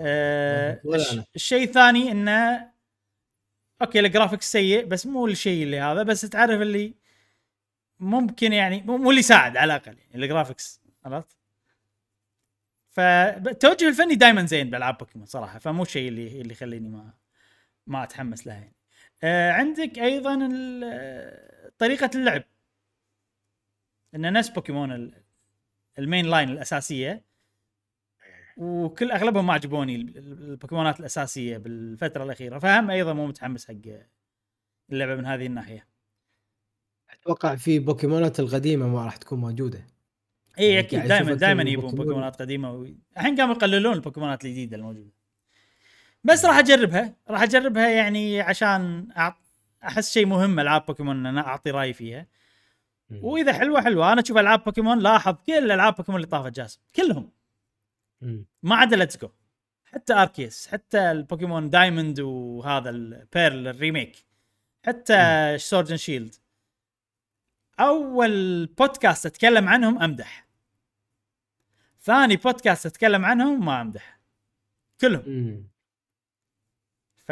آه 0.01 0.81
أنا. 0.85 1.25
الشيء 1.37 1.63
الثاني 1.63 2.13
إنه 2.13 2.71
okay 3.83 4.01
ال 4.01 4.07
graphics 4.07 4.53
سيء 4.53 4.85
بس 4.85 5.07
مو 5.07 5.27
الشيء 5.27 5.63
اللي 5.63 5.81
هذا 5.81 6.03
بس 6.03 6.21
تعرف 6.21 6.61
اللي 6.61 6.95
ممكن 8.01 8.53
يعني 8.53 8.83
مو 8.83 9.11
اللي 9.11 9.21
يساعد 9.21 9.57
على 9.57 9.75
الأقل 9.77 9.97
يعني 9.99 10.25
ال 10.25 10.31
graphics 10.31 10.81
عرفت؟ 11.05 11.37
فالتوجه 12.91 13.89
الفني 13.89 14.15
دائما 14.15 14.47
زين 14.47 14.71
بألعاب 14.71 14.99
بوكيمون 14.99 15.27
صراحة 15.27 15.59
فمو 15.59 15.83
الشيء 15.83 16.09
اللي 16.09 16.41
اللي 16.41 16.53
يخليني 16.53 16.89
ما 16.89 17.13
ما 17.87 18.03
أتحمس 18.03 18.47
لها 18.47 18.55
يعني. 18.55 18.75
آه 19.23 19.53
عندك 19.53 19.99
أيضا 19.99 20.35
طريقة 21.79 22.11
اللعب 22.15 22.43
إن 24.15 24.33
نفس 24.33 24.49
بوكيمون 24.49 24.93
ال- 24.93 25.23
ال 25.99 26.04
main 26.04 26.27
line 26.27 26.49
الأساسية 26.51 27.25
وكل 28.57 29.11
أغلبهم 29.11 29.47
ما 29.47 29.53
عجبوني 29.53 29.97
ال- 29.97 30.19
ال- 30.19 30.51
البوكيمونات 30.51 31.01
الأساسية 31.01 31.59
بالفترة 31.59 32.25
الأخيرة 32.25 32.59
فهم 32.59 32.91
أيضا 32.91 33.13
مو 33.13 33.27
متحمس 33.27 33.69
حق 33.69 33.75
اللعبة 34.93 35.15
من 35.15 35.27
هذه 35.27 35.47
الناحية. 35.47 35.87
أتوقع 37.11 37.55
في 37.55 37.79
بوكيمونات 37.79 38.41
القديمة 38.41 38.89
ما 38.89 39.05
راح 39.05 39.17
تكون 39.17 39.41
موجودة. 39.41 39.87
إي 40.59 40.67
يعني 40.69 40.79
أكيد 40.79 41.03
دائما 41.03 41.35
دائما 41.35 41.63
يبون 41.63 41.85
بوكيمون. 41.85 42.07
بوكيمونات 42.07 42.43
قديمة. 42.43 42.95
الحين 43.17 43.37
قاموا 43.37 43.55
يقللون 43.55 43.93
البوكيمونات 43.93 44.45
الجديدة 44.45 44.77
الموجودة. 44.77 45.11
بس 46.25 46.45
راح 46.45 46.59
أجربها 46.59 47.15
راح 47.31 47.43
أجربها 47.43 47.89
يعني 47.89 48.41
عشان 48.41 49.09
أعط... 49.17 49.37
أحس 49.85 50.13
شيء 50.13 50.27
مهم 50.27 50.61
ألعاب 50.61 50.87
بوكيمون 50.87 51.17
إن 51.17 51.27
أنا 51.27 51.47
أعطي 51.47 51.71
رأيي 51.71 51.93
فيها. 51.93 52.27
وإذا 53.11 53.53
حلوة 53.53 53.83
حلوة. 53.83 54.13
أنا 54.13 54.21
أشوف 54.21 54.39
ألعاب 54.39 54.65
بوكيمون 54.65 54.99
لاحظ 54.99 55.35
كل 55.47 55.73
ألعاب 55.73 55.95
بوكيمون 55.95 56.21
اللي 56.21 56.31
طافت 56.31 56.53
جاسم 56.57 56.81
كلهم. 56.97 57.31
مم. 58.23 58.47
ما 58.63 58.77
عدا 58.77 58.97
Let's 58.97 59.17
Go 59.19 59.29
حتى 59.85 60.13
Arceus 60.15 60.69
حتى 60.69 61.11
البوكيمون 61.11 61.71
Diamond 61.71 62.21
وهذا 62.21 62.91
ال 62.91 63.04
Pearl 63.04 63.69
ال 63.69 63.77
remake 63.77 64.27
حتى 64.87 65.15
Sword 65.59 65.95
Shield 65.95 66.35
أول 67.81 68.67
بودكاست 68.67 69.27
أتكلم 69.27 69.69
عنهم 69.69 70.03
أمدح. 70.03 70.47
ثاني 72.01 72.37
بودكاست 72.37 72.87
أتكلم 72.87 73.25
عنهم 73.25 73.65
ما 73.65 73.81
أمدح. 73.81 74.21
كلهم. 75.01 75.23
مم. 75.27 75.69
ف 77.17 77.29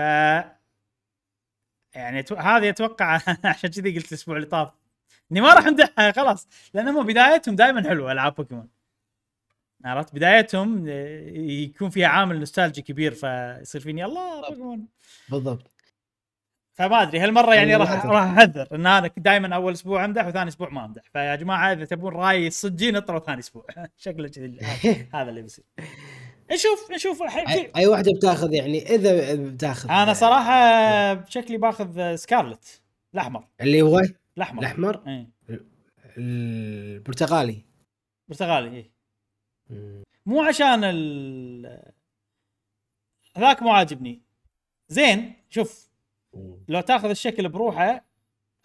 يعني 1.95 2.21
أتو... 2.21 2.35
هذه 2.35 2.69
أتوقع 2.69 3.21
عشان 3.45 3.71
كذي 3.71 3.97
قلت 3.97 4.09
الأسبوع 4.09 4.37
اللي 4.37 4.47
طاف. 4.47 4.73
إني 5.33 5.41
ما 5.41 5.55
راح 5.55 5.67
أمدحها 5.67 6.13
خلاص. 6.13 6.49
لأن 6.75 6.89
هم 6.89 7.07
بدايتهم 7.07 7.57
دائما 7.57 7.89
حلوة 7.89 8.13
ألعاب 8.13 8.35
بوكيمون. 8.35 8.69
عرفت؟ 9.85 10.15
بدايتهم 10.15 10.85
آه، 10.89 11.31
يكون 11.39 11.91
فيها 11.91 12.09
عامل 12.09 12.39
نوستالجي 12.39 12.83
كبير 12.83 13.13
فيصير 13.15 13.81
فيني 13.81 14.05
الله 14.05 14.41
بوكيمون 14.41 14.87
بالضبط. 15.29 15.71
فما 16.73 17.03
أدري 17.03 17.19
هالمرة 17.19 17.55
يعني 17.55 17.77
راح. 17.77 18.07
راح 18.07 18.23
أحذر 18.23 18.69
إن 18.73 18.87
أنا 18.87 19.11
دائما 19.17 19.55
أول 19.55 19.73
أسبوع 19.73 20.05
أمدح 20.05 20.27
وثاني 20.27 20.49
أسبوع 20.49 20.69
ما 20.71 20.85
أمدح. 20.85 21.03
فيا 21.13 21.35
جماعة 21.37 21.73
إذا 21.73 21.85
تبون 21.85 22.13
رأي 22.13 22.47
الصجين 22.47 22.97
اطروا 22.97 23.21
ثاني 23.21 23.39
أسبوع. 23.39 23.67
شكله 23.97 24.29
كذي 24.29 24.59
هذا 25.15 25.31
اللي 25.31 25.43
بيصير. 25.43 25.65
نشوف 26.53 26.93
نشوف 26.93 27.23
الحين. 27.23 27.71
أي 27.77 27.87
واحدة 27.87 28.13
بتاخذ 28.17 28.53
يعني 28.53 28.95
إذا 28.95 29.35
بتاخذ. 29.35 29.91
أنا 29.91 30.13
صراحة 30.13 31.15
بشكلي 31.15 31.57
باخذ 31.57 32.15
سكارلت 32.15 32.83
الأحمر. 33.15 33.45
اللي 33.61 33.83
هو 33.83 34.01
الأحمر. 34.37 34.61
الأحمر؟ 34.63 35.03
إيه. 35.07 35.31
البرتقالي 36.19 37.65
برتغالي 38.29 38.69
إيه. 38.77 38.83
مم. 38.83 39.00
مو 40.27 40.43
عشان 40.43 40.85
ال 40.85 41.93
ذاك 43.39 43.63
مو 43.63 43.71
عاجبني. 43.71 44.23
زين 44.89 45.35
شوف 45.51 45.91
لو 46.69 46.81
تاخذ 46.81 47.11
الشكل 47.11 47.49
بروحه 47.49 48.05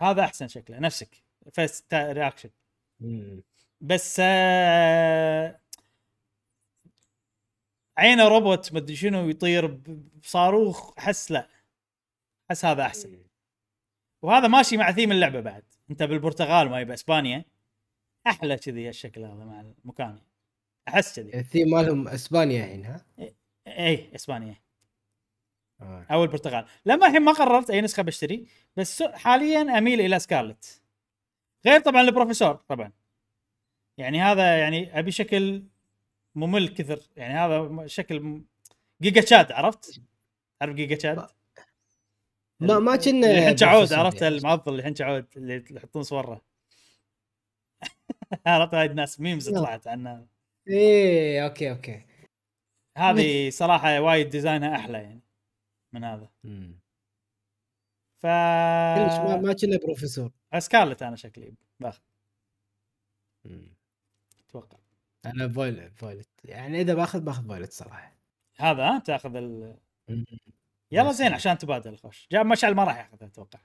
هذا 0.01 0.21
أحسن 0.23 0.47
شكله 0.47 0.79
نفسك 0.79 1.23
face 1.51 1.83
reaction. 1.93 2.49
بس 3.81 4.17
آه، 4.19 5.59
عينه 7.97 8.27
روبوت 8.27 8.73
مدري 8.73 8.95
شنو 8.95 9.29
يطير 9.29 9.67
بصاروخ 10.23 10.97
أحس 10.97 11.31
لا. 11.31 11.49
أحس 12.51 12.65
هذا 12.65 12.83
أحسن. 12.83 13.23
وهذا 14.21 14.47
ماشي 14.47 14.77
مع 14.77 14.91
ثيم 14.91 15.11
اللعبة 15.11 15.39
بعد. 15.39 15.63
أنت 15.91 16.03
بالبرتغال 16.03 16.69
ما 16.69 16.79
يبقى 16.79 16.93
اسبانيا 16.93 17.45
أحلى 18.27 18.57
كذي 18.57 18.89
الشكل 18.89 19.23
هذا 19.23 19.45
مع 19.45 19.61
المكان. 19.61 20.21
أحس 20.87 21.19
كذي. 21.19 21.39
الثيم 21.39 21.69
مالهم 21.69 22.07
إسبانيا 22.07 22.65
الحين 22.65 22.85
ها؟ 22.85 23.05
اي 23.67 24.15
إسبانيا. 24.15 24.55
آه. 25.81 26.05
أو 26.11 26.23
البرتغال. 26.23 26.65
لما 26.85 27.07
الحين 27.07 27.21
ما 27.21 27.31
قررت 27.31 27.69
أي 27.69 27.81
نسخة 27.81 28.03
بشتري 28.03 28.47
بس 28.75 29.03
حاليا 29.03 29.77
أميل 29.77 30.01
إلى 30.01 30.19
Scarlet. 30.19 30.81
غير 31.65 31.81
طبعا 31.81 32.01
البروفيسور 32.01 32.53
طبعا. 32.53 32.91
يعني 33.97 34.21
هذا 34.21 34.57
يعني 34.57 34.99
أبي 34.99 35.11
شكل 35.11 35.63
ممل 36.35 36.67
كثر. 36.67 36.99
يعني 37.15 37.33
هذا 37.33 37.87
شكل 37.87 38.41
giga 39.01 39.21
chad 39.21 39.51
عرفت؟ 39.51 40.01
تعرف 40.59 40.75
giga 40.75 40.95
chad؟ 40.95 41.27
ما 42.59 42.79
ما 42.79 42.95
كنا 42.95 43.47
حنشعود 43.47 43.71
بروفيسور 43.73 43.99
عرفت؟ 43.99 44.21
يعني. 44.21 44.37
المعضل 44.37 44.71
اللي 44.71 44.83
حنشعود 44.83 45.25
اللي 45.35 45.65
يحطون 45.71 46.03
صورة. 46.03 46.41
عرفت؟ 48.45 48.73
هاي 48.73 48.85
الناس 48.85 49.19
memes. 49.19 49.49
طلعت 49.49 49.87
عنها. 49.87 50.34
إيه 50.69 51.45
okay 51.45 51.71
okay. 51.71 52.05
هذه 52.97 53.49
صراحة 53.49 53.99
وايد 53.99 54.29
design 54.29 54.69
ها 54.69 54.75
أحلى 54.75 54.97
يعني 54.97 55.21
من 55.93 56.03
هذا. 56.03 56.29
مم. 56.43 56.79
ف 58.17 58.25
كلش 58.95 59.17
ما 59.19 59.37
ما 59.37 59.53
كنا 59.53 59.77
بروفيسور. 59.77 60.31
Scarlet 60.57 61.03
أنا 61.03 61.15
شكلي 61.15 61.53
باخذ. 61.79 62.01
أتوقع. 64.49 64.77
أنا 65.25 65.49
Violet 65.49 65.99
Violet. 65.99 66.29
يعني 66.43 66.81
إذا 66.81 66.93
بأخذ 66.93 67.21
بأخذ 67.21 67.47
Violet 67.47 67.71
صراحة. 67.71 68.17
هذا 68.57 68.83
ها؟ 68.83 68.99
تأخذ 68.99 69.35
ال... 69.35 69.77
يلا 70.91 71.11
زين 71.11 71.23
يعني. 71.23 71.35
عشان 71.35 71.57
تبادل 71.57 71.97
خوش 71.97 72.27
جاب 72.31 72.45
مشعل 72.45 72.73
ما 72.73 72.83
راح 72.83 72.97
يأخذها 72.97 73.27
أتوقع. 73.27 73.59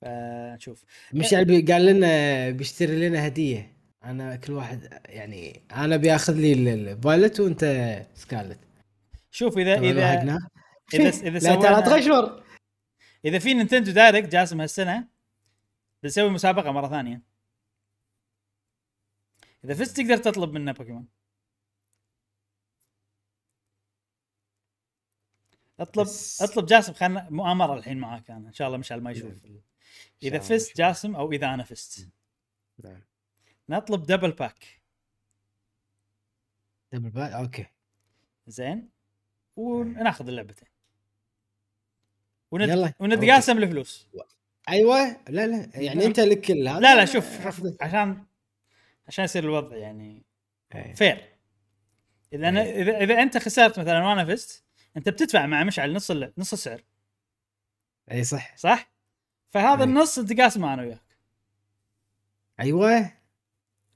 فنشوف. 0.00 0.84
مشعل 1.14 1.64
قال 1.68 1.86
لنا 1.86 2.50
بيشتري 2.50 3.08
لنا 3.08 3.26
هدية. 3.26 3.77
أنا 4.04 4.36
كل 4.36 4.52
واحد 4.52 5.00
يعني 5.04 5.62
أنا 5.70 5.96
بياخذ 5.96 6.32
لي 6.34 6.52
ال- 6.52 6.88
ال 6.88 6.95
Violet 6.95 7.40
وانت 7.40 7.64
Scarlet. 8.14 8.58
شوف 9.30 9.58
اذا 9.58 9.78
اذا. 9.78 10.22
اذا 10.94 11.08
إذا 11.28 11.38
لا 11.38 11.54
ترى 11.54 11.82
تغشمر 11.82 12.44
إذا 13.24 13.38
في 13.38 13.54
Nintendo 13.54 13.92
Direct 13.92 14.28
جاسم 14.28 14.60
هالسنة 14.60 15.08
بنسوي 16.02 16.30
مسابقة 16.30 16.70
مرة 16.72 16.88
ثانية. 16.88 17.22
إذا 19.64 19.74
فزت 19.74 19.96
تقدر 20.00 20.16
تطلب 20.16 20.52
منه 20.52 20.72
بوكيمون 20.72 21.08
اطلب 25.80 26.04
بس- 26.06 26.42
اطلب 26.42 26.66
جاسم 26.66 26.92
خلنا 26.92 27.30
مؤامره 27.30 27.74
الحين 27.74 27.98
معاك 27.98 28.30
أنا. 28.30 28.48
إن 28.48 28.52
شاء 28.52 28.66
الله 28.66 28.78
مشعل 28.78 29.00
ما 29.00 29.10
يشوف. 29.10 29.32
إذا 30.22 30.38
فزت. 30.38 30.76
جاسم 30.76 31.16
أو 31.16 31.32
إذا 31.32 31.54
أنا 31.54 31.64
فزت. 31.64 32.08
نعم. 32.84 33.02
نطلب 33.68 34.02
double 34.06 34.30
pack 34.32 34.80
double 36.92 37.10
pack 37.10 37.32
okay. 37.32 37.66
زين. 38.46 38.88
وناخذ 39.56 40.28
اللعبتين. 40.28 40.68
وند... 42.50 42.68
يلا. 42.68 42.94
ونتقاسم 43.00 43.58
الفلوس. 43.58 44.08
أيوه. 44.68 45.16
لا 45.28 45.46
لا. 45.46 45.70
يعني 45.74 46.06
أنت 46.06 46.20
لك 46.20 46.40
كل 46.40 46.68
هذا. 46.68 46.80
لا 46.80 46.94
لا 46.96 47.04
شوف 47.04 47.46
عشان 47.82 48.24
عشان 49.08 49.24
يصير 49.24 49.44
الوضع 49.44 49.76
يعني 49.76 50.22
إيه. 50.74 50.94
فير 50.94 51.28
إذا 52.32 52.48
أنا 52.48 52.62
إيه. 52.62 52.82
اذا 52.82 52.98
إذا 52.98 53.22
أنت 53.22 53.38
خسرت 53.38 53.78
مثلا 53.80 54.06
وأنا 54.06 54.24
فزت 54.24 54.64
أنت 54.96 55.08
بتدفع 55.08 55.46
مع 55.46 55.64
مشعل 55.64 55.92
نص 55.92 56.10
ال- 56.10 56.32
نص 56.38 56.52
السعر. 56.52 56.84
اي 58.12 58.24
صح. 58.24 58.56
صح؟ 58.56 58.92
فهذا 59.50 59.78
إيه. 59.78 59.84
النص 59.84 60.18
انت 60.18 60.40
قاسمه 60.40 60.74
أنا 60.74 60.82
وياك. 60.82 61.16
أيوه. 62.60 63.17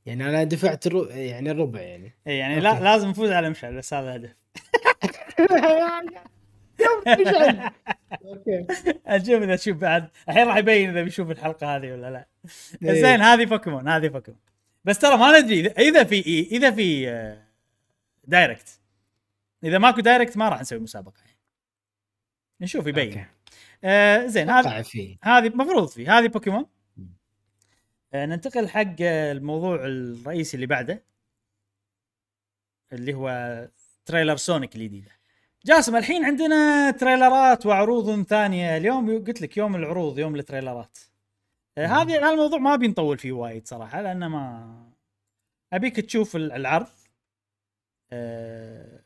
يعني 0.07 0.29
أنا 0.29 0.45
دفعت 0.45 0.87
الرو... 0.87 1.05
يعني 1.05 1.51
الربع 1.51 1.81
يعني 1.81 2.13
اي 2.27 2.39
يعني 2.39 2.61
لا. 2.61 2.81
لازم 2.81 3.09
نفوز 3.09 3.31
على 3.31 3.51
مشعل 3.51 3.77
بس 3.77 3.95
هذا 3.95 4.17
الهدف 4.17 4.35
okay 8.25 8.67
أشوف 9.07 9.43
إذا 9.43 9.57
تشوف 9.57 9.77
بعد 9.77 10.09
الحين 10.29 10.47
راح 10.47 10.57
يبين 10.57 10.91
إذا 10.91 11.03
بيشوف 11.03 11.31
الحلقة 11.31 11.77
هذه 11.77 11.93
ولا 11.93 12.11
لا 12.11 12.27
إيه. 12.83 13.03
زين 13.03 13.21
هذه 13.21 13.45
بوكيمون 13.45 13.89
هذه 13.89 14.09
بوكيمون 14.09 14.41
بس 14.85 14.99
ترى 14.99 15.17
ما 15.17 15.41
ندري 15.41 15.67
اذا 15.67 16.05
في 16.05 16.21
إذا 16.53 16.71
في 16.71 17.09
آه، 17.09 17.43
direct 18.25 18.81
إذا 19.65 19.79
ماكو 19.79 20.01
direct 20.01 20.37
ما 20.37 20.49
راح 20.49 20.61
نسوي 20.61 20.79
مسابقة 20.79 21.21
يعني. 21.25 21.39
نشوف 22.61 22.87
يبين. 22.87 23.27
آه 23.85 24.27
زين 24.27 24.83
فيه 24.83 25.17
هذه 25.23 25.49
مفروض 25.55 25.89
فيه 25.89 26.19
هذه 26.19 26.27
بوكيمون. 26.27 26.61
آه 26.61 26.67
ننتقل 28.15 28.69
حق 28.69 28.95
آه، 29.01 29.33
الموضوع 29.33 29.75
الرئيسي 29.85 30.55
اللي 30.55 30.67
بعده 30.67 31.03
اللي 32.93 33.15
هو 33.15 33.69
trailer 34.05 34.37
سونيك 34.37 34.77
الجديده 34.77 35.11
جاسم 35.65 35.97
الحين 35.97 36.25
عندنا 36.25 36.91
trailer 36.91 37.57
ات 37.57 37.67
وعروض 37.67 38.23
ثانية. 38.23 38.77
اليوم 38.77 39.25
قلت 39.25 39.41
لك 39.43 39.57
يوم 39.57 39.77
العروض 39.77 40.19
يوم 40.19 40.37
ال 40.37 40.43
trailer 40.43 40.86
ات. 40.86 40.99
آه،. 41.79 41.87
هذه 41.87 42.19
هذا 42.19 42.31
الموضوع 42.31 42.59
ما 42.59 42.77
بنطول 42.77 43.19
فيه 43.19 43.33
وايد 43.33 43.67
صراحة 43.69 44.03
لأنه 44.03 44.29
ما 44.29 44.93
أبيك 45.73 46.01
تشوف 46.01 46.37
ال- 46.37 46.53
العرض. 46.53 46.89
أه... 48.13 49.01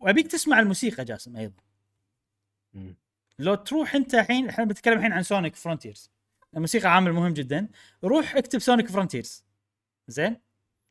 وأبيك 0.00 0.26
تسمع 0.26 0.60
الموسيقى 0.60 1.04
جاسم 1.04 1.36
أيضا. 1.36 1.62
لو 3.38 3.54
تروح 3.54 3.94
أنت 3.94 4.14
الحين 4.14 4.48
إحنا 4.48 4.64
بنتكلم 4.64 4.98
الحين 4.98 5.12
عن 5.12 5.22
سونيك 5.22 5.56
فرونتيرز 5.56 6.10
الموسيقى 6.54 6.94
عامل 6.94 7.12
مهم 7.12 7.32
جدا. 7.32 7.68
روح 8.04 8.36
اكتب 8.36 8.58
سونيك 8.58 8.88
فرونتيرز 8.88 9.44
زين؟ 10.08 10.36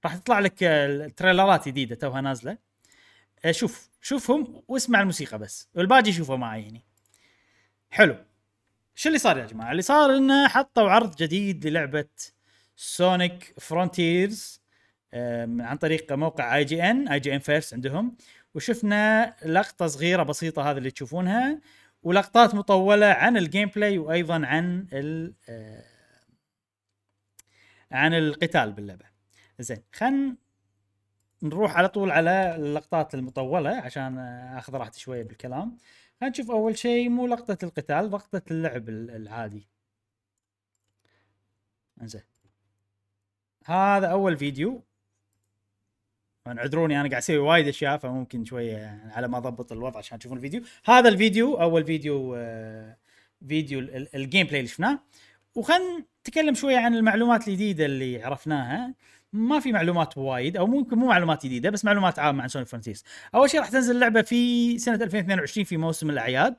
راح 0.06 0.16
تطلع 0.16 0.40
لك 0.40 0.64
ال 0.64 0.75
trailer 0.75 1.56
ات 1.56 1.68
جديدة 1.68 1.96
توها 1.96 2.22
نازلة. 2.22 2.58
آه، 3.46 3.52
شوف 3.52 3.90
شوفهم 4.02 4.64
واسمع 4.68 5.02
الموسيقى 5.02 5.40
بس. 5.40 5.68
والباقي 5.76 6.12
شوفه 6.14 6.36
معي 6.36 6.62
يعني 6.62 6.86
حلو. 7.90 8.16
شو 8.96 9.10
اللي 9.10 9.20
صار 9.20 9.38
يا 9.38 9.46
جماعة؟ 9.46 9.72
اللي 9.72 9.82
صار 9.82 10.18
إنه 10.18 10.48
حطوا 10.48 10.90
عرض 10.90 11.16
جديد 11.16 11.68
للعبة 11.68 12.06
سونيك 12.76 13.54
فرونتيرز 13.60 14.62
عن 15.60 15.78
طريق 15.82 16.14
موقع 16.14 16.56
اي 16.56 16.66
جي 16.66 16.84
ان 16.84 17.08
اي 17.08 17.20
جي 17.20 17.36
ان 17.36 17.40
فيرست 17.40 17.74
عندهم. 17.74 18.18
وشفنا 18.54 19.36
لقطة 19.46 19.88
صغيرة 19.88 20.24
بسيطة 20.24 20.72
هذه 20.72 20.78
اللي 20.78 20.92
تشوفونها. 20.92 21.62
ولقطات 22.04 22.56
مطولة 22.56 23.06
عن 23.06 23.38
ال 23.38 23.70
gameplay 23.70 23.98
وأيضا 23.98 24.46
عن 24.46 24.88
ال 24.94 25.34
آه، 25.50 25.84
عن 27.92 28.14
القتال 28.14 28.72
باللعبة. 28.74 29.06
زين 29.60 29.84
خلينا 29.94 30.36
نروح 31.44 31.78
على 31.78 31.90
طول 31.90 32.12
على 32.12 32.56
اللقطات 32.56 33.14
المطولة 33.16 33.70
عشان 33.70 34.18
أخذ 34.58 34.74
راحتي 34.76 35.00
شوية 35.00 35.24
بالكلام. 35.24 35.78
خلينا 36.22 36.32
نشوف 36.32 36.52
أول 36.52 36.78
شيء 36.78 37.10
مو 37.10 37.28
لقطة 37.28 37.58
القتال 37.66 38.12
لقطة 38.12 38.42
اللعب 38.52 38.90
ال- 38.90 39.10
العادي. 39.12 39.68
إنزين. 42.02 42.22
هذا 43.66 44.08
أول 44.08 44.38
فيديو. 44.38 44.84
طبعاً 46.54 46.60
عذروني 46.64 47.00
أنا 47.02 47.10
قاعد 47.10 47.22
أسوي 47.22 47.38
وايد 47.38 47.68
أشياء 47.68 47.98
فممكن 47.98 48.46
شوية 48.46 48.72
يعني 48.78 49.14
على 49.14 49.28
ما 49.28 49.38
أضبط 49.38 49.72
الوضع 49.72 49.98
عشان 49.98 50.20
تشوفون 50.20 50.38
الفيديو. 50.38 50.62
هذا 50.86 51.10
الفيديو 51.10 51.54
أول 51.62 51.86
فيديو 51.86 52.36
آه، 52.38 52.98
فيديو 53.48 53.80
ال- 53.80 53.96
ال- 53.96 54.16
ال 54.16 54.48
gameplay 54.48 54.60
اللي 54.60 54.70
شفناه. 54.70 55.00
وخلينا 55.56 56.04
نتكلم 56.22 56.54
شوية 56.56 56.78
عن 56.78 56.96
المعلومات 56.96 57.48
الجديدة 57.48 57.86
اللي 57.86 58.24
عرفناها. 58.24 58.94
ما 59.34 59.60
في 59.60 59.72
معلومات 59.72 60.18
وايد 60.18 60.58
أو 60.58 60.68
ممكن 60.68 60.98
مو 60.98 61.08
معلومات 61.08 61.46
جديدة 61.46 61.70
بس 61.70 61.86
معلومات 61.86 62.20
عامة 62.20 62.42
عن 62.44 62.48
سونيك 62.50 62.66
فرونتيرز 62.66 63.04
أول 63.36 63.50
شيء 63.50 63.60
راح 63.60 63.70
تنزل 63.70 63.96
اللعبه 63.96 64.22
في 64.22 64.78
سنة 64.80 64.96
2022 64.96 65.64
في 65.66 65.78
موسم 65.78 66.10
الأعياد 66.10 66.56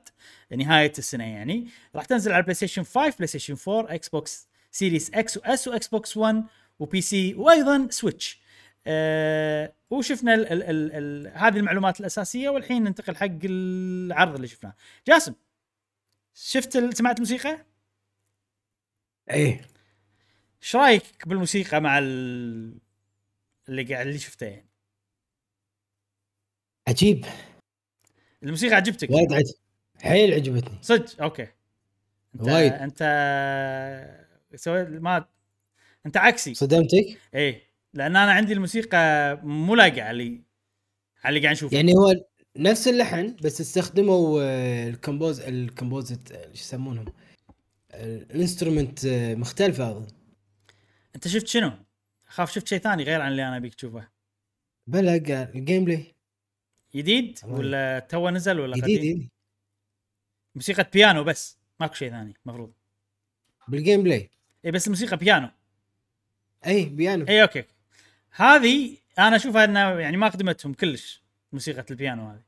نهاية 0.57 0.93
السنة 0.97 1.23
يعني. 1.23 1.67
راح 1.95 2.05
تنزل 2.05 2.31
على 2.31 2.41
بلاي 2.43 2.53
ستيشن 2.53 2.83
5 2.83 3.15
بلاي 3.15 3.27
ستيشن 3.27 3.55
4 3.67 3.93
إكس 3.95 4.09
بوكس 4.09 4.47
سيريس 4.71 5.11
إكس 5.13 5.37
و 5.37 5.52
S 5.52 5.67
واكس 5.67 5.87
بوكس 5.87 6.17
1 6.17 6.43
و 6.79 7.01
PC 7.01 7.33
وأيضا 7.33 7.87
سويتش 7.89 8.40
أه 8.87 9.73
وشفنا 9.89 10.33
ال 10.33 10.47
ال 10.47 10.63
ال 10.63 10.91
ال 10.91 11.37
هذه 11.37 11.57
المعلومات 11.57 11.99
الأساسية 11.99 12.49
والحين 12.49 12.83
ننتقل 12.83 13.15
حق 13.15 13.37
العرض 13.43 14.35
اللي 14.35 14.47
شفناه. 14.47 14.75
جاسم 15.07 15.33
شفت 16.33 16.77
سمعت 16.93 17.15
الموسيقى؟ 17.15 17.65
إيه. 19.31 19.65
إيش 20.63 20.75
رأيك 20.75 21.27
بالموسيقى 21.27 21.81
مع 21.81 21.99
ال... 21.99 22.79
اللي 23.69 23.83
قاعد 23.83 24.07
اللي 24.07 24.19
شفته 24.19 24.45
يعني؟ 24.45 24.69
عجيب. 26.87 27.25
الموسيقى 28.43 28.75
عجبتك؟ 28.75 29.09
وايد 29.09 29.33
عجب 29.33 29.55
حيل 30.01 30.33
عجبتني. 30.33 30.77
صدق؟ 30.81 31.21
أوكي. 31.21 31.47
انت 32.35 32.41
وايد. 32.41 32.73
انت 32.73 32.99
سويت 34.55 34.87
ما 34.87 35.25
أنت 36.05 36.17
عكسي. 36.17 36.53
صدمتك؟ 36.53 37.19
إيه. 37.35 37.70
لأن 37.93 38.15
أنا 38.15 38.31
عندي 38.31 38.53
الموسيقى 38.53 39.39
مو 39.43 39.75
لايقه 39.75 40.03
على 40.03 40.11
اللي 40.23 40.41
على 41.23 41.29
اللي 41.29 41.41
قاعد 41.41 41.55
نشوفه. 41.55 41.75
يعني 41.75 41.93
هو 41.93 42.15
نفس 42.57 42.87
اللحن 42.87 43.35
بس 43.43 43.61
استخدموا 43.61 44.41
آه، 44.43 44.89
ال 44.89 44.95
compose 44.95 45.39
ال 45.39 45.49
composed 45.49 46.31
آه، 46.31 46.45
شو 46.45 46.51
يسمونهم؟ 46.53 47.05
ال 47.93 48.03
instrument 48.03 49.05
آه، 49.05 49.35
مختلفه 49.35 49.91
اظن 49.91 50.07
أنت 51.15 51.27
شفت 51.27 51.47
شنو؟ 51.47 51.71
اخاف 52.27 52.51
شفت 52.51 52.67
شيء 52.67 52.79
ثاني 52.79 53.03
غير 53.03 53.21
عن 53.21 53.31
اللي 53.31 53.47
أنا 53.47 53.57
أبيك 53.57 53.75
تشوفه. 53.75 54.07
بلا 54.87 55.15
ال 55.55 55.85
gameplay. 55.85 56.15
جديد. 56.95 57.39
ولا 57.43 57.99
تو 57.99 58.29
نزل 58.29 58.59
ولا 58.59 58.77
جديد 58.77 58.99
قديم؟ 58.99 59.17
إيه. 59.17 59.29
موسيقى 60.55 60.89
بيانو 60.93 61.23
بس 61.23 61.57
ماكو 61.79 61.93
شيء 61.93 62.09
ثاني 62.09 62.33
المفروض 62.45 62.73
بال 63.67 64.03
gameplay. 64.03 64.29
اي 64.65 64.71
بس 64.71 64.87
الموسيقى 64.87 65.17
بيانو. 65.17 65.49
اي 66.65 66.85
بيانو. 66.85 67.25
اي 67.27 67.41
أوكي. 67.41 67.63
هذه 68.31 68.97
أنا 69.19 69.35
اشوفها 69.35 69.63
أنها 69.63 69.99
يعني 69.99 70.17
ما 70.17 70.29
خدمتهم 70.29 70.73
كلش 70.73 71.23
موسيقى 71.53 71.85
البيانو 71.91 72.29
هذه 72.29 72.43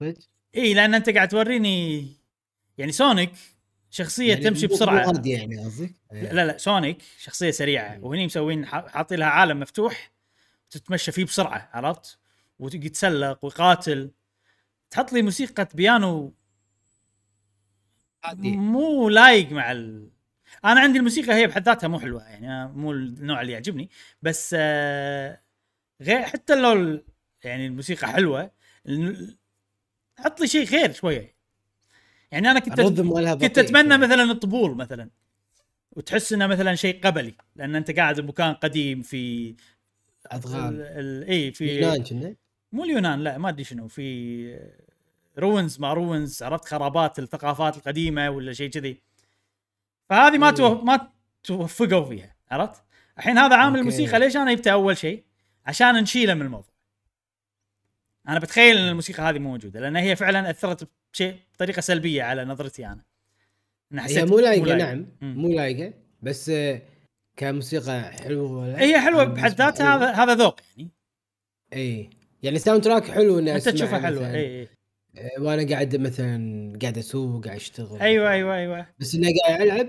صدق؟ 0.00 0.18
إي 0.56 0.74
لأن 0.74 0.94
أنت 0.94 1.10
قاعد 1.10 1.28
توريني 1.28 2.06
يعني 2.78 2.92
سونيك 2.92 3.32
شخصية 3.90 4.32
يعني 4.32 4.44
تمشي 4.44 4.66
بسرعة 4.66 5.12
يعني 5.26 5.64
قصدك 5.64 5.94
إيه. 6.12 6.32
لا 6.32 6.46
لا 6.46 6.58
سونيك 6.58 7.02
شخصية 7.18 7.50
سريعة 7.50 7.98
وهني 8.00 8.26
مسوين 8.26 8.66
ح- 8.66 8.86
حاطين 8.86 9.18
لها 9.18 9.28
عالم 9.28 9.60
مفتوح 9.60 10.12
تتمشى 10.70 11.12
فيه 11.12 11.24
بسرعة 11.24 11.70
عرفت؟ 11.72 12.18
ويتسلق 12.58 13.44
ويقاتل 13.44 14.10
تحط 14.90 15.12
لي 15.12 15.22
موسيقى 15.22 15.68
بيانو. 15.74 16.34
مو 18.56 19.08
لايق 19.08 19.52
مع 19.52 19.72
ال... 19.72 20.10
أنا 20.64 20.80
عندي 20.80 20.98
الموسيقى 20.98 21.34
هي 21.34 21.46
بحد 21.46 21.66
ذاتها 21.66 21.88
مو 21.88 22.00
حلوة 22.00 22.22
يعني 22.28 22.72
مو 22.72 22.92
النوع 22.92 23.40
اللي 23.40 23.52
يعجبني 23.52 23.90
بس 24.22 24.56
آه، 24.58 25.40
غير 26.02 26.22
حتى 26.22 26.54
لو 26.54 27.02
يعني 27.44 27.66
الموسيقى 27.66 28.08
حلوة 28.08 28.50
حط 30.18 30.40
لي 30.40 30.46
شيء 30.46 30.66
غير 30.66 30.92
شوية. 30.92 31.34
يعني 32.32 32.50
أنا 32.50 32.60
كنت 32.60 32.80
كنت 32.80 33.00
بطيء 33.00 33.64
أتمنى 33.64 33.88
شوي. 33.88 33.98
مثلا 33.98 34.22
الطبول 34.22 34.76
مثلا 34.76 35.10
وتحس 35.92 36.32
إنه 36.32 36.46
مثلا 36.46 36.74
شيء 36.74 37.00
قبلي 37.00 37.34
لأن 37.56 37.76
أنت 37.76 37.90
قاعد 37.90 38.20
بمكان 38.20 38.54
قديم 38.54 39.02
في 39.02 39.54
ادغال 40.26 41.24
إي 41.24 41.52
في 41.52 41.80
يونان 41.80 42.02
كنا؟ 42.02 42.34
مو 42.72 42.84
اليونان 42.84 43.20
لا 43.20 43.38
ما 43.38 43.48
أدري 43.48 43.64
شنو 43.64 43.88
في 43.88 44.58
ruins 45.38 45.80
ما 45.80 45.92
ruins 45.92 46.42
عرفت 46.42 46.64
خرابات 46.64 47.18
الثقافات 47.18 47.76
القديمة 47.76 48.30
ولا 48.30 48.52
شيء 48.52 48.70
كذي. 48.70 49.07
فهذه 50.08 50.38
ما 50.38 50.50
مم. 50.50 50.56
توف... 50.56 50.84
ما 50.84 51.10
توفقوا 51.44 52.04
فيها 52.04 52.36
عرفت؟ 52.50 52.82
الحين 53.18 53.38
هذا 53.38 53.56
عامل 53.56 53.68
أوكي. 53.68 53.80
الموسيقى 53.80 54.18
ليش 54.18 54.36
أنا 54.36 54.54
جبته 54.54 54.72
أول 54.72 54.96
شيء؟ 54.96 55.24
عشان 55.66 55.94
نشيله 55.94 56.34
من 56.34 56.42
الموضوع. 56.42 56.74
أنا 58.28 58.38
بتخيل 58.38 58.78
إن 58.78 58.88
الموسيقى 58.88 59.22
هذه 59.22 59.38
مو 59.38 59.50
موجودة 59.50 59.80
لأن 59.80 59.96
هي 59.96 60.16
فعلا 60.16 60.50
أثرت 60.50 60.88
بشيء 61.12 61.36
بطريقة 61.54 61.80
سلبية 61.80 62.22
على 62.22 62.44
نظرتي 62.44 62.86
أنا. 62.86 63.04
أنا 63.92 64.06
هي 64.06 64.24
مو 64.24 64.38
لايقة 64.38 64.74
نعم 64.74 65.06
مم. 65.20 65.34
مو 65.36 65.48
لايقة 65.48 65.94
بس 66.22 66.52
كموسيقى 67.36 68.02
حلوة 68.02 68.78
هي 68.78 69.00
حلوة 69.00 69.24
بحد 69.24 69.50
ذاتها 69.50 69.96
هذا 69.96 70.12
هذا 70.12 70.34
ذوق 70.34 70.60
يعني 70.76 70.90
اي 71.72 72.10
يعني 72.42 72.58
soundtrack 72.58 73.10
حلو 73.10 73.38
إني 73.38 73.54
أنت 73.54 73.68
تشوفها 73.68 74.00
حلوة 74.00 74.30
اي 74.30 74.60
اي 74.60 74.68
وأنا 75.38 75.68
قاعد 75.68 75.96
مثلا 75.96 76.72
قاعد 76.82 76.98
أسوق 76.98 77.44
قاعد 77.44 77.56
أشتغل. 77.56 78.00
أيوه 78.00 78.30
أيوه 78.30 78.54
أيوه. 78.54 78.86
بس 78.98 79.14
إني 79.14 79.32
قاعد 79.40 79.60
ألعب 79.60 79.88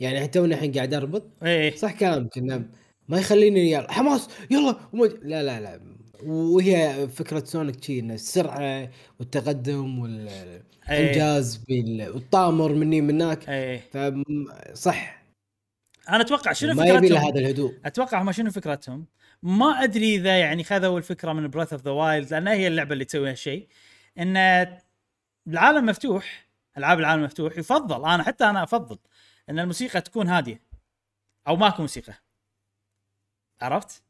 يعني 0.00 0.20
حتى 0.20 0.38
وأنا 0.40 0.54
الحين 0.54 0.72
قاعد 0.72 0.94
أربط 0.94 1.24
اي 1.42 1.70
صح 1.76 1.92
كلامك 1.92 2.38
إنه 2.38 2.64
ما 3.08 3.18
يخليني 3.18 3.70
يلا 3.72 3.92
حماس! 3.92 4.28
يلا! 4.50 4.76
وما- 4.92 5.06
لا 5.22 5.42
لا 5.42 5.60
لا. 5.60 5.80
وهي 6.26 7.08
فكرة 7.08 7.44
سونيك 7.44 7.84
شي 7.84 7.98
إنه 7.98 8.14
السرعة 8.14 8.90
والتقدم 9.20 9.98
والانجاز 9.98 11.56
بال- 11.56 12.08
والطامر 12.14 12.72
مني 12.72 13.00
من 13.00 13.22
هناك 13.22 13.48
اي 13.48 13.78
فصح 14.74 15.22
أنا 16.08 16.20
أتوقع 16.20 16.52
شنو 16.52 16.74
ما 16.74 16.86
يبي 16.86 17.08
له 17.08 17.14
فكرتهم؟ 17.16 17.28
هذا 17.32 17.38
الهدوء. 17.40 17.74
أتوقع 17.84 18.22
هم 18.22 18.32
شنو 18.32 18.50
فكرتهم؟ 18.50 19.06
ما 19.42 19.66
أدري 19.66 20.14
إذا 20.16 20.38
يعني 20.38 20.64
خذوا 20.64 20.98
الفكرة 20.98 21.32
من 21.32 21.48
بريث 21.48 21.72
اوف 21.72 21.82
ذا 21.84 21.90
وايلد 21.90 22.30
لأن 22.30 22.48
هي 22.48 22.66
اللعبة 22.66 22.92
اللي 22.92 23.04
تسوي 23.04 23.30
هالشيء 23.30 23.66
إن 24.18 24.36
العالم 25.46 25.86
مفتوح 25.86 26.46
ألعاب 26.78 26.98
العالم 26.98 27.22
مفتوح 27.22 27.58
يفضل 27.58 28.04
أنا 28.08 28.22
حتى 28.22 28.44
أنا 28.44 28.62
أفضل 28.62 28.98
إن 29.50 29.58
الموسيقى 29.58 30.00
تكون 30.00 30.28
هادية 30.28 30.62
أو 31.48 31.56
ماكو 31.56 31.82
موسيقى. 31.82 32.14
عرفت؟ 33.60 34.02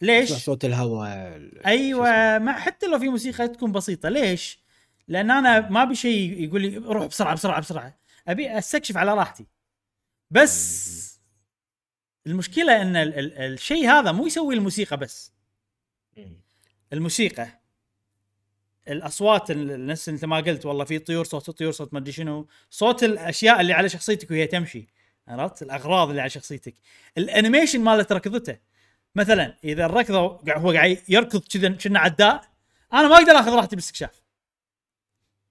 ليش؟ 0.00 0.32
صوت 0.32 0.64
الهواء؟ 0.64 1.40
أيوه 1.66 2.38
ما 2.38 2.52
حتى 2.52 2.86
لو 2.86 2.98
في 2.98 3.08
موسيقى 3.08 3.48
تكون 3.48 3.72
بسيطة 3.72 4.08
ليش؟ 4.08 4.58
لأن 5.08 5.30
أنا 5.30 5.70
ما 5.70 5.82
أبي 5.82 5.94
شيء 5.94 6.42
يقول 6.44 6.62
لي 6.62 6.76
روح 6.76 7.06
بسرعة 7.06 7.34
بسرعة 7.34 7.60
بسرعة. 7.60 7.98
أبي 8.28 8.58
أستكشف 8.58 8.96
على 8.96 9.14
راحتي. 9.14 9.46
بس 10.30 11.20
المشكلة 12.26 12.82
إن 12.82 12.96
ال- 12.96 13.18
ال- 13.18 13.38
الشيء 13.38 13.88
هذا 13.90 14.12
مو 14.12 14.26
يسوي 14.26 14.54
الموسيقى 14.54 14.96
بس. 14.96 15.32
الموسيقى 16.92 17.48
الاصوات 18.88 19.50
ال- 19.50 19.86
نفس 19.86 20.08
انت 20.08 20.24
ما 20.24 20.36
قلت 20.36 20.66
والله 20.66 20.84
في 20.84 20.98
طيور 20.98 21.24
صوت 21.24 21.48
الطيور 21.48 21.72
صوت 21.72 21.92
ما 21.94 21.98
ادري 21.98 22.12
شنو. 22.12 22.46
صوت 22.70 23.04
الاشياء 23.04 23.60
اللي 23.60 23.72
على 23.72 23.88
شخصيتك 23.88 24.30
وهي 24.30 24.46
تمشي 24.46 24.86
عرفت؟ 25.28 25.62
الاغراض 25.62 26.08
اللي 26.08 26.20
على 26.20 26.30
شخصيتك. 26.30 26.74
ال 27.18 27.24
animation 27.24 27.80
مالت 27.80 28.12
ركضته. 28.12 28.58
مثلا 29.14 29.56
إذا 29.64 29.86
الركضه 29.86 30.18
هو 30.48 30.70
قاعد 30.72 30.98
يركض 31.08 31.40
كذا 31.52 31.68
كنا 31.68 31.98
عداء 31.98 32.44
أنا 32.92 33.08
ما 33.08 33.14
أقدر 33.16 33.32
أخذ 33.32 33.50
راحتي 33.52 33.76
بالاستكشاف 33.76 34.22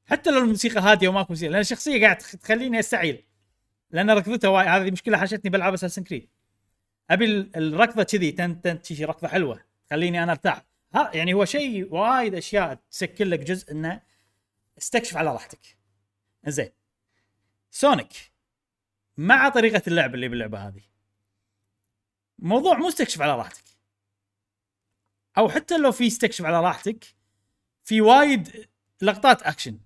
حتى 0.06 0.32
لو 0.32 0.38
الموسيقى 0.38 0.80
هادية 0.82 1.08
وماكو 1.08 1.28
موسيقى 1.34 1.52
لأن 1.52 1.62
الشخصية 1.62 2.02
قاعد 2.02 2.18
تخ- 2.18 2.36
تخليني 2.36 2.80
أستعيل. 2.80 3.24
لأن 3.92 4.10
ركضته 4.10 4.50
وايد 4.50 4.68
هذه 4.68 4.92
مشكلة 4.92 5.18
حاشتني 5.18 5.50
بالعاب 5.52 5.74
اساسن 5.74 6.04
كريد 6.04 6.30
أبي 7.10 7.26
ال- 7.26 7.56
الركضة 7.56 8.04
كذي 8.04 8.32
تن 8.32 8.62
تن 8.62 8.80
ركضة 9.06 9.28
حلوة 9.28 9.60
تخليني 9.90 10.24
أنا 10.24 10.32
أرتاح. 10.32 10.66
ها 10.96 11.12
يعني 11.14 11.34
هو 11.34 11.46
شيء 11.46 11.94
وايد 11.94 12.36
أشياء 12.36 12.80
تسكر 12.92 13.26
لك 13.26 13.40
جزء 13.40 13.72
إنه 13.72 14.02
استكشف 14.78 15.18
على 15.18 15.34
راحتك. 15.34 15.78
زين 16.48 16.72
Sonic 17.72 18.32
مع 19.18 19.50
طريقة 19.50 19.82
اللعب 19.88 20.16
اللي 20.16 20.28
باللعبة 20.28 20.68
هذه. 20.68 20.82
موضوع 22.40 22.78
مو 22.78 22.88
استكشف 22.88 23.22
على 23.22 23.36
راحتك. 23.36 23.64
أو 25.38 25.50
حتى 25.50 25.78
لو 25.78 25.92
في 25.92 26.08
استكشف 26.08 26.46
على 26.46 26.62
راحتك 26.62 27.06
في 27.84 28.02
وايد 28.02 28.68
لقطات 29.02 29.42
اكشن 29.44 29.80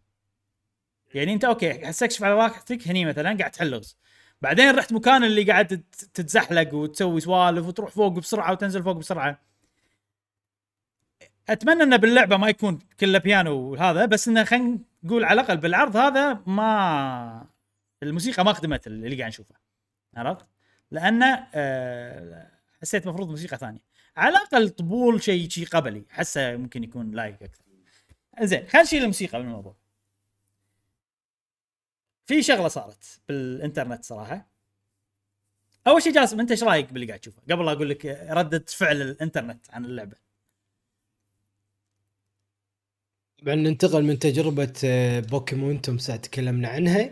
يعني 1.14 1.34
أنت 1.34 1.46
okay 1.46 1.90
استكشف 1.90 2.24
على 2.24 2.34
راحتك 2.34 2.88
هني 2.88 3.06
مثلا 3.06 3.38
قاعد 3.38 3.52
تحل 3.52 3.70
لغز 3.70 3.98
بعدين 4.42 4.76
رحت 4.76 4.94
مكان 4.94 5.24
اللي 5.24 5.44
قاعد 5.44 5.68
تت- 5.68 6.10
تتزحلق 6.14 6.74
وتسوي 6.74 7.22
سوالف 7.22 7.66
وتروح 7.68 7.90
فوق 7.92 8.12
بسرعة 8.12 8.52
وتنزل 8.52 8.84
فوق 8.84 8.96
بسرعة. 8.96 9.47
أتمنى 11.50 11.84
انه 11.84 11.96
باللعبة 11.98 12.38
ما 12.38 12.50
يكون 12.50 12.80
كله 13.00 13.20
بيانو 13.20 13.56
وهذا 13.72 14.06
بس 14.06 14.28
انه 14.28 14.44
خلينا 14.44 14.80
نقول 15.04 15.24
على 15.24 15.42
الأقل 15.42 15.58
بالعرض 15.58 15.98
هذا 15.98 16.34
ما 16.34 17.48
الموسيقى 18.04 18.46
ما 18.46 18.54
خدمت 18.54 18.88
اللي 18.88 19.18
قاعد 19.18 19.28
نشوفه. 19.30 19.56
عرفت؟ 20.16 20.46
لأنه 20.92 21.48
آه 21.54 22.52
حسيت 22.82 23.08
مفروض 23.08 23.30
موسيقى 23.30 23.58
ثانية. 23.58 23.80
على 24.18 24.30
الأقل 24.30 24.70
طبول 24.70 25.24
شيء 25.24 25.50
شيء 25.50 25.68
قبلي 25.68 26.04
حسه 26.10 26.58
ممكن 26.58 26.84
يكون 26.84 27.12
لايق 27.12 27.44
أكثر. 27.44 27.64
زين 28.42 28.68
خلينا 28.68 28.84
نشيل 28.84 29.02
الموسيقى 29.02 29.40
من 29.40 29.46
الموضوع. 29.46 29.76
في 32.26 32.44
شغلة 32.44 32.68
صارت 32.68 33.22
بالإنترنت 33.28 34.06
صراحة. 34.06 34.48
أول 35.88 36.02
شيء 36.02 36.14
جاسم 36.14 36.40
أنت 36.40 36.52
إيش 36.52 36.64
رأيك 36.64 36.94
باللي 36.94 37.08
قاعد 37.08 37.20
تشوفه؟ 37.20 37.42
قبل 37.52 37.66
لا 37.66 37.72
أقول 37.72 37.90
لك 37.90 38.06
ردة 38.30 38.66
فعل 38.68 39.02
الإنترنت 39.02 39.72
عن 39.72 39.86
اللعبة. 39.86 40.27
طبعا 43.42 43.56
ننتقل 43.56 44.04
من 44.04 44.20
تجربة 44.20 44.74
آه، 44.86 45.20
بوكيمون 45.20 45.82
توم 45.82 45.98
ساعة 45.98 46.18
تكلمنا 46.18 46.68
عنها 46.68 47.12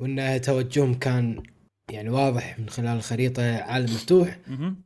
وانها 0.00 0.38
توجههم 0.38 0.94
كان 0.94 1.42
يعني 1.90 2.08
واضح 2.08 2.58
من 2.58 2.68
خلال 2.68 2.96
الخريطة 2.96 3.56
عالم 3.56 3.84
مفتوح. 3.84 4.38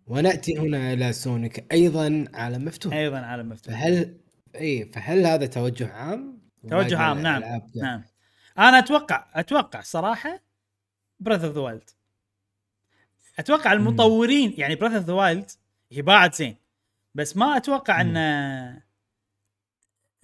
ونأتي 0.07 0.59
هنا 0.59 0.93
إلى 0.93 1.13
Sonic 1.13 1.73
أيضا 1.73 2.25
عالم 2.35 2.65
مفتوح. 2.65 2.95
أيضا 2.95 3.19
عالم 3.19 3.49
مفتوح. 3.49 3.75
فهل 3.75 4.17
إي 4.55 4.85
فهل 4.85 5.27
هذا 5.27 5.47
توجه 5.47 5.93
عام؟ 5.93 6.39
توجه 6.69 6.99
عام 6.99 7.19
نعم؟ 7.19 7.43
نعم. 7.77 8.05
أنا 8.59 8.79
أتوقع 8.79 9.27
أتوقع 9.35 9.81
صراحة 9.81 10.43
Breath 11.21 11.47
of 11.47 11.55
the 11.55 11.61
Wild 11.61 11.91
أتوقع 13.39 13.73
المطورين 13.73 14.55
يعني 14.59 14.75
Breath 14.75 14.97
of 14.97 15.05
the 15.05 15.13
Wild 15.13 15.51
هي 15.93 16.03
باعت 16.03 16.35
زين 16.35 16.57
بس 17.15 17.37
ما 17.37 17.57
أتوقع 17.57 18.01
ان 18.01 18.17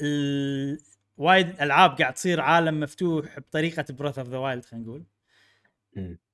ال... 0.01 0.81
وايد 1.17 1.61
ألعاب 1.61 1.99
قاعد 1.99 2.15
تصير 2.15 2.41
عالم 2.41 2.81
مفتوح 2.81 3.39
بطريقة 3.39 3.85
Breath 3.91 4.21
of 4.21 4.29
the 4.29 4.39
Wild 4.39 4.65
خلينا 4.65 4.87
نقول. 4.87 5.05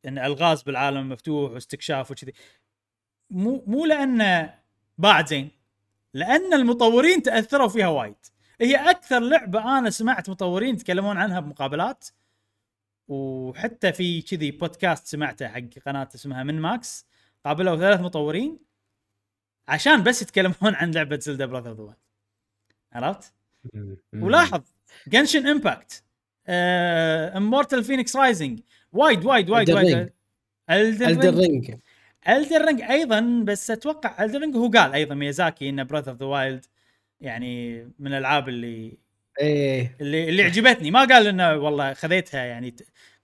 إن 0.07 0.19
ألغاز 0.19 0.63
بالعالم 0.63 0.99
المفتوح 0.99 1.53
واستكشاف 1.53 2.11
وكذي 2.11 2.33
مو 3.31 3.65
مو 3.67 3.87
لأن 3.87 4.51
باعت 4.99 5.29
زين 5.29 5.51
لأن 6.15 6.55
المطورين 6.55 7.23
تأثروا 7.23 7.69
فيها 7.69 7.89
وايد 7.89 8.17
هي 8.61 8.91
أكثر 8.91 9.21
لعبة 9.21 9.79
أنا 9.79 9.91
سمعت 9.91 10.31
مطورين 10.31 10.75
يتكلمون 10.75 11.17
عنها 11.17 11.41
بمقابلات 11.41 12.09
وحتى 13.09 13.93
في 13.93 14.23
كذي 14.23 14.51
بودكاست 14.51 15.07
سمعته 15.07 15.49
حق 15.49 15.79
قناة 15.87 16.09
اسمها 16.15 16.43
MinnMax 16.43 17.07
قابلوا 17.45 17.77
ثلاث 17.77 18.01
مطورين 18.01 18.59
عشان 19.69 20.03
بس 20.03 20.23
يتكلمون 20.23 20.75
عن 20.75 20.91
لعبة 20.91 21.19
Zelda 21.19 21.47
Breath 21.47 21.71
of 21.71 21.81
the 21.81 21.97
عرفت؟ 22.93 23.35
ولاحظ 24.15 24.63
Genshin 25.09 25.47
Impact 25.47 26.03
Immortals 27.37 27.85
Fenyx 27.85 28.17
Rising 28.17 28.61
وايد 28.93 29.25
وايد 29.25 29.51
وايد 29.51 29.71
وايد. 29.71 30.13
Elden 30.71 31.35
Ring 31.35 31.75
Elden 32.29 32.65
Ring 32.65 32.83
أيضا 32.83 33.43
بس 33.45 33.71
أتوقع 33.71 34.25
Elden 34.25 34.41
Ring 34.41 34.57
هو 34.57 34.69
قال 34.69 34.93
أيضا 34.93 35.15
ميازاكي 35.15 35.69
ان 35.69 35.85
Breath 35.85 36.11
of 36.11 36.21
the 36.21 36.27
Wild 36.27 36.67
يعني 37.21 37.85
من 37.99 38.13
الألعاب 38.13 38.49
اللي 38.49 38.99
إيه. 39.41 39.97
اللي 40.01 40.29
اللي 40.29 40.43
عجبتني. 40.43 40.91
ما 40.91 41.05
قال 41.05 41.27
إنه 41.27 41.57
والله 41.57 41.93
خذيتها 41.93 42.45
يعني 42.45 42.77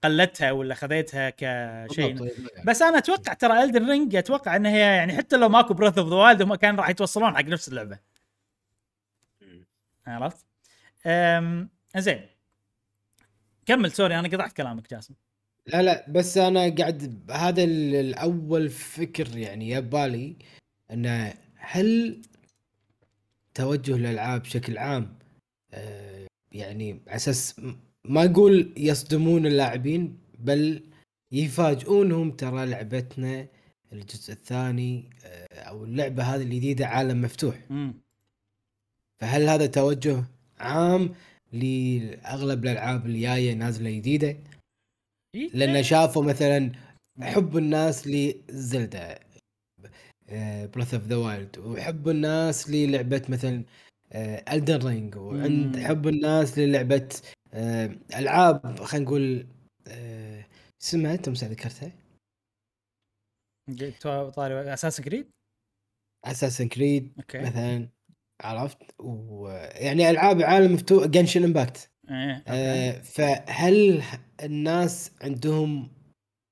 قلدتها 0.04 0.52
ولا 0.52 0.74
خذيتها 0.74 1.30
كشيء. 1.30 2.12
بالضبط. 2.12 2.52
بس 2.66 2.82
أنا 2.82 2.98
أتوقع 2.98 3.32
ترى 3.32 3.62
Elden 3.62 3.82
Ring 3.82 4.16
أتوقع 4.16 4.56
ان 4.56 4.66
هي 4.66 4.78
يعني 4.78 5.16
حتى 5.16 5.36
لو 5.36 5.48
ماكو 5.48 5.74
Breath 5.74 6.02
of 6.02 6.08
the 6.08 6.16
Wild 6.16 6.42
هم 6.42 6.54
كانوا 6.54 6.80
راح 6.80 6.88
يتوصلون 6.90 7.36
حق 7.36 7.44
نفس 7.44 7.68
اللعبة. 7.68 8.09
عرفت؟ 10.10 10.46
أم... 11.06 11.68
زين. 11.96 12.26
كمل 13.66 13.92
sorry 13.92 14.18
أنا 14.18 14.28
قطعت 14.28 14.52
كلامك 14.52 14.90
جاسم. 14.90 15.14
لا 15.66 15.82
لا 15.82 16.10
بس 16.10 16.38
أنا 16.38 16.60
قاعد 16.74 17.30
هذا 17.30 17.64
ال- 17.64 17.94
الأول 17.94 18.68
فكر 18.70 19.36
يعني 19.36 19.70
يبالي 19.70 20.36
انه 20.92 21.34
هل 21.56 22.22
توجه 23.54 23.96
الالعاب 23.96 24.42
بشكل 24.42 24.78
عام 24.78 25.18
آه، 25.74 26.26
يعني 26.52 27.00
على 27.06 27.16
أساس 27.16 27.60
ما 28.04 28.24
أقول 28.24 28.74
يصدمون 28.76 29.46
اللاعبين 29.46 30.18
بل 30.38 30.84
يفاجئونهم 31.32 32.30
ترى 32.30 32.66
لعبتنا 32.66 33.46
الجزء 33.92 34.32
الثاني 34.32 35.10
آه، 35.24 35.60
أو 35.60 35.84
اللعبة 35.84 36.22
هذه 36.22 36.42
الجديدة 36.42 36.86
عالم 36.86 37.22
مفتوح. 37.22 37.56
امم 37.70 37.99
فهل 39.20 39.48
هذا 39.48 39.66
توجه 39.66 40.24
عام 40.58 41.14
لأغلب 41.52 42.64
الألعاب 42.64 43.06
اللي 43.06 43.20
جاية 43.20 43.54
نازلة 43.54 43.90
جديدة؟ 43.90 44.36
لأن 45.54 45.82
شافوا 45.82 46.24
مثلا 46.24 46.72
حب 47.22 47.56
الناس 47.56 48.06
ل 48.06 48.25
Zelda 48.25 49.18
Breath 50.72 50.94
of 50.94 51.06
the 51.06 51.16
Wild 51.16 51.58
وحب 51.58 52.08
الناس 52.08 52.70
للعبة 52.70 53.22
مثلا 53.28 53.64
Elden 54.52 54.86
Ring 54.86 55.16
وعند. 55.16 55.76
حب 55.76 56.08
الناس 56.08 56.58
للعبة 56.58 57.08
آه، 57.54 57.96
ألعاب 58.16 58.80
خلينا 58.84 59.06
نقول 59.06 59.46
آه، 59.88 60.46
اسمها 60.82 61.14
انت 61.14 61.28
مسا 61.28 61.46
ذكرتها؟ 61.46 61.92
طاري 64.30 64.72
Assassin's 64.74 65.02
Creed؟ 65.04 65.30
Assassin's 66.24 66.68
Creed 66.68 67.12
مثلا. 67.34 67.88
عرفت؟ 68.40 68.78
ويعني 68.98 70.10
ألعاب 70.10 70.42
عالم 70.42 70.72
مفتوح 70.74 71.06
Genshin 71.06 71.44
Impact 71.44 71.90
إيه. 72.10 72.32
okay. 72.32 72.44
آه، 72.48 73.00
فهل 73.02 74.02
الناس 74.42 75.10
عندهم 75.22 75.88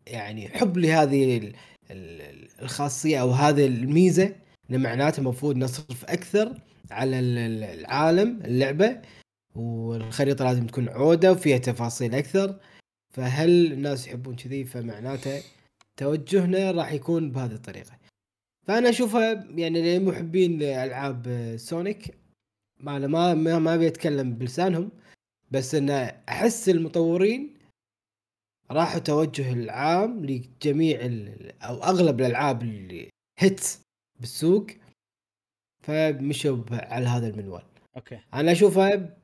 يعني 0.07 0.49
حب 0.49 0.77
لهذه 0.79 1.37
ال- 1.39 1.53
ال- 1.91 2.49
الخاصية 2.63 3.21
أو 3.21 3.31
هذه 3.31 3.67
الميزة؟ 3.67 4.35
ان 4.71 4.81
معناته 4.83 5.21
المفروض 5.21 5.57
نصرف 5.57 6.05
أكثر 6.05 6.61
على 6.91 7.19
ال- 7.19 7.39
ال- 7.39 7.65
العالم 7.81 8.41
اللعبة 8.45 9.01
والخريطة 9.55 10.45
لازم 10.45 10.67
تكون 10.67 10.89
عودة 10.89 11.33
وفيها 11.33 11.59
تفاصيل 11.59 12.15
أكثر. 12.15 12.57
فهل 13.15 13.73
الناس 13.73 14.07
يحبون 14.07 14.37
كذي؟ 14.37 14.65
فمعناته 14.65 15.43
توجهنا 15.97 16.71
راح 16.71 16.93
يكون 16.93 17.31
بهذه 17.31 17.53
الطريقة. 17.53 17.91
فأنا 18.69 18.89
أشوفها 18.89 19.33
يعني 19.51 19.99
لمحبين 19.99 20.63
العاب 20.63 21.55
سونيك 21.57 22.19
ما 22.81 22.97
أنا 22.97 23.07
ما 23.07 23.35
ما, 23.35 23.59
ما 23.59 23.75
أبي 23.75 23.87
أتكلم 23.87 24.35
بلسانهم 24.35 24.91
بس 25.51 25.75
إن 25.75 25.91
أحس 26.29 26.69
المطورين 26.69 27.59
راحوا 28.71 29.01
توجه 29.01 29.53
العام 29.53 30.27
لجميع 30.27 30.99
أو 31.63 31.83
أغلب 31.83 32.21
الألعاب 32.21 32.63
اللي 32.63 33.09
هيت 33.39 33.61
بالسوق 34.21 34.67
فمشوا 35.83 36.65
على 36.71 37.07
هذا 37.07 37.29
المنوال. 37.29 37.63
okay. 37.97 38.21
أنا 38.35 38.53
أشوفها 38.53 39.17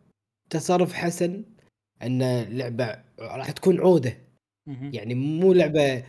تصرف 0.50 0.92
حسن 0.92 1.44
إن 2.02 2.22
اللعبه 2.22 3.04
راح 3.18 3.50
تكون 3.50 3.80
عودة. 3.80 4.18
يعني 4.66 5.14
مو 5.14 5.52
لعبة 5.52 6.04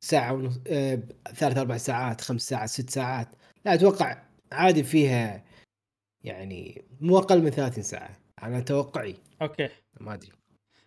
ساعة 0.00 0.32
ونص 0.32 0.60
آه، 0.66 0.98
ثلاث 1.34 1.58
أربع 1.58 1.76
ساعات 1.76 2.20
خمس 2.20 2.42
ساعات 2.48 2.68
ست 2.68 2.90
ساعات. 2.90 3.28
لا 3.64 3.74
أتوقع 3.74 4.22
عادي 4.52 4.82
فيها 4.82 5.44
يعني 6.24 6.84
مو 7.00 7.18
أقل 7.18 7.42
من 7.42 7.50
30 7.50 7.82
ساعة 7.82 8.18
أنا 8.42 8.60
توقعي. 8.60 9.14
okay. 9.42 9.68
ما 10.00 10.14
أدري. 10.14 10.32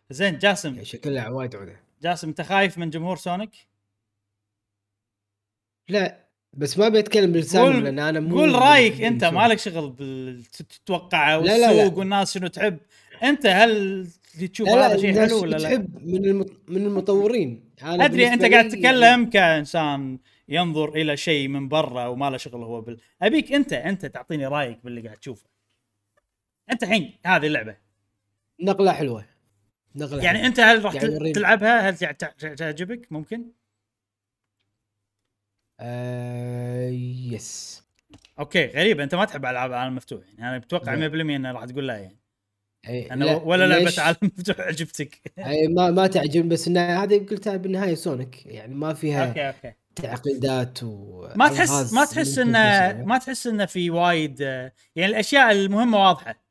زين 0.10 0.38
جاسم. 0.38 0.73
يعني 0.73 0.85
شكلها 0.85 1.30
وايد 1.30 1.56
عوده 1.56 1.80
جاسم 2.02 2.27
أنت 2.27 2.41
خايف 2.41 2.77
من 2.77 2.90
جمهور 2.90 3.18
Sonic؟ 3.18 3.51
لا 5.90 6.23
بس 6.53 6.77
ما 6.77 6.90
بتكلم 6.90 7.31
بلسانهم 7.31 7.73
قول- 7.73 7.84
لأن 7.84 7.99
أنا 7.99 8.19
مو 8.19 8.35
قول 8.40 8.56
رأيك 8.56 9.02
أنت. 9.02 9.22
Sonic. 9.22 9.35
مالك 9.35 9.60
شغل 9.60 9.95
لا. 9.99 11.38
والسوق 11.38 11.98
والناس 11.98 12.34
شنو 12.34 12.48
تحب. 12.48 12.77
أنت 13.23 13.45
هل 13.45 14.07
تشوف 14.53 14.69
هذا 14.69 14.98
شيء 14.98 15.14
حلو 15.22 15.41
ولا 15.41 15.57
لا؟ 15.57 15.64
تحب 15.69 16.06
من 16.06 16.26
الم... 16.26 16.45
من 16.68 16.85
المطورين. 16.85 17.62
أدري 17.81 18.27
أنت 18.33 18.45
قاعد 18.45 18.67
تتكلم 18.67 19.29
كإنسان 19.29 20.19
ينظر 20.49 20.89
إلى 20.95 21.17
شيء 21.17 21.47
من 21.47 21.69
برا 21.69 22.07
وما 22.07 22.29
له 22.29 22.37
شغل 22.37 22.63
هو 22.63 22.81
بال. 22.81 22.97
أبيك 23.21 23.51
أنت 23.53 23.73
أنت 23.73 24.05
تعطيني 24.05 24.47
رأيك 24.47 24.79
باللي 24.83 25.01
قاعد 25.01 25.17
تشوفه. 25.17 25.47
أنت 26.71 26.83
الحين 26.83 27.13
هذه 27.25 27.47
اللعبة. 27.47 27.77
نقلة 28.61 28.93
حلوة. 28.93 29.25
نقلة 29.95 30.23
يعني 30.23 30.37
حلوة. 30.37 30.47
أنت 30.49 30.59
هل 30.59 30.85
راح 30.85 30.95
يعني. 30.95 31.31
تلعبها؟ 31.31 31.89
هل 31.89 31.97
تع- 31.97 32.11
تع- 32.11 32.53
تعجبك؟ 32.53 33.11
ممكن؟ 33.11 33.45
آه... 35.79 36.89
yes 37.31 37.84
okay 38.39 38.65
غريب 38.67 38.99
أنت 38.99 39.15
ما 39.15 39.25
تحب 39.25 39.45
ألعاب 39.45 39.73
عالم 39.73 39.95
مفتوح 39.95 40.23
يعني 40.37 40.49
أنا 40.49 40.57
بتوقع 40.57 40.95
100% 40.95 40.99
لا. 40.99 41.35
إنه 41.35 41.51
راح 41.51 41.65
تقول 41.65 41.87
لا 41.87 41.97
يعني. 41.97 42.17
أي... 42.88 43.11
أنا 43.11 43.26
لا، 43.26 43.35
ولا 43.35 43.68
لعبة؟ 43.68 43.93
عالم 43.97 44.18
مفتوح 44.38 44.60
عجبتك. 44.60 45.22
أي 45.39 45.68
ما 45.68 45.91
ما 45.91 46.07
تعجبني 46.07 46.49
بس 46.49 46.68
إن 46.68 46.77
هذه 46.77 47.26
قلتها 47.30 47.57
بالنهاية 47.57 47.95
Sonic 47.95 48.45
يعني 48.45 48.76
ما 48.76 48.93
فيها 48.93 49.27
okay 49.27 49.47
okay. 49.47 49.73
تعقيدات 49.95 50.84
و 50.84 51.27
ما 51.35 51.47
تحس 51.47 51.93
ما 51.93 52.05
تحس 52.05 52.38
انه 52.38 52.60
ما 53.05 53.18
تحس 53.18 53.47
انه 53.47 53.65
في 53.65 53.89
وايد 53.89 54.39
يعني 54.39 54.72
الأشياء 55.11 55.51
المهمة 55.51 55.97
واضحة. 55.97 56.43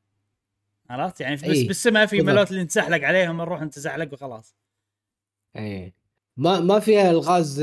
عرفت؟ 0.91 1.21
يعني 1.21 1.37
بس 1.37 1.45
إي، 1.45 1.67
بالسماء 1.67 2.07
في. 2.07 2.23
ملوت 2.23 2.51
اللي 2.51 2.63
نتزحلق 2.63 3.07
عليهم 3.07 3.37
نروح 3.37 3.63
نتزحلق 3.63 4.13
وخلاص. 4.13 4.55
اي 5.57 5.93
ما 6.37 6.61
ما 6.61 6.79
فيها 6.79 7.11
الغاز 7.11 7.61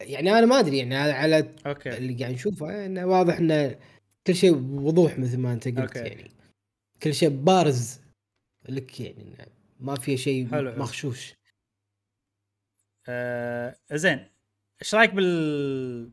يعني 0.00 0.38
أنا 0.38 0.46
ما 0.46 0.58
أدري 0.58 0.78
يعني 0.78 0.96
على 0.96 1.54
okay. 1.66 1.96
اللي 1.96 2.14
قاعد 2.14 2.32
نشوفه 2.34 2.86
إنه 2.86 3.06
واضح 3.06 3.38
إنه 3.38 3.76
كل 4.26 4.34
شيء 4.34 4.54
وضوح 4.56 5.18
مثل 5.18 5.38
ما 5.38 5.52
أنت 5.52 5.68
قلت 5.68 5.78
okay. 5.78 5.98
يعني. 5.98 6.39
كل 7.02 7.14
شيء 7.14 7.28
بارز 7.28 8.00
لك 8.68 9.00
يعني 9.00 9.36
ما 9.80 9.94
في 9.94 10.16
شيء. 10.16 10.48
مخشوش 10.52 11.34
آه 13.08 13.76
زين. 13.92 14.30
إيش 14.82 14.94
رأيك 14.94 15.14
بال 15.14 16.12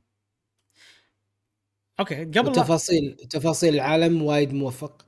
أوكي 1.99 2.25
قبل 2.25 2.45
لا 2.45 2.51
تفاصيل 2.51 3.15
تفاصيل 3.29 3.73
العالم 3.75 4.21
وايد 4.21 4.53
موفق. 4.53 5.05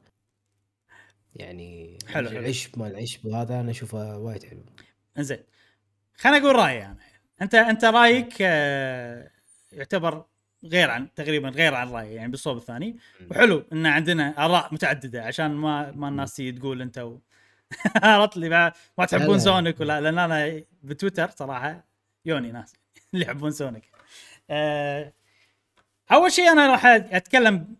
يعني 1.35 1.97
حلو،. 2.07 2.29
العشب 2.29 2.79
مال 2.79 2.91
العشب 2.91 3.25
وهذا 3.25 3.59
أنا 3.59 3.71
أشوفه 3.71 4.17
وايد 4.17 4.43
حلو. 4.43 4.63
زين 5.19 5.43
خليني 6.15 6.37
أقول 6.45 6.55
رأيي 6.55 6.85
أنا. 6.85 6.97
أنت 7.41 7.55
أنت 7.55 7.85
رأيك 7.85 8.33
آه 8.41 9.31
يعتبر 9.71 10.25
غير 10.63 10.89
عن 10.91 11.13
تقريبا 11.13 11.49
غير 11.49 11.73
عن 11.75 11.89
رأيي 11.89 12.13
يعني 12.15 12.31
بالصوب 12.31 12.57
الثاني. 12.57 12.97
وحلو 13.31 13.63
إن 13.73 13.85
عندنا 13.85 14.45
آراء 14.45 14.73
متعددة 14.73 15.23
عشان 15.23 15.51
ما 15.51 15.91
ما 15.91 16.07
الناس 16.07 16.35
تقول 16.35 16.81
أنت 16.81 16.97
و... 16.97 17.17
عرفت 18.03 18.37
لي 18.37 18.49
ما, 18.49 18.73
تحبون. 19.05 19.39
Sonic 19.39 19.79
ولا 19.79 20.01
لأن 20.01 20.17
أنا 20.17 20.61
بتويتر 20.83 21.29
صراحة 21.29 21.83
يوني 22.25 22.51
ناس 22.51 22.73
اللي 23.13 23.25
يحبون 23.25 23.51
Sonic 23.51 23.83
آه 24.49 25.13
أول 26.11 26.31
شيء 26.31 26.51
أنا 26.51 26.67
راح 26.67 26.85
أتكلم 26.85 27.75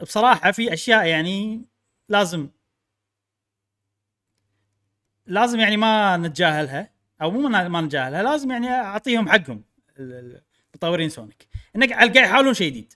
بصراحة 0.00 0.50
في 0.52 0.72
أشياء 0.72 1.06
يعني 1.06 1.62
لازم 2.08 2.48
لازم 5.26 5.60
يعني 5.60 5.76
ما 5.76 6.16
نتجاهلها 6.16 6.90
أو 7.22 7.30
مو 7.30 7.48
ما 7.48 7.68
ما 7.68 7.80
نتجاهلها 7.80 8.22
لازم 8.22 8.50
يعني 8.50 8.68
أعطيهم 8.70 9.28
حقهم 9.28 9.62
مطورين 10.74 11.08
Sonic 11.08 11.47
انه 11.76 11.86
قاعد 11.86 12.16
يحاولون 12.16 12.54
شيء 12.54 12.70
جديد. 12.70 12.92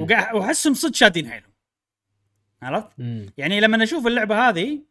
وقاعد 0.00 0.34
وأحسهم 0.34 0.74
صدق 0.74 0.94
شادين 0.94 1.30
حيلهم. 1.30 1.52
عرفت؟ 2.62 2.88
يعني 3.38 3.60
لما 3.60 3.76
نشوف 3.76 4.06
اللعبة 4.06 4.48
هذه 4.48 4.82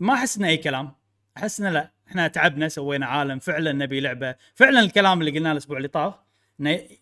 ما 0.00 0.14
احس 0.14 0.36
انه 0.36 0.48
أي 0.48 0.56
كلام. 0.56 0.92
احس 1.36 1.60
انه 1.60 1.70
لا 1.70 1.92
إحنا 2.08 2.28
تعبنا 2.28 2.68
سوينا 2.68 3.06
عالم 3.06 3.38
فعلا 3.38 3.72
نبي 3.72 4.00
لعبة. 4.00 4.34
فعلا 4.54 4.80
الكلام 4.80 5.20
اللي 5.20 5.30
قلناه 5.30 5.52
الأسبوع 5.52 5.76
اللي 5.76 5.88
طاف 5.88 6.14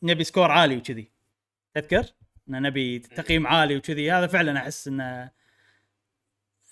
نبي 0.02 0.24
score 0.24 0.50
عالي 0.50 0.76
وكذي. 0.76 1.08
تذكر؟ 1.74 2.06
إن 2.48 2.62
نبي 2.62 2.98
تقييم 2.98 3.46
عالي 3.46 3.76
وكذي. 3.76 4.12
هذا 4.12 4.26
فعلا 4.26 4.58
أحس 4.58 4.88
انه 4.88 5.30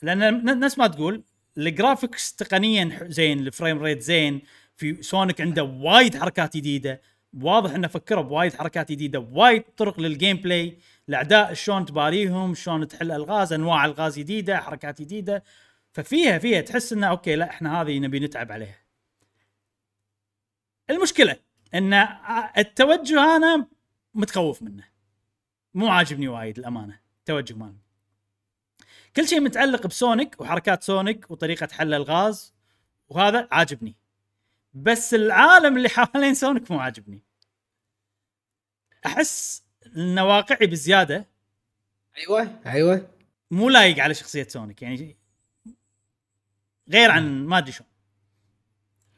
لأن 0.03 0.59
نفس 0.59 0.79
ما 0.79 0.87
تقول 0.87 1.23
ال 1.59 1.67
graphics 1.67 2.37
تقنيا 2.37 2.99
زين 3.03 3.39
ال 3.39 3.46
frame 3.46 3.83
rate 3.83 4.03
زين 4.03 4.43
في 4.75 5.03
سونيك 5.03 5.41
عنده 5.41 5.63
وايد 5.63 6.17
حركات 6.17 6.57
جديدة. 6.57 7.01
واضح 7.35 7.75
إنه 7.75 7.89
فكروا 7.89 8.23
بوايد 8.23 8.55
حركات 8.55 8.93
جديدة 8.93 9.19
وايد 9.19 9.63
طرق 9.63 10.01
لل 10.01 10.37
gameplay 10.37 10.79
الأعداء 11.09 11.55
شلون 11.55 11.85
تباريهم 11.87 12.55
شلون 12.55 12.89
تحل 12.89 13.13
ألغاز 13.13 13.53
أنواع 13.53 13.85
ألغاز 13.85 14.19
جديدة 14.19 14.61
حركات 14.61 15.03
جديدة. 15.03 15.45
ففيها 15.93 16.39
فيها 16.39 16.61
تحس 16.61 16.93
إنه 16.93 17.07
okay 17.07 17.37
لا 17.37 17.51
إحنا 17.51 17.83
هذه 17.83 17.99
نبي 17.99 18.21
نتعب 18.21 18.53
عليها. 18.53 18.79
المشكلة 20.91 21.37
إن 21.75 21.95
التوجه 22.59 23.37
أنا 23.37 23.67
متخوف 24.15 24.63
منه. 24.63 24.85
مو 25.75 25.89
عاجبني 25.89 26.29
وايد 26.29 26.59
الأمانة 26.59 27.01
التوجه 27.19 27.55
مالهم 27.55 27.81
كل 29.17 29.29
شيء 29.29 29.41
متعلق 29.41 29.87
بسونيك 29.87 30.41
وحركات 30.41 30.83
سونيك 30.83 31.31
وطريقة 31.31 31.69
حل 31.73 31.95
ألغاز 31.95 32.55
وهذا 33.09 33.49
عاجبني. 33.53 33.97
بس 34.83 35.15
العالم 35.15 35.77
اللي 35.77 35.89
حوالين 35.89 36.35
سونيك 36.35 36.71
مو 36.71 36.79
عاجبني. 36.79 37.23
أحس 39.07 39.63
انه 39.97 40.25
واقعي 40.25 40.67
بزيادة. 40.67 41.27
أيوه 42.19 42.61
أيوه. 42.67 43.09
مو 43.51 43.69
لايق 43.69 43.99
على 43.99 44.15
شخصية 44.15 44.47
سونيك 44.49 44.83
يعني 44.83 45.17
غير 46.91 47.11
عن 47.11 47.47
ما 47.47 47.59
أدري 47.59 47.73
شلون. 47.73 47.89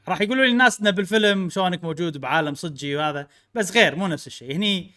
راح 0.09 0.21
يقولوا 0.21 0.45
لي 0.45 0.51
الناس 0.53 0.81
إنه 0.81 0.91
بالفيلم 0.91 1.51
سونيك 1.51 1.85
موجود 1.85 2.19
بعالم 2.19 2.55
صجي 2.55 2.97
وهذا 2.97 3.29
بس 3.55 3.73
غير 3.73 3.97
مو 3.97 4.07
نفس 4.07 4.27
الشيء. 4.27 4.55
هني 4.57 4.91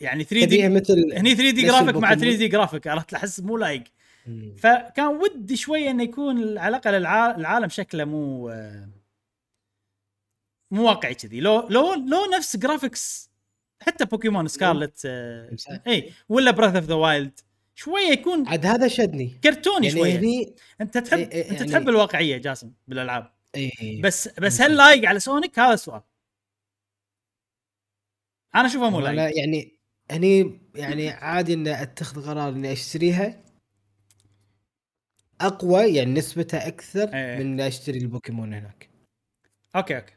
يعني 0.00 0.24
3D 0.24 0.46
تبيها 0.46 0.74
مثل 0.74 1.12
هني 1.16 1.34
3 1.34 1.50
دي 1.50 1.62
جرافيك 1.62 1.80
مع 1.96 2.12
البوكيمون. 2.12 2.18
3 2.18 2.36
دي 2.38 2.48
جرافيك 2.48 2.86
عرفت؟ 2.86 3.14
أحس 3.14 3.40
مو 3.40 3.56
لايق. 3.56 3.84
فكان 4.58 5.06
ودي 5.06 5.56
شوية 5.56 5.90
إنه 5.90 6.02
يكون 6.02 6.58
على 6.58 6.76
الأقل 6.76 6.94
الع- 6.94 7.36
العالم 7.36 7.68
شكله 7.68 8.04
مو 8.04 8.50
مو 10.74 10.86
واقعي 10.86 11.14
كذي. 11.14 11.40
لو 11.40 11.68
لو 11.68 11.94
لو 11.94 12.18
نفس 12.36 12.56
graphics 12.56 13.30
حتى 13.82 14.04
بوكيمون 14.04 14.48
سكارلت 14.48 15.02
آه. 15.06 15.56
اي 15.86 16.12
ولا 16.28 16.50
Breath 16.50 16.76
of 16.76 16.84
the 16.84 16.94
Wild 16.94 17.40
شوية 17.74 18.08
يكون 18.10 18.48
عاد 18.48 18.66
هذا 18.66 18.88
شدني. 18.88 19.38
كرتوني 19.44 19.86
يعني 19.86 19.98
شوية. 19.98 20.18
هني 20.18 20.54
أنت 20.80 20.98
تحب 20.98 21.18
إيه، 21.18 21.32
إيه، 21.32 21.50
أنت 21.50 21.60
يعني- 21.60 21.72
تحب 21.72 21.88
الواقعية 21.88 22.36
جاسم 22.36 22.72
بالألعاب. 22.88 23.32
إيه. 23.54 24.02
بس 24.02 24.28
بس 24.28 24.60
هل 24.60 24.76
لايق 24.76 25.08
على 25.08 25.20
سونيك؟ 25.20 25.58
هذا 25.58 25.74
السؤال. 25.74 26.02
أنا 28.54 28.66
اشوفه 28.66 28.90
مو 28.90 29.00
لايق. 29.00 29.16
لا 29.16 29.28
يعني 29.38 29.78
هني 30.10 30.60
يعني 30.74 31.08
عادي 31.10 31.54
إني 31.54 31.82
أتخذ 31.82 32.26
قرار 32.26 32.48
إني 32.48 32.72
أشتريها. 32.72 33.44
أقوى 35.40 35.94
يعني 35.94 36.12
نسبتها 36.12 36.68
أكثر 36.68 37.14
إيه. 37.14 37.36
من 37.36 37.40
إني 37.40 37.66
أشتري 37.66 37.98
البوكيمون 37.98 38.54
هناك. 38.54 38.90
okay 39.76 39.96
okay. 39.96 40.14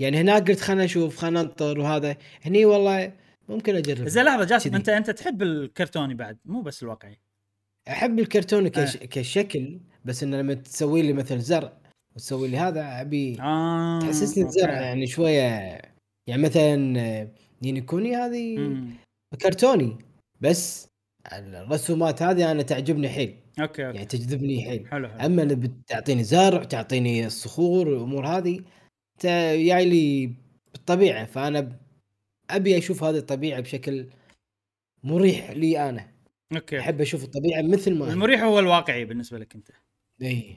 يعني 0.00 0.20
هناك 0.20 0.50
قلت 0.50 0.60
خلنا 0.60 0.84
نشوف 0.84 1.16
خلنا 1.16 1.42
ننطر 1.42 1.80
وهذا 1.80 2.16
هني 2.42 2.64
والله 2.64 3.12
ممكن 3.48 3.76
أجرب 3.76 4.08
زين 4.08 4.24
لحظة 4.24 4.44
جاسم. 4.44 4.74
انت 4.74 4.88
أنت 4.88 5.10
تحب 5.10 5.42
الكرتوني 5.42 6.14
بعد 6.14 6.38
مو 6.44 6.62
بس 6.62 6.82
الواقعي 6.82 7.18
أحب 7.88 8.18
الكرتون 8.18 8.68
كش... 8.68 8.96
إيه. 8.96 9.06
كشكل 9.06 9.80
بس 10.04 10.22
انه 10.22 10.36
لما 10.36 10.54
تسوي 10.54 11.02
لي 11.02 11.12
مثل 11.12 11.38
زرع 11.38 11.72
وتسوي 12.16 12.48
لي 12.48 12.56
هذا 12.56 13.00
أبي 13.00 13.40
آه 13.40 14.00
تحسسني 14.00 14.44
okay. 14.44 14.56
الزرع 14.56 14.80
يعني 14.80 15.06
شوية 15.06 15.40
يعني 16.26 16.42
مثلا 16.42 17.00
آه، 17.00 17.28
نيني 17.62 17.80
كوني 17.80 18.16
هذه 18.16 18.58
مم. 18.58 18.90
كرتوني 19.42 19.98
بس 20.40 20.88
الرسومات 21.32 22.22
هذه 22.22 22.50
أنا 22.50 22.62
تعجبني 22.62 23.08
حيل 23.08 23.36
okay 23.60 23.86
okay 23.86 23.96
يعني 23.96 24.04
تجذبني 24.06 24.62
حيل 24.64 24.88
حلو 24.88 25.08
حلو 25.08 25.26
أما 25.26 25.42
اللي 25.42 25.54
بتعطيني 25.54 26.24
زرع 26.24 26.64
تعطيني 26.64 27.26
الصخور 27.26 27.88
والأمور 27.88 28.26
هذه 28.26 28.60
جاي 29.26 29.84
لي 29.84 30.34
بالطبيعة 30.72 31.24
فأنا 31.24 31.76
أبي 32.50 32.78
أشوف 32.78 33.04
هذه 33.04 33.16
الطبيعة 33.18 33.60
بشكل 33.60 34.10
مريح 35.04 35.50
لي 35.50 35.88
أنا. 35.88 36.10
okay. 36.52 36.80
أحب 36.80 37.00
أشوف 37.00 37.24
الطبيعة 37.24 37.62
مثل 37.62 37.94
ما. 37.94 38.12
المريح 38.12 38.42
هو 38.42 38.58
الواقعي 38.58 39.04
بالنسبة 39.04 39.38
لك 39.38 39.54
أنت. 39.54 39.70
إي. 40.22 40.56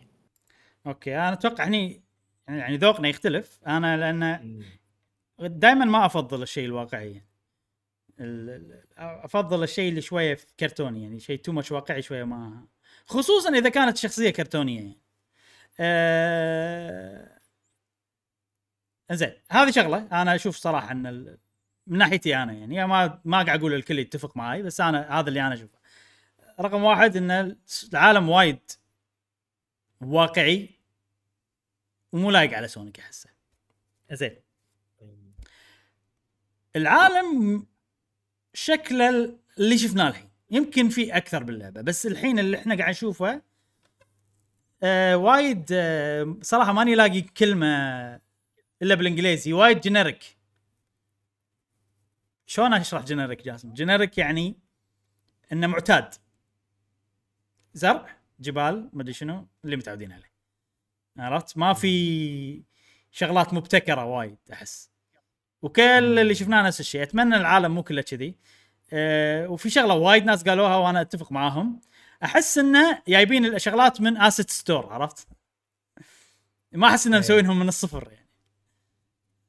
okay 0.87 1.15
أنا 1.15 1.33
أتوقع 1.33 1.67
هني 1.67 2.03
يعني 2.47 2.77
ذوقنا 2.77 3.07
يختلف. 3.09 3.59
أنا 3.67 3.97
لأن 3.97 4.63
دائما 5.39 5.85
ما 5.85 6.05
أفضل 6.05 6.43
الشيء 6.43 6.65
الواقعي. 6.65 7.21
ال- 8.19 8.49
ال- 8.49 8.83
أفضل 8.97 9.63
الشيء 9.63 9.89
اللي 9.89 10.01
شوية 10.01 10.37
كرتوني 10.59 11.03
يعني 11.03 11.19
شيء 11.19 11.39
too 11.39 11.51
much 11.51 11.71
واقعي 11.71 12.01
شوية 12.01 12.23
ما 12.23 12.67
خصوصا 13.05 13.49
إذا 13.57 13.69
كانت 13.69 13.97
شخصية 13.97 14.29
كرتونية 14.29 14.77
يعني. 14.79 14.99
أه... 15.79 17.32
زين 19.15 19.33
هذه 19.51 19.71
شغلة 19.71 20.07
أنا 20.11 20.35
أشوف 20.35 20.55
صراحة 20.55 20.91
إن 20.91 21.05
ال... 21.07 21.37
من 21.87 21.97
ناحيتي 21.97 22.35
أنا 22.35 22.53
يعني 22.53 22.87
ما 22.87 23.19
ما 23.25 23.43
قاعد 23.43 23.59
أقول 23.59 23.73
الكل 23.73 23.99
يتفق 23.99 24.37
معي 24.37 24.61
بس 24.61 24.81
أنا 24.81 25.19
هذا 25.19 25.29
اللي 25.29 25.41
أنا 25.41 25.53
أشوفه. 25.53 25.77
رقم 26.59 26.83
واحد 26.83 27.17
إن 27.17 27.57
العالم 27.93 28.29
وايد 28.29 28.59
واقعي 30.01 30.69
ومو 32.11 32.31
لايق 32.31 32.57
على 32.57 32.67
سونيك 32.67 32.99
احسه 32.99 33.29
زين. 34.11 34.35
العالم 36.75 37.65
شكله 38.53 39.37
اللي 39.57 39.77
شفناه 39.77 40.07
الحين 40.07 40.29
يمكن 40.51 40.89
في 40.89 41.17
أكثر 41.17 41.43
باللعبة 41.43 41.81
بس 41.81 42.05
الحين 42.05 42.39
اللي 42.39 42.57
إحنا 42.57 42.75
قاعد 42.75 42.89
نشوفه 42.89 43.41
آه 44.83 45.17
وايد 45.17 45.65
آه 45.71 46.37
صراحة 46.41 46.73
ماني 46.73 46.95
لاقي 46.95 47.21
كلمة 47.21 48.19
إلا 48.83 48.95
بالإنجليزي 48.95 49.53
وايد 49.53 49.81
generic 49.81 50.37
شلون 52.45 52.73
أشرح 52.73 53.03
generic 53.03 53.43
جاسم؟ 53.43 53.73
generic 53.73 54.17
يعني 54.17 54.59
إنه 55.51 55.67
معتاد. 55.67 56.13
زرع 57.73 58.17
جبال 58.39 58.89
مدري 58.93 59.13
شنو 59.13 59.47
اللي 59.65 59.75
متعودين 59.75 60.11
عليه. 60.11 60.33
عرفت؟ 61.17 61.57
ما 61.57 61.73
في 61.73 62.63
شغلات 63.11 63.53
مبتكرة 63.53 64.05
وايد 64.05 64.37
أحس. 64.53 64.91
وكل 65.61 66.19
اللي 66.19 66.35
شفناه 66.35 66.61
نفس 66.61 66.79
الشيء. 66.79 67.03
أتمنى 67.03 67.35
العالم 67.35 67.75
مو 67.75 67.83
كله 67.83 68.01
كذي. 68.01 68.35
أه 68.93 69.47
وفي 69.47 69.69
شغلة 69.69 69.93
وايد 69.93 70.25
ناس 70.25 70.43
قالوها 70.43 70.75
وأنا 70.75 71.01
أتفق 71.01 71.31
معاهم. 71.31 71.81
أحس 72.23 72.57
إنه 72.57 73.01
جايبين 73.07 73.45
الشغلات 73.45 74.01
من 74.01 74.17
asset 74.17 74.49
store 74.49 74.93
عرفت؟ 74.93 75.27
ما 76.71 76.87
أحس 76.87 77.07
انهم 77.07 77.15
أي. 77.15 77.19
مسوينهم 77.19 77.59
من 77.59 77.67
الصفر 77.67 78.11
يعني. 78.11 78.22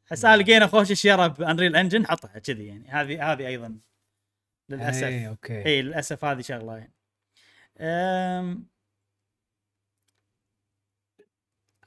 احس 0.08 0.24
آه 0.24 0.36
لقينا 0.36 0.66
خوش 0.66 0.90
الشجرة 0.90 1.26
ب 1.26 1.33
Unreal 1.33 1.76
Engine 1.76 2.06
حطها 2.06 2.38
كذي 2.38 2.66
يعني. 2.66 2.88
هذه 2.88 3.32
هذه 3.32 3.46
أيضا 3.46 3.78
للأسف. 4.68 5.04
اي 5.04 5.28
okay. 5.28 5.66
اي 5.66 5.82
للأسف 5.82 6.24
هذه 6.24 6.40
شغلة 6.40 6.76
يعني. 6.76 6.94
أم... 7.80 8.68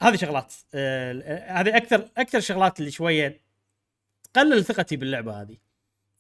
هذه 0.02 0.15
شغلات 0.15 0.53
أه... 0.73 1.61
هذه 1.61 1.77
أكثر 1.77 2.10
أكثر 2.18 2.39
شغلات 2.39 2.80
اللي 2.80 2.91
شوية 2.91 3.41
تقلل 4.34 4.65
ثقتي 4.65 4.98
باللعبة 4.98 5.41
هذه. 5.41 5.57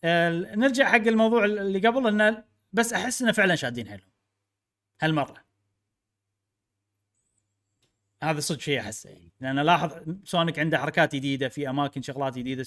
أه... 0.03 0.29
نرجع 0.55 0.85
حق 0.91 0.95
الموضوع 0.95 1.45
اللي 1.45 1.87
قبل 1.87 2.07
إنه 2.07 2.43
بس 2.73 2.93
أحس 2.93 3.21
إنه 3.21 3.31
فعلا 3.31 3.55
شادين 3.55 3.87
حيلهم. 3.87 4.11
هالمرة. 5.01 5.46
هذا 8.23 8.39
صدق 8.39 8.59
شيء 8.59 8.79
احسه 8.79 9.09
يعني 9.09 9.31
لأن 9.41 9.59
ألاحظ 9.59 9.91
سونيك 10.23 10.59
عنده 10.59 10.77
حركات 10.77 11.15
جديدة 11.15 11.49
في 11.49 11.69
أماكن 11.69 12.01
شغلات 12.01 12.37
جديدة 12.37 12.65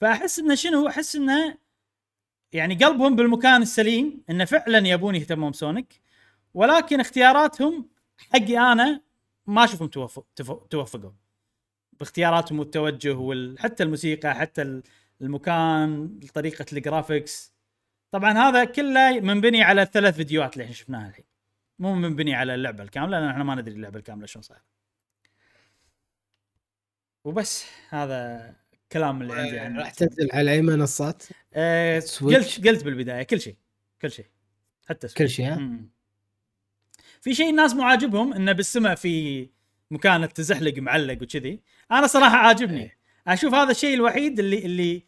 فأحس 0.00 0.38
إنه 0.38 0.54
شنو 0.54 0.88
أحس 0.88 1.16
إنه 1.16 1.58
يعني 2.52 2.74
قلبهم 2.74 3.16
بالمكان 3.16 3.62
السليم 3.62 4.22
إنه 4.30 4.44
فعلا 4.44 4.88
يبون 4.88 5.14
يهتمون 5.14 5.50
بسونيك. 5.50 6.00
ولكن 6.54 7.00
اختياراتهم 7.00 7.88
حقي 8.18 8.58
أنا 8.58 9.00
ما 9.46 9.64
أشوفهم 9.64 9.88
توفق 9.88 10.26
توفقوا 10.70 11.10
باختياراتهم 12.00 12.58
والتوجه 12.58 13.14
وحتى 13.14 13.82
الموسيقى 13.82 14.34
حتى 14.34 14.62
ال- 14.62 14.82
المكان 15.20 16.18
طريقة 16.34 16.66
ال 16.72 16.80
graphics. 16.80 17.52
طبعا 18.10 18.32
هذا 18.32 18.64
كله 18.64 19.20
منبني 19.20 19.62
على 19.62 19.82
الثلاث 19.82 20.16
فيديوهات 20.16 20.52
اللي 20.52 20.64
إحنا 20.64 20.74
شفناها 20.74 21.08
الحين. 21.08 21.24
مو 21.78 21.94
منبني 21.94 22.34
على 22.34 22.54
اللعبة 22.54 22.84
الكاملة 22.84 23.20
لأن 23.20 23.28
إحنا 23.28 23.44
ما 23.44 23.54
ندري 23.54 23.74
اللعبة 23.74 23.98
الكاملة 23.98 24.26
شلون 24.26 24.42
صايرة. 24.42 24.62
وبس 27.24 27.66
هذا 27.88 28.54
الكلام 28.82 29.22
اللي 29.22 29.34
عندي 29.34 29.58
عن 29.58 29.78
راح 29.78 29.90
تنزل 29.90 30.28
على 30.32 30.52
أي 30.52 30.62
منصات؟ 30.62 31.22
آه، 31.54 31.98
سويتش؟ 31.98 32.56
قلت 32.58 32.68
قلت 32.68 32.84
بالبداية 32.84 33.22
كل 33.22 33.40
شيء 33.40 33.56
كل 34.02 34.10
شيء 34.10 34.26
حتى 34.88 35.08
كل 35.08 35.28
شيء 35.28 35.46
ها. 35.46 35.80
في 37.20 37.34
شيء 37.34 37.50
الناس 37.50 37.74
مو 37.74 37.82
عاجبهم 37.82 38.32
إنه 38.32 38.52
بالسماء 38.52 38.94
في 38.94 39.48
مكان 39.90 40.22
التزحلق 40.24 40.78
معلق 40.78 41.22
وكذي. 41.22 41.62
أنا 41.90 42.06
صراحة 42.06 42.36
عاجبني. 42.36 42.82
إيه. 42.82 42.98
أشوف 43.26 43.54
هذا 43.54 43.70
الشيء 43.70 43.94
الوحيد 43.94 44.38
اللي 44.38 44.58
اللي 44.66 45.02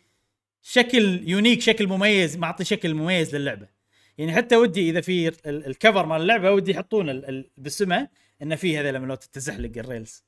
شكل 0.62 1.28
unique 1.28 1.60
شكل 1.60 1.86
مميز 1.86 2.36
معطي 2.36 2.64
شكل 2.64 2.94
مميز 2.94 3.36
للعبة. 3.36 3.68
يعني 4.18 4.34
حتى 4.36 4.56
ودي 4.56 4.90
إذا 4.90 5.00
في 5.00 5.28
ال- 5.28 5.66
ال 5.66 5.73
cover 5.73 6.06
مال 6.06 6.20
اللعبة 6.20 6.50
ودي 6.50 6.70
يحطون 6.70 7.10
ال- 7.10 7.28
ال- 7.28 7.50
بالسماء 7.56 8.10
إنه 8.42 8.56
في 8.56 8.78
هذول 8.78 8.98
مالوت 8.98 9.24
التزحلق 9.24 9.72
ال 9.76 9.83
rails. 9.83 10.24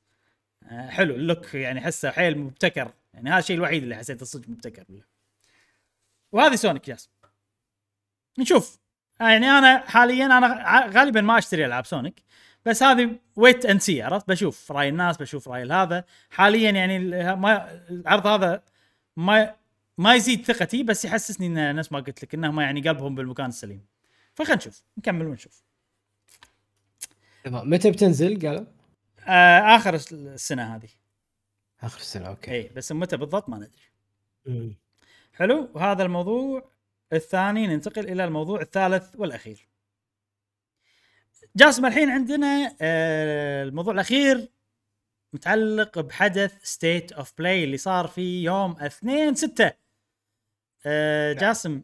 آه، 0.63 0.89
حلو 0.89 1.15
ال 1.15 1.23
look 1.23 1.55
يعني 1.55 1.81
احسه 1.81 2.11
حيل 2.11 2.39
مبتكر. 2.39 2.93
يعني 3.15 3.31
هذا 3.31 3.39
الشيء 3.39 3.57
الوحيد 3.57 3.83
اللي 3.83 3.97
حسيته 3.97 4.27
صدق 4.27 4.49
مبتكر. 4.49 4.85
وهذه 6.33 6.55
سونيك 6.55 6.89
yes. 6.89 7.11
نشوف. 8.39 8.79
آه، 9.21 9.29
يعني 9.29 9.47
أنا 9.47 9.79
حاليا 9.79 10.27
أنا 10.27 10.87
غالبا 10.87 11.21
ما 11.21 11.39
أشتري 11.39 11.67
ألعاب 11.67 11.87
سونيك 11.87 12.23
بس 12.67 12.83
هذه 12.83 13.19
wait 13.37 13.67
and 13.67 13.79
see 13.79 14.03
عرفت؟ 14.03 14.29
بشوف 14.29 14.73
رأي 14.73 14.89
الناس 14.89 15.17
بشوف 15.17 15.49
رأي 15.49 15.71
هذا. 15.71 16.05
حاليا 16.31 16.71
يعني 16.71 16.99
ما 17.37 17.81
العرض 17.91 18.27
هذا 18.27 18.63
ما 19.17 19.55
ما 20.01 20.15
يزيد 20.15 20.45
ثقتي 20.47 20.83
بس 20.83 21.05
يحسسني 21.05 21.47
إن 21.47 21.77
نفس 21.77 21.93
ما 21.93 22.01
قلت 22.01 22.23
لك 22.23 22.35
إنهم 22.35 22.61
يعني 22.61 22.81
قلبهم 22.89 23.15
بالمكان 23.15 23.47
السليم. 23.47 23.87
فخلينا 24.35 24.57
نشوف 24.57 24.83
نكمل 24.99 25.27
ونشوف. 25.27 25.63
تمام. 27.45 27.71
متى 27.71 27.91
بتنزل؟ 27.91 28.47
قالوا؟ 28.49 28.65
آه 29.29 29.77
آخر 29.77 29.95
الس- 29.95 30.13
السنة 30.13 30.77
هذه. 30.77 30.89
آخر 31.83 31.99
السنة 32.01 32.29
okay. 32.29 32.53
اي 32.53 32.71
بس 32.77 32.93
متى 32.93 33.17
بالضبط 33.17 33.49
ما 33.49 33.57
ندري. 33.57 33.71
مم. 34.47 34.77
حلو 35.33 35.69
وهذا 35.75 36.03
الموضوع 36.03 36.71
الثاني 37.13 37.67
ننتقل 37.67 38.09
إلى 38.09 38.25
الموضوع 38.25 38.61
الثالث 38.61 39.11
والأخير. 39.17 39.69
جاسم 41.57 41.87
الحين 41.87 42.11
عندنا 42.11 42.77
آه 42.81 43.63
الموضوع 43.65 43.95
الأخير 43.95 44.49
متعلق 45.33 45.99
بحدث 45.99 46.65
State 46.65 47.13
of 47.13 47.33
Play 47.39 47.65
اللي 47.65 47.77
صار 47.77 48.07
في 48.07 48.43
يوم 48.43 48.77
2 48.81 49.35
6 49.35 49.73
آه 50.87 51.33
جاسم 51.33 51.83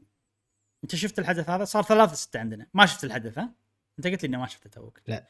انت 0.85 0.95
شفت 0.95 1.19
الحدث 1.19 1.51
هذا؟ 1.51 1.65
صار 1.65 1.83
3 1.83 2.15
6 2.15 2.41
عندنا. 2.41 2.67
ما 2.75 2.87
شفت 2.87 3.05
الحدث 3.05 3.39
ها؟ 3.39 3.55
انت 3.99 4.07
قلت 4.07 4.23
لي 4.23 4.29
إني 4.29 4.37
ما 4.37 4.47
شفته 4.47 4.71
توك. 4.71 5.01
لا. 5.07 5.27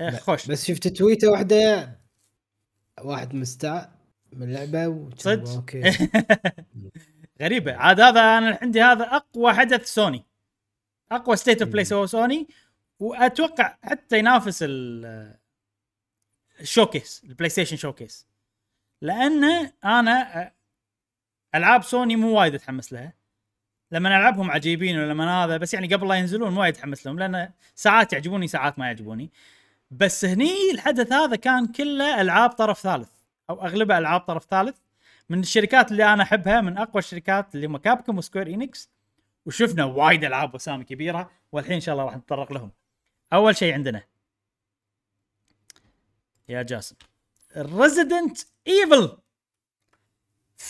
آه 0.00 0.10
لا، 0.10 0.18
خوش. 0.18 0.46
بس 0.46 0.64
شفت 0.66 0.88
تويتة 0.88 1.28
واحدة 1.30 1.88
واحد 3.00 3.34
مستاء 3.34 3.92
من 4.32 4.42
اللعبة 4.42 5.10
صدق؟ 5.18 5.48
okay. 5.50 5.82
غريبة. 7.42 7.72
عاد 7.74 8.00
هذا 8.00 8.20
أنا 8.20 8.58
عندي 8.62 8.82
هذا 8.82 9.04
أقوى 9.04 9.52
حدث 9.54 9.94
سوني. 9.94 10.24
أقوى 11.12 11.36
State 11.36 11.62
of 11.62 11.70
Play. 11.70 11.84
سوى 11.84 12.06
سوني 12.06 12.48
وأتوقع 12.98 13.76
حتى 13.82 14.18
ينافس 14.18 14.58
ال 14.62 15.36
ال 16.60 16.66
showcase 16.66 17.18
ال 17.18 17.24
PlayStation 17.24 17.76
showcase 17.76 18.26
لأن 19.02 19.44
أنا 19.84 20.44
أ- 20.48 20.52
ألعاب 21.54 21.82
سوني 21.82 22.16
مو 22.16 22.38
وايد 22.38 22.54
أتحمس 22.54 22.92
لها. 22.92 23.12
لما 23.90 24.08
ألعبهم 24.08 24.50
عجيبين 24.50 24.98
ولما 24.98 25.44
هذا 25.44 25.56
بس 25.56 25.74
يعني 25.74 25.94
قبل 25.94 26.08
لا 26.08 26.14
ينزلون 26.14 26.52
مو 26.52 26.60
وايد 26.60 26.74
أتحمس 26.74 27.06
لهم 27.06 27.18
لأن 27.18 27.50
ساعات 27.74 28.12
يعجبوني 28.12 28.48
ساعات 28.48 28.78
ما 28.78 28.86
يعجبوني. 28.86 29.30
بس 29.90 30.24
هني 30.24 30.70
الحدث 30.72 31.12
هذا 31.12 31.36
كان 31.36 31.66
كله 31.66 32.20
ألعاب 32.20 32.50
طرف 32.50 32.80
ثالث 32.80 33.10
أو 33.50 33.62
اغلبها 33.64 33.98
ألعاب 33.98 34.20
طرف 34.20 34.44
ثالث. 34.44 34.76
من 35.28 35.40
الشركات 35.40 35.92
اللي 35.92 36.12
أنا 36.12 36.22
أحبها 36.22 36.60
من 36.60 36.78
أقوى 36.78 36.98
الشركات 36.98 37.54
اللي 37.54 37.66
هم 37.66 37.76
Capcom 37.76 38.18
و 38.18 38.22
Square 38.22 38.46
Enix 38.46 38.90
وشفنا 39.46 39.84
وايد 39.84 40.24
ألعاب 40.24 40.54
واسامي 40.54 40.84
كبيرة 40.84 41.30
والحين 41.52 41.74
إن 41.74 41.80
شاء 41.80 41.92
الله 41.92 42.04
راح 42.04 42.16
نتطرق 42.16 42.52
لهم. 42.52 42.70
أول 43.32 43.56
شيء 43.56 43.74
عندنا. 43.74 44.02
يا 46.48 46.62
جاسم. 46.62 46.96
Resident 47.56 48.38
Evil 48.66 49.18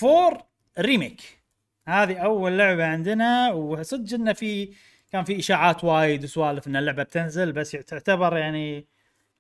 4 0.03 0.52
remake 0.79 1.43
هذه 1.89 2.19
أول 2.19 2.59
لعبة 2.59 2.87
عندنا 2.87 3.53
وصدق 3.53 4.15
انه 4.15 4.33
في 4.33 4.75
كان 5.13 5.25
في 5.25 5.39
إشاعات 5.39 5.85
وايد 5.85 6.25
وسوالف 6.25 6.67
إن 6.67 6.77
اللعبة 6.77 7.03
بتنزل 7.03 7.53
بس 7.53 7.71
تعتبر 7.71 8.37
يعني 8.37 8.87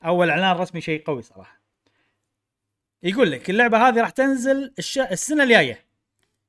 أول 0.05 0.31
إعلان 0.31 0.57
رسمي 0.57 0.81
شيء 0.81 1.05
قوي 1.05 1.23
صراحة. 1.23 1.61
يقول 3.03 3.31
لك 3.31 3.51
اللعبة 3.51 3.89
هذه 3.89 4.01
راح 4.01 4.11
تنزل 4.11 4.75
الش... 4.79 4.99
السنة 4.99 5.43
الجاية 5.45 5.85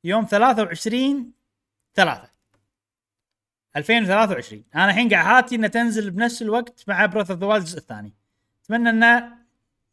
يوم 0.03 0.25
23 0.25 1.31
3 1.95 2.29
2023 3.75 4.63
أنا 4.75 4.85
الحين 4.85 5.09
قاعد 5.09 5.25
هاتي 5.25 5.55
إنها 5.55 5.69
تنزل 5.69 6.11
بنفس 6.11 6.41
الوقت 6.41 6.83
مع 6.87 7.05
Breath 7.05 7.31
of 7.31 7.39
the 7.39 7.55
الجزء 7.55 7.77
الثاني. 7.77 8.13
أتمنى 8.65 8.89
انه 8.89 9.37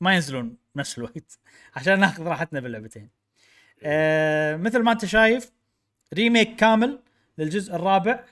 ما 0.00 0.14
ينزلون 0.14 0.56
بنفس 0.74 0.98
الوقت 0.98 1.38
عشان 1.76 2.00
ناخذ 2.00 2.22
راحتنا 2.26 2.60
باللعبتين. 2.60 3.19
آه 3.82 4.56
مثل 4.56 4.78
ما 4.82 4.92
انت 4.92 5.04
شايف 5.04 5.52
remake 6.14 6.56
كامل 6.56 7.00
للجزء 7.38 7.74
الرابع. 7.74 8.24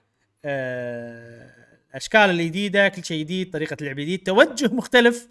آه 0.44 1.54
الأشكال 1.90 2.20
الجديدة 2.20 2.88
كل 2.88 3.04
شيء 3.04 3.20
جديد 3.24 3.50
طريقة 3.52 3.76
اللعب 3.80 3.96
جديد. 3.96 4.22
توجه 4.22 4.74
مختلف 4.74 5.28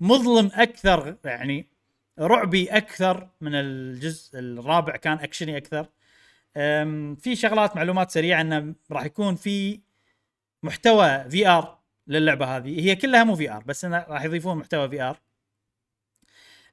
مظلم 0.00 0.50
أكثر 0.54 1.16
يعني 1.24 1.66
رعبي 2.18 2.68
أكثر 2.68 3.28
من 3.40 3.54
الجزء 3.54 4.38
الرابع 4.38 4.96
كان 4.96 5.18
أكشني 5.18 5.56
أكثر. 5.56 5.86
في 7.16 7.36
شغلات 7.36 7.76
معلومات 7.76 8.10
سريعة 8.10 8.40
إنه 8.40 8.74
راح 8.90 9.04
يكون 9.04 9.34
في 9.34 9.80
محتوى 10.62 11.30
VR 11.30 11.78
للعبة 12.06 12.56
هذه. 12.56 12.80
هي 12.80 12.96
كلها 12.96 13.24
مو 13.24 13.36
VR 13.36 13.62
بس 13.64 13.84
إنه 13.84 14.04
راح 14.08 14.24
يضيفون 14.24 14.56
محتوى 14.58 14.88
VR 14.88 15.20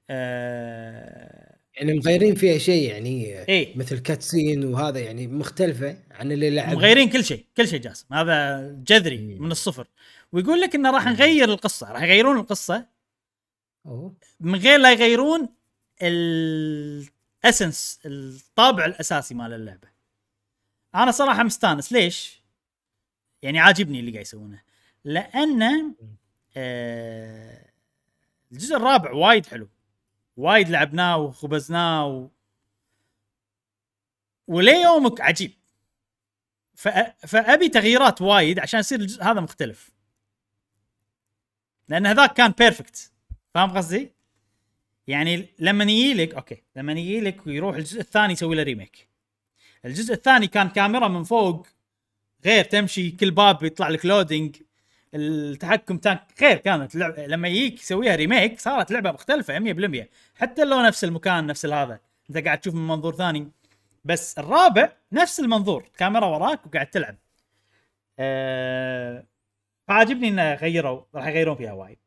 أه 0.10 1.53
يعني 1.76 1.94
مغيرين 1.94 2.36
فيها 2.36 2.58
شيء 2.58 2.90
يعني 2.90 3.44
إيه 3.50 3.78
مثل 3.78 4.00
كاتسين 4.00 4.66
وهذا 4.66 5.00
يعني 5.00 5.28
مختلفة 5.28 5.98
عن 6.12 6.32
اللي 6.32 6.50
لعب 6.50 6.76
مغيرين 6.76 7.10
كل 7.10 7.24
شيء 7.24 7.46
كل 7.58 7.68
شيء 7.68 7.80
جاسم. 7.80 8.14
هذا 8.14 8.68
جذري 8.88 9.18
مم. 9.18 9.44
من 9.44 9.52
الصفر. 9.52 9.88
ويقول 10.32 10.62
لك 10.62 10.76
إنه 10.76 10.92
راح. 10.92 11.08
نغير 11.08 11.50
القصة 11.50 11.92
راح 11.92 12.02
يغيرون 12.02 12.38
القصة. 12.38 12.88
أوه. 13.86 14.16
من 14.40 14.60
غير 14.60 14.80
لا 14.80 14.92
يغيرون 14.92 15.50
الاسنس 16.02 18.00
الطابع 18.06 18.86
الأساسي 18.86 19.34
مال 19.34 19.54
اللعبة. 19.54 19.88
أنا 20.96 21.12
صراحة 21.12 21.44
مستانس. 21.44 21.92
ليش؟ 21.92 22.44
يعني 23.42 23.60
عاجبني 23.60 24.00
اللي 24.00 24.12
قاعد 24.12 24.26
يسوونه. 24.26 24.62
لأن 25.06 25.94
آه 26.58 27.70
الجزء 28.52 28.76
الرابع 28.76 29.12
وايد 29.12 29.46
حلو. 29.46 29.70
وايد 30.38 30.70
لعبناه 30.70 31.18
وخبزناه 31.18 32.08
و... 32.08 32.30
وليومك 34.48 35.22
عجيب. 35.22 35.52
فأ... 36.76 37.16
فأبي 37.28 37.70
تغييرات 37.70 38.22
وايد 38.22 38.60
عشان 38.60 38.80
يصير 38.80 39.00
الجزء 39.00 39.24
هذا 39.24 39.42
مختلف. 39.42 39.92
لأن 41.88 42.06
هذاك 42.06 42.34
كان 42.34 42.52
perfect 42.52 43.12
فاهم 43.54 43.78
قصدي؟ 43.78 44.12
يعني 45.08 45.48
لما 45.60 45.84
يجي 45.84 46.14
لك 46.14 46.34
okay 46.34 46.64
لما 46.76 46.92
يجي 46.94 47.22
لك 47.22 47.48
ويروح 47.48 47.76
الجزء 47.76 48.00
الثاني 48.00 48.34
يسوي 48.34 48.56
له 48.56 48.64
remake 48.64 49.08
الجزء 49.86 50.14
الثاني 50.14 50.48
كان 50.48 50.70
كاميرا 50.70 51.08
من 51.08 51.24
فوق 51.24 51.68
غير 52.46 52.64
تمشي 52.64 53.12
كل 53.12 53.32
باب 53.32 53.64
يطلع 53.64 53.90
لك 53.90 54.06
loading 54.06 54.56
التحكم 55.16 55.98
تانك 55.98 56.22
غير 56.42 56.58
كانت 56.58 56.96
اللعبة 56.96 57.26
لما 57.26 57.48
يجيك 57.48 57.80
يسويها 57.82 58.16
ريميك 58.16 58.60
صارت 58.60 58.92
لعبة 58.92 59.12
مختلفة 59.12 59.60
100% 60.04 60.08
حتى 60.36 60.64
لو 60.64 60.82
نفس 60.82 61.04
المكان 61.04 61.48
نفس 61.48 61.66
هذا 61.66 62.00
انت 62.30 62.46
قاعد 62.46 62.60
تشوف 62.60 62.76
من 62.76 62.88
منظور 62.88 63.16
ثاني. 63.16 63.52
بس 64.06 64.40
الرابع 64.40 64.94
نفس 65.12 65.40
المنظور 65.40 65.90
كاميرا 65.98 66.26
وراك 66.26 66.66
وقاعد 66.68 66.88
تلعب. 66.88 67.18
أه... 68.20 69.26
فعاجبني 69.88 70.28
إنه 70.28 70.54
غيروا 70.54 71.04
راح 71.16 71.28
يغيرون 71.28 71.56
فيها 71.56 71.74
وايد. 71.74 72.00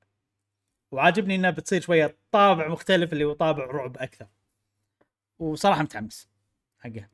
وعاجبني 0.92 1.34
انها 1.34 1.50
بتصير 1.50 1.80
شوية 1.80 2.16
طابع 2.32 2.68
مختلف 2.68 3.12
اللي 3.12 3.24
هو 3.24 3.32
طابع 3.32 3.64
رعب 3.64 3.98
أكثر. 3.98 4.26
وصراحة 5.38 5.82
متحمس 5.82 6.28
حقه 6.78 7.08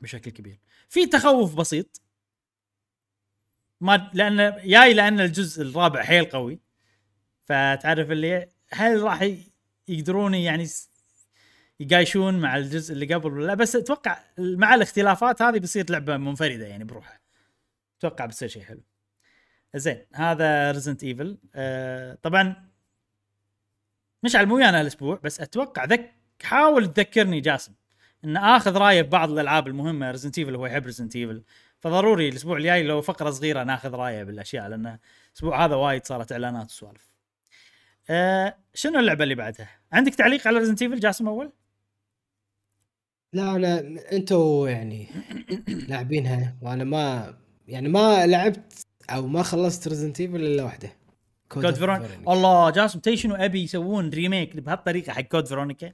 بشكل 0.00 0.30
كبير. 0.30 0.58
في 0.88 1.06
تخوف 1.06 1.54
بسيط. 1.54 2.00
ما 3.80 4.10
لأن 4.14 4.56
جاي 4.64 4.94
لأن 4.94 5.20
الجزء 5.20 5.62
الرابع 5.62 6.02
حيل 6.02 6.24
قوي. 6.24 6.60
فتعرف 7.42 8.10
اللي 8.10 8.48
هل 8.72 9.02
راح 9.02 9.30
يقدرون 9.88 10.34
يعني 10.34 10.66
يقايشون 11.80 12.38
مع 12.40 12.56
الجزء 12.56 12.94
اللي 12.94 13.14
قبل 13.14 13.32
ولا 13.32 13.46
لا؟ 13.46 13.54
بس 13.54 13.76
أتوقع 13.76 14.18
مع 14.38 14.74
الاختلافات 14.74 15.42
هذه 15.42 15.58
بتصير 15.58 15.90
لعبة 15.90 16.16
منفردة 16.16 16.66
يعني 16.66 16.84
بروحها. 16.84 17.20
أتوقع 17.98 18.26
بتصير 18.26 18.48
شيء 18.48 18.62
حلو. 18.62 18.82
زين 19.76 20.06
هذا 20.14 20.70
Resident 20.70 21.04
Evil 21.04 21.38
آه 21.54 22.18
طبعا 22.22 22.70
مشعل 24.22 24.46
مو 24.46 24.56
ويانا 24.56 24.80
الأسبوع 24.80 25.20
بس 25.24 25.40
أتوقع 25.40 25.84
ذك 25.84 26.12
حاول 26.42 26.92
تذكرني 26.92 27.40
جاسم 27.40 27.72
ان 28.24 28.36
آخذ 28.36 28.76
رايه 28.76 29.02
ببعض 29.02 29.30
الألعاب 29.30 29.66
المهمة 29.66 30.10
Resident 30.10 30.38
Evil 30.38 30.54
هو 30.54 30.66
يحب 30.66 30.86
Resident 30.86 31.16
Evil 31.16 31.42
فضروري 31.86 32.28
الأسبوع 32.28 32.56
الجاي 32.56 32.82
لو 32.82 33.02
فقرة 33.02 33.30
صغيرة 33.30 33.64
ناخذ 33.64 33.94
رايه 33.94 34.24
بالأشياء 34.24 34.68
لأن 34.68 34.98
الأسبوع 35.32 35.64
هذا 35.64 35.74
وايد 35.74 36.06
صارت 36.06 36.32
إعلانات 36.32 36.70
وسوالف. 36.70 37.10
أه 38.10 38.56
شنو 38.74 38.98
اللعبة 38.98 39.24
اللي 39.24 39.34
بعدها؟ 39.34 39.70
عندك 39.92 40.14
تعليق 40.14 40.48
على 40.48 40.58
Resident 40.58 40.82
Evil 40.82 41.00
جاسم 41.00 41.28
أول؟ 41.28 41.52
لا 43.32 43.56
أنا 43.56 43.78
أنتوا 44.12 44.68
يعني 44.68 45.08
لاعبينها 45.68 46.56
وأنا 46.62 46.84
ما 46.84 47.34
يعني 47.68 47.88
ما 47.88 48.26
لعبت 48.26 48.86
أو 49.10 49.26
ما 49.26 49.42
خلصت 49.42 49.88
Resident 49.88 50.20
Evil 50.20 50.36
إلا 50.36 50.64
واحدة 50.64 50.92
Code 51.48 51.74
Veronica 51.74 52.32
الله 52.32 52.70
جاسم 52.70 52.98
تدري 52.98 53.16
شنو 53.16 53.34
أبي 53.34 53.62
يسوون 53.62 54.10
remake 54.10 54.56
بهالطريقة 54.56 55.12
حق 55.12 55.20
Code 55.20 55.46
Veronica؟ 55.46 55.92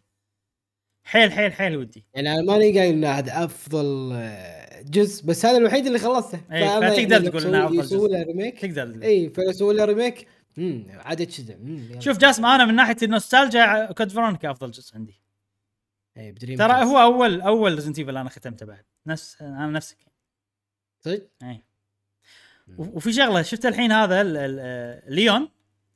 حيل 1.04 1.32
حيل 1.32 1.52
حيل 1.52 1.76
ودي. 1.76 2.04
يعني 2.14 2.32
أنا 2.34 2.42
ماني 2.42 2.78
قايل 2.78 2.94
ان 2.94 3.04
هذا 3.04 3.44
أفضل 3.44 4.10
آه، 4.14 4.82
جزء 4.82 5.26
بس 5.26 5.46
هذا 5.46 5.56
الوحيد 5.58 5.86
اللي 5.86 5.98
خلصته 5.98 6.38
فأنا 6.50 6.90
فتقدر 6.90 7.12
يعني 7.12 7.28
تقول 7.30 7.42
يسوي- 7.42 7.64
أفضل 7.64 7.80
يسوي. 7.80 8.08
له 8.08 8.22
remake 8.22 8.58
تقدر. 8.60 9.02
اي 9.02 9.30
فيسوي 9.30 9.74
له 9.74 9.84
remake 9.84 10.26
امم 10.58 10.86
عاد 10.90 11.20
يلا. 11.38 12.00
شوف 12.00 12.18
جاسم 12.18 12.46
أنا 12.46 12.64
من 12.64 12.74
ناحية 12.74 12.96
ال 13.02 13.11
nostalgia 13.11 13.92
Code 13.92 14.08
Veronica 14.08 14.50
أفضل 14.50 14.70
جزء 14.70 14.94
عندي. 14.94 15.20
اي 16.16 16.32
ب 16.32 16.37
Dream 16.37 16.58
ترى. 16.58 16.84
هو 16.84 16.98
أول 17.02 17.40
أول 17.40 17.74
Resident 17.74 17.98
Evil 17.98 18.16
أنا 18.16 18.30
ختمته 18.30 18.66
بعد 18.66 18.84
نفس 19.06 19.42
أنا 19.42 19.66
نفسك 19.66 19.96
صدق؟ 21.04 21.28
اي 21.42 21.62
وفي 22.78 23.12
شغلة 23.12 23.42
شفت 23.42 23.66
الحين 23.66 23.92
هذا 23.92 24.20
ال- 24.20 24.36
ال- 24.36 25.14
ليون 25.14 25.48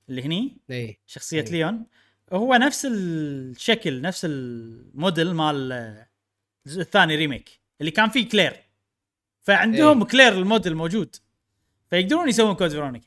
اللي 0.09 0.23
هني 0.23 0.59
اي 0.71 0.99
شخصية 1.07 1.41
إيه. 1.41 1.51
ليون 1.51 1.87
هو 2.33 2.55
نفس 2.55 2.87
الشكل 2.91 4.01
نفس 4.01 4.25
الموديل 4.25 5.35
مال 5.35 5.73
الجزء 6.67 6.81
الثاني 6.81 7.17
remake 7.17 7.61
اللي 7.81 7.91
كان 7.91 8.09
فيه 8.09 8.29
كلير 8.29 8.57
فعندهم 9.43 10.03
إيه. 10.03 10.09
Claire 10.09 10.33
ال 10.33 10.40
model 10.40 10.75
موجود 10.75 11.17
فيقدرون 11.91 12.29
يسوون 12.29 12.55
Code 12.55 12.71
Veronica 12.71 13.07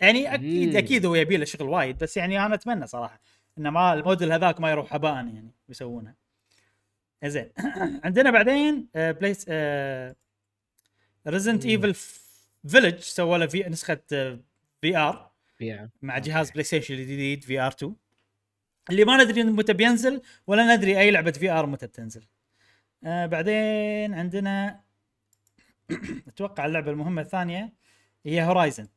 يعني 0.00 0.34
أكيد 0.34 0.70
مم. 0.70 0.76
أكيد 0.76 1.06
هو 1.06 1.14
يبي 1.14 1.36
له 1.36 1.44
شغل 1.44 1.68
وايد 1.68 1.98
بس 1.98 2.16
يعني 2.16 2.46
أنا 2.46 2.54
أتمنى 2.54 2.86
صراحة 2.86 3.20
إن 3.58 3.68
ما 3.68 3.92
الموديل 3.94 4.32
هذاك 4.32 4.60
ما 4.60 4.70
يروح 4.70 4.94
هباء 4.94 5.14
يعني 5.14 5.50
يسوونها 5.68 6.14
زين 7.24 7.52
عندنا 8.04 8.30
بعدين 8.30 8.88
آه 8.96 9.12
please 9.12 9.46
آه 9.48 10.16
Resident. 11.26 11.66
Evil 11.66 11.94
Village 12.68 12.98
سووا 12.98 13.38
له 13.38 13.46
في 13.46 13.62
نسخة 13.68 14.00
VR 14.80 15.30
يا. 15.60 15.90
مع 16.02 16.18
جهاز 16.18 16.50
PlayStation 16.50 16.94
الجديد 16.94 17.44
VR 17.44 17.72
2 17.72 17.96
اللي 18.90 19.04
ما 19.04 19.24
ندري 19.24 19.42
متى 19.44 19.72
بينزل 19.72 20.22
ولا 20.46 20.76
ندري 20.76 21.00
أي 21.00 21.10
لعبة 21.10 21.30
VR 21.32 21.66
متى 21.66 21.86
بتنزل. 21.86 22.26
آه 23.04 23.26
بعدين 23.26 24.14
عندنا 24.14 24.80
أتوقع 26.28 26.66
اللعبة 26.66 26.90
المهمة 26.90 27.22
الثانية 27.22 27.72
هي 28.26 28.42
Horizon 28.42 28.88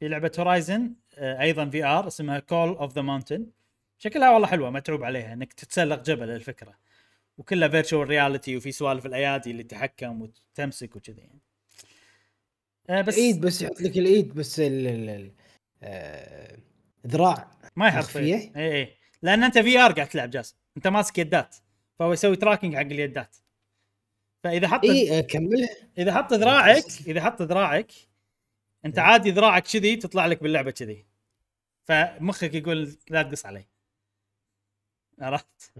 في 0.00 0.08
لعبة 0.08 0.32
Horizon 0.38 0.94
آه 1.18 1.40
أيضا 1.40 1.70
VR 1.70 2.06
اسمها 2.06 2.38
Call 2.38 2.68
of 2.68 2.94
the 2.94 3.02
Mountain 3.02 3.46
شكلها 3.98 4.30
والله 4.30 4.46
حلوة 4.48 4.70
متعوب 4.70 5.04
عليها 5.04 5.32
إنك 5.32 5.52
تتسلق 5.52 6.02
جبل 6.02 6.30
الفكرة. 6.30 6.78
وكلها 7.38 7.68
virtual 7.68 8.08
reality 8.08 8.56
وفي 8.56 8.72
سوالف 8.72 9.06
الأيادي 9.06 9.50
اللي 9.50 9.62
تتحكم 9.62 10.22
وتمسك 10.22 10.96
وكذا 10.96 11.20
يعني. 11.20 11.40
آه 12.90 13.02
بس 13.02 13.14
الايد 13.18 13.40
بس 13.40 13.62
يحط 13.62 13.80
لك 13.80 13.98
الايد 13.98 14.34
بس 14.34 14.60
ال 14.60 14.86
ال 14.88 15.32
آه 15.82 16.58
ذراع. 17.06 17.50
ما 17.76 17.88
يحط 17.88 18.16
اي 18.16 18.52
اي 18.56 18.96
لأن 19.22 19.44
أنت 19.44 19.58
VR 19.58 19.92
قاعد 19.92 20.08
تلعب 20.08 20.30
جاسم 20.30 20.56
أنت 20.76 20.86
ماسك 20.86 21.18
يدات. 21.18 21.56
فهو 21.98 22.12
يسوي 22.12 22.36
tracking 22.36 22.74
حق 22.74 22.80
اليدات. 22.80 23.36
فإذا 24.44 24.68
حط 24.68 24.84
اي 24.84 25.22
كملها. 25.22 25.68
إذا 25.98 26.14
حط 26.14 26.32
ذراعك 26.32 26.84
إذا 27.06 27.24
حط 27.24 27.42
ذراعك 27.42 27.92
أنت 28.84 28.98
عادي 28.98 29.30
ذراعك 29.30 29.62
كذي 29.62 29.96
تطلع 29.96 30.26
لك 30.26 30.42
باللعبة 30.42 30.70
كذي. 30.70 31.06
فمخك 31.84 32.54
يقول 32.54 32.96
لا 33.10 33.22
تقص 33.22 33.46
علي. 33.46 33.64
عرفت؟ 35.20 35.72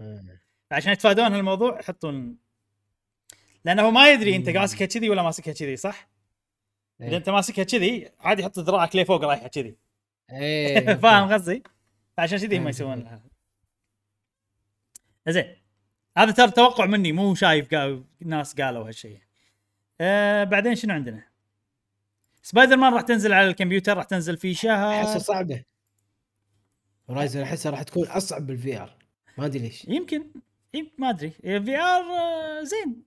عشان 0.71 0.91
يتفادون 0.91 1.33
هالموضوع 1.33 1.79
يحطون. 1.79 2.37
لأنه 3.65 3.81
هو 3.81 3.91
ما 3.91 4.11
يدري 4.11 4.35
أنت 4.35 4.49
ماسكها 4.49 4.85
كذي 4.85 5.09
ولا 5.09 5.21
ماسكها 5.21 5.53
كذي 5.53 5.75
صح؟ 5.75 6.09
إذا 7.01 7.09
إيه. 7.09 7.17
أنت 7.17 7.29
ماسكها 7.29 7.63
كذي 7.63 8.11
عادي 8.19 8.41
يحط 8.41 8.59
ذراعك 8.59 8.95
ليه 8.95 9.03
فوق 9.03 9.23
رايحة 9.23 9.47
كذي. 9.47 9.75
إيه 10.31 10.93
فاهم 11.03 11.33
قصدي؟ 11.33 11.63
عشان 12.17 12.37
كذي 12.37 12.59
ما 12.59 12.69
يسوون 12.69 13.21
زين. 15.27 15.55
هذا 16.17 16.31
ترى 16.31 16.51
توقع 16.51 16.85
مني 16.85 17.11
مو 17.11 17.35
شايف 17.35 17.73
قال 17.73 18.03
ناس 18.19 18.61
قالوا 18.61 18.87
هالشيء 18.87 19.19
آه 20.01 20.43
بعدين 20.43 20.75
شنو 20.75 20.93
عندنا؟ 20.93 21.23
سبايدر 22.43 22.77
مان 22.77 22.93
راح 22.93 23.01
تنزل 23.01 23.33
على 23.33 23.47
الكمبيوتر 23.47 23.97
راح 23.97 24.03
تنزل 24.05 24.37
في 24.37 24.53
شهر. 24.53 25.01
احسها 25.01 25.19
صعبة. 25.19 25.63
Horizon 27.09 27.41
احسها 27.41 27.71
راح 27.71 27.83
تكون 27.83 28.07
أصعب 28.07 28.47
بال 28.47 28.77
VR 28.77 28.97
ما 29.37 29.45
أدري 29.45 29.59
ليش. 29.59 29.85
يمكن. 29.85 30.31
يمكن 30.73 30.91
ما 30.97 31.09
أدري. 31.09 31.29
VR 31.29 32.03
آه، 32.03 32.63
زين. 32.63 33.03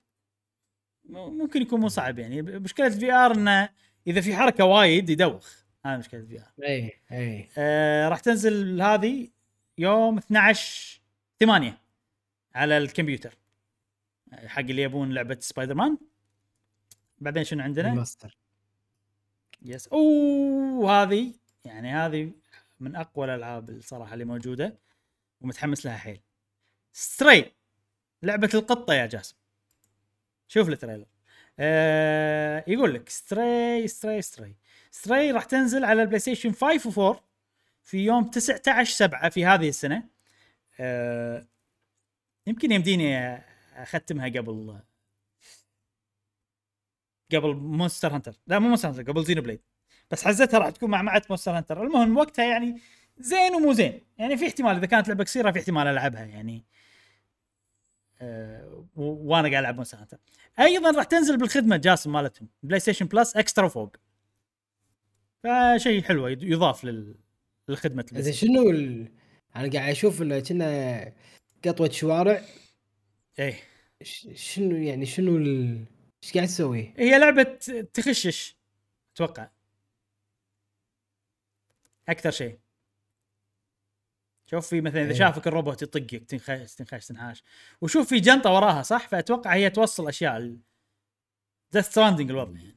ممكن 1.08 1.62
يكون 1.62 1.80
مو 1.80 1.88
صعب 1.88 2.18
يعني. 2.18 2.42
مشكلة 2.42 2.86
ال 2.86 3.12
VR 3.12 3.34
إنه 3.34 3.68
إذا 4.06 4.20
في 4.20 4.36
حركة 4.36 4.64
وايد 4.64 5.10
يدوخ. 5.10 5.59
هذا 5.86 5.96
مشكلة 5.96 6.20
ال 6.20 6.38
VR 6.40 6.52
إي 6.64 6.92
إي. 7.12 7.48
آه 7.58 8.08
راح 8.08 8.20
تنزل 8.20 8.82
هذه 8.82 9.28
يوم 9.78 10.18
12 10.18 11.00
8 11.40 11.78
على 12.54 12.78
الكمبيوتر. 12.78 13.34
حق 14.32 14.58
اللي 14.58 14.82
يبون 14.82 15.12
لعبة 15.12 15.36
سبايدر 15.40 15.74
مان 15.74 15.98
بعدين 17.18 17.44
شنو 17.44 17.62
عندنا؟ 17.62 17.94
ماستر 17.94 18.36
يس. 19.62 19.88
أوه 19.88 21.02
هذه 21.02 21.34
يعني 21.64 21.92
هذه 21.92 22.32
من 22.80 22.96
أقوى 22.96 23.24
الألعاب 23.24 23.70
الصراحة 23.70 24.14
اللي 24.14 24.24
موجودة 24.24 24.78
ومتحمس 25.40 25.86
لها 25.86 25.96
حيل. 25.96 26.20
Stray 26.92 27.52
لعبة 28.22 28.50
القطة 28.54 28.94
يا 28.94 29.06
جاسم. 29.06 29.36
شوف 30.48 30.68
ال 30.68 30.72
trailer. 30.72 31.06
آه 31.58 32.64
يقول 32.66 32.94
لك 32.94 33.08
Stray 33.08 33.88
Stray 33.88 34.22
Stray 34.22 34.56
Stray 34.90 35.30
راح 35.30 35.44
تنزل 35.44 35.84
على 35.84 36.02
البلاي 36.02 36.18
ستيشن 36.18 36.52
5 36.52 36.90
و4 36.90 37.16
في 37.82 37.98
يوم 37.98 38.24
19 38.24 38.92
7 38.92 39.28
في 39.28 39.46
هذه 39.46 39.68
السنة. 39.68 40.04
آه 40.80 41.46
يمكن 42.46 42.72
يمديني 42.72 43.36
أختمها 43.76 44.28
قبل 44.28 44.80
قبل 47.34 47.54
مونستر 47.54 48.14
هانتر. 48.14 48.40
لا 48.46 48.58
مو 48.58 48.68
مونستر 48.68 48.88
هانتر 48.88 49.02
قبل 49.02 49.24
زينو 49.24 49.42
بليد. 49.42 49.60
بس 50.10 50.24
حزتها 50.24 50.58
راح 50.58 50.70
تكون 50.70 50.90
مع 50.90 51.02
مع 51.02 51.22
مونستر 51.30 51.56
هانتر. 51.56 51.82
المهم 51.82 52.16
وقتها 52.16 52.44
يعني 52.44 52.80
زين 53.18 53.54
ومو 53.54 53.72
زين. 53.72 54.00
يعني 54.18 54.36
في 54.36 54.46
احتمال 54.46 54.76
إذا 54.76 54.86
كانت 54.86 55.08
لعبة 55.08 55.24
قصيرة 55.24 55.50
في 55.50 55.58
احتمال 55.58 55.86
ألعبها 55.86 56.24
يعني. 56.24 56.64
أه 58.20 58.86
وأنا 58.96 59.48
قاعد 59.48 59.54
ألعب 59.62 59.74
مونستر 59.74 59.98
هانتر. 59.98 60.18
أيضا 60.60 60.90
راح 60.90 61.04
تنزل 61.04 61.36
بالخدمة 61.36 61.76
جاسم 61.76 62.12
مالتهم 62.12 62.48
بلاي 62.62 62.80
ستيشن 62.80 63.06
بلس 63.06 63.36
اكسترا 63.36 63.68
فوق 63.68 63.96
فشيء 65.44 66.02
حلو 66.02 66.28
يضاف 66.28 66.84
لل... 66.84 67.14
للخدمة 67.68 68.06
زين 68.12 68.32
شنو 68.32 68.70
ال... 68.70 69.08
أنا 69.56 69.72
قاعد 69.72 69.90
أشوف 69.90 70.22
إنه 70.22 70.40
كنا 70.40 71.12
قطوة 71.64 71.90
شوارع. 71.90 72.44
إيه. 73.38 73.60
شنو 74.34 74.76
يعني 74.76 75.06
شنو 75.06 75.36
ال... 75.36 75.84
إيش 76.24 76.34
قاعد 76.34 76.46
تسوي؟ 76.48 76.94
هي 76.96 77.18
لعبة 77.18 77.42
تخشش 77.94 78.56
أتوقع. 79.14 79.50
أكثر 82.08 82.30
شيء. 82.30 82.58
شوف 84.46 84.68
في 84.68 84.80
مثلا 84.80 85.02
إذا 85.02 85.10
إيه. 85.10 85.18
شافك 85.18 85.46
الروبوت 85.46 85.82
يطقك 85.82 86.24
تنخش 86.24 86.74
تنخش 86.74 87.06
تنحاش. 87.06 87.42
وشوف 87.80 88.08
في 88.08 88.20
جنطة 88.20 88.52
وراها 88.52 88.82
صح؟ 88.82 89.08
فأتوقع 89.08 89.54
هي 89.54 89.70
توصل 89.70 90.08
أشياء 90.08 90.56
Death 91.72 91.84
Stranding 91.84 92.30
الوضع. 92.30 92.58
يعني 92.58 92.76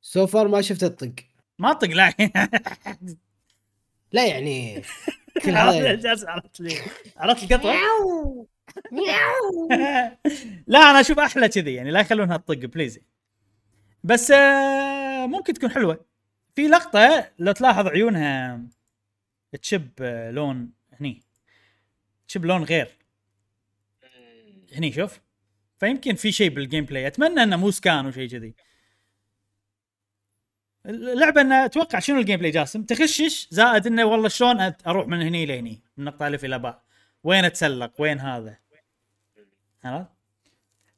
سو 0.00 0.26
فار 0.26 0.48
ما 0.48 0.62
شفت 0.62 0.84
الطق. 0.84 1.14
ما 1.58 1.72
طق 1.72 1.88
لا. 1.88 2.12
لا 4.12 4.26
يعني 4.26 4.82
كل 5.44 5.50
هذا 5.50 6.30
عرفت 6.30 6.60
لي 6.60 6.74
عرفت 7.16 7.52
القطوه 7.52 7.74
لا 10.66 10.90
أنا 10.90 11.00
أشوف 11.00 11.18
أحلى 11.18 11.48
كذي 11.48 11.74
يعني 11.74 11.90
لا 11.90 12.00
يخلونها 12.00 12.36
تطق 12.36 12.64
please 12.64 13.00
بس 14.04 14.30
آه، 14.30 15.26
ممكن 15.26 15.52
تكون 15.54 15.70
حلوة. 15.70 16.04
في 16.54 16.68
لقطة 16.68 17.30
لو 17.38 17.52
تلاحظ 17.52 17.86
عيونها 17.86 18.60
تشب 19.62 19.88
آه، 20.00 20.30
لون 20.30 20.70
هني. 21.00 21.22
تشب 22.28 22.44
لون 22.44 22.64
غير. 22.64 22.88
هني 24.74 24.92
شوف. 24.92 25.20
فيمكن 25.80 26.14
في 26.14 26.32
شيء 26.32 26.50
بال 26.50 26.84
gameplay 26.84 27.06
أتمنى 27.06 27.42
إنه 27.42 27.56
مو 27.56 27.70
scan 27.70 28.06
وشيء 28.06 28.28
كذي. 28.28 28.54
اللعبة 30.86 31.40
إنه 31.40 31.64
أتوقع 31.64 31.98
شنو 31.98 32.20
ال 32.20 32.36
gameplay 32.36 32.50
جاسم؟ 32.50 32.82
تخشش 32.82 33.48
زائد 33.50 33.86
إنه 33.86 34.04
والله 34.04 34.28
شلون 34.28 34.72
أروح 34.86 35.08
من 35.08 35.22
هني 35.22 35.46
لهني؟ 35.46 35.82
من 35.96 36.04
نقطة 36.04 36.26
ألف 36.26 36.44
إلى 36.44 36.58
باء. 36.58 36.82
وين 37.24 37.44
أتسلق؟ 37.44 37.92
وين 37.98 38.20
هذا؟ 38.20 38.58
عرفت؟ 39.84 40.08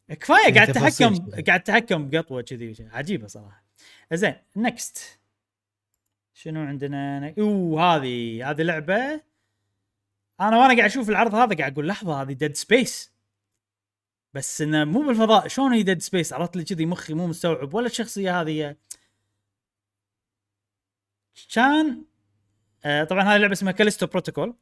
كفاية 0.08 0.54
قاعد 0.54 0.72
تحكم 0.72 1.30
قاعد 1.46 1.62
تحكم 1.62 2.10
بقطوة 2.10 2.42
كذي 2.42 2.88
عجيبة 2.92 3.26
صراحة. 3.26 3.64
زين 4.12 4.34
next 4.56 5.20
شنو 6.34 6.60
عندنا؟ 6.60 7.34
أوه 7.38 7.96
هذه 7.96 8.50
هذه 8.50 8.62
لعبة. 8.62 9.20
أنا 10.40 10.58
وأنا 10.58 10.76
قاعد 10.76 10.78
أشوف 10.78 11.08
العرض 11.10 11.34
هذا 11.34 11.56
قاعد 11.56 11.72
أقول 11.72 11.88
لحظة 11.88 12.22
هذه 12.22 12.32
Dead 12.32 12.56
Space 12.56 13.12
بس 14.34 14.62
إنه 14.62 14.84
مو 14.84 15.02
بالفضاء. 15.02 15.48
شلون 15.48 15.72
هي 15.72 15.82
Dead 15.82 16.02
Space 16.02 16.32
عرفت 16.32 16.56
لي 16.56 16.64
كذي 16.64 16.86
مخي 16.86 17.14
مو 17.14 17.26
مستوعب 17.26 17.74
ولا 17.74 17.86
الشخصية 17.86 18.40
هذه 18.40 18.76
كان 21.54 22.04
آه 22.84 23.04
طبعا 23.04 23.22
هذه 23.22 23.36
اللعبه 23.36 23.52
اسمها 23.52 23.72
Callisto 23.72 24.06
Protocol 24.06 24.54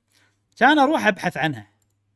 كان 0.57 0.79
أروح 0.79 1.07
أبحث 1.07 1.37
عنها. 1.37 1.69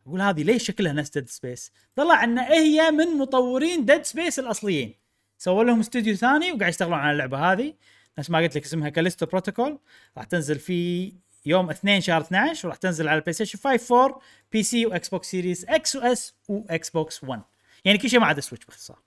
أقول 0.07 0.21
هذه 0.21 0.43
ليش 0.43 0.67
شكلها 0.67 0.93
نفس 0.93 1.11
Dead 1.11 1.29
Space 1.29 1.73
طلع 1.97 2.25
أن 2.25 2.39
هي 2.39 2.91
من 2.91 3.19
مطورين 3.19 3.85
Dead 3.85 4.03
Space 4.03 4.39
الأصليين. 4.39 4.95
سووا 5.39 5.65
لهم 5.65 5.81
استوديو 5.81 6.15
ثاني 6.15 6.53
وقاعد 6.53 6.71
يشتغلون 6.71 6.99
على 6.99 7.13
اللعبة 7.13 7.53
هذه. 7.53 7.75
نفس 8.19 8.31
ما 8.31 8.39
قلت 8.39 8.57
لك 8.57 8.65
اسمها 8.65 8.89
Callisto 8.89 9.27
Protocol 9.27 9.79
راح 10.17 10.25
تنزل 10.25 10.59
في 10.59 11.13
يوم 11.47 11.71
2 11.71 12.01
شهر 12.01 12.21
12 12.21 12.69
وراح 12.69 12.77
تنزل 12.77 13.09
على 13.09 13.17
البلاي 13.17 13.33
ستيشن 13.33 13.59
5 13.59 14.05
4 14.05 14.21
PC 14.53 14.63
و 14.63 14.87
Xbox 14.87 15.09
Series 15.09 15.31
X 15.31 15.65
و 15.69 15.97
S 15.97 16.35
و 16.49 16.91
Xbox 16.91 17.25
1 17.25 17.43
يعني 17.85 17.99
كل 17.99 18.11
شيء 18.11 18.21
ما 18.21 18.27
عدا 18.27 18.41
Switch 18.41 18.67
باختصار. 18.67 18.99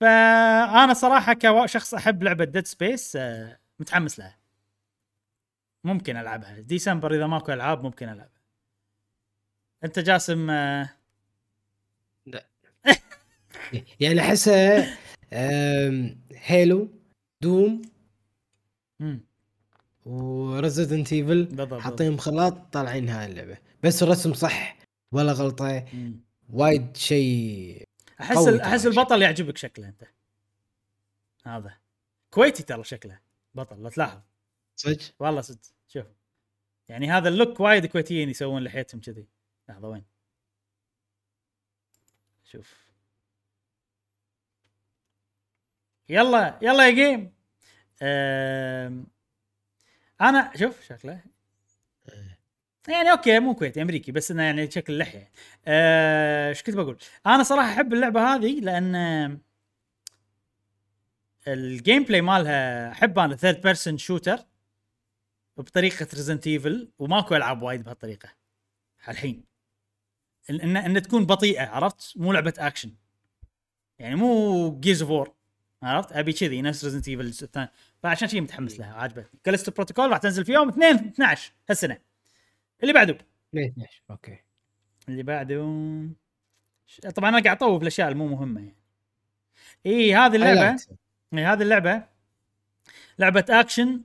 فأنا 0.00 0.94
صراحة 0.94 1.32
كشخص 1.32 1.94
أحب 1.94 2.22
لعبة 2.22 2.44
Dead 2.44 2.66
Space 2.66 3.16
آه، 3.16 3.58
متحمس 3.78 4.18
لها. 4.18 4.39
ممكن 5.84 6.16
ألعبها. 6.16 6.60
ديسمبر 6.60 7.14
إذا 7.14 7.26
ماكو 7.26 7.52
ألعاب 7.52 7.82
ممكن 7.82 8.08
ألعبها. 8.08 8.40
أنت 9.84 9.98
جاسم 9.98 10.50
آه، 10.50 10.90
لا. 12.26 12.46
يعني 14.00 14.20
أحسها 14.20 14.98
هيلو 16.34 16.88
دوم 17.42 17.82
وريزدنت 20.06 21.12
ايفل 21.12 21.80
حاطين 21.80 22.20
خلاط 22.20 22.72
طالعين 22.72 23.08
هاي 23.08 23.26
اللعبة. 23.26 23.58
بس 23.82 24.02
الرسم 24.02 24.34
صح 24.34 24.76
ولا 25.12 25.32
غلطة. 25.32 25.84
وايد 26.52 26.96
شيء 26.96 27.82
أحس 28.20 28.48
أحس 28.48 28.86
البطل 28.86 29.22
يعجبك 29.22 29.56
شكله 29.56 29.88
أنت. 29.88 30.04
هذا. 31.44 31.76
كويتي 32.30 32.62
ترى 32.62 32.84
شكله. 32.84 33.18
بطل 33.54 33.82
لا 33.82 33.90
تلاحظ. 33.90 34.20
صدق؟ 34.80 35.14
والله 35.18 35.40
صدق. 35.40 35.60
شوف. 35.88 36.06
يعني 36.88 37.10
هذا 37.10 37.28
اللوك 37.28 37.60
وايد 37.60 37.86
كويتيين 37.86 38.30
يسوون 38.30 38.64
لحيتهم 38.64 39.00
كذي. 39.00 39.26
لحظة 39.68 39.88
وين؟ 39.88 40.04
شوف. 42.44 42.90
يلا 46.08 46.58
يلا 46.62 46.86
يا 46.88 46.90
جيم. 46.94 47.32
أم... 48.02 49.06
أنا 50.20 50.52
شوف 50.56 50.82
شكله. 50.84 51.20
يعني 52.88 53.10
okay 53.12 53.38
مو 53.40 53.54
كويتي 53.54 53.82
أمريكي 53.82 54.12
بس 54.12 54.30
إنه 54.30 54.42
يعني 54.42 54.70
شكل 54.70 54.92
اللحيه 54.92 55.30
أه، 55.66 56.48
إيش 56.48 56.62
كنت 56.62 56.76
بقول؟ 56.76 56.98
أنا 57.26 57.42
صراحة 57.42 57.68
أحب 57.72 57.92
اللعبة 57.94 58.34
هذه 58.34 58.60
لأن 58.60 59.40
ال 61.48 62.04
gameplay 62.04 62.20
مالها 62.20 62.92
أحب 62.92 63.18
أنا 63.18 63.36
third 63.36 63.60
person 63.60 63.98
shooter 63.98 64.49
بطريقة 65.62 66.06
Resident 66.14 66.46
Evil 66.46 66.92
وماكو 66.98 67.36
ألعاب 67.36 67.62
وايد 67.62 67.82
بهالطريقة 67.82 68.28
الحين 69.08 69.44
ان 70.50 70.76
ان 70.76 71.02
تكون 71.02 71.26
بطيئة 71.26 71.66
عرفت؟ 71.66 72.12
مو 72.16 72.32
لعبة 72.32 72.54
اكشن 72.58 72.94
يعني 73.98 74.14
مو 74.14 74.80
Gears 74.80 75.02
of 75.02 75.10
War 75.10 75.34
عرفت؟ 75.82 76.12
أبي 76.12 76.32
كذي 76.32 76.62
نفس 76.62 76.84
Resident 76.84 77.08
Evil 77.08 77.26
الثاني. 77.26 77.68
فعشان 78.02 78.28
شيء 78.28 78.40
متحمس 78.40 78.80
لها 78.80 78.94
عاجبتني. 78.94 79.40
Callisto 79.44 79.72
Protocol 79.72 80.10
راح 80.10 80.18
تنزل 80.18 80.44
في 80.44 80.52
يوم 80.52 80.68
2 80.68 80.96
12 80.96 81.52
هالسنة. 81.70 81.98
اللي 82.82 82.92
بعده. 82.92 83.18
12 83.54 84.02
okay. 84.10 84.38
اللي 85.08 85.22
بعده 85.22 85.56
طبعا 87.14 87.28
أنا 87.28 87.42
قاعد 87.42 87.56
أطوف 87.56 87.82
الأشياء 87.82 88.08
المو 88.08 88.26
مهمة 88.26 88.60
يعني. 88.60 88.76
اي 89.86 90.14
هذه 90.14 90.36
اللعبة 90.36 90.82
اي 91.34 91.44
هذه 91.44 91.62
اللعبة 91.62 92.02
لعبة 93.18 93.44
اكشن 93.50 94.00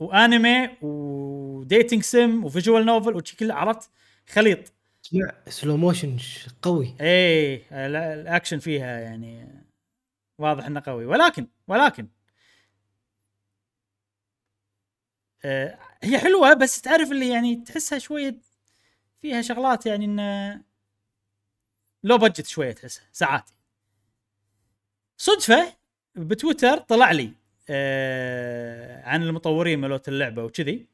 و 0.00 0.13
anime 0.13 0.76
و 0.82 0.99
dating 0.99 2.02
sim 2.02 2.44
و 2.44 2.50
visual 2.50 2.86
novel 2.86 3.16
وشي 3.16 3.36
كله 3.36 3.54
عرفت؟ 3.54 3.90
خليط. 4.28 4.72
اسمع 5.04 5.30
slow 5.48 5.76
motion 5.76 6.16
قوي. 6.62 6.96
إيه 7.00 7.86
الأكشن 7.86 8.58
فيها 8.58 9.00
يعني 9.00 9.48
واضح 10.38 10.66
إنه 10.66 10.82
قوي. 10.86 11.06
ولكن 11.06 11.46
ولكن 11.68 12.08
آه 15.44 15.78
هي 16.02 16.18
حلوة 16.18 16.54
بس 16.54 16.80
تعرف 16.80 17.12
اللي 17.12 17.28
يعني 17.28 17.56
تحسها 17.56 17.98
شوية 17.98 18.36
فيها 19.22 19.42
شغلات 19.42 19.86
يعني 19.86 20.04
إنه 20.04 20.62
لو 22.04 22.18
بجت 22.18 22.46
شوية 22.46 22.72
تحسها 22.72 23.04
ساعات. 23.12 23.50
صدفة 25.18 25.72
بتويتر 26.14 26.78
طلع 26.78 27.10
لي 27.12 27.32
آه 27.70 29.02
عن 29.08 29.22
المطورين 29.22 29.78
مالوت 29.78 30.08
اللعبة 30.08 30.44
وكذي 30.44 30.86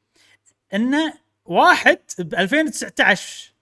انه 0.73 1.13
واحد 1.45 1.99
ب 2.19 2.35
2019 2.35 3.53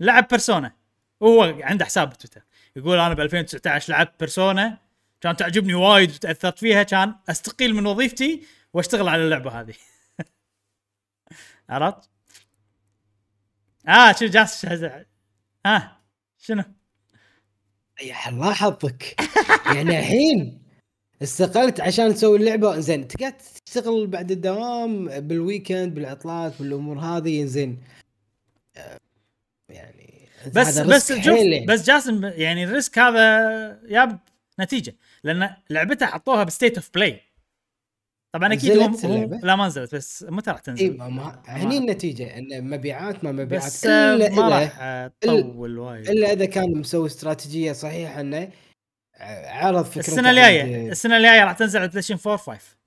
لعب 0.00 0.28
بيرسونا 0.28 0.72
وهو 1.20 1.42
عنده 1.62 1.84
حساب 1.84 2.10
بتويتر 2.10 2.42
يقول 2.76 2.98
أنا 2.98 3.14
ب 3.14 3.20
2019 3.20 3.92
لعبت 3.92 4.12
بيرسونا 4.20 4.78
كان 5.20 5.36
تعجبني 5.36 5.74
وايد 5.74 6.10
وتأثرت 6.10 6.58
فيها 6.58 6.82
كان 6.82 7.14
أستقيل 7.28 7.74
من 7.74 7.86
وظيفتي 7.86 8.46
وأشتغل 8.72 9.08
على 9.08 9.24
اللعبة 9.24 9.60
هذه 9.60 9.74
عرفت؟ 11.70 12.10
آه 13.88 14.12
شوف 14.12 14.30
جاس 14.30 14.64
آه 15.66 15.96
شنو؟ 16.38 16.64
يا 18.02 18.28
الله 18.28 18.54
حظك 18.54 19.16
يعني 19.74 19.98
الحين 19.98 20.67
استقلت 21.22 21.80
عشان 21.80 22.14
تسوي 22.14 22.38
اللعبة 22.38 22.80
زين 22.80 23.08
تقعد 23.08 23.34
تشتغل 23.66 24.06
بعد 24.06 24.30
الدوام 24.30 25.20
بال 25.20 25.36
weekend 25.36 25.94
بالعطلات 25.94 26.52
بالأمور 26.60 26.98
هذه 26.98 27.44
زين. 27.44 27.78
يعني 29.68 30.28
بس 30.54 30.78
بس 30.78 31.12
شوف 31.12 31.26
يعني. 31.26 31.66
بس 31.66 31.86
جاسم 31.86 32.24
يعني 32.24 32.64
ال 32.64 32.71
risk 32.71 32.98
هذا 32.98 33.40
ياب 33.88 34.18
نتيجة 34.60 34.96
لأن 35.24 35.50
لعبتها 35.70 36.06
حطوها 36.06 36.44
ب 36.44 36.49
State 36.49 36.76
of 36.76 36.90
Play. 36.94 37.20
طبعا 38.32 38.52
أكيد 38.52 38.78
هم, 38.78 38.94
هم 39.04 39.40
لا 39.42 39.56
ما 39.56 39.66
نزلت 39.66 39.94
بس 39.94 40.26
متى 40.28 40.50
راح 40.50 40.60
تنزل؟ 40.60 40.84
اي 40.84 40.90
ما 40.90 41.42
هني 41.46 41.78
النتيجة 41.78 42.38
إن 42.38 42.70
مبيعات 42.70 43.24
ما 43.24 43.32
مبيعات. 43.32 43.64
بس 43.64 43.86
إلا 43.86 44.30
ما 44.30 44.48
راح 44.48 45.06
تطول 45.20 45.78
وايد. 45.78 46.08
إلا 46.08 46.32
إذا 46.32 46.44
كان 46.44 46.78
مسوي 46.78 47.06
استراتيجية 47.06 47.72
صحيحة 47.72 48.20
إنه 48.20 48.50
عرض 49.20 49.84
فكرته 49.84 50.08
السنة 50.08 50.30
الجاية 50.30 50.90
السنة 50.90 51.16
الجاية 51.16 51.44
راح 51.44 51.52
تنزل 51.52 51.80
على 51.80 51.88
بلايستيشن 51.88 52.30
4 52.30 52.36
5 52.36 52.78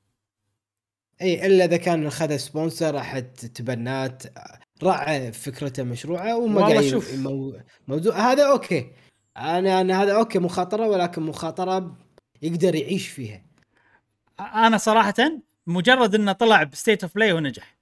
إي 1.22 1.48
إلا 1.48 1.66
إذا 1.66 1.78
كان 1.78 2.08
أخذ 2.08 2.38
سبونسر 2.38 2.98
احد 2.98 3.34
تبنات. 3.34 4.24
راعى 4.84 5.32
فكرته 5.32 5.84
مشروعة 5.84 6.38
وما 6.38 6.62
قاعد 6.62 6.84
شوف. 6.84 7.14
موضوع. 7.88 8.16
هذا 8.16 8.48
أوكي. 8.48 8.92
أنا 9.38 9.82
أنا 9.82 10.04
هذا 10.04 10.16
أوكي 10.16 10.40
مخاطرة 10.40 10.88
ولكن 10.88 11.22
مخاطرة 11.22 11.98
يقدر 12.42 12.76
يعيش 12.76 13.08
فيها. 13.08 13.46
أنا 14.40 14.78
صراحة 14.78 15.14
مجرد 15.68 16.16
إنه 16.16 16.32
طلع 16.32 16.64
ب 16.64 16.70
State 16.70 17.04
of 17.04 17.16
Play 17.16 17.34
ونجح 17.34 17.78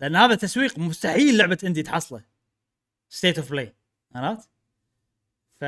لأن 0.00 0.16
هذا 0.16 0.34
تسويق 0.34 0.78
مستحيل 0.78 1.36
لعبة 1.36 1.58
indie 1.64 1.82
تحصله. 1.82 2.24
State 3.08 3.38
of 3.38 3.50
Play 3.50 3.74
عرفت؟ 4.14 4.48
ف 5.60 5.64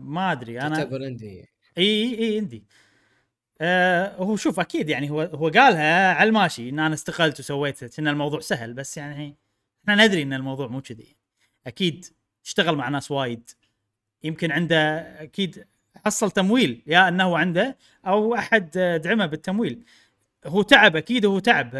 ما 0.00 0.32
أدري 0.32 0.60
أنا 0.60 0.76
تعتبر 0.76 1.06
indie 1.06 1.48
إي 1.78 2.18
إي 2.18 2.38
indie 2.38 2.64
آه 3.60 4.16
هو 4.16 4.36
شوف 4.36 4.60
أكيد 4.60 4.88
يعني 4.88 5.10
هو 5.10 5.20
هو 5.22 5.48
قالها 5.48 6.14
على 6.14 6.28
الماشي 6.28 6.68
إن 6.68 6.78
أنا 6.78 6.94
استقلت 6.94 7.40
وسويت 7.40 7.98
إن 7.98 8.08
الموضوع 8.08 8.40
سهل 8.40 8.74
بس 8.74 8.96
يعني 8.96 9.36
إحنا 9.82 10.06
ندري 10.06 10.22
إن 10.22 10.32
الموضوع 10.32 10.66
مو 10.66 10.80
كذي. 10.80 11.16
أكيد 11.66 12.06
اشتغل 12.44 12.76
مع 12.76 12.88
ناس 12.88 13.10
وايد. 13.10 13.50
يمكن 14.24 14.52
عنده 14.52 14.98
أكيد 15.22 15.66
حصل 16.06 16.30
تمويل 16.30 16.82
يا 16.86 17.08
أنه 17.08 17.38
عنده 17.38 17.76
أو 18.06 18.34
أحد 18.34 18.70
دعمه 19.04 19.26
بالتمويل. 19.26 19.84
هو 20.46 20.62
تعب 20.62 20.96
أكيد 20.96 21.26
هو 21.26 21.38
تعب 21.38 21.70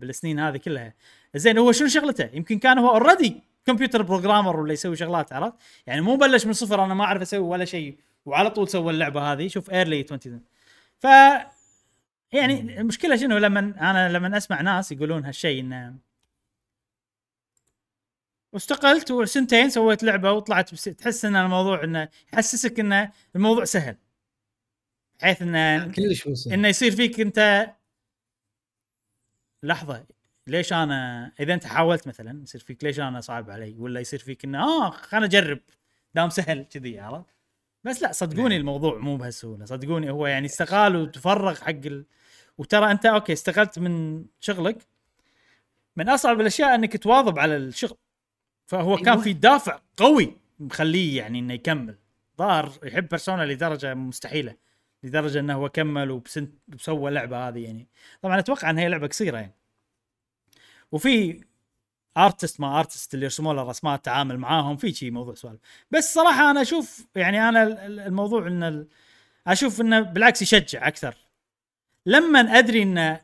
بالسنين 0.00 0.38
هذه 0.40 0.56
كلها. 0.56 0.94
زين 1.34 1.58
هو 1.58 1.72
شنو 1.72 1.88
شغلته؟ 1.88 2.30
يمكن 2.32 2.58
كان 2.58 2.78
هو 2.78 2.90
already 2.90 3.42
computer 3.66 4.02
programmer 4.02 4.60
ولا 4.60 4.72
يسوي 4.72 4.96
شغلات 4.96 5.32
عرفت؟ 5.32 5.54
يعني 5.86 6.00
مو 6.00 6.16
بلش 6.16 6.46
من 6.46 6.52
صفر 6.52 6.84
أنا 6.84 6.94
ما 6.94 7.04
أعرف 7.04 7.22
أسوي 7.22 7.40
ولا 7.40 7.64
شيء 7.64 7.98
وعلى 8.26 8.50
طول 8.50 8.68
سوى 8.68 8.92
اللعبة 8.92 9.32
هذه 9.32 9.48
شوف 9.48 9.70
early 9.70 10.06
20 10.12 10.40
ف 10.98 11.04
يعني 12.32 12.80
المشكلة 12.80 13.16
شنو؟ 13.16 13.38
لما 13.38 13.60
أنا 13.60 14.08
لما 14.12 14.36
أسمع 14.36 14.60
ناس 14.60 14.92
يقولون 14.92 15.24
هالشيء 15.24 15.60
انه 15.60 15.96
واستقلت 18.52 19.10
وسنتين 19.10 19.70
سويت 19.70 20.02
لعبة 20.02 20.32
وطلعت 20.32 20.72
بس... 20.72 20.84
تحس 20.84 21.24
إن 21.24 21.36
الموضوع 21.36 21.84
إنه 21.84 22.08
يحسسك 22.32 22.80
إن 22.80 23.10
الموضوع 23.36 23.64
سهل. 23.64 23.96
بحيث 25.20 25.42
انه 25.42 25.92
كلش 25.92 26.28
إنه 26.46 26.68
يصير 26.68 26.96
فيك 26.96 27.20
أنت 27.20 27.70
لحظة 29.62 30.06
ليش 30.46 30.72
أنا 30.72 31.32
إذا 31.40 31.54
أنت 31.54 31.66
حاولت 31.66 32.08
مثلا 32.08 32.42
يصير 32.42 32.60
فيك 32.60 32.84
ليش 32.84 33.00
أنا 33.00 33.20
صعب 33.20 33.50
علي؟ 33.50 33.76
ولا 33.78 34.00
يصير 34.00 34.18
فيك 34.18 34.44
إنه 34.44 34.62
آه 34.62 34.90
خليني 34.90 35.26
اجرب 35.26 35.60
دام 36.14 36.30
سهل 36.30 36.64
كذي 36.64 37.00
عرفت؟ 37.00 37.34
بس 37.84 38.02
لا 38.02 38.12
صدقوني 38.12 38.48
نعم. 38.48 38.60
الموضوع 38.60 38.98
مو 38.98 39.16
بهالسهولة. 39.16 39.64
صدقوني 39.64 40.10
هو 40.10 40.26
يعني 40.26 40.46
استقال 40.46 40.96
وتفرغ 40.96 41.54
حق 41.54 41.68
ال... 41.68 42.04
وترى 42.58 42.90
أنت 42.90 43.06
okay 43.06 43.32
استقلت 43.32 43.78
من 43.78 44.24
شغلك. 44.40 44.78
من 45.96 46.08
أصعب 46.08 46.40
الأشياء 46.40 46.74
إنك 46.74 46.96
تواظب 46.96 47.38
على 47.38 47.56
الشغل. 47.56 47.96
فهو 48.66 48.96
كان 48.96 49.20
في 49.20 49.32
دافع 49.32 49.80
قوي 49.96 50.36
مخليه 50.58 51.18
يعني 51.18 51.38
إنه 51.38 51.54
يكمل. 51.54 51.98
ظاهر 52.38 52.72
يحب 52.84 53.08
بيرسونا 53.08 53.42
لدرجة 53.42 53.94
مستحيلة. 53.94 54.54
لدرجة 55.02 55.40
إنه 55.40 55.54
هو 55.54 55.68
كمل 55.68 56.10
وبسنت 56.10 56.54
وسوى 56.74 57.08
اللعبه 57.08 57.48
هذه 57.48 57.64
يعني. 57.64 57.88
طبعا 58.22 58.38
أتوقع 58.38 58.70
إن 58.70 58.78
هي 58.78 58.88
لعبة 58.88 59.06
قصيرة 59.06 59.38
يعني. 59.38 59.54
وفي 60.94 61.44
artist 62.16 62.60
ما 62.60 62.78
artist 62.78 63.14
اللي 63.14 63.24
يرسموا 63.24 63.54
له 63.54 63.62
رسمات 63.62 64.04
تعامل 64.04 64.38
معاهم 64.38 64.76
في 64.76 64.92
شيء 64.92 65.10
موضوع 65.10 65.34
سوالف. 65.34 65.60
بس 65.90 66.14
صراحة 66.14 66.50
أنا 66.50 66.62
أشوف 66.62 67.06
يعني 67.16 67.48
أنا 67.48 67.86
الموضوع 67.86 68.46
إن 68.46 68.86
أشوف 69.46 69.80
إنه 69.80 70.00
بالعكس 70.00 70.42
يشجع 70.42 70.88
أكثر. 70.88 71.14
لما 72.06 72.40
أدري 72.40 72.82
إن 72.82 73.18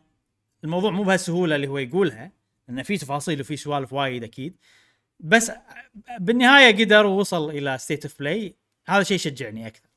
الموضوع 0.65 0.91
مو 0.91 1.03
بهالسهولة 1.03 1.57
اللي 1.57 1.69
هو 1.69 1.79
يقولها 1.79 2.33
انه 2.69 2.83
في 2.83 2.97
تفاصيل 2.97 3.41
وفي 3.41 3.57
سوالف 3.57 3.93
وايد 3.93 4.25
أكيد 4.25 4.57
بس 5.21 5.53
بالنهاية 6.19 6.85
قدر 6.85 7.07
ووصل 7.07 7.51
إلى 7.51 7.79
State 7.79 8.05
of 8.05 8.19
Play 8.19 8.57
هذا 8.87 9.03
شيء 9.03 9.15
يشجعني 9.15 9.67
أكثر. 9.67 9.89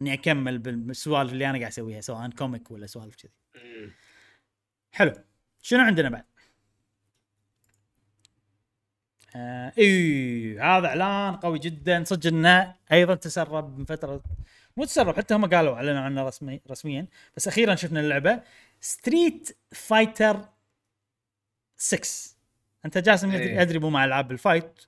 إني 0.00 0.12
أكمل 0.12 0.58
بالسوالف 0.58 1.32
اللي 1.32 1.50
أنا 1.50 1.58
قاعد 1.58 1.70
أسويها 1.70 2.00
سواء 2.00 2.30
comic 2.30 2.70
ولا 2.70 2.86
سوالف 2.86 3.16
كذي. 3.16 3.32
حلو. 4.92 5.12
شنو 5.62 5.80
عندنا 5.80 6.08
بعد؟ 6.08 6.31
آه 9.36 9.72
إي 9.78 10.58
هذا 10.60 10.86
إعلان 10.86 11.36
قوي 11.36 11.58
جدا. 11.58 12.04
صدق 12.04 12.26
إنه 12.26 12.74
أيضا 12.92 13.14
تسرب 13.14 13.78
من 13.78 13.84
فترة 13.84 14.22
مو 14.76 14.84
تسرب 14.84 15.16
حتى 15.16 15.34
هم 15.34 15.46
قالوا 15.46 15.74
أعلنوا 15.74 16.00
عنه 16.00 16.22
رسمي 16.22 16.60
رسميا. 16.70 17.06
بس 17.36 17.48
أخيرا 17.48 17.74
شفنا 17.74 18.00
اللعبة. 18.00 18.40
Street 18.80 19.56
Fighter 19.72 20.40
6 21.76 22.36
أنت 22.84 22.98
جاسم 22.98 23.30
إيه. 23.30 23.62
ادري 23.62 23.78
مو 23.78 23.90
مع 23.90 24.04
ألعاب 24.04 24.32
ال 24.32 24.40
fight 24.40 24.80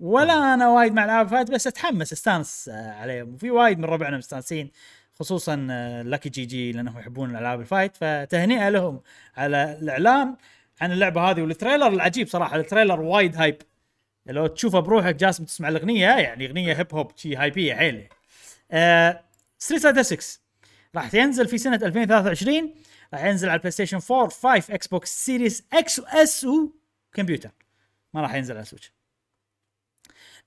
ولا 0.00 0.54
أنا 0.54 0.68
وايد 0.68 0.92
مع 0.92 1.04
ألعاب 1.04 1.28
fight 1.28 1.50
بس 1.50 1.66
أتحمس 1.66 2.12
أستانس 2.12 2.70
آه، 2.72 2.90
عليهم. 2.92 3.34
وفي 3.34 3.50
وايد 3.50 3.78
من 3.78 3.84
ربعنا 3.84 4.16
مستانسين 4.18 4.70
خصوصا 5.14 5.56
Lucky 6.04 6.28
GG 6.28 6.72
لأنهم 6.72 6.98
يحبون 6.98 7.36
ألعاب 7.36 7.60
ال 7.60 7.65
fight. 7.65 7.96
فتهنئة 7.96 8.68
لهم 8.68 9.00
على 9.36 9.78
الإعلان 9.82 10.36
عن 10.80 10.92
اللعبة 10.92 11.20
هذه 11.30 11.42
وال 11.42 11.52
trailer 11.52 11.88
العجيب 11.88 12.28
صراحة. 12.28 12.56
ال 12.56 12.61
trailer 12.61 13.00
وايد 13.00 13.36
hype 13.36 13.62
لو 14.26 14.46
تشوفه 14.46 14.80
بروحك 14.80 15.14
جاسم 15.14 15.44
تسمع 15.44 15.68
الأغنية 15.68 16.06
يعني 16.08 16.46
أغنية 16.46 16.74
hip 16.74 16.94
hop 16.94 17.12
شي 17.16 17.36
هايبيه 17.36 17.74
حيل 17.74 18.08
Street 19.58 19.82
Fighter 19.82 20.02
6 20.02 20.40
راح 20.94 21.14
ينزل 21.14 21.48
في 21.48 21.58
سنة 21.58 21.76
2023 21.76 22.74
راح 23.14 23.24
ينزل 23.24 23.48
على 23.48 23.56
ال 23.56 23.70
PlayStation 23.70 24.00
4 24.10 24.28
5 24.28 24.74
Xbox 24.74 24.86
Series 24.86 25.24
X 25.24 25.64
و 25.72 25.98
S 25.98 26.44
وكمبيوتر. 26.44 27.50
ما 28.14 28.20
راح 28.20 28.34
ينزل 28.34 28.56
على 28.56 28.64
Switch 28.64 28.92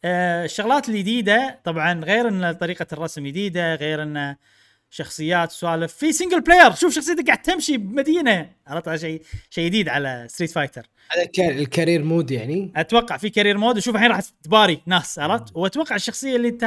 آه 0.03 0.45
الشغلات 0.45 0.89
الجديدة 0.89 1.60
طبعا 1.64 1.93
غير 1.93 2.27
إن 2.27 2.51
طريقة 2.51 2.88
الرسم 2.93 3.27
جديدة 3.27 3.76
غير 3.76 4.03
إن 4.03 4.35
شخصيات 4.90 5.52
سوالف. 5.52 5.94
في 5.94 6.11
single 6.14 6.41
player 6.41 6.72
شوف 6.76 6.94
شخصيتك 6.95 7.26
قاعد 7.26 7.41
تمشي 7.41 7.78
بمدينة. 7.78 8.52
عرفت؟ 8.68 8.95
شيء 8.95 9.22
شيء 9.49 9.66
جديد 9.66 9.90
على 9.90 10.28
Street 10.30 10.51
Fighter 10.51 10.89
هذا 11.11 11.26
كا- 11.26 11.49
ال 11.51 11.59
career 11.59 12.03
mode 12.03 12.31
يعني. 12.32 12.72
أتوقع 12.76 13.18
في 13.18 13.30
career 13.30 13.57
mode. 13.57 13.77
وشوف 13.78 13.95
الحين 13.95 14.11
راح 14.11 14.20
تباري 14.44 14.82
ناس 14.86 15.20
عرفت؟ 15.20 15.56
وأتوقع 15.56 15.95
الشخصية 15.95 16.36
اللي 16.36 16.48
انت 16.48 16.64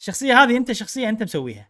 الشخصية 0.00 0.42
هذه 0.42 0.56
أنت 0.56 0.72
شخصية 0.72 1.08
أنت 1.08 1.22
مسويها. 1.22 1.68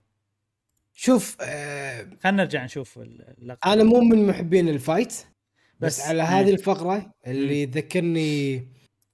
شوف 0.95 1.37
آه 1.41 2.03
خلينا 2.23 2.43
نرجع 2.43 2.65
نشوف 2.65 2.99
اللقطة. 2.99 3.73
أنا 3.73 3.85
مو 3.85 4.01
من 4.01 4.27
محبين 4.27 4.69
ال 4.69 4.76
fight 4.76 5.13
بس, 5.13 5.25
بس- 5.81 6.01
على. 6.01 6.23
هذه 6.23 6.51
الفقرة 6.51 7.13
اللي 7.27 7.65
ذكرني 7.65 8.69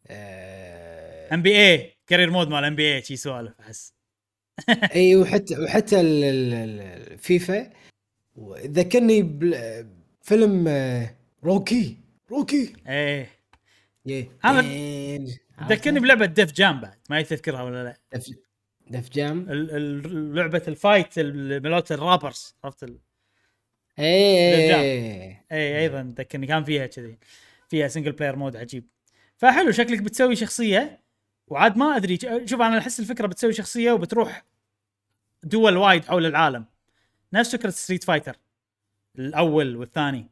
آه 0.07 1.35
ام 1.35 1.43
بي 1.43 1.57
اي 1.57 1.93
كارير 2.07 2.31
مود 2.31 2.49
مال 2.49 2.65
ام 2.65 2.75
بي 2.77 2.95
اي 2.95 3.03
شي 3.03 3.17
سوالف 3.17 3.53
أحس. 3.61 3.95
إي 4.95 5.17
وحتى 5.17 5.59
وحتى 5.59 6.01
ال- 6.01 6.25
ال- 6.25 6.55
ال- 6.55 7.13
الفيفا. 7.13 7.71
ذكرني 8.67 9.23
بفيلم 9.23 10.65
آه، 10.69 11.15
Rocky. 11.45 11.97
Rocky. 12.31 12.73
إيه. 12.89 13.29
يه. 14.07 14.29
أنا 14.45 14.61
دين. 14.61 15.37
ذكرني 15.69 16.01
بلعبة 16.01 16.27
Def 16.27 16.53
Jam 16.53 16.81
بعد 16.81 16.99
ما 17.11 17.23
تذكرها 17.23 17.63
ولا 17.63 17.85
لا. 17.85 17.97
Def, 18.13 18.31
Def 18.91 19.11
Jam 19.11 19.47
لعبة 20.35 20.63
ال 20.69 20.77
fight 20.77 21.19
ال- 21.19 21.63
ملوت 21.63 21.93
ال 21.93 22.00
rappers 22.01 22.55
عرفت 22.65 22.83
ال... 22.85 22.99
إي 23.99 24.69
Def 24.69 24.75
إي. 24.79 25.37
إي 25.53 25.81
أيضا 25.81 26.15
ذكرني 26.19 26.47
كان 26.47 26.65
فيها 26.65 26.87
كذي 26.87 27.19
فيها 27.69 27.89
single 27.89 28.13
player 28.13 28.37
mode 28.37 28.57
عجيب. 28.57 28.85
فحلو 29.37 29.71
شكلك 29.73 30.03
بتسوي 30.03 30.37
شخصية 30.37 31.04
وعاد 31.49 31.77
ما 31.77 31.97
أدري 31.97 32.19
شوف 32.47 32.61
أنا 32.61 32.79
أحس 32.79 33.01
الفكرة 33.01 33.27
بتسوي 33.27 33.53
شخصية 33.53 33.93
وبتروح 33.93 34.45
دول 35.43 35.77
وايد 35.77 36.05
حول 36.05 36.27
العالم. 36.27 36.65
نفس 37.33 37.57
فكرة 37.57 37.71
Street 37.71 38.05
Fighter 38.05 38.37
الأول 39.19 39.77
والثاني. 39.77 40.31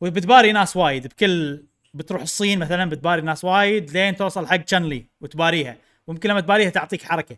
وبتباري 0.00 0.52
ناس 0.52 0.76
وايد 0.76 1.06
بكل 1.06 1.64
بتروح 1.94 2.22
الصين 2.22 2.58
مثلا 2.58 2.90
بتباري 2.90 3.22
ناس 3.22 3.44
وايد 3.44 3.90
لين 3.90 4.16
توصل 4.16 4.46
حق 4.46 4.56
Chun-Li 4.56 5.06
وتباريها. 5.20 5.76
ويمكن 6.06 6.28
لما 6.30 6.40
تباريها 6.40 6.70
تعطيك 6.70 7.02
حركة. 7.02 7.36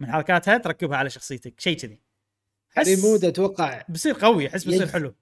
من 0.00 0.12
حركاتها 0.12 0.58
تركبها 0.58 0.96
على 0.96 1.10
شخصيتك 1.10 1.60
شيء 1.60 1.76
كذي. 1.76 2.00
career 2.78 3.06
mode 3.06 3.24
أتوقع 3.24 3.84
بصير 3.88 4.14
قوي 4.14 4.48
أحس 4.48 4.64
بيصير 4.64 4.86
يج- 4.86 4.90
حلو. 4.92 5.14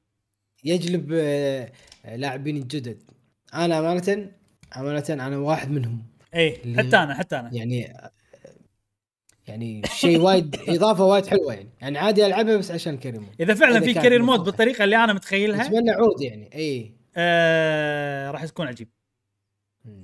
يجلب 0.64 1.12
آه، 1.14 1.72
لاعبين 2.16 2.60
جدد. 2.66 3.02
أنا 3.54 3.78
أمانة 3.78 4.30
أمانة 4.76 5.04
أنا 5.10 5.36
واحد 5.38 5.70
منهم. 5.70 6.06
اي 6.34 6.74
حتى 6.76 6.96
أنا 6.96 7.14
حتى 7.14 7.38
أنا. 7.38 7.50
يعني 7.52 7.94
يعني 9.46 9.82
شيء 9.94 10.20
وايد 10.20 10.56
إضافة 10.68 11.04
وايد 11.04 11.26
حلوة 11.26 11.54
يعني. 11.54 11.68
يعني 11.80 11.98
عادي 11.98 12.26
ألعبها 12.26 12.56
بس 12.56 12.70
عشان 12.70 12.98
career 12.98 13.15
mode 13.15 13.26
إذا 13.40 13.54
فعلا 13.54 13.80
في 13.80 13.94
career 13.94 14.22
mode. 14.22 14.40
بالطريقة 14.40 14.84
اللي 14.84 14.96
أنا 14.96 15.12
متخيلها 15.12 15.62
أتمنى 15.66 15.90
عود 15.90 16.20
يعني 16.20 16.50
إي. 16.54 16.92
آه 17.16 18.30
راح 18.30 18.44
تكون 18.46 18.66
عجيب. 18.66 18.88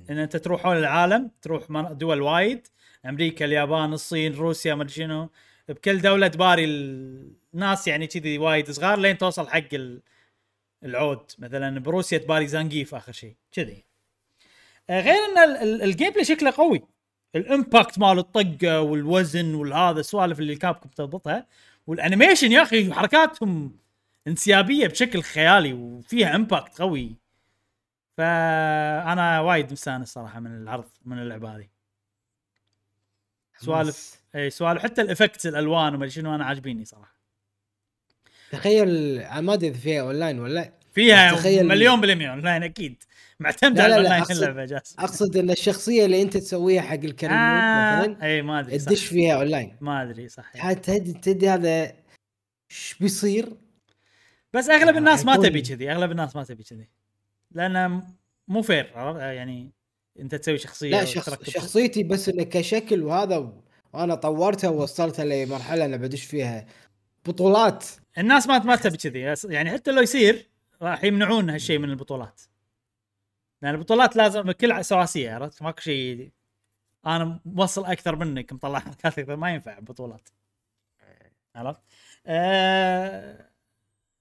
إن 0.09 0.17
أنت 0.17 0.35
تروح 0.35 0.63
حول 0.63 0.77
العالم 0.77 1.31
تروح 1.41 1.71
دول 1.91 2.21
وايد 2.21 2.67
أمريكا 3.05 3.45
اليابان 3.45 3.93
الصين 3.93 4.33
روسيا 4.33 4.75
ما 4.75 4.83
أدري 4.83 4.93
شنو 4.93 5.29
بكل 5.69 6.01
دولة 6.01 6.27
تباري 6.27 6.65
الناس 6.65 7.87
يعني 7.87 8.07
كذي 8.07 8.37
وايد 8.37 8.71
صغار 8.71 8.99
لين 8.99 9.17
توصل 9.17 9.47
حق 9.47 9.73
ال- 9.73 10.01
العود. 10.83 11.31
مثلا 11.39 11.79
بروسيا 11.79 12.17
تباري 12.17 12.47
Zangief 12.47 12.95
آخر 12.95 13.11
شيء 13.11 13.35
كذي. 13.51 13.85
غير 14.89 15.13
إن 15.13 15.37
ال- 15.49 15.57
ال- 15.57 15.81
ال 15.83 16.09
gameplay 16.09 16.25
شكله 16.25 16.51
قوي. 16.51 16.81
ال 17.35 17.44
impact 17.44 17.99
مال 17.99 18.19
الطقه 18.19 18.81
والوزن 18.81 19.53
والهذا 19.55 19.99
السوالف 19.99 20.39
اللي 20.39 20.55
Capcom 20.55 20.89
تضبطها. 20.89 21.47
وال 21.87 21.99
animation 21.99 22.51
يا 22.51 22.61
أخي 22.61 22.93
حركاتهم 22.93 23.77
انسيابية 24.27 24.87
بشكل 24.87 25.21
خيالي 25.21 25.73
وفيها 25.73 26.35
impact 26.35 26.79
قوي. 26.81 27.15
فأنا 28.17 29.39
وايد 29.39 29.71
مستانس 29.71 30.13
صراحة 30.13 30.39
من 30.39 30.61
العرض 30.61 30.85
من 31.05 31.19
اللعبة 31.19 31.55
هذه. 31.55 31.67
سوالف 33.57 34.19
إي 34.35 34.49
سوالف 34.49 34.83
حتى 34.83 35.01
ال 35.01 35.07
effects 35.07 35.47
الألوان 35.47 35.95
وما 35.95 36.07
شنو 36.07 36.35
أنا 36.35 36.45
عاجبيني 36.45 36.85
صراحة. 36.85 37.15
تخيل 38.51 38.87
ما 39.39 39.53
أدري 39.53 39.67
إذا 39.69 39.77
فيها 39.79 40.01
اونلاين 40.01 40.39
ولا 40.39 40.53
لا. 40.53 40.73
فيها 40.93 41.31
تخيل- 41.35 41.67
مليون 41.67 42.01
بالمية 42.01 42.31
اونلاين 42.31 42.63
أكيد. 42.63 43.03
معتمده 43.39 43.75
لا، 43.75 43.83
على 43.83 44.03
لا، 44.03 44.09
لا، 44.09 44.15
الاونلاين 44.17 44.37
اللعبه 44.37 44.65
جاس 44.65 44.95
أقصد 44.99 45.37
إن 45.37 45.51
الشخصية 45.51 46.05
اللي 46.05 46.21
أنت 46.21 46.37
تسويها 46.37 46.81
حق 46.81 46.93
ال 46.93 46.97
career 46.97 47.18
mode 47.18 47.33
آه 47.33 48.01
مثلا 48.01 48.23
إي 48.23 48.41
ما 48.41 48.59
أدري 48.59 48.77
تدش 48.77 49.05
فيها 49.05 49.35
اونلاين 49.35 49.75
ما 49.81 50.03
أدري 50.03 50.27
صح 50.27 50.57
حتى 50.57 50.99
تدري 50.99 51.13
تدري 51.13 51.49
هذا 51.49 51.93
إيش 52.71 52.95
بيصير؟ 52.99 53.49
بس 54.53 54.69
أغلب 54.69 54.95
آه، 54.95 54.97
الناس 54.97 55.25
ما 55.25 55.37
تبي 55.37 55.61
كذي 55.61 55.91
أغلب 55.91 56.11
الناس 56.11 56.35
ما 56.35 56.43
تبي 56.43 56.63
كذي. 56.63 56.87
لأنه 57.51 58.03
مو 58.47 58.61
fair؟ 58.61 58.91
يعني 59.17 59.71
أنت 60.19 60.35
تسوي 60.35 60.57
شخصية 60.57 60.91
لا 60.91 61.05
شخص 61.05 61.49
شخصيتي 61.49 62.03
بس 62.03 62.29
إنه 62.29 62.43
كشكل 62.43 63.03
وهذا 63.03 63.53
وأنا 63.93 64.15
طورتها 64.15 64.69
ووصلتها 64.69 65.25
لمرحلة 65.25 65.85
أنا 65.85 65.97
بدش 65.97 66.23
فيها 66.23 66.65
بطولات. 67.25 67.85
الناس 68.17 68.47
ما 68.47 68.59
ما 68.59 68.75
تبي 68.75 68.97
كذي 68.97 69.53
يعني 69.53 69.71
حتى 69.71 69.91
لو 69.91 70.01
يصير 70.01 70.47
راح 70.81 71.03
يمنعون 71.03 71.49
هالشيء 71.49 71.79
من 71.79 71.89
البطولات. 71.89 72.41
لأن 73.61 73.75
البطولات 73.75 74.15
لازم 74.15 74.51
كل 74.51 74.85
سواسية 74.85 75.33
عرفت؟ 75.33 75.61
ماكو 75.61 75.81
شيء 75.81 76.31
أنا 77.05 77.39
موصل 77.45 77.85
أكثر 77.85 78.15
منك 78.15 78.53
مطلع 78.53 78.79
حركات 78.79 79.19
أكثر 79.19 79.35
ما 79.35 79.51
ينفع 79.53 79.79
بطولات. 79.79 80.29
عرفت؟ 81.55 81.81
آه 82.27 83.49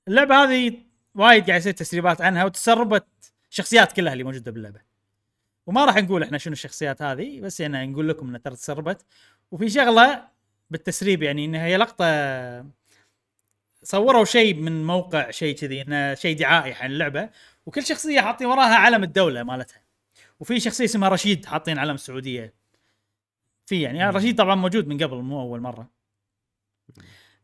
اللعبة 0.09 0.35
هذه 0.44 0.77
وايد 1.15 1.47
قاعد 1.47 1.60
يصير 1.60 1.73
تسريبات 1.73 2.20
عنها 2.20 2.44
وتسربت 2.44 3.06
شخصيات 3.51 3.93
كلها 3.93 4.12
اللي 4.12 4.24
موجودة 4.24 4.51
باللعبة. 4.52 4.81
وما 5.66 5.85
راح 5.85 5.97
نقول 5.97 6.23
إحنا 6.23 6.39
شنو 6.39 6.52
الشخصيات 6.52 7.02
هذه 7.02 7.40
بس 7.40 7.60
يعني 7.60 7.86
نقول 7.86 8.09
لكم 8.09 8.28
إنها 8.28 8.39
ترى 8.40 8.56
تسربت. 8.56 9.06
وفي 9.51 9.69
شغلة 9.70 10.28
بالتسريب 10.70 11.23
يعني 11.23 11.44
إنها 11.44 11.65
هي 11.66 11.77
لقطة 11.77 12.05
صوروا 13.82 14.24
شيء 14.24 14.55
من 14.55 14.85
موقع 14.86 15.31
شيء 15.31 15.56
كذي 15.56 15.82
إنه 15.82 16.15
شيء 16.15 16.36
دعائي 16.39 16.73
عن 16.73 16.90
اللعبة. 16.90 17.31
وكل 17.68 17.86
شخصية 17.86 18.20
حاطين 18.20 18.46
وراها 18.46 18.74
علم 18.74 19.02
الدولة 19.02 19.42
مالتها 19.42 19.80
وفي 20.40 20.60
شخصية 20.60 20.84
اسمها 20.84 21.08
رشيد 21.08 21.46
حاطين 21.46 21.78
علم 21.78 21.94
السعودية 21.94 22.54
في 23.66 23.82
يعني 23.82 24.04
رشيد 24.10 24.36
طبعا 24.36 24.54
موجود 24.54 24.86
من 24.86 25.02
قبل 25.02 25.16
مو 25.16 25.40
أول 25.40 25.60
مرة 25.60 25.90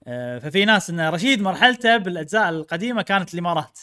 آه، 0.06 0.38
ففي 0.38 0.64
ناس 0.64 0.90
إن 0.90 1.00
رشيد 1.00 1.42
مرحلته 1.42 1.96
بالأجزاء 1.96 2.48
القديمة 2.48 3.02
كانت 3.02 3.34
الإمارات 3.34 3.78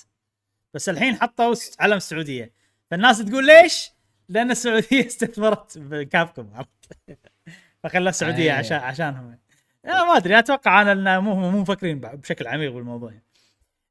بس 0.74 0.90
الحين 0.90 1.16
حطوا 1.16 1.56
علم 1.80 1.98
السعودية 1.98 2.54
فالناس 2.92 3.26
تقول 3.26 3.46
ليش؟ 3.46 3.92
لأن 4.30 4.52
السعودية 4.52 5.06
استثمرت 5.08 5.78
بكابكم 5.78 6.50
عرفت؟ 6.54 6.98
فخلى 7.84 8.10
السعودية 8.10 8.44
أي. 8.44 8.58
عشان 8.58 8.78
عشانهم 8.78 9.38
لا 9.84 10.04
ما 10.04 10.18
أدري 10.18 10.40
أتوقع 10.40 10.82
أنا 10.82 10.92
ان 10.92 11.24
مو 11.24 11.36
مو 11.36 11.62
مفكرين 11.62 12.00
بشكل 12.00 12.48
عميق 12.48 12.72
بالموضوع 12.72 13.14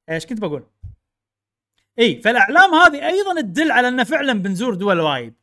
إيش 0.09 0.27
كنت 0.27 0.41
بقول؟ 0.41 0.67
إي 2.01 2.23
فالأعلام 2.23 2.75
هذه 2.75 3.07
أيضا 3.07 3.41
تدل 3.41 3.71
على 3.73 3.89
ان 3.89 4.05
فعلا 4.05 4.33
بنزور 4.33 4.75
دول 4.75 5.01
وايد. 5.01 5.35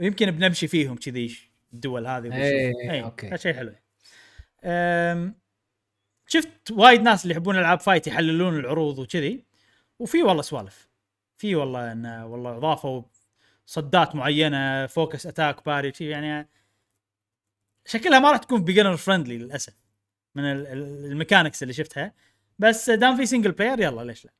ويمكن 0.00 0.30
بنمشي 0.30 0.68
فيهم 0.68 0.96
كذي 0.96 1.38
الدول 1.72 2.06
هذه. 2.06 2.36
إيه، 2.36 2.90
إي 2.90 3.02
okay. 3.02 3.38
شيء 3.38 3.54
حلو. 3.54 3.74
شفت 6.26 6.70
وايد 6.70 7.00
ناس 7.02 7.22
اللي 7.22 7.32
يحبون 7.34 7.58
ألعاب 7.58 7.80
fight 7.80 8.06
يحللون 8.06 8.56
العروض 8.56 8.98
وكذي 8.98 9.44
وفي 9.98 10.22
والله 10.22 10.42
سوالف. 10.42 10.88
في 11.38 11.54
والله 11.54 11.92
انه 11.92 12.26
والله 12.26 12.56
إضافوا 12.56 13.02
صدات 13.66 14.14
معينة 14.14 14.86
focus 14.86 15.26
attack 15.26 15.66
parry 15.66 15.92
يعني 16.00 16.48
شكلها 17.86 18.18
ما 18.18 18.30
راح 18.30 18.38
تكون 18.38 18.64
beginner 18.64 18.96
friendly 18.96 19.38
للأسف 19.38 19.74
من 20.34 20.44
ال- 20.44 20.66
ال- 20.66 21.04
ال 21.12 21.17
mechanics 21.17 21.62
اللي 21.62 21.74
شفتها. 21.74 22.12
بس 22.58 22.90
دام 22.90 23.16
في 23.16 23.26
single 23.26 23.52
player 23.52 23.80
يلا 23.80 24.02
ليش 24.02 24.24
لا؟ 24.24 24.32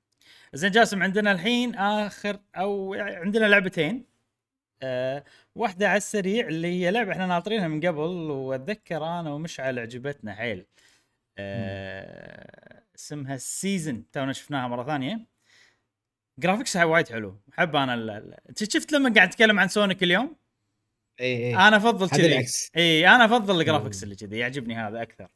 زين 0.54 0.70
جاسم 0.70 1.02
عندنا 1.02 1.32
الحين 1.32 1.74
آخر 1.74 2.38
أو 2.56 2.94
عندنا 2.94 3.44
لعبتين. 3.46 4.04
أه 4.82 5.24
واحدة 5.54 5.88
على 5.88 5.96
السريع 5.96 6.46
اللي 6.48 6.68
هي 6.68 6.90
لعبة 6.90 7.12
إحنا 7.12 7.26
ناطرينها 7.26 7.68
من 7.68 7.80
قبل 7.80 8.00
وأتذكر 8.30 9.04
أنا 9.04 9.32
ومشعل 9.32 9.78
عجبتنا 9.78 10.34
حيل 10.34 10.66
أه 11.38 12.82
اسمها 12.96 13.34
ال 13.34 13.45
Season 13.45 14.10
تونا 14.12 14.32
شفناها 14.32 14.68
مرة 14.68 14.84
ثانية. 14.84 15.26
graphics 16.38 16.79
ها 16.79 16.84
وايد 16.84 17.08
حلو. 17.08 17.40
أحب 17.58 17.76
أنا 17.76 17.94
ال- 17.94 18.36
انت 18.48 18.72
شفت 18.72 18.92
لما 18.92 19.14
قاعد 19.14 19.28
أتكلم 19.28 19.60
عن 19.60 19.68
سونيك 19.68 20.02
اليوم؟ 20.02 20.36
اي 21.20 21.26
اي 21.36 21.54
أنا 21.56 21.76
أفضل 21.76 22.08
كذي. 22.10 22.46
اي 22.76 23.08
أنا 23.08 23.24
أفضل 23.24 23.60
ال 23.60 23.64
graphics 23.64 23.96
مم. 23.98 24.02
اللي 24.04 24.16
كذي 24.16 24.38
يعجبني 24.38 24.74
هذا 24.76 25.02
أكثر. 25.02 25.28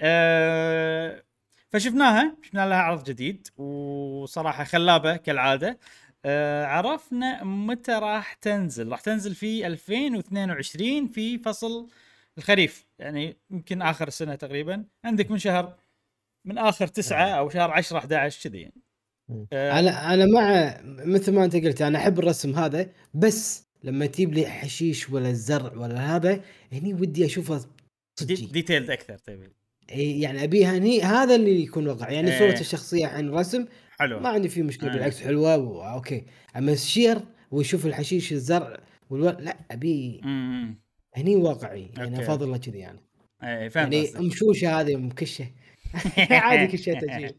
أه 0.00 1.24
فشفناها 1.74 2.36
شفنا 2.42 2.66
لها 2.68 2.76
عرض 2.76 3.04
جديد 3.04 3.48
وصراحة 3.56 4.64
خلابة 4.64 5.16
كالعادة. 5.16 5.78
أه 6.24 6.66
عرفنا 6.66 7.44
متى 7.44 7.92
راح 7.92 8.34
تنزل. 8.34 8.88
راح 8.88 9.00
تنزل 9.00 9.34
في 9.34 9.66
2022 9.66 11.08
في 11.08 11.38
فصل 11.38 11.88
الخريف 12.38 12.86
يعني 12.98 13.36
يمكن 13.50 13.82
آخر 13.82 14.08
السنة 14.08 14.34
تقريبا. 14.34 14.84
عندك 15.04 15.30
من 15.30 15.38
شهر 15.38 15.76
من 16.44 16.58
آخر 16.58 16.86
تسعة 16.86 17.28
أو 17.28 17.48
شهر 17.48 17.70
10 17.70 17.98
11 17.98 18.48
كذي 18.48 18.60
يعني. 18.60 18.82
أه. 19.52 19.80
أنا 19.80 20.14
أنا 20.14 20.26
مع 20.26 20.76
مثل 20.84 21.34
ما 21.34 21.44
أنت 21.44 21.56
قلت 21.56 21.82
أنا 21.82 21.98
أحب 21.98 22.18
الرسم 22.18 22.54
هذا 22.54 22.90
بس 23.14 23.68
لما 23.84 24.06
تجيب 24.06 24.34
لي 24.34 24.46
حشيش 24.46 25.10
ولا 25.10 25.30
الزرع 25.30 25.72
ولا 25.72 26.16
هذا 26.16 26.44
هني 26.72 26.94
ودي 26.94 27.26
أشوفه 27.26 27.56
دي 27.56 27.66
صدقي 28.20 28.46
ديتيلد 28.46 28.90
أكثر 28.90 29.18
تبي 29.18 29.44
إي 29.44 29.63
يعني 29.90 30.44
أبيها 30.44 30.78
هني 30.78 31.02
هذا 31.02 31.34
اللي 31.34 31.62
يكون 31.62 31.86
واقعي 31.86 32.14
يعني 32.14 32.32
إيه. 32.32 32.38
صورة 32.38 32.60
الشخصية 32.60 33.06
عن 33.06 33.28
الرسم 33.28 33.66
حلو 33.98 34.20
ما 34.20 34.28
عندي 34.28 34.48
فيه 34.48 34.62
مشكلة 34.62 34.90
آه. 34.90 34.92
بالعكس 34.92 35.22
حلوة 35.22 35.56
و... 35.56 35.82
أوكي. 35.82 36.24
أما 36.56 36.72
الشير 36.72 37.18
ويشوف 37.50 37.86
الحشيش 37.86 38.32
الزرع. 38.32 38.76
لا 39.10 39.56
أبي 39.70 40.20
هني 41.14 41.36
واقعي. 41.36 41.90
يعني. 41.96 42.20
افضل 42.20 42.56
كذي 42.56 42.78
يعني. 42.78 43.00
اي 43.42 43.70
فهمت 43.70 43.92
يعني. 43.92 44.26
مشوشة 44.26 44.80
هذه 44.80 44.96
مكشة. 44.96 45.46
عادي 46.30 46.66
كل 46.66 46.78
شيء 46.78 47.00
تجيل 47.00 47.34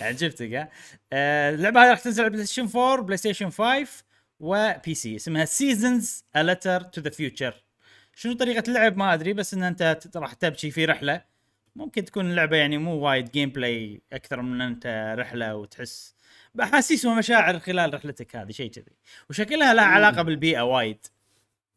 عجبتك 0.00 0.52
ها؟ 0.52 0.68
آه، 1.12 1.50
اللعبة 1.50 1.80
هذه 1.80 1.90
راح 1.90 2.00
تنزل 2.00 2.22
على 2.22 2.32
PlayStation 2.32 2.78
4 2.78 3.02
PlayStation 3.02 3.50
5 3.50 3.86
و 4.40 4.94
PC 4.94 5.16
اسمها 5.16 5.44
Seasons 5.44 6.24
A 6.36 6.42
Letter 6.42 6.80
to 6.80 7.00
the 7.00 7.10
Future 7.10 7.64
شنو 8.14 8.32
طريقة 8.32 8.62
اللعب؟ 8.68 8.96
ما 8.96 9.14
أدري 9.14 9.32
بس 9.32 9.54
ان 9.54 9.62
أنت 9.62 9.98
راح 10.16 10.32
تمشي 10.32 10.70
في 10.70 10.84
رحلة. 10.84 11.22
ممكن 11.76 12.04
تكون 12.04 12.30
اللعبة 12.30 12.56
يعني 12.56 12.78
مو 12.78 12.98
وايد 12.98 13.30
gameplay 13.30 14.02
أكثر 14.12 14.42
من 14.42 14.60
ان 14.60 14.60
أنت 14.60 15.14
رحلة 15.18 15.56
وتحس 15.56 16.14
بأحاسيس 16.54 17.04
ومشاعر 17.04 17.58
خلال 17.58 17.94
رحلتك 17.94 18.36
هذه 18.36 18.50
شيء 18.52 18.70
كذي. 18.70 18.96
وشكلها 19.30 19.74
لها 19.74 19.84
علاقة 19.84 20.22
بالبيئة 20.22 20.60
وايد. 20.60 21.06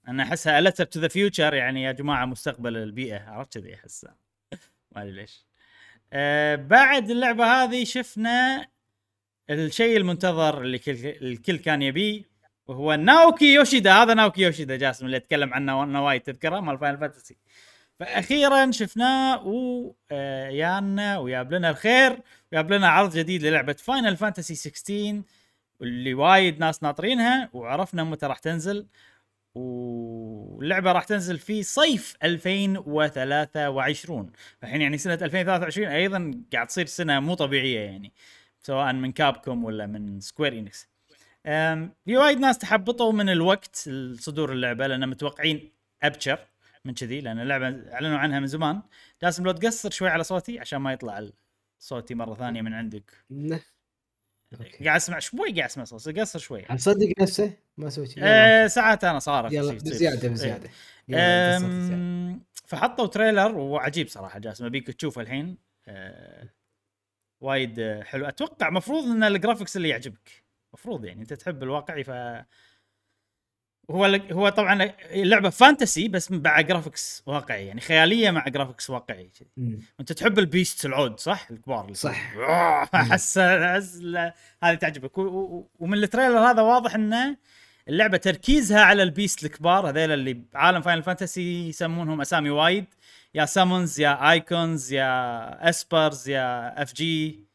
أنا 0.08 0.24
أحسها 0.24 0.62
Letter 0.62 0.86
to 0.86 1.00
the 1.00 1.08
Future 1.08 1.54
يعني 1.54 1.84
يا 1.84 1.92
جماعة 1.92 2.26
مستقبل 2.26 2.78
البيئة 2.78 3.30
عرفت 3.30 3.58
كذي 3.58 3.76
أحسها؟ 3.76 4.16
ما 4.96 5.02
أدري 5.02 5.12
ليش. 5.12 5.46
آه 6.14 6.56
بعد 6.56 7.10
اللعبة 7.10 7.46
هذه 7.46 7.84
شفنا 7.84 8.68
الشيء 9.50 9.98
المنتظر 9.98 10.62
اللي 10.62 10.80
كل 10.80 10.92
الكل 11.06 11.58
كان 11.58 11.82
يبيه 11.82 12.24
وهو 12.68 12.94
ناوكي 12.96 13.54
يوشيدا. 13.54 13.94
هذا 13.94 14.14
ناوكي 14.14 14.42
يوشيدا 14.42 14.76
جاسم 14.76 15.06
اللي 15.06 15.18
اتكلم 15.18 15.54
عنه 15.54 15.86
نوايد 15.86 16.22
تذكره 16.22 16.60
مال 16.60 16.80
Final 16.80 16.98
Fantasy 16.98 17.38
فاخيرا 18.00 18.72
شفناه 18.72 19.44
ويانا 19.48 21.18
وياب 21.18 21.54
لنا 21.54 21.70
الخير 21.70 22.20
وياب 22.52 22.74
لنا 22.74 22.88
عرض 22.90 23.18
جديد 23.18 23.44
للعبة 23.44 23.74
Final 23.74 24.18
Fantasy 24.18 24.56
16 24.56 25.22
اللي 25.82 26.14
وايد 26.14 26.60
ناس 26.60 26.84
ناطرينها 26.84 27.50
وعرفنا 27.54 28.04
متى 28.04 28.26
راح 28.26 28.40
تنزل. 28.40 28.88
واللعبة 29.56 30.92
راح 30.92 31.04
تنزل 31.04 31.38
في 31.40 31.64
صيف 31.64 32.18
2023 32.24 34.32
الحين 34.64 34.82
يعني 34.82 34.98
سنة 34.98 35.14
2023 35.14 35.88
أيضا 35.88 36.32
قاعد 36.54 36.68
تصير 36.68 36.86
سنة 36.86 37.20
مو 37.20 37.34
طبيعية 37.34 37.80
يعني 37.80 38.14
سواء 38.62 38.94
من 38.94 39.12
Capcom 39.12 39.64
ولا 39.64 39.86
من 39.88 40.20
Square 40.20 40.54
Enix. 40.54 40.88
في 42.06 42.18
وايد 42.18 42.40
ناس 42.40 42.58
تحبطوا 42.58 43.12
من 43.14 43.30
الوقت 43.30 43.76
صدور 44.20 44.52
اللعبة 44.54 44.88
لأن 44.88 45.10
متوقعين 45.10 45.72
أبكر 46.04 46.49
من 46.86 46.94
كذي 46.94 47.22
لأن 47.22 47.40
اللعبة 47.40 47.94
أعلنوا 47.94 48.18
عنها 48.18 48.40
من 48.40 48.48
زمان. 48.48 48.82
جاسم 49.22 49.44
لو 49.44 49.52
تقصر 49.52 49.90
شوي 49.90 50.10
على 50.10 50.24
صوتي 50.24 50.60
عشان 50.60 50.80
ما 50.80 50.94
يطلع 50.94 51.30
صوتي 51.80 52.16
مرة 52.16 52.36
ثانية 52.36 52.62
من 52.62 52.74
عندك. 52.74 53.26
قاعد 54.86 54.96
أسمع 54.96 55.20
شوي 55.20 55.52
قاعد 55.52 55.70
أسمع 55.70 55.84
صوتي 55.84 56.22
قصر 56.22 56.40
شوي. 56.40 56.66
هتصدق 56.68 57.14
نفسه؟ 57.20 57.54
ما 57.78 57.90
سويت 57.90 58.10
شيء. 58.10 58.24
أه 58.26 58.68
ساعات 58.68 59.04
أنا 59.04 59.20
صارف 59.20 59.54
يلا. 59.54 59.74
بزيادة 59.74 60.24
إيه. 60.24 60.30
بزيادة. 60.30 60.70
أم، 61.14 62.44
فحطوا 62.68 63.08
trailer 63.08 63.58
وعجيب 63.58 64.08
صراحة 64.08 64.40
جاسم 64.40 64.66
أبيك 64.66 64.88
تشوفه 64.88 65.22
الحين. 65.22 65.58
أه 65.88 66.50
وايد 67.42 68.02
حلو. 68.04 68.26
أتوقع 68.26 68.70
مفروض 68.70 69.04
إن 69.04 69.24
ال 69.24 69.30
graphics 69.30 69.78
اللي 69.78 69.90
يعجبك. 69.90 70.44
مفروض 70.74 71.06
يعني 71.06 71.22
أنت 71.22 71.34
تحب 71.34 71.64
الواقعي 71.64 72.04
ف 72.04 72.12
هو 73.92 74.20
هو 74.32 74.50
طبعا 74.50 74.92
اللعبه 75.12 75.50
fantasy 75.50 76.08
بس 76.08 76.32
مع 76.32 76.62
graphics 76.62 77.24
واقعي 77.26 77.68
يعني 77.68 77.82
خيالية 77.82 78.32
مع 78.32 78.48
graphics 78.48 78.90
واقعي. 78.90 79.30
انت 80.00 80.14
تحب 80.14 80.40
ال 80.40 80.48
beast 80.48 80.86
العود 80.86 81.20
صح؟ 81.20 81.48
الكبار 81.52 81.94
صح. 81.94 82.34
احس 82.96 83.38
أحس 83.38 84.02
هذه 84.64 84.76
تعجبك. 84.76 85.18
ومن 85.80 86.04
ال 86.04 86.08
trailer 86.08 86.38
هذا 86.38 86.62
واضح 86.62 86.96
إنه 86.96 87.38
اللعبة 87.88 88.18
تركيزها 88.18 88.82
على 88.82 89.04
ال 89.04 89.11
beast 89.11 89.44
الكبار 89.44 89.90
هذيل 89.90 90.12
اللي 90.12 90.34
بعالم 90.34 90.82
Final 90.82 91.04
Fantasy 91.04 91.70
يسمونهم 91.70 92.22
أسامي 92.22 92.50
وايد. 92.50 92.86
يا 93.34 93.46
summons 93.46 94.00
يا 94.00 94.32
Eikons 94.32 94.94
يا 94.94 95.70
Espers 95.70 96.30
يا 96.30 96.82
اف 96.84 96.94
جي 96.94 97.46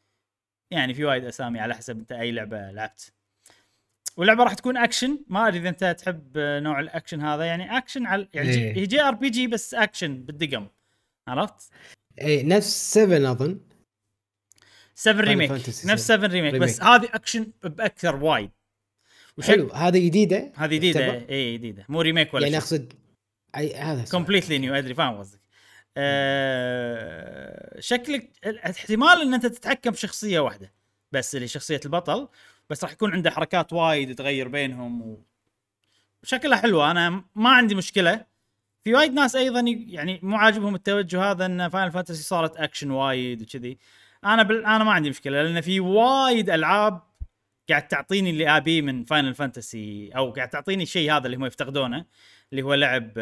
يعني 0.71 0.95
في 0.95 1.05
وايد 1.05 1.25
أسامي 1.25 1.61
على 1.61 1.75
حسب 1.75 1.99
أنت 1.99 2.13
أي 2.13 2.33
لعبة 2.33 2.71
لعبت. 2.71 3.13
واللعبة 4.17 4.45
راح 4.45 4.55
تكون 4.55 4.77
اكشن 4.77 5.19
ما 5.29 5.49
أدري 5.49 5.59
إذا 5.59 5.69
أنت 5.69 5.97
تحب 5.99 6.39
نوع 6.39 6.81
الاكشن 6.81 7.21
هذا. 7.21 7.45
يعني 7.45 7.77
اكشن 7.77 8.07
على 8.07 8.29
يعني 8.35 8.49
إيه. 8.49 8.77
هي 8.77 8.87
JRPG 8.87 9.47
بس 9.47 9.75
اكشن 9.75 10.23
بالدقم. 10.23 10.69
عرفت؟ 11.29 11.71
اي 12.21 12.43
نفس 12.43 12.95
7 12.95 13.33
أظن. 13.33 13.61
7 14.95 15.25
Final 15.25 15.29
remake 15.29 15.51
نفس 15.85 16.07
7 16.07 16.27
remake 16.27 16.55
بس 16.55 16.83
remake. 16.83 16.95
هذه 16.95 17.09
اكشن 17.15 17.53
بأكثر 17.63 18.17
وايد 18.17 18.51
حلو. 19.43 19.69
هذه 19.73 20.07
جديدة؟ 20.07 20.53
هذه 20.57 20.77
جديدة؟ 20.77 21.29
اي 21.29 21.55
جديدة. 21.55 21.87
مو 21.89 22.01
remake 22.01 22.35
ولا 22.35 22.47
يعني 22.47 22.61
شيء. 22.61 22.79
اقصد 22.79 22.93
اي 23.57 23.75
هذا. 23.75 24.05
completely 24.11 24.59
new 24.59 24.75
أدري 24.75 24.95
فاهم 24.95 25.19
قصدك. 25.19 25.41
أه 25.97 27.81
شكلك 27.81 28.31
احتمال 28.47 29.23
إن 29.23 29.35
أنت 29.35 29.47
تتحكم 29.47 29.91
بشخصية 29.91 30.41
واحدة. 30.41 30.73
بس 31.13 31.35
اللي 31.35 31.49
شخصية 31.49 31.81
البطل. 31.85 32.29
بس 32.71 32.85
راح 32.85 32.93
يكون 32.93 33.13
عنده 33.13 33.31
حركات 33.31 33.73
وايد 33.73 34.15
تغير 34.15 34.49
بينهم 34.49 35.03
و... 35.03 35.25
شكلها 36.23 36.59
حلوة. 36.59 36.91
أنا 36.91 37.25
ما 37.35 37.51
عندي 37.51 37.75
مشكلة. 37.75 38.25
في 38.85 38.95
وايد 38.95 39.13
ناس 39.13 39.37
أيضا 39.37 39.61
يعني 39.67 40.21
مو 40.23 40.37
عاجبهم 40.37 40.75
التوجه 40.75 41.23
هذا 41.31 41.47
إن 41.47 41.69
Final 41.69 41.93
Fantasy 41.93 42.23
صارت 42.23 42.57
اكشن 42.57 42.91
وايد 42.91 43.43
وكذي. 43.43 43.79
أنا 44.25 44.43
بال... 44.43 44.67
أنا 44.67 44.85
ما 44.85 44.93
عندي 44.93 45.11
مشكلة 45.11 45.43
لأن 45.43 45.61
في 45.61 45.81
وايد 45.81 46.51
ألعاب 46.51 47.03
قاعد 47.69 47.89
تعطيني 47.89 48.31
اللي 48.31 48.57
ابيه 48.57 48.83
من 48.83 49.05
Final 49.05 49.35
Fantasy 49.35 50.11
أو 50.17 50.31
قاعد 50.31 50.51
تعطيني 50.51 50.83
الشيء 50.83 51.13
هذا 51.13 51.27
اللي 51.27 51.37
هم 51.37 51.47
يفتقدونه 51.47 52.05
اللي 52.53 52.63
هو 52.63 52.75
لعب 52.75 53.13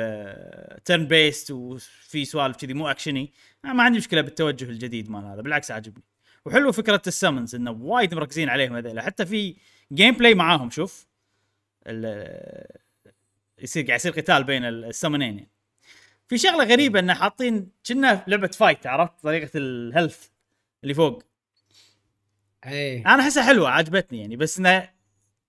turn 0.84 1.06
based 1.06 1.50
وفي 1.50 2.24
سوالف 2.24 2.56
كذي 2.56 2.74
مو 2.74 2.88
اكشني 2.88 3.32
أنا 3.64 3.72
ما 3.72 3.82
عندي 3.82 3.98
مشكلة 3.98 4.20
بالتوجه 4.20 4.64
الجديد 4.64 5.10
مال 5.10 5.24
هذا 5.24 5.42
بالعكس 5.42 5.70
عاجبني. 5.70 6.04
وحلو 6.46 6.72
فكرة 6.72 7.02
ال 7.06 7.12
summons 7.12 7.54
إنه 7.54 7.70
وايد 7.70 8.14
مركزين 8.14 8.48
عليهم 8.48 8.76
هذول 8.76 9.00
حتى 9.00 9.26
في 9.26 9.56
gameplay 9.92 10.34
معاهم 10.34 10.70
شوف. 10.70 11.06
ال- 11.86 12.66
يصير 13.58 13.86
قاعد 13.86 13.98
يصير 14.00 14.12
قتال 14.12 14.44
بين 14.44 14.64
ال 14.64 14.73
summons 14.73 15.34
يعني. 15.38 15.50
في 16.28 16.38
شغلة 16.38 16.64
غريبة 16.64 16.98
إنه 16.98 17.14
حاطين 17.14 17.68
كنها 17.86 18.24
لعبة 18.26 18.46
fight 18.46 18.86
عرفت؟ 18.86 19.12
طريقة 19.22 19.50
ال 19.54 19.65
health 19.65 20.26
اللي 20.82 20.94
فوق. 20.94 21.22
اي 22.66 23.00
أنا 23.00 23.22
أحسها 23.22 23.42
حلوة 23.42 23.68
عجبتني 23.70 24.20
يعني. 24.20 24.36
بس 24.36 24.58
إنه 24.58 24.90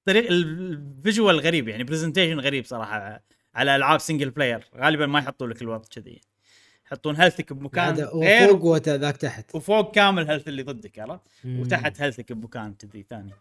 طريق 0.06 0.28
ال 0.32 0.47
visual 0.47 1.40
غريب 1.40 1.68
يعني 1.68 1.84
presentation 1.84 2.40
غريب 2.40 2.66
صراحة 2.66 3.24
على 3.56 3.76
ألعاب 3.76 4.00
single 4.00 4.30
player 4.30 4.66
غالبا 4.76 5.06
ما 5.06 5.20
يحطوا 5.20 5.48
لك 5.48 5.62
الوضع 5.62 5.86
كذي. 5.96 6.22
يحطون 6.94 7.16
health 7.16 7.48
ك 7.48 7.54
بمكان 7.54 7.96
غير 7.96 8.48
فوق 8.50 8.64
وذاك 8.64 9.18
تحت 9.18 9.56
وفوق 9.56 9.96
كامل 9.96 10.30
health 10.30 10.48
اللي 10.48 10.64
ضدك 10.64 11.00
عرفت. 11.00 11.22
وتحت 11.46 12.02
health 12.02 12.28
ك 12.28 12.32
بمكان 12.32 12.74
كذي 12.74 13.06
ثاني 13.10 13.32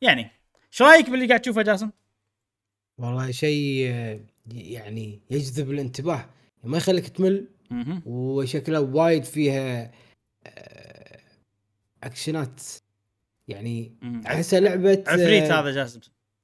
يعني 0.00 0.30
شو 0.70 0.84
رأيك 0.84 1.10
باللي 1.10 1.26
قاعد 1.26 1.40
تشوفه 1.40 1.62
جاسم؟ 1.62 1.90
والله 2.98 3.30
شيء 3.30 3.88
آه، 3.90 4.20
يعني 4.52 5.20
يجذب 5.30 5.70
الانتباه 5.70 6.24
ما 6.64 6.76
يخليك 6.76 7.08
تمل 7.08 7.48
مهم. 7.70 8.02
وشكلها 8.06 8.80
وايد 8.80 9.24
فيها 9.24 9.92
آه، 10.46 11.20
اكشنات 12.02 12.62
يعني 13.48 13.92
مم. 14.02 14.22
أحسها 14.26 14.60
لعبة 14.60 14.92
آه، 14.92 15.10
عفريت 15.10 15.50
هذا 15.50 15.70
جاسم 15.70 16.00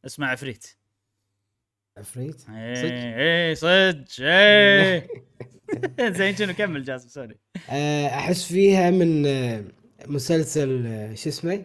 اسمه 0.07 0.27
عفريت 0.27 0.67
عفريت 1.99 2.41
صدق؟ 2.41 2.51
إيه 2.51 3.17
إيه 3.17 3.55
صدق 3.55 4.05
إيه. 4.21 5.07
زين 6.19 6.37
شنو؟ 6.37 6.53
كمل 6.55 6.85
جاسم 6.85 7.09
sorry. 7.09 7.35
آه، 7.71 8.07
أحس 8.07 8.45
فيها 8.45 8.91
من 8.91 9.27
آه، 9.27 9.65
مسلسل 10.07 10.87
آه، 10.87 11.15
شو 11.15 11.29
اسمه؟ 11.29 11.65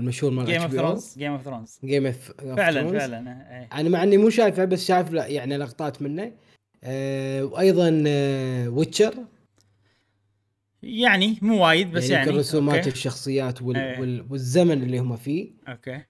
المشهور 0.00 0.32
مال 0.32 0.46
Game 0.46 0.62
of 0.62 0.72
Thrones 0.72 1.14
Game 1.18 1.32
of 1.32 1.42
Thrones 1.42 1.78
Game 1.84 2.06
of 2.06 2.32
فعلا 2.56 2.98
فعلا 2.98 3.58
إيه. 3.60 3.80
أنا 3.80 3.88
مع 3.88 4.02
إني 4.02 4.16
مو 4.16 4.30
شايفه 4.30 4.64
بس 4.64 4.86
شايف 4.86 5.12
لا 5.12 5.26
يعني 5.26 5.56
لقطات 5.56 6.02
منه. 6.02 6.32
آه 6.84 7.44
وأيضا 7.44 8.04
آه 8.06 8.68
Witcher 8.68 9.14
يعني 10.82 11.38
مو 11.42 11.64
وايد 11.66 11.90
بس 11.90 12.10
يعني, 12.10 12.26
يعني 12.26 12.38
رسومات 12.38 12.76
okay. 12.76 12.90
الشخصيات 12.90 13.62
وال 13.62 13.76
إيه. 13.76 14.00
وال 14.00 14.26
والزمن 14.30 14.82
اللي 14.82 14.98
هم 14.98 15.16
فيه. 15.16 15.50
okay. 15.68 16.02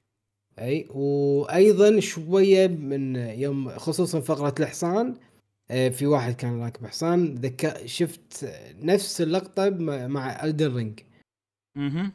أي 0.58 0.86
وأيضا 0.90 2.00
شوية 2.00 2.66
من 2.66 3.16
يوم 3.16 3.68
خصوصا 3.68 4.20
فقرة 4.20 4.54
الحصان 4.60 5.14
آه، 5.70 5.88
في 5.88 6.06
واحد 6.06 6.34
كان 6.34 6.60
راكب 6.60 6.86
حصان 6.86 7.34
ذكا 7.34 7.86
شفت 7.86 8.44
نفس 8.82 9.20
اللقطة 9.20 9.70
مع 10.06 10.44
الدن 10.44 10.74
رينج 10.76 11.00
أها 11.76 12.12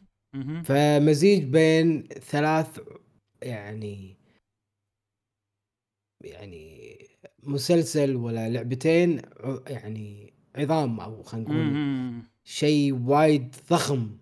فمزيج 0.64 1.44
بين 1.44 2.04
ثلاث 2.04 2.80
يعني 3.42 4.18
يعني 6.24 6.98
مسلسل 7.44 8.16
ولا 8.16 8.50
لعبتين 8.50 9.22
يعني 9.68 10.34
عظام 10.56 11.00
أو 11.00 11.24
خلينا 11.24 11.50
نقول. 11.50 12.24
شيء 12.44 12.94
وايد 12.94 13.56
ضخم. 13.70 14.18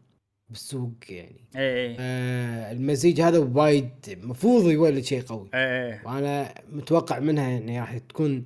بالسوق 0.50 0.94
يعني. 1.10 1.50
إيه 1.56 1.76
إيه. 1.76 1.96
آه 2.00 2.72
المزيج 2.72 3.22
هذا 3.22 3.38
وايد 3.38 3.92
المفروض 4.08 4.72
يولد 4.72 5.04
شيء 5.04 5.22
قوي. 5.22 5.50
إيه 5.54 6.02
وأنا 6.06 6.54
متوقع 6.70 7.20
منها 7.20 7.50
يعني 7.50 7.80
راح 7.80 7.98
تكون 7.98 8.44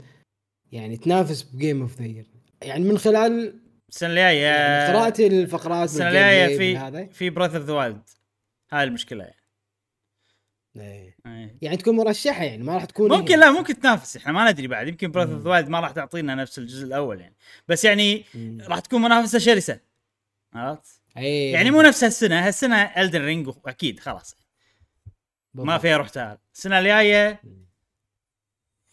يعني 0.71 0.97
تنافس 0.97 1.41
ب 1.41 1.49
game 1.49 1.81
of 1.81 2.01
the 2.01 2.23
يعني 2.61 2.83
من 2.83 2.97
خلال 2.97 3.59
السنة 3.89 4.09
الجاية 4.09 4.41
يعني 4.41 4.97
قراءتي 4.97 5.29
للفقرات 5.29 5.89
السنة 5.89 6.07
الجاية 6.07 6.57
في 6.57 7.07
في 7.13 7.29
Breath 7.29 7.57
of 7.57 7.65
the 7.65 7.73
Wild 7.73 8.09
هاي 8.71 8.83
المشكلة. 8.83 9.23
يعني 9.23 9.35
إيه. 10.77 11.15
إيه. 11.25 11.57
يعني 11.61 11.77
تكون 11.77 11.95
مرشحة 11.95 12.43
يعني 12.43 12.63
ما 12.63 12.73
راح 12.73 12.85
تكون 12.85 13.11
ممكن 13.11 13.33
هي. 13.33 13.39
لا 13.39 13.51
ممكن 13.51 13.79
تنافس. 13.79 14.17
إحنا 14.17 14.31
ما 14.31 14.51
ندري 14.51 14.67
بعد. 14.67 14.87
يمكن 14.87 15.11
Breath 15.11 15.35
of 15.35 15.45
Wild 15.45 15.69
ما 15.69 15.79
راح 15.79 15.91
تعطينا 15.91 16.35
نفس 16.35 16.59
الجزء 16.59 16.85
الأول 16.85 17.21
يعني. 17.21 17.35
بس 17.67 17.85
يعني. 17.85 18.25
راح 18.67 18.79
تكون 18.79 19.01
منافسة 19.01 19.39
شرسة. 19.39 19.79
عرفت؟ 20.53 21.00
أي. 21.17 21.51
يعني 21.51 21.71
مو 21.71 21.81
نفس 21.81 22.03
هالسنة 22.03 22.47
هالسنة 22.47 22.75
Elden 22.75 23.25
Ring 23.25 23.51
أكيد 23.65 23.99
خلاص. 23.99 24.35
ما 25.53 25.63
بالضبط. 25.63 25.81
فيها 25.81 25.97
روح 25.97 26.09
تعال 26.09 26.37
السنة 26.55 26.79
الجاية 26.79 27.41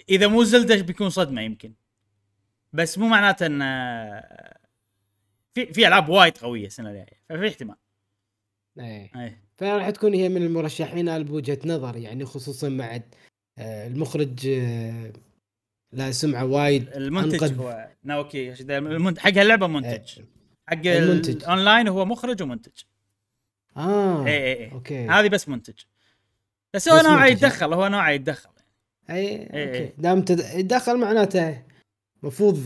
إذا 0.09 0.27
مو 0.27 0.45
Zelda 0.44 0.82
بيكون 0.82 1.11
صدمة 1.11 1.43
يمكن. 1.43 1.74
بس 2.73 2.99
مو 2.99 3.09
معناته 3.09 3.47
إن 3.47 3.61
في 5.55 5.73
في 5.73 5.89
ألعاب 5.89 6.09
وايد 6.09 6.39
قوية 6.39 6.66
السنة 6.66 6.90
الجاية 6.90 7.23
ففي 7.28 7.49
احتمال. 7.49 7.77
إيه. 8.78 9.11
إيه. 9.16 9.49
فراح 9.57 9.90
تكون 9.90 10.15
هي 10.15 10.28
من 10.28 10.43
المرشحين 10.43 11.23
بوجهه 11.23 11.59
نظر 11.65 11.97
يعني 11.97 12.24
خصوصا 12.24 12.69
مع 12.69 13.01
آه، 13.59 13.86
المخرج 13.86 14.47
آه، 14.47 15.12
له 15.93 16.11
سمعة 16.11 16.45
وايد 16.45 16.89
المنتج 16.89 17.45
أنقذ. 17.45 17.59
هو 17.59 17.89
ناوكي 18.05 18.55
حق 19.19 19.31
هاللعبة 19.31 19.66
منتج. 19.66 20.23
حق 20.69 20.86
المنتج. 20.86 21.36
الأونلاين 21.36 21.89
هو 21.89 22.05
مخرج 22.05 22.43
ومنتج 22.43 22.73
آه 23.77 24.27
اي 24.27 24.31
اي 24.32 24.53
اي 24.65 24.73
okay 24.72 25.06
هذه 25.09 25.28
بس 25.28 25.49
منتج 25.49 25.74
بس 26.74 26.89
هو 26.89 27.01
نوعه 27.03 27.20
منتج. 27.20 27.32
يتدخل 27.32 27.73
هو 27.74 27.89
نوعه 27.89 28.11
يتدخل 28.11 28.51
أي 29.11 29.16
إيه. 29.19 29.66
okay 29.68 29.93
دام 29.99 30.23
تد- 30.23 30.55
يتدخل 30.55 30.97
معناته 30.99 31.62
المفروض 32.23 32.62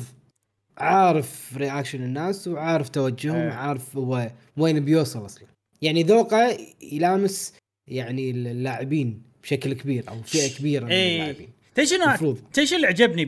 عارف 0.79 1.57
reaction 1.56 2.02
الناس 2.03 2.49
وعارف 2.49 2.89
توجههم 2.89 3.37
إيه. 3.37 3.49
وعارف 3.49 3.97
هو 3.97 4.31
وين 4.57 4.81
بيوصل 4.85 5.27
أصلا 5.27 5.49
يعني 5.83 6.03
ذوقه 6.03 6.59
يلامس 6.83 7.55
يعني 7.87 8.31
اللاعبين 8.31 9.23
بشكل 9.43 9.73
كبير 9.73 10.09
أو 10.09 10.23
فئة 10.23 10.59
كبيرة 10.59 10.85
من 10.85 10.91
إيه. 10.91 11.20
اللاعبين 11.20 11.49
تدري 11.74 11.87
شنو 11.87 12.33
تدري 12.53 12.77
اللي 12.77 12.87
عجبني 12.87 13.24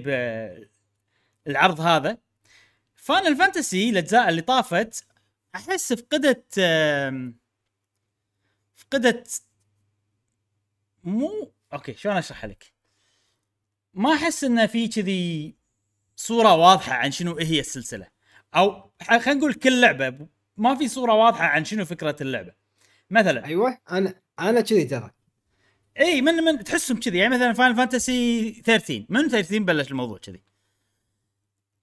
بالعرض 1.47 1.81
هذا؟ 1.81 2.19
Final 3.05 3.37
Fantasy 3.37 3.91
الأجزاء 3.91 4.29
اللي 4.29 4.43
طافت 4.43 5.05
أحس 5.55 5.93
فقدت 5.93 6.61
فقدت 8.77 9.43
مو 11.05 11.53
okay 11.73 11.95
شلون 11.95 12.17
أشرح 12.17 12.45
لك؟ 12.45 12.73
ما 13.95 14.15
أحس 14.15 14.45
انه 14.45 14.67
في 14.67 14.89
كذي 14.89 15.55
صورة 16.17 16.55
واضحة 16.55 16.93
عن 16.93 17.11
شنو 17.11 17.37
هي 17.37 17.61
السلسلة. 17.61 18.07
أو 18.55 18.91
خلينا 19.03 19.35
نقول 19.35 19.55
كل 19.55 19.81
لعبة 19.81 20.27
ما 20.57 20.75
في 20.75 20.89
صورة 20.89 21.13
واضحة 21.13 21.45
عن 21.45 21.65
شنو 21.65 21.85
فكرة 21.85 22.17
اللعبة. 22.21 22.53
مثلا 23.11 23.45
أيوه 23.45 23.79
أنا 23.91 24.15
أنا 24.39 24.61
كذي 24.61 24.85
ترى. 24.85 25.11
إي 26.01 26.23
من 26.23 26.35
من 26.35 26.65
تحسهم 26.65 27.01
كذي 27.01 27.19
يعني 27.19 27.35
مثلا 27.35 27.53
Final 27.53 27.77
Fantasy 27.77 28.51
13 28.53 29.07
من 29.09 29.29
13 29.29 29.59
بلش 29.59 29.91
الموضوع 29.91 30.19
كذي. 30.19 30.43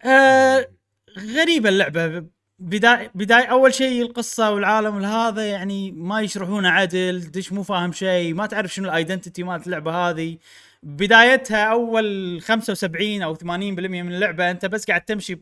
آه 0.02 0.81
غريبة 1.20 1.70
اللعبة. 1.70 2.26
بداية 2.60 3.12
بداية 3.16 3.46
أول 3.46 3.74
شيء 3.74 4.02
القصة 4.02 4.52
والعالم 4.52 4.96
والهذا 4.96 5.46
يعني 5.46 5.92
ما 5.92 6.22
يشرحونه 6.22 6.70
عدل 6.70 7.32
دش 7.32 7.52
مو 7.54 7.64
فاهم 7.64 7.92
شيء 7.92 8.34
ما 8.34 8.46
تعرف 8.46 8.74
شنو 8.74 8.86
الايدنتيتي 8.90 9.44
مالت 9.44 9.66
اللعبة 9.66 9.92
هذه. 10.10 10.38
بدايتها 10.84 11.64
أول 11.64 12.40
75 12.42 13.22
أو 13.22 13.36
80% 13.36 13.44
من 13.44 14.14
اللعبة 14.14 14.52
أنت 14.52 14.66
بس 14.66 14.86
قاعد 14.86 15.02
تمشي 15.02 15.42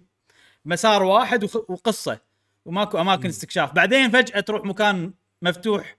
مسار 0.65 1.03
واحد 1.03 1.43
وقصة 1.43 2.19
وماكو 2.65 3.01
أماكن 3.01 3.29
استكشاف. 3.29 3.73
بعدين 3.73 4.09
فجأة 4.11 4.39
تروح 4.39 4.65
مكان 4.65 5.13
مفتوح 5.41 5.97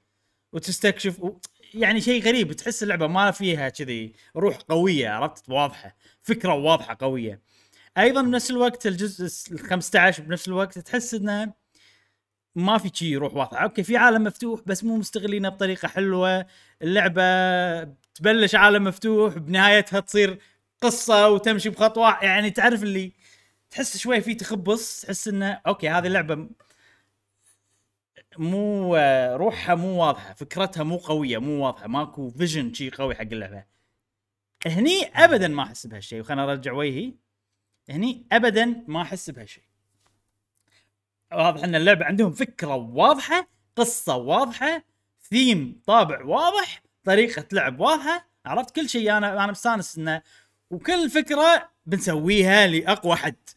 وتستكشف 0.53 1.21
و... 1.21 1.39
يعني 1.75 2.01
شيء 2.01 2.23
غريب 2.23 2.53
تحس 2.53 2.83
اللعبة 2.83 3.07
ما 3.07 3.31
فيها 3.31 3.69
كذي 3.69 4.13
روح 4.37 4.57
قوية 4.57 5.09
عرفت؟ 5.11 5.51
واضحة 5.51 5.97
فكرة 6.23 6.55
واضحة 6.55 6.97
قوية. 7.01 7.41
أيضا 7.99 8.23
بنفس 8.23 8.51
الوقت 8.51 8.87
الجزء 8.87 9.53
ال 9.55 9.61
15 9.61 10.23
بنفس 10.23 10.49
الوقت 10.49 10.79
تحس 10.79 11.15
إنه 11.15 11.53
ما 12.55 12.79
في 12.79 12.91
شيء 12.95 13.19
روح 13.19 13.35
واضحه 13.35 13.63
okay 13.65 13.83
في 13.83 13.97
عالم 13.97 14.25
مفتوح 14.25 14.61
بس 14.67 14.85
مو 14.85 14.97
مستغلينه 14.97 15.49
بطريقة 15.49 15.89
حلوة. 15.89 16.47
اللعبة 16.83 17.23
تبلش 18.15 18.55
عالم 18.55 18.85
مفتوح 18.85 19.39
بنهايتها 19.39 20.01
تصير 20.01 20.39
قصة 20.83 21.29
وتمشي 21.29 21.71
بخطوة. 21.71 22.25
يعني 22.25 22.51
تعرف 22.51 22.83
اللي 22.83 23.13
تحس 23.71 23.97
شوي 23.97 24.21
في 24.21 24.35
تخبص 24.35 25.01
تحس 25.03 25.29
إنه 25.29 25.61
okay 25.67 25.89
هذه 25.89 26.07
اللعبة 26.07 26.49
مو 28.39 28.97
روحها 29.37 29.75
مو 29.75 29.89
واضحة 30.05 30.35
فكرتها 30.35 30.83
مو 30.85 30.97
قوية 30.97 31.39
مو 31.39 31.65
واضحة. 31.67 31.87
ماكو 31.89 32.31
vision 32.31 32.75
شيء 32.75 32.95
قوي 32.95 33.15
حق 33.15 33.23
اللعبة. 33.23 33.65
هني 34.67 35.05
ابدا 35.05 35.49
ما 35.49 35.63
أحس 35.63 35.87
بهالشيء 35.87 36.21
وخلنا 36.21 36.45
ارجع 36.53 36.73
وجهي. 36.73 37.15
هني 37.89 38.27
ابدا 38.33 38.85
ما 38.89 39.03
أحس 39.03 39.31
بهالشيء. 39.31 39.65
واضح 41.33 41.65
إن 41.65 41.75
اللعبة 41.75 42.05
عندهم 42.05 42.33
فكرة 42.33 42.75
واضحة 42.75 43.49
قصة 43.77 44.17
واضحة 44.17 44.85
ثيم 45.31 45.81
طابع 45.87 46.25
واضح 46.25 46.83
طريقة 47.05 47.45
لعب 47.53 47.81
واضحة. 47.81 48.29
عرفت؟ 48.47 48.77
كل 48.77 48.89
شيء 48.89 49.17
أنا 49.17 49.45
أنا 49.45 49.53
مستانس 49.53 49.99
إنه 49.99 50.23
وكل 50.71 51.11
فكرة 51.11 51.71
بنسويها 51.87 52.67
لأقوى 52.67 53.17
حد. 53.17 53.49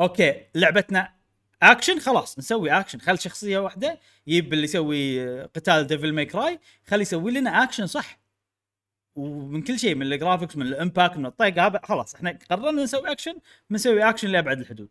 okay 0.00 0.44
لعبتنا 0.54 1.14
أكشن 1.62 2.00
خلاص 2.00 2.38
نسوي 2.38 2.70
أكشن. 2.70 2.98
خل 3.00 3.18
شخصية 3.18 3.58
واحدة 3.58 4.00
يجيب 4.26 4.52
اللي 4.52 4.64
يسوي 4.64 5.42
قتال 5.42 5.86
Devil 5.86 6.12
May 6.12 6.24
Cry 6.26 6.60
خلي 6.86 7.02
يسوي 7.02 7.32
لنا 7.32 7.62
أكشن 7.62 7.86
صح. 7.86 8.18
ومن 9.18 9.62
كل 9.62 9.78
شيء 9.78 9.94
من 9.94 10.12
ال 10.12 10.17
graphics 10.17 10.56
من 10.56 10.66
ال 10.66 10.73
impact 10.73 11.16
من 11.16 11.26
الطق 11.26 11.58
هذا 11.58 11.80
خلاص 11.84 12.14
إحنا 12.14 12.38
قررنا 12.50 12.82
نسوي 12.82 13.12
اكشن 13.12 13.34
بنسوي 13.70 14.08
اكشن 14.08 14.28
لأبعد 14.28 14.60
الحدود. 14.60 14.88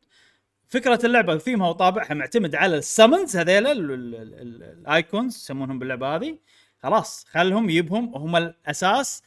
فكرة 0.69 0.99
اللعبة 1.05 1.33
وثيمها 1.35 1.69
وطابعها 1.69 2.13
معتمد 2.13 2.55
على 2.55 2.77
ال 2.77 2.85
summons 2.85 3.37
هذيلا 3.37 3.71
ال- 3.71 3.91
ال- 3.91 4.15
ال- 4.15 4.33
ال- 4.33 4.63
ال 4.63 4.73
Eikons 4.73 5.35
يسمونهم 5.35 5.79
باللعبة 5.79 6.15
هذه. 6.15 6.37
خلاص 6.83 7.25
خلهم 7.31 7.69
يبهم 7.69 8.15
هم 8.15 8.35
الأساس. 8.35 9.23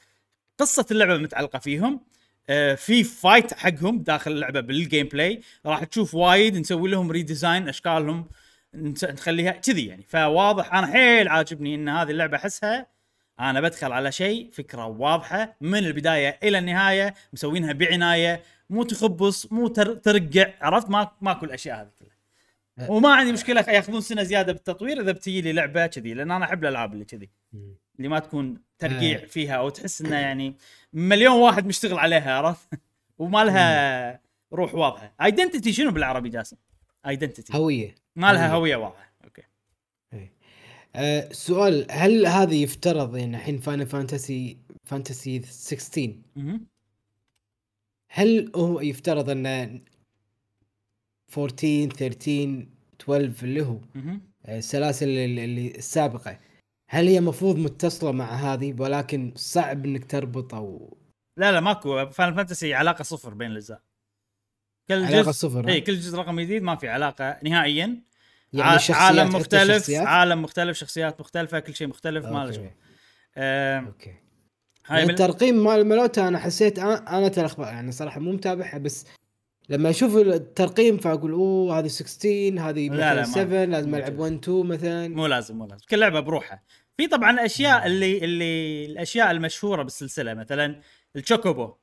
قصة 0.58 0.86
اللعبة 0.90 1.16
متعلقة 1.16 1.58
فيهم. 1.58 2.00
آه، 2.50 2.74
في 2.74 3.04
fight 3.04 3.54
حقهم 3.54 3.98
داخل 3.98 4.30
اللعبة 4.32 4.60
بال 4.60 5.06
gameplay 5.08 5.40
راح 5.66 5.84
تشوف 5.84 6.14
وايد 6.14 6.56
نسوي 6.56 6.90
لهم 6.90 7.10
redesign 7.10 7.68
أشكالهم 7.68 8.28
نخليها 8.74 9.50
كذي 9.50 9.86
يعني. 9.86 10.04
فواضح 10.08 10.74
أنا 10.74 10.86
حيل 10.86 11.28
عاجبني 11.28 11.74
إن 11.74 11.88
هذه 11.88 12.10
اللعبة 12.10 12.36
أحسها 12.36 12.86
أنا 13.40 13.60
بدخل 13.60 13.92
على 13.92 14.12
شيء 14.12 14.50
فكرة 14.52 14.86
واضحة 14.86 15.56
من 15.60 15.78
البداية 15.78 16.38
إلى 16.42 16.58
النهاية 16.58 17.14
مسوينها 17.32 17.72
بعناية 17.72 18.42
مو 18.70 18.82
تخبص 18.82 19.52
مو 19.52 19.68
تر- 19.68 19.94
ترقع 19.94 20.52
عرفت؟ 20.60 20.90
ما 20.90 21.10
ماكو 21.20 21.44
الأشياء 21.46 21.80
هذه 21.80 21.90
كلها. 21.98 22.10
أه. 22.88 22.90
وما 22.90 23.14
عندي 23.14 23.32
مشكلة 23.32 23.60
يأخذون 23.60 24.00
سنة 24.00 24.22
زيادة 24.22 24.52
بالتطوير 24.52 25.00
إذا 25.02 25.12
بتجي 25.12 25.40
لي 25.40 25.52
لعبة 25.52 25.86
كذي 25.86 26.14
لأن 26.14 26.30
أنا 26.30 26.44
أحب 26.44 26.64
الألعاب 26.64 26.92
اللي 26.92 27.04
كذي. 27.04 27.30
اللي 27.96 28.08
ما 28.08 28.18
تكون 28.18 28.58
ترقيع 28.78 29.18
آه. 29.22 29.24
فيها 29.26 29.54
أو 29.54 29.68
تحس 29.68 30.00
إنه 30.02 30.16
يعني 30.16 30.54
مليون 30.92 31.32
واحد 31.40 31.66
مشتغل 31.66 31.98
عليها 31.98 32.32
عرفت؟ 32.34 32.68
وما 33.18 33.44
لها 33.44 34.20
روح 34.52 34.74
واضحة. 34.74 35.12
identity 35.22 35.72
شنو 35.72 35.90
بالعربي 35.90 36.28
جاسم؟ 36.28 36.56
identity 37.08 37.56
هوية. 37.56 37.94
ما 38.16 38.32
لها 38.32 38.48
هوية. 38.48 38.54
هوية 38.56 38.76
واضحة. 38.76 39.09
أه 40.94 41.32
سؤال 41.32 41.86
هل 41.90 42.26
هذا 42.26 42.54
يفترض 42.54 43.16
يعني 43.16 43.36
الحين 43.36 43.58
Final 43.58 43.86
Fantasy 43.86 44.58
Fantasy 44.84 45.42
16 45.42 46.14
مهم. 46.36 46.66
هل 48.10 48.52
هو 48.56 48.80
يفترض 48.80 49.30
انه 49.30 49.80
14 51.38 51.90
13 51.90 52.66
12 53.00 53.32
اللي 53.42 53.62
هو. 53.62 53.78
آه، 54.46 54.58
السلاسل 54.58 55.08
اللي 55.08 55.68
السابقة 55.68 56.38
هل 56.88 57.08
هي 57.08 57.20
مفروض 57.20 57.56
متصلة 57.56 58.12
مع 58.12 58.32
هذه 58.34 58.74
ولكن 58.78 59.32
صعب 59.36 59.84
إنك 59.84 60.04
تربط 60.04 60.54
أو 60.54 60.96
لا 61.36 61.52
لا 61.52 61.60
ماكو 61.60 62.06
Final 62.06 62.34
Fantasy 62.34 62.74
علاقة 62.74 63.02
صفر 63.02 63.34
بين 63.34 63.50
الأجزاء 63.50 63.82
كل 64.88 65.04
علاقة 65.04 65.22
جزء 65.22 65.30
صفر 65.30 65.68
ها؟ 65.68 65.72
إي 65.72 65.80
كل 65.80 65.94
جزء 65.94 66.18
رقم 66.18 66.40
جديد 66.40 66.62
ما 66.62 66.76
في 66.76 66.88
علاقة 66.88 67.38
نهائيا 67.44 68.02
يعني 68.52 68.76
الشخصيات 68.76 68.96
عالم 69.18 69.28
مختلف؟ 69.36 69.90
عالم 69.90 70.42
مختلف 70.42 70.76
شخصيات 70.78 71.20
مختلفة 71.20 71.58
كل 71.58 71.74
شيء 71.74 71.86
مختلف 71.88 72.24
ما 72.26 72.44
له. 72.44 72.52
شغل 72.52 72.70
okay 73.86 74.10
هاي 74.86 74.98
يعني 74.98 75.04
من- 75.04 75.10
الترقيم 75.10 75.64
مال 75.64 75.86
ملوتا 75.86 76.28
أنا 76.28 76.38
حسيت 76.38 76.78
أنا 76.78 77.18
أنا 77.18 77.28
تلخبط 77.28 77.66
يعني 77.66 77.92
صراحة 77.92 78.20
مو 78.20 78.32
متابعها 78.32 78.78
بس 78.78 79.06
لما 79.68 79.90
أشوف 79.90 80.16
الترقيم 80.16 80.96
فأقول 80.98 81.32
أوه 81.32 81.78
هذه 81.78 81.86
16 81.86 82.58
هذه 82.70 82.88
لا، 82.88 83.14
لا، 83.14 83.20
مثلا 83.20 83.44
ما- 83.44 83.48
7 83.50 83.64
لازم 83.64 83.94
ألعب 83.94 84.10
كذا. 84.10 84.20
1 84.20 84.32
2 84.32 84.66
مثلا 84.66 85.08
مو 85.08 85.26
لازم 85.26 85.56
مو 85.56 85.66
لازم 85.66 85.84
كل 85.90 85.98
لعبة 86.00 86.20
بروحها 86.20 86.62
في 86.96 87.06
طبعا 87.06 87.44
أشياء 87.46 87.86
اللي 87.86 88.18
اللي 88.24 88.84
الأشياء 88.86 89.30
المشهورة 89.30 89.82
بالسلسلة 89.82 90.34
مثلا 90.34 90.80
ال 91.16 91.23
Chocobo 91.24 91.74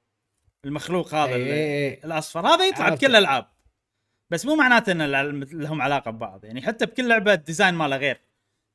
المخلوق 0.65 1.13
هذا 1.15 1.35
إيه. 1.35 2.03
الأصفر 2.05 2.47
هذا 2.47 2.65
يطلع. 2.67 2.89
بكل 2.89 3.05
الالعاب 3.07 3.47
بس 4.29 4.45
مو 4.45 4.55
معناته 4.55 4.91
إن 4.91 5.01
لهم 5.51 5.81
علاقة 5.81 6.11
ببعض 6.11 6.45
يعني 6.45 6.61
حتى 6.61 6.85
بكل 6.85 7.07
لعبة 7.07 7.33
ال 7.33 7.39
design 7.39 7.73
ماله 7.73 7.97
غير 7.97 8.21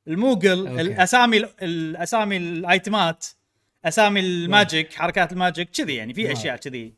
ال 0.07 0.16
Moogle 0.16 0.67
okay. 0.67 0.81
الأسامي 0.81 1.37
الاسامي 1.61 2.37
ال 2.37 2.52
item 2.52 3.10
ات 3.10 3.25
أسامي 3.85 4.19
ال 4.19 4.31
magic 4.31 4.93
حركات 4.93 5.31
ال 5.31 5.37
magic 5.37 5.69
كذي 5.69 5.95
يعني 5.95 6.13
في. 6.13 6.31
أشياء 6.31 6.55
كذي 6.55 6.93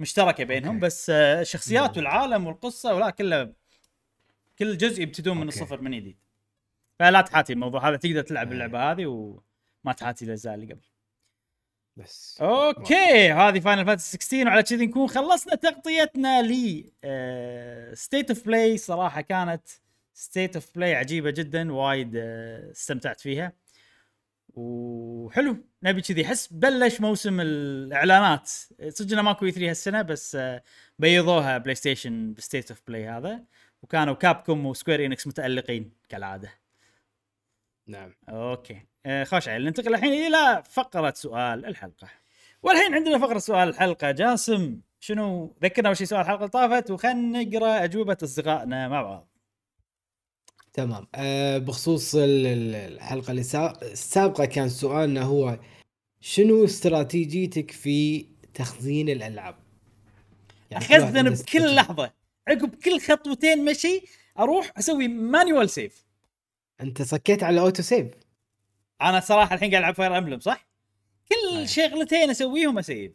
مشتركة 0.00 0.44
بينهم 0.44 0.74
okay. 0.74 0.86
بس 0.86 1.10
آه، 1.10 1.40
الشخصيات. 1.40 1.96
والعالم 1.96 2.46
والقصة 2.46 2.94
ولا 2.94 3.10
كله 3.10 3.52
كل 4.58 4.76
جزء 4.76 5.02
يبتدون 5.02 5.40
من. 5.40 5.48
الصفر 5.48 5.80
من 5.80 5.90
جديد 5.90 6.16
فلا 6.98 7.20
تحاتي 7.20 7.52
الموضوع 7.52 7.88
هذا 7.88 7.96
تقدر 7.96 8.22
تلعب. 8.22 8.52
اللعبة 8.52 8.92
هذه 8.92 9.06
وما 9.06 9.92
تحاتي 9.96 10.24
الاجزاء 10.24 10.54
اللي 10.54 10.66
قبل 10.66 10.93
بس. 11.96 12.38
okay 12.40 13.32
هذه 13.32 13.60
Final 13.60 13.86
Fantasy 13.86 14.18
16 14.18 14.46
وعلى 14.46 14.62
كذي 14.62 14.86
نكون 14.86 15.08
خلصنا 15.08 15.54
تغطيتنا 15.54 16.42
ل 16.42 16.84
State 17.94 18.30
of 18.30 18.46
Play 18.46 18.78
صراحة 18.78 19.20
كانت 19.20 19.62
State 20.14 20.56
of 20.56 20.74
Play 20.74 20.94
عجيبة 20.94 21.30
جدا 21.30 21.72
وايد 21.72 22.12
آه، 22.16 22.70
استمتعت 22.70 23.20
فيها. 23.20 23.52
وحلو 24.54 25.56
نبي 25.82 26.02
كذي 26.02 26.24
احس 26.26 26.46
بلش 26.52 27.00
موسم 27.00 27.40
الإعلانات. 27.40 28.50
إنه 29.12 29.22
ماكو 29.22 29.50
E3 29.50 29.70
هالسنة 29.70 30.02
بس 30.02 30.36
آه، 30.36 30.62
بيضوها 30.98 31.58
PlayStation 31.58 31.74
ب 31.74 32.34
State 32.34 32.70
of 32.70 32.82
Play 32.88 33.08
هذا. 33.08 33.44
وكانوا 33.82 34.14
Capcom 34.14 34.66
و 34.66 34.71
Square 34.71 35.04
Enix 35.04 35.26
متألقين 35.26 35.92
كالعادة. 36.08 36.50
نعم. 37.86 38.14
okay. 38.28 38.93
آه 39.06 39.24
خوش 39.24 39.48
عيل. 39.48 39.64
ننتقل 39.64 39.94
الحين 39.94 40.12
إلى 40.12 40.62
فقرة 40.70 41.12
سؤال 41.16 41.66
الحلقة. 41.66 42.08
والحين 42.62 42.94
عندنا 42.94 43.18
فقرة 43.18 43.38
سؤال 43.38 43.68
الحلقة. 43.68 44.10
جاسم 44.10 44.80
شنو 45.00 45.56
ذكرنا 45.62 45.88
أول 45.88 45.96
شيء 45.96 46.06
سؤال 46.06 46.20
الحلقة 46.20 46.46
طافت؟ 46.46 46.90
وخلنا 46.90 47.42
نقرأ 47.42 47.84
أجوبة 47.84 48.16
أصدقائنا 48.22 48.88
مع 48.88 49.02
بعض. 49.02 49.28
تمام. 50.72 51.06
أه 51.14 51.58
بخصوص 51.58 52.14
ال- 52.14 52.46
ال- 52.46 52.74
الحلقة 52.74 53.32
السابقة 53.82 54.44
كان 54.44 54.68
سؤالنا 54.68 55.22
هو 55.22 55.58
شنو 56.20 56.64
استراتيجيتك 56.64 57.70
في 57.70 58.26
تخزين 58.54 59.08
الألعاب؟ 59.08 59.56
يعني 60.70 60.84
اخزن 60.84 61.30
بكل. 61.30 61.74
لحظة. 61.74 62.10
عقب 62.48 62.74
كل 62.74 63.00
خطوتين 63.00 63.64
مشي 63.64 64.00
أروح 64.38 64.72
أسوي 64.78 65.08
manual 65.08 65.70
save 65.70 66.04
أنت 66.80 67.02
صكيت 67.02 67.42
على 67.42 67.60
auto 67.60 67.82
save 67.82 68.06
أنا 69.02 69.20
صراحة 69.20 69.54
الحين 69.54 69.70
قاعد 69.70 69.82
العب 69.82 69.94
Fire 69.94 70.18
Emblem 70.18 70.40
صح؟ 70.40 70.68
كل 71.28 71.56
أي. 71.58 71.66
شغلتين 71.66 72.30
اسويهم 72.30 72.78
اسيف 72.78 73.12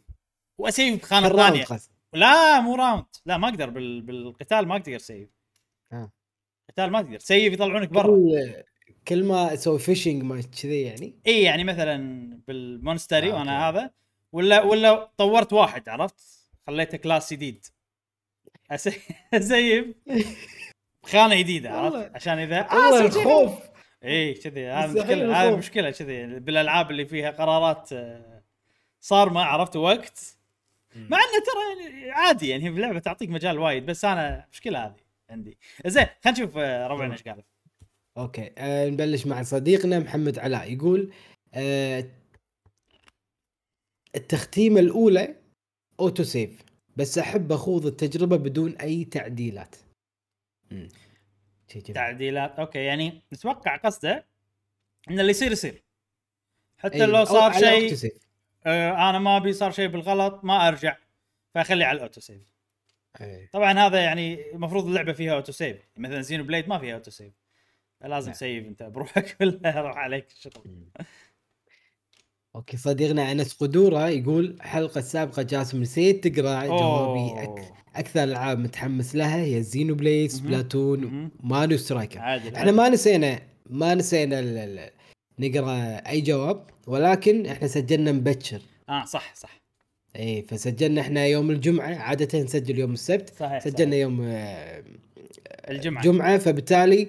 واسيف 0.58 1.12
ال 1.12 1.20
round 1.20 1.62
ثانية. 1.62 1.80
لا 2.12 2.60
مو 2.60 2.74
round 2.74 3.04
لا 3.26 3.36
ما 3.36 3.48
أقدر 3.48 3.70
بال... 3.70 4.02
بالقتال 4.02 4.68
ما 4.68 4.76
أقدر 4.76 4.98
أسيف 4.98 5.28
آه. 5.92 6.12
قتال 6.70 6.90
ما 6.90 7.02
تقدر 7.02 7.18
سيف 7.18 7.52
يطلعونك 7.52 7.88
برا 7.88 8.06
كل 8.06 8.54
كل 9.08 9.24
ما 9.24 9.54
أسوي 9.54 9.78
fishing 9.78 10.22
ما 10.22 10.42
كذي 10.62 10.82
يعني 10.82 11.20
إي 11.26 11.42
يعني 11.42 11.64
مثلا 11.64 11.96
بال 12.48 12.63
monastery 12.63 13.32
آه، 13.32 13.34
وأنا 13.34 13.66
okay. 13.68 13.78
هذا 13.78 13.90
ولا 14.32 14.62
ولا 14.62 15.10
طورت 15.16 15.52
واحد 15.52 15.88
عرفت 15.88 16.20
خليته 16.66 16.98
class 16.98 17.32
جديد 17.32 17.66
اسيف 18.70 19.94
خانة 21.06 21.36
جديدة 21.36 21.70
عرفت. 21.70 22.14
عشان 22.14 22.38
اذا 22.38 22.74
والله 22.74 23.02
آه،. 23.02 23.06
الخوف 23.06 23.69
اي 24.04 24.34
كذي. 24.34 24.66
هذا 24.66 25.02
مشكلة 25.02 25.40
هذا 25.40 25.48
الخوف. 25.48 25.58
مشكلة 25.58 25.90
كذي. 25.90 26.26
بالألعاب 26.26 26.90
اللي 26.90 27.06
فيها 27.06 27.30
قرارات 27.30 27.92
آه، 27.92 28.42
صارمه 29.00 29.40
عرفت 29.42 29.76
وقت. 29.76 30.36
مع 30.96 31.18
إنه 31.18 31.44
ترى 31.46 31.84
يعني 31.84 32.10
عادي 32.10 32.48
يعني 32.48 32.64
هي 32.64 32.68
اللعبه 32.68 32.98
تعطيك 32.98 33.30
مجال 33.30 33.58
وايد 33.58 33.86
بس 33.86 34.04
أنا 34.04 34.46
مشكلة 34.52 34.86
هذه 34.86 34.96
عندي. 35.30 35.58
زين 35.86 36.06
خلينا 36.24 36.38
نشوف 36.38 36.56
آه، 36.56 36.86
ربعنا 36.86 37.12
إيش 37.12 37.22
قال 37.22 37.42
okay. 38.16 38.50
أه 38.58 38.88
نبلش 38.88 39.26
مع 39.26 39.42
صديقنا 39.42 39.98
محمد 39.98 40.38
علاء. 40.38 40.72
يقول 40.72 41.12
أه 41.54 42.04
التختيمه 44.16 44.80
الأولى 44.80 45.34
auto 46.00 46.22
save 46.22 46.62
بس 46.96 47.18
أحب 47.18 47.52
أخوض 47.52 47.86
التجربة 47.86 48.36
بدون 48.36 48.76
أي 48.76 49.04
تعديلات. 49.04 49.76
مم. 51.76 51.80
شي 51.80 51.80
جميل. 51.80 51.94
تعديلات 51.94 52.58
okay 52.58 52.78
يعني 52.78 53.22
نتوقع 53.32 53.76
قصده 53.76 54.26
إن 55.10 55.20
اللي 55.20 55.30
يصير 55.30 55.52
يصير 55.52 55.82
حتى 56.78 56.94
أي، 56.94 57.06
لو 57.06 57.24
صار 57.24 57.52
شيء 57.52 57.94
save. 57.94 58.12
آه 58.66 59.10
أنا 59.10 59.18
ما 59.18 59.36
أبي 59.36 59.52
صار 59.52 59.70
شيء 59.70 59.88
بالغلط 59.88 60.44
ما 60.44 60.68
أرجع 60.68 60.96
فاخلي 61.54 61.84
على 61.84 61.96
ال 61.96 62.01
auto 62.01 62.20
save 62.20 62.42
أي. 63.20 63.46
طبعا 63.52 63.72
هذا 63.78 64.00
يعني 64.04 64.50
المفروض 64.52 64.86
اللعبة 64.86 65.12
فيها 65.12 65.34
auto 65.34 65.52
save 65.52 65.76
مثلا 65.96 66.20
Xenoblade 66.20 66.68
ما 66.68 66.78
فيها 66.78 66.94
auto 66.94 67.10
save 67.10 67.32
لازم 68.00 68.26
نعم. 68.26 68.34
تسيف 68.34 68.66
أنت 68.66 68.82
بروحك 68.82 69.36
ولا 69.40 69.80
راح 69.80 69.96
عليك 69.96 70.26
الشغل. 70.32 70.84
okay 72.56 72.76
صديقنا 72.76 73.32
أنس 73.32 73.52
قدورة 73.52 74.08
يقول 74.08 74.44
الحلقة 74.44 74.98
السابقه 74.98 75.42
جاسم 75.42 75.80
نسيت 75.82 76.28
تقرأ 76.28 76.66
جوابي 76.66 77.42
أك... 77.42 77.72
أكثر 77.96 78.22
العاب 78.22 78.58
متحمس 78.58 79.14
لها 79.14 79.44
هي 79.44 79.62
Xeno. 79.62 80.28
Splatoon 80.28 81.04
مهم. 81.04 81.30
Mario 81.42 81.76
Strikers 81.76 82.20
إحنا 82.56 82.72
ما 82.72 82.88
نسينا 82.88 83.40
ما 83.70 83.94
نسينا 83.94 84.40
ال... 84.40 84.90
نقرأ 85.38 85.74
أي 86.08 86.20
جواب 86.20 86.66
ولكن 86.86 87.46
إحنا 87.46 87.68
سجلنا 87.68 88.12
مبكر. 88.12 88.60
آه 88.88 89.04
صح 89.04 89.34
صح. 89.34 89.60
إي 90.16 90.42
فسجلنا 90.42 91.00
إحنا 91.00 91.26
يوم 91.26 91.50
الجمعة 91.50 91.94
عادة 91.94 92.40
نسجل 92.42 92.78
يوم 92.78 92.92
السبت 92.92 93.32
صحيح 93.38 93.58
سجلنا 93.58 93.96
يوم 93.96 94.20
آه، 94.22 94.82
الجمعة. 95.70 96.04
جمعة 96.04 96.38
فبالتالي 96.38 97.08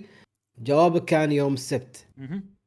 جوابك 0.64 1.06
كان 1.06 1.32
يوم 1.32 1.54
السبت. 1.54 2.06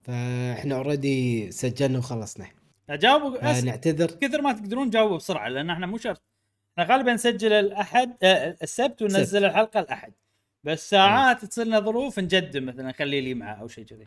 فإحنا 0.02 0.74
already 0.76 1.50
سجلنا 1.50 1.98
وخلصنا. 1.98 2.46
جاوبوا 2.90 3.50
أس... 3.50 3.60
فنعتذر 3.60 4.06
كثر 4.06 4.42
ما 4.42 4.52
تقدرون 4.52 4.90
جاوبوا 4.90 5.16
بسرعة 5.16 5.48
لأن 5.48 5.70
إحنا 5.70 5.86
مو 5.86 5.98
شرط. 5.98 6.22
إحنا 6.78 6.94
غالبا 6.94 7.12
نسجل 7.12 7.52
الأحد 7.52 8.16
آه 8.22 8.56
السبت 8.62 9.02
وننزل 9.02 9.26
سبت. 9.26 9.44
الحلقة 9.44 9.80
الأحد. 9.80 10.12
بس 10.64 10.90
ساعات 10.90 11.44
تصير 11.44 11.66
لنا 11.66 11.80
ظروف 11.80 12.18
نقدم 12.18 12.66
مثلا 12.66 12.88
نخليه 12.88 13.20
الجمعة 13.20 13.54
أو 13.54 13.68
شيء 13.68 13.84
كذي. 13.84 14.06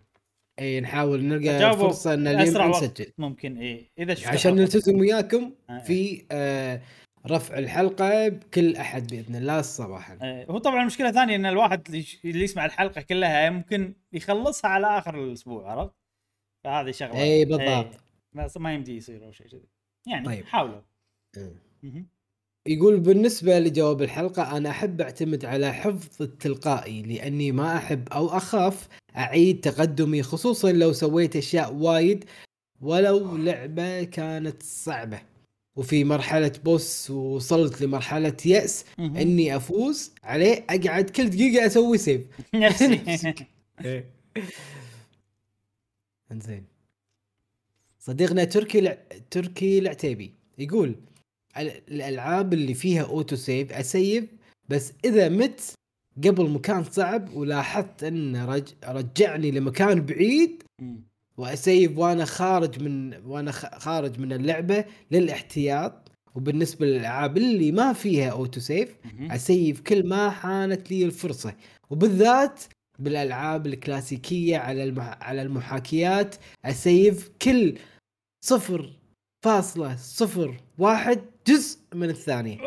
إي 0.59 0.81
نحاول 0.81 1.23
نلقى 1.23 1.77
فرصة 1.77 2.13
إن 2.13 2.27
اسرع 2.27 2.65
اليوم 2.65 2.83
نسجل 2.83 3.13
ممكن 3.17 3.57
إيه 3.57 3.89
إذا 3.99 4.13
شفت 4.13 4.27
عشان. 4.27 4.55
نلتزم 4.55 4.99
وياكم 4.99 5.51
آه. 5.69 5.79
في 5.79 6.25
آه 6.31 6.81
رفع 7.27 7.57
الحلقة 7.57 8.27
بكل 8.27 8.75
أحد 8.75 9.07
بإذن 9.07 9.35
الله 9.35 9.61
صباحا 9.61 10.17
آه، 10.21 10.45
هو 10.49 10.57
طبعا 10.57 10.81
المشكلة 10.81 11.09
الثانية 11.09 11.35
إن 11.35 11.45
الواحد 11.45 11.87
اللي 12.25 12.43
يسمع 12.43 12.65
الحلقة 12.65 13.01
كلها 13.01 13.49
ممكن 13.49 13.93
يخلصها 14.13 14.69
على 14.69 14.97
آخر 14.97 15.23
الأسبوع 15.23 15.71
عرفت؟ 15.71 15.93
فهذه 16.63 16.91
شغلة. 16.91 17.21
إي 17.21 17.45
بالضبط. 17.45 18.06
إيه، 18.39 18.45
بس 18.45 18.57
ما 18.57 18.73
يمدي 18.73 18.97
يصير 18.97 19.25
أو 19.25 19.31
شيء 19.31 19.47
كذي 19.47 19.67
يعني 20.07 20.25
طيب. 20.25 20.45
حاولوا. 20.45 20.81
مهم. 21.83 22.07
يقول 22.67 22.99
بالنسبة 22.99 23.59
لجواب 23.59 24.01
الحلقة 24.01 24.57
أنا 24.57 24.69
أحب 24.69 25.01
أعتمد 25.01 25.45
على 25.45 25.73
حفظ 25.73 26.21
التلقائي 26.21 27.01
لأني 27.01 27.51
ما 27.51 27.77
أحب 27.77 28.09
أو 28.09 28.27
أخاف 28.27 28.87
أعيد 29.17 29.59
تقدمي 29.61 30.23
خصوصا 30.23 30.71
لو 30.71 30.93
سويت 30.93 31.35
أشياء 31.35 31.73
وايد 31.73 32.25
ولو 32.81 33.37
لعبة 33.37 34.03
كانت 34.03 34.63
صعبة 34.63 35.21
وفي 35.75 36.03
مرحلة 36.03 36.51
boss 36.65 37.11
وصلت 37.11 37.81
لمرحلة 37.81 38.37
يأس 38.45 38.85
مهم. 38.97 39.17
إني 39.17 39.55
أفوز 39.55 40.11
عليه 40.23 40.65
أقعد 40.69 41.09
كل 41.09 41.29
دقيقة 41.29 41.65
أسوي 41.65 41.97
save 41.97 42.27
نفسي 42.55 43.45
إنزين 46.31 46.76
صديقنا 48.07 48.43
تركي 48.43 48.79
الع... 48.79 48.97
تركي 49.31 49.79
العتيبي 49.79 50.31
يقول 50.57 50.95
ال- 51.57 51.81
الألعاب 51.91 52.53
اللي 52.53 52.73
فيها 52.73 53.03
auto 53.03 53.35
save 53.35 53.71
اسيف 53.73 54.25
بس 54.69 54.93
إذا 55.05 55.29
مت 55.29 55.73
قبل 56.23 56.49
مكان 56.49 56.83
صعب 56.83 57.33
ولاحظت 57.33 58.03
انه 58.03 58.45
رج... 58.45 58.67
رجعني 58.87 59.51
لمكان 59.51 60.05
بعيد. 60.05 60.63
واسيف 61.37 61.97
وأنا 61.97 62.25
خارج 62.25 62.83
من 62.83 63.13
وأنا 63.25 63.51
خ- 63.51 63.77
خارج 63.79 64.19
من 64.19 64.33
اللعبة 64.33 64.85
للاحتياط 65.11 66.11
وبالنسبة 66.35 66.85
للألعاب 66.85 67.37
اللي 67.37 67.71
ما 67.71 67.93
فيها 67.93 68.29
auto 68.31 68.59
save. 68.59 68.95
اسيف 69.31 69.81
كل 69.81 70.07
ما 70.07 70.29
حانت 70.29 70.91
لي 70.91 71.05
الفرصة 71.05 71.53
وبالذات 71.89 72.63
بالألعاب 72.99 73.67
الكلاسيكية 73.67 74.57
على 74.57 74.83
المح... 74.83 75.17
على 75.21 75.41
المحاكيات 75.41 76.35
اسيف 76.65 77.29
كل 77.41 77.77
صفر 78.47 78.89
فاصلة 79.43 79.95
صفر 79.95 80.57
واحد 80.77 81.21
جزء 81.47 81.79
من 81.93 82.09
الثانية. 82.09 82.57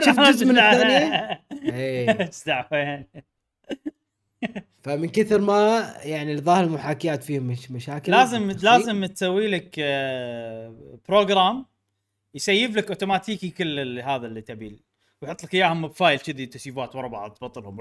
شفت 0.00 0.20
جزء 0.20 0.46
من 0.46 0.58
الثانية؟ 0.58 1.42
إيه. 1.52 2.30
فمن 4.82 5.08
كثر 5.08 5.40
ما 5.40 5.94
يعني 6.02 6.32
الظاهر 6.32 6.64
المحاكيات 6.64 7.22
فيهم 7.24 7.42
مش 7.42 7.70
مشاكل 7.70 8.12
لازم. 8.12 8.50
لازم 8.50 9.06
تسوي 9.06 9.48
لك 9.48 9.74
آه، 9.78 10.98
program 11.08 11.66
يسيف 12.34 12.76
لك 12.76 12.88
اوتوماتيكي 12.88 13.50
كل 13.50 13.78
اللي 13.78 14.02
هذا 14.02 14.26
اللي 14.26 14.40
تبيه. 14.40 14.78
ويحط 15.22 15.44
لك 15.44 15.54
إياهم 15.54 15.88
ب 15.88 15.94
file 15.94 16.18
كذي 16.18 16.46
تسيفات 16.46 16.96
ورا 16.96 17.08
بعض 17.08 17.30
تبطلهم 17.34 17.80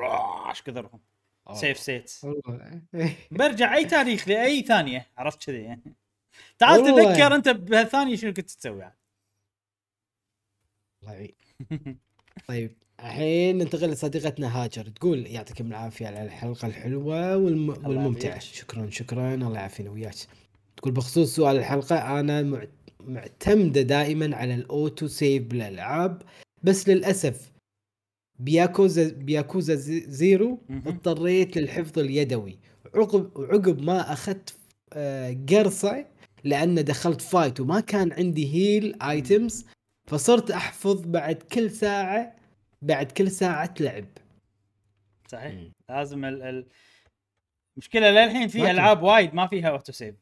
إيش 0.50 0.62
كثرهم. 0.62 1.00
آه. 1.48 1.54
save 1.54 2.24
والله. 2.24 2.82
برجع 3.32 3.76
أي 3.76 3.86
تاريخ 3.86 4.28
لأي 4.28 4.62
ثانية 4.62 5.08
عرفت 5.18 5.44
كذي 5.44 5.62
يعني. 5.62 5.96
تعال. 6.60 6.84
تذكر 6.86 7.36
انت 7.36 7.50
بهالثانية 7.50 8.16
شنو 8.16 8.34
كنت 8.34 8.50
تسوي 8.52 8.80
يعني. 8.82 8.98
الله 11.04 11.14
يعين. 11.14 11.36
طيب 12.48 12.72
الحين 13.00 13.58
ننتقل 13.58 13.90
لصديقتنا 13.90 14.64
هاجر 14.64 14.84
تقول 14.90 15.28
يعطيكم 15.28 15.68
العافية 15.68 16.08
على 16.08 16.24
الحلقة 16.24 16.68
الحلوة 16.68 17.38
والم... 17.38 17.70
والممتعة. 17.70 18.40
شكرا 18.40 18.90
شكرا 18.90 19.34
الله 19.36 19.56
يعافينا 19.60 19.90
وياك 19.92 20.16
تقول 20.78 20.94
بخصوص 20.94 21.36
سؤال 21.36 21.58
الحلقة 21.58 22.20
أنا 22.20 22.44
مع... 22.44 22.64
معتمدة 23.00 23.82
دائما 23.82 24.36
على 24.36 24.54
ال 24.56 24.66
auto 24.66 25.08
save 25.08 25.44
بالألعاب 25.44 26.22
بس 26.64 26.90
للأسف 26.90 27.52
ب 28.40 28.50
Yakuza 28.50 29.10
ب 29.10 29.19
Yakuza 29.19 29.76
Ze- 29.76 30.06
Zero. 30.12 30.60
اضطريت 30.70 31.58
للحفظ 31.58 32.00
اليدوي 32.00 32.58
عقب 32.96 33.38
وعقب 33.38 33.82
ما 33.82 34.14
أخذت 34.14 34.58
آه، 34.94 35.38
قرصة 35.50 36.06
لأن 36.44 36.84
دخلت 36.84 37.22
fight 37.22 37.60
وما 37.60 37.80
كان 37.80 38.12
عندي 38.14 38.54
heal 38.54 39.02
items 39.04 39.66
فصرت 40.08 40.52
أحفظ 40.52 41.06
بعد 41.06 41.36
كل 41.36 41.72
ساعة 41.72 42.36
بعد 42.82 43.12
كل 43.12 43.32
ساعة 43.32 43.74
لعب. 43.80 44.06
صحيح. 45.28 45.54
مم. 45.54 45.72
لازم 45.90 46.26
ال 46.26 46.42
ال 46.42 46.66
مشكلة 47.78 48.12
للحين 48.12 48.48
في 48.48 48.72
ألعاب 48.72 49.04
وايد 49.04 49.34
ما 49.34 49.48
فيها 49.48 49.70
auto 49.70 49.92
save 49.92 50.16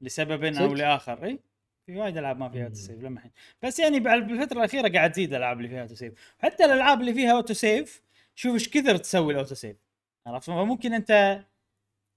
لسبب 0.00 0.44
أو؟ 0.44 0.74
لآخر. 0.74 1.24
إي 1.24 1.38
في 1.86 1.96
وايد 1.96 2.16
ألعاب 2.16 2.38
ما 2.38 2.48
فيها 2.48 2.64
auto. 2.64 2.74
save 2.74 3.00
لما 3.02 3.16
الحين 3.16 3.32
بس 3.62 3.78
يعني 3.78 4.00
بعد 4.00 4.26
بالفترة 4.26 4.58
الأخيرة 4.58 4.88
قاعد 4.92 5.12
تزيد 5.12 5.28
الالعاب 5.28 5.56
اللي 5.56 5.68
فيها 5.68 5.82
auto 5.82 5.94
save 5.94 6.12
حتى 6.38 6.64
الألعاب 6.64 7.00
اللي 7.00 7.14
فيها 7.14 7.32
auto 7.32 7.54
save 7.54 8.02
شوف 8.34 8.54
إيش 8.54 8.68
كثر 8.68 8.96
تسوي 8.96 9.32
ال 9.32 9.36
auto 9.36 9.54
save 9.54 9.76
عرفت؟ 10.26 10.46
فممكن 10.46 10.92
أنت 10.92 11.42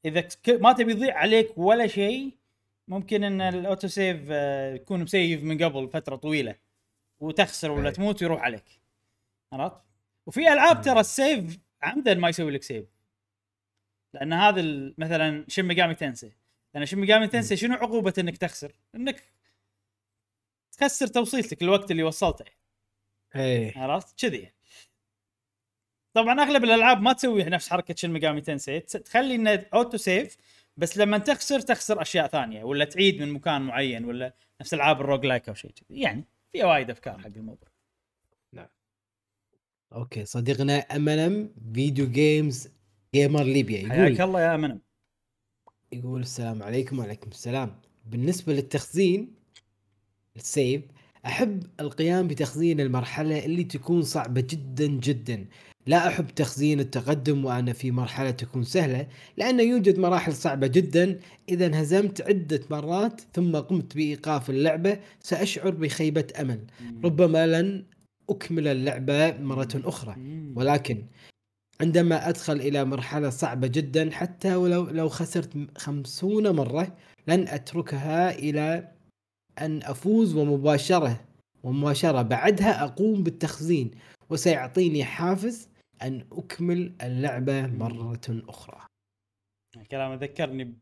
إذا 0.05 0.21
ك- 0.21 0.49
ما 0.61 0.73
تبي 0.73 0.91
يضيع 0.91 1.17
عليك 1.17 1.57
ولا 1.57 1.87
شيء 1.87 2.31
ممكن 2.88 3.23
إن 3.23 3.41
ال 3.41 3.51
auto 3.51 3.88
save 3.88 4.22
آه، 4.30 4.73
يكون 4.73 5.03
مسيف 5.03 5.43
من 5.43 5.64
قبل 5.64 5.89
فترة 5.89 6.15
طويلة. 6.15 6.55
وتخسر 7.19 7.72
ولا 7.72 7.89
أي. 7.89 7.93
تموت 7.93 8.22
ويروح 8.22 8.41
عليك. 8.41 8.81
عرفت؟ 9.53 9.81
وفي 10.25 10.53
ألعاب 10.53 10.81
ترى 10.81 10.99
ال 10.99 11.11
save 11.11 11.59
عمدا 11.81 12.14
ما 12.14 12.30
يسوي 12.30 12.51
لك 12.51 12.64
save. 12.64 12.85
لأن 14.14 14.33
هذا 14.33 14.61
مثلا 14.97 15.45
Shin 15.47 15.64
Megami 15.64 15.95
Tensei. 15.95 16.31
لأن 16.73 16.85
Shin 16.85 16.97
Megami 16.97 17.27
Tensei 17.27 17.57
شنو 17.57 17.75
عقوبة 17.75 18.14
إنك 18.17 18.38
تخسر؟ 18.38 18.72
إنك 18.95 19.23
تخسر 20.72 21.07
توصيلتك 21.07 21.61
الوقت 21.61 21.91
اللي 21.91 22.03
وصلته. 22.03 22.45
إيه. 23.35 23.77
عرفت؟ 23.77 24.19
كذي. 24.19 24.51
طبعا 26.14 26.41
أغلب 26.41 26.64
الألعاب 26.64 27.01
ما 27.01 27.14
تسوي 27.14 27.43
نفس 27.43 27.69
حركة 27.69 27.95
Shin 27.95 28.09
Megami 28.09 28.41
Tensei. 28.41 28.80
تخلي 28.80 29.35
انه 29.35 29.65
auto 29.73 29.97
save 29.97 30.38
بس 30.77 30.97
لما 30.97 31.17
تخسر 31.17 31.59
تخسر 31.59 32.01
أشياء 32.01 32.27
ثانية 32.27 32.63
ولا 32.63 32.85
تعيد 32.85 33.21
من 33.21 33.31
مكان 33.31 33.61
معين 33.61 34.05
ولا 34.05 34.35
نفس 34.61 34.73
ألعاب 34.73 35.01
ال 35.01 35.25
roguelike 35.25 35.49
أو 35.49 35.53
شيء 35.53 35.71
كذي. 35.71 36.01
يعني 36.01 36.23
في 36.51 36.63
وايد 36.63 36.89
أفكار 36.89 37.19
حق 37.19 37.27
الموضوع. 37.27 37.69
okay 39.93 40.25
صديقنا 40.25 40.77
Eminem 40.77 41.53
Video 41.73 42.07
Games 42.07 42.69
Gamer 43.15 43.43
ليبيا 43.43 43.89
حياك 43.89 44.11
يقول 44.11 44.21
الله 44.21 44.41
يا 44.41 44.57
منم 44.57 44.81
يقول 45.91 46.21
السلام 46.21 46.63
عليكم 46.63 46.99
وعليكم 46.99 47.29
السلام. 47.29 47.81
بالنسبة 48.05 48.53
للتخزين 48.53 49.35
السيف 50.35 50.81
أحب 51.25 51.63
القيام 51.79 52.27
بتخزين 52.27 52.79
المرحلة 52.79 53.45
اللي 53.45 53.63
تكون 53.63 54.01
صعبة 54.01 54.41
جدا 54.41 54.87
جدا. 54.87 55.45
لا 55.87 56.07
أحب 56.07 56.27
تخزين 56.27 56.79
التقدم 56.79 57.45
وأنا 57.45 57.73
في 57.73 57.91
مرحلة 57.91 58.31
تكون 58.31 58.63
سهلة 58.63 59.07
لأن 59.37 59.59
يوجد 59.59 59.99
مراحل 59.99 60.33
صعبة 60.33 60.67
جدا. 60.67 61.19
إذا 61.49 61.65
انهزمت 61.65 62.21
عدة 62.21 62.61
مرات 62.69 63.21
ثم 63.33 63.55
قمت 63.55 63.95
بإيقاف 63.95 64.49
اللعبة 64.49 64.99
سأشعر 65.19 65.69
بخيبة 65.69 66.27
أمل. 66.41 66.59
ربما 67.03 67.47
لن 67.47 67.83
أكمل 68.29 68.67
اللعبة 68.67 69.37
مرة 69.37 69.69
أخرى. 69.75 70.15
ولكن 70.55 71.05
عندما 71.81 72.29
أدخل 72.29 72.53
إلى 72.53 72.85
مرحلة 72.85 73.29
صعبة 73.29 73.67
جدا 73.67 74.11
حتى 74.11 74.55
ولو 74.55 74.83
لو 74.83 75.09
خسرت 75.09 75.67
خمسون 75.77 76.49
مرة 76.55 76.97
لن 77.27 77.47
أتركها 77.47 78.39
إلى 78.39 78.94
أن 79.59 79.84
أفوز 79.84 80.35
ومباشرة 80.35 81.22
ومباشرة. 81.64 82.22
بعدها 82.22 82.84
أقوم 82.84 83.24
بالتخزين 83.24 83.92
وسيعطيني 84.30 85.03
حافز 85.03 85.69
أن 86.01 86.25
أكمل 86.32 86.93
اللعبة 87.01 87.67
مرة 87.67 88.19
أخرى. 88.30 88.82
الكلام 89.77 90.14
ذكرني 90.14 90.74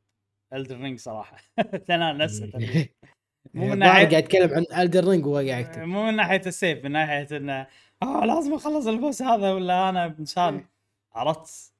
ب 0.51 0.56
Elden 0.56 0.77
Ring 0.77 0.99
صراحة. 0.99 1.37
أنا 1.89 2.13
نفسه 2.13 2.45
تقريباً. 2.45 2.87
مو 3.53 3.67
من 3.67 3.79
ناحيه 3.79 3.91
قاعد 3.91 4.13
يتكلم 4.13 4.53
عن 4.53 4.81
Elden 4.81 5.07
Ring 5.07 5.25
وهو 5.25 5.35
قاعد 5.35 5.65
يكتب 5.65 5.81
مو 5.81 6.05
من 6.05 6.15
ناحية 6.15 6.41
ال 6.45 6.53
save 6.53 6.83
من 6.83 6.91
ناحية 6.91 7.37
إنه 7.37 7.67
آه 8.03 8.25
لازم 8.25 8.53
أخلص 8.53 8.87
ال 8.87 8.94
boss 8.94 9.21
هذا 9.21 9.51
ولا 9.51 9.89
أنا 9.89 10.05
إنسان 10.19 10.65
عرفت 11.13 11.73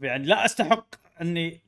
يعني 0.00 0.26
لا 0.26 0.44
أستحق 0.44 0.94
إني 1.20 1.60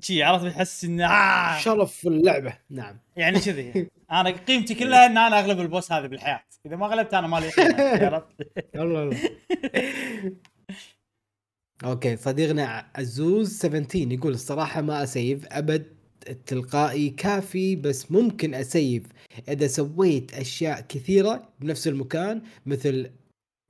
شي 0.00 0.22
عرفت؟ 0.22 0.46
يحس 0.46 0.84
إنه 0.84 1.06
آه. 1.06 1.58
شرف 1.58 1.92
في 1.92 2.08
اللعبة. 2.08 2.58
نعم. 2.70 2.98
يعني 3.16 3.40
كذي. 3.40 3.88
أنا 4.10 4.30
قيمتي 4.30 4.74
كلها 4.74 5.06
إن 5.06 5.18
أنا 5.18 5.38
أغلب 5.38 5.60
ال 5.60 5.66
boss 5.66 5.92
هذا 5.92 6.06
بالحياة. 6.06 6.42
إذا 6.66 6.76
ما 6.76 6.86
غلبت 6.86 7.14
أنا 7.14 7.26
مالي 7.26 7.50
عرفت؟ 8.06 8.26
okay 11.84 12.16
صديقنا 12.16 12.90
عزوز 12.94 13.58
17 13.58 14.12
يقول 14.12 14.32
الصراحة 14.32 14.80
ما 14.80 15.02
أسيف 15.02 15.46
أبد 15.52 15.86
التلقائي 16.28 17.10
كافي 17.10 17.76
بس 17.76 18.12
ممكن 18.12 18.54
أسيف 18.54 19.02
إذا 19.48 19.66
سويت 19.66 20.34
أشياء 20.34 20.80
كثيرة 20.80 21.48
بنفس 21.60 21.88
المكان 21.88 22.42
مثل 22.66 23.10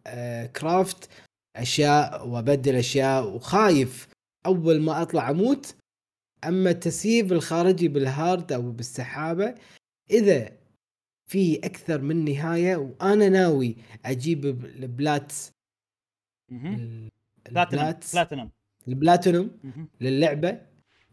آه 0.07 0.47
craft 0.47 1.09
أشياء 1.57 2.29
وأبدل 2.29 2.77
أشياء 2.77 3.29
وخايف 3.29 4.09
أول 4.47 4.81
ما 4.81 5.03
أطلع 5.03 5.31
أموت 5.31 5.75
أما 6.45 6.71
التسييف 6.71 7.33
الخارجي 7.33 7.89
بال 7.89 8.10
hard 8.10 8.53
أو 8.53 8.71
بالسحابة 8.71 9.55
إذا 10.11 10.51
في 11.27 11.59
أكثر 11.59 12.01
من 12.01 12.25
نهاية 12.25 12.77
وأنا 12.77 13.29
ناوي 13.29 13.77
أجيب 14.05 14.45
ال 14.65 14.78
plat 14.78 15.33
مهم. 16.51 16.75
ال- 16.75 17.11
بلاتينوم 17.51 17.85
ال 17.85 17.89
plat 17.89 18.05
platinum. 18.13 18.51
البلاتينوم 18.89 19.51
مهم. 19.65 19.89
للعبة 20.01 20.61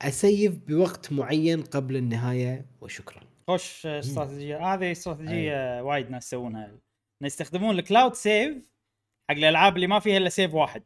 أسيف 0.01 0.57
بوقت 0.57 1.11
معين 1.11 1.61
قبل 1.63 1.95
النهاية 1.95 2.65
وشكرا. 2.81 3.23
خوش 3.47 3.85
استراتيجية. 3.85 4.73
هذه 4.73 4.91
استراتيجية 4.91 5.81
وايد 5.81 6.09
ناس 6.11 6.25
يسوونها. 6.27 6.65
انه 6.65 6.79
يستخدمون 7.23 7.79
ال 7.79 7.85
cloud 7.85 8.13
save 8.13 8.71
حق 9.29 9.35
الألعاب 9.35 9.75
اللي 9.75 9.87
ما 9.87 9.99
فيها 9.99 10.17
إلا 10.17 10.29
save 10.29 10.53
واحد. 10.53 10.83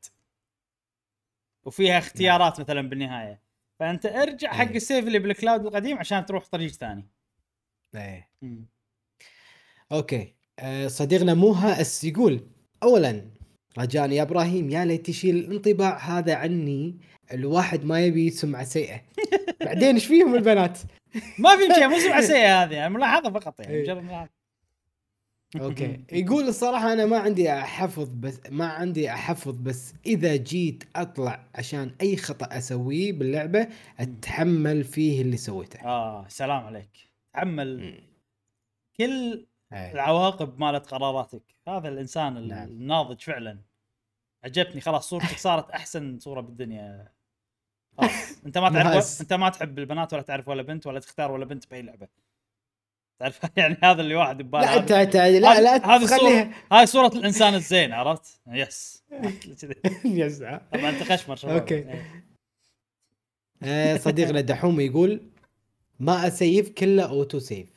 وفيها 1.65 1.97
اختيارات 1.97 2.59
مثلا 2.59 2.81
بالنهاية. 2.89 3.41
فأنت 3.79 4.05
ارجع 4.05 4.51
حق 4.51 4.67
أي. 4.67 4.75
ال 4.75 4.82
save 4.82 5.07
اللي 5.07 5.19
بال 5.19 5.33
cloud 5.33 5.65
القديم 5.65 5.97
عشان 5.97 6.25
تروح 6.25 6.45
طريق 6.45 6.71
ثاني 6.71 7.07
إيه. 7.95 8.29
okay 9.91 10.35
آه، 10.59 10.87
صديقنا 10.87 11.33
موها 11.33 11.81
أس 11.81 12.03
يقول 12.03 12.47
اولا 12.83 13.25
رجاء 13.77 14.11
يا 14.11 14.21
إبراهيم 14.21 14.69
يا 14.69 14.85
ليت 14.85 15.05
تشيل 15.05 15.35
الانطباع 15.35 15.97
هذا 15.97 16.35
عني 16.35 16.97
الواحد 17.33 17.85
ما 17.85 18.05
يبي 18.05 18.29
سمعه 18.29 18.63
سيئة 18.63 19.01
بعدين 19.65 19.95
إيش 19.95 20.05
فيهم 20.05 20.35
البنات 20.35 20.79
ما 21.39 21.57
في 21.57 21.73
شيء 21.73 21.87
مو 21.87 21.99
سمعه 21.99 22.21
سيئة 22.33 22.63
هذه 22.63 22.73
يعني 22.73 22.93
ملاحظة 22.93 23.31
فقط 23.31 23.59
يعني 23.59 23.73
إيه. 23.73 23.83
مجرد 23.83 24.03
ملاحظة. 24.03 24.38
أوكي 25.55 26.03
يقول 26.11 26.43
الصراحة 26.47 26.93
أنا 26.93 27.05
ما 27.05 27.17
عندي 27.17 27.53
احفظ 27.53 28.09
بس 28.09 28.39
ما 28.49 28.65
عندي 28.67 29.09
احفظ 29.11 29.59
بس 29.61 29.93
إذا 30.05 30.35
جيت 30.35 30.83
أطلع 30.95 31.45
عشان 31.55 31.91
أي 32.01 32.17
خطأ 32.17 32.57
أسويه 32.57 33.13
باللعبة 33.13 33.67
أتحمل 33.99 34.83
فيه 34.83 35.21
اللي 35.21 35.37
سويته 35.37 35.79
آه 35.85 36.27
سلام 36.27 36.63
عليك 36.63 37.09
تحمل. 37.33 38.01
كل. 38.97 39.45
العواقب 39.73 40.59
مالت 40.59 40.85
قراراتك 40.85 41.41
هذا 41.67 41.89
الإنسان 41.89 42.37
ال- 42.37 42.47
نعم. 42.47 42.67
الناضج 42.67 43.21
فعلا 43.21 43.59
عجبتني 44.43 44.81
خلاص 44.81 45.09
صورتك 45.09 45.37
صارت 45.37 45.69
أحسن 45.71 46.19
صورة 46.19 46.41
بالدنيا 46.41 47.11
خلاص 47.97 48.11
أنت 48.45 48.57
ما 48.57 48.69
تعرف. 48.69 49.21
أنت 49.21 49.33
ما 49.33 49.49
تحب 49.49 49.79
البنات 49.79 50.13
ولا 50.13 50.21
تعرف 50.21 50.47
ولا 50.47 50.61
بنت 50.61 50.87
ولا 50.87 50.99
تختار 50.99 51.31
ولا 51.31 51.45
بنت 51.45 51.69
بأي 51.71 51.81
لعبة 51.81 52.07
تعرف 53.19 53.39
يعني 53.57 53.77
هذا 53.83 54.01
اللي 54.01 54.15
واحد 54.15 54.37
بباله 54.37 54.65
لا 54.65 54.77
انت 54.79 54.91
انت 54.91 55.15
لا 55.15 55.61
لا 55.61 55.95
هذه 55.95 56.51
هاي 56.71 56.85
صورة 56.85 57.07
الإنسان 57.07 57.55
الزين 57.55 57.93
عرفت؟ 57.93 58.41
yes. 58.47 59.03
يسعى 60.05 60.61
طبعا 60.73 60.89
أنت 60.89 61.03
خشمر 61.03 61.35
شباب 61.35 61.55
okay. 61.55 61.75
إيه. 61.75 62.03
آه، 63.63 63.97
صديقنا 63.97 64.41
دحوم 64.41 64.79
يقول 64.79 65.21
ما 65.99 66.27
أسيف 66.27 66.69
كله 66.69 67.09
auto 67.09 67.39
save. 67.39 67.69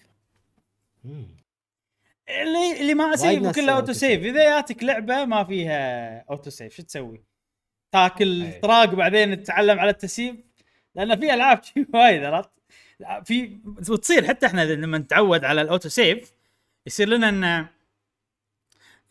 اللي 2.28 2.80
اللي 2.80 2.94
ما 2.94 3.14
أسيف 3.14 3.54
كله 3.54 3.72
auto 3.72 3.92
save 3.92 4.22
إذا 4.22 4.44
جاتك 4.44 4.82
لعبة 4.84 5.24
ما 5.24 5.44
فيها 5.44 6.18
اوتو 6.30 6.50
سيف 6.50 6.76
شو 6.76 6.82
تسوي؟ 6.82 7.24
تاكل. 7.92 8.60
طراق 8.62 8.92
وبعدين 8.92 9.42
تتعلم 9.42 9.78
على 9.78 9.90
التسييف 9.90 10.36
لأن 10.94 11.20
في 11.20 11.34
ألعاب 11.34 11.60
وايد 11.94 12.24
عرفت؟ 12.24 12.50
في 13.24 13.58
وتصير 13.90 14.28
حتى 14.28 14.46
إحنا 14.46 14.64
لما 14.74 14.98
نتعود 14.98 15.44
على 15.44 15.62
ال 15.62 15.67
auto 15.67 15.88
save 15.88 16.32
يصير 16.86 17.08
لنا 17.08 17.28
إن 17.28 17.66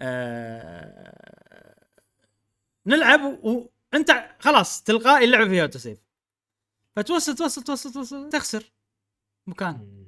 آه 0.02 1.86
نلعب 2.86 3.22
وانت 3.44 4.30
خلاص 4.40 4.84
تلقائي 4.84 5.26
اللعبة 5.26 5.50
فيها 5.50 5.62
auto 5.62 5.80
save 5.80 6.00
فتوصل 6.96 7.36
توصل 7.36 7.64
توصل 7.64 7.92
توصل 7.94 8.30
تخسر 8.30 8.72
مكان. 9.48 10.06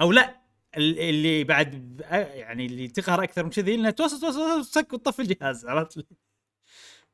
أو 0.00 0.12
لا 0.12 0.36
ال- 0.76 0.98
اللي 0.98 1.44
بعد 1.44 2.00
يعني 2.10 2.66
اللي 2.66 2.88
تقهر 2.88 3.22
أكثر 3.22 3.44
من 3.44 3.50
كذي 3.50 3.74
انها 3.74 3.90
توصل 3.90 4.20
توصل 4.20 4.38
توصل 4.38 4.70
تسك 4.70 4.92
وتطفي 4.92 5.22
الجهاز 5.22 5.66
عرفت 5.66 6.06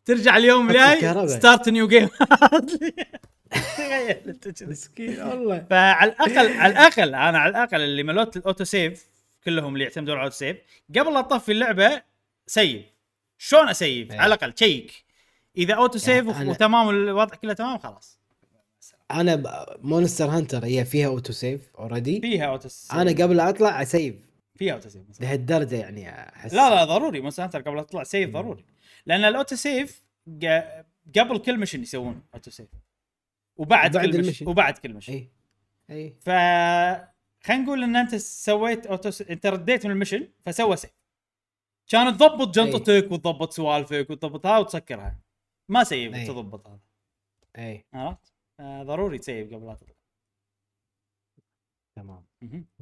ترجع 0.05 0.37
اليوم 0.37 0.69
الجاي. 0.71 1.01
start 1.39 1.69
new 1.69 1.89
game 1.89 2.09
تخيل 3.53 4.35
مسكين 4.63 5.21
والله. 5.23 5.67
فعلى 5.71 6.11
الأقل 6.13 6.53
على 6.57 6.73
الأقل 6.73 7.15
أنا 7.15 7.39
على 7.39 7.51
الأقل 7.51 7.81
اللي 7.81 8.03
ملوت 8.03 8.37
ال 8.37 8.42
auto 8.42 8.65
save 8.65 9.07
كلهم 9.45 9.73
اللي 9.75 9.85
يعتمدون 9.85 10.15
على 10.15 10.21
ال 10.21 10.24
auto 10.24 10.37
save 10.37 10.57
قبل 10.99 11.13
لا 11.15 11.19
أطفي 11.19 11.53
اللعبة 11.53 12.03
save. 12.47 12.83
شلون 13.39 13.69
أسيف؟ 13.69 14.13
إيه. 14.13 14.21
على 14.21 14.35
الأقل 14.35 14.53
تشيك 14.53 15.05
إذا 15.57 15.75
auto 15.75 15.99
save 15.99 16.27
أنا- 16.39 16.49
وتمام 16.49 16.89
الوضع 16.91 17.35
كله 17.37 17.53
تمام 17.53 17.79
خلاص. 17.79 18.19
أنا 19.11 19.67
Monster 19.83 20.25
Hunter 20.27 20.65
هي 20.65 20.85
فيها 20.85 21.07
auto 21.07 21.33
save 21.33 21.61
already 21.79 22.21
فيها 22.21 22.47
auto 22.47 22.69
save. 22.69 22.93
أنا 22.95 23.11
قبل 23.11 23.41
أطلع 23.41 23.83
أسيف. 23.83 24.15
فيها 24.57 24.75
auto 24.75 24.89
save. 24.89 25.03
لهالدرجه 25.21 25.77
يعني 25.77 26.11
أحس. 26.11 26.55
لا 26.55 26.71
لا 26.71 26.85
ضروري. 26.85 27.21
Monster 27.21 27.45
Hunter 27.45 27.61
قبل 27.63 27.77
لا 27.77 27.83
تطلع 27.83 28.03
save 28.03 28.31
ضروري. 28.31 28.65
لأن 29.07 29.25
ال 29.25 29.31
auto 29.31 29.57
save 29.57 30.03
قبل 31.19 31.39
كل 31.47 31.59
mission 31.59 31.83
يسوون 31.83 32.23
auto 32.35 32.51
save. 32.51 32.69
وبعد 33.57 33.97
كل 33.97 34.09
mission 34.09 34.21
ال 34.21 34.24
mission. 34.24 34.49
وبعد 34.49 34.79
كل 34.79 34.95
mission 34.95 35.13
اي 35.13 35.31
اي 35.91 36.11
ف 36.21 36.31
خلينا 37.45 37.63
نقول 37.63 37.83
إن 37.83 37.97
أنت 37.97 38.15
سويت 38.15 38.87
auto 38.87 39.11
s... 39.11 39.23
أنت 39.23 39.47
رديت 39.47 39.87
من 39.87 39.93
ال 39.93 39.97
mission 39.97 40.29
فسوى 40.45 40.77
save. 40.77 40.91
كانت 41.89 42.21
تضبط 42.21 42.55
جنطتك 42.55 43.13
وتضبط 43.13 43.53
سوالفك 43.53 44.11
وتضبطها 44.11 44.59
وتسكرها. 44.59 45.21
ما 45.69 45.85
save 45.85 46.15
أي. 46.15 46.27
تضبط 46.27 46.67
هذا. 46.67 46.81
اي 47.59 47.85
عرفت؟ 47.95 48.33
آه، 48.61 48.83
ضروري 48.83 49.19
تسيف 49.19 49.55
قبل 49.55 49.67
لا 49.67 49.75
تطلع 49.75 49.95
تمام. 51.99 52.25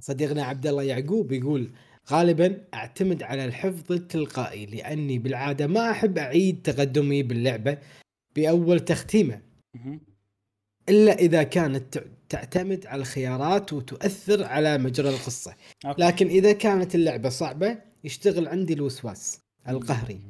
صديقنا 0.01 0.45
عبد 0.45 0.67
الله 0.67 0.83
يعقوب 0.83 1.33
يقول 1.33 1.73
غالبا 2.11 2.65
أعتمد 2.75 3.23
على 3.23 3.45
الحفظ 3.45 3.93
التلقائي 3.93 4.67
لأني 4.67 5.19
بالعادة 5.19 5.67
ما 5.67 5.91
أحب 5.91 6.19
أعيد 6.19 6.63
تقدمي 6.63 7.23
باللعبة 7.23 7.79
بأول 8.37 8.81
تختيمة. 8.81 9.43
إلا 10.91 11.13
إذا 11.13 11.43
كانت 11.43 12.05
تعتمد 12.29 12.87
على 12.87 13.01
الخيارات 13.01 13.73
وتؤثر 13.73 14.45
على 14.45 14.79
مجرى 14.79 15.09
القصة. 15.09 15.55
أوكي. 15.87 16.03
لكن 16.03 16.27
إذا 16.27 16.53
كانت 16.53 16.95
اللعبة 16.95 17.29
صعبة 17.29 17.79
يشتغل 18.05 18.49
عندي 18.49 18.73
الوسواس 18.73 19.41
القهري. 19.69 20.21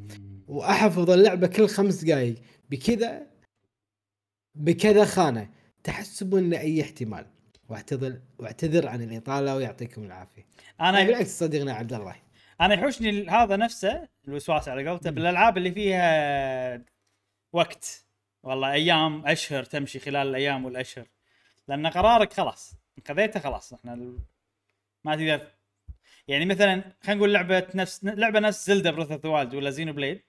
وأحفظ 0.49 1.11
اللعبة 1.11 1.47
كل 1.47 1.69
خمس 1.69 2.05
دقائق 2.05 2.35
بكذا 2.71 3.27
بكذا 4.55 5.05
خانة 5.05 5.51
تحسبا 5.85 6.39
لاي 6.39 6.83
احتمال. 6.83 7.27
واعتذر 7.69 8.21
واعتذر 8.39 8.89
عن 8.89 9.03
الإطالة 9.03 9.57
ويعطيكم 9.57 10.05
العافية. 10.05 10.47
أنا 10.81 11.05
بالعكس 11.05 11.39
صديقنا 11.39 11.73
عبد 11.73 11.93
الله. 11.93 12.17
أنا 12.61 12.75
يحوشني 12.75 13.29
هذا 13.29 13.57
نفسه 13.57 14.09
الوسواس 14.29 14.69
على 14.69 14.89
قولته. 14.89 15.11
بالألعاب 15.11 15.57
اللي 15.57 15.73
فيها 15.73 16.85
وقت. 17.53 18.05
والله 18.43 18.73
أيام 18.73 19.27
أشهر 19.27 19.65
تمشي 19.65 19.99
خلال 19.99 20.29
الأيام 20.29 20.65
والأشهر. 20.65 21.07
لأن 21.69 21.87
قرارك 21.87 22.33
خلاص 22.33 22.75
خذيته 23.09 23.41
خلاص 23.41 23.73
إحنا 23.73 23.95
ما 25.05 25.17
تقدر. 25.17 25.49
يعني 26.29 26.47
مثلا 26.47 26.93
خلينا 27.03 27.19
نقول 27.19 27.35
لعبة 27.35 27.67
نفس 27.75 28.05
لعبة 28.05 28.41
نفس 28.41 28.67
Zelda 28.67 28.91
Breath 28.91 29.11
of 29.13 29.25
Wild 29.25 29.55
ولا 29.55 29.71
Xenoblade. 29.71 30.23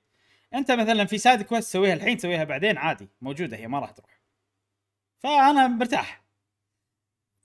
أنت 0.54 0.72
مثلا 0.72 1.06
في 1.06 1.18
side 1.18 1.42
quest 1.42 1.70
تسويها 1.70 1.94
الحين 1.94 2.18
تسويها 2.18 2.44
بعدين 2.44 2.78
عادي 2.78 3.10
موجودة 3.22 3.58
هي 3.58 3.68
ما 3.68 3.80
راح 3.80 3.92
تروح. 3.92 4.22
فأنا 5.20 5.68
مرتاح. 5.68 6.22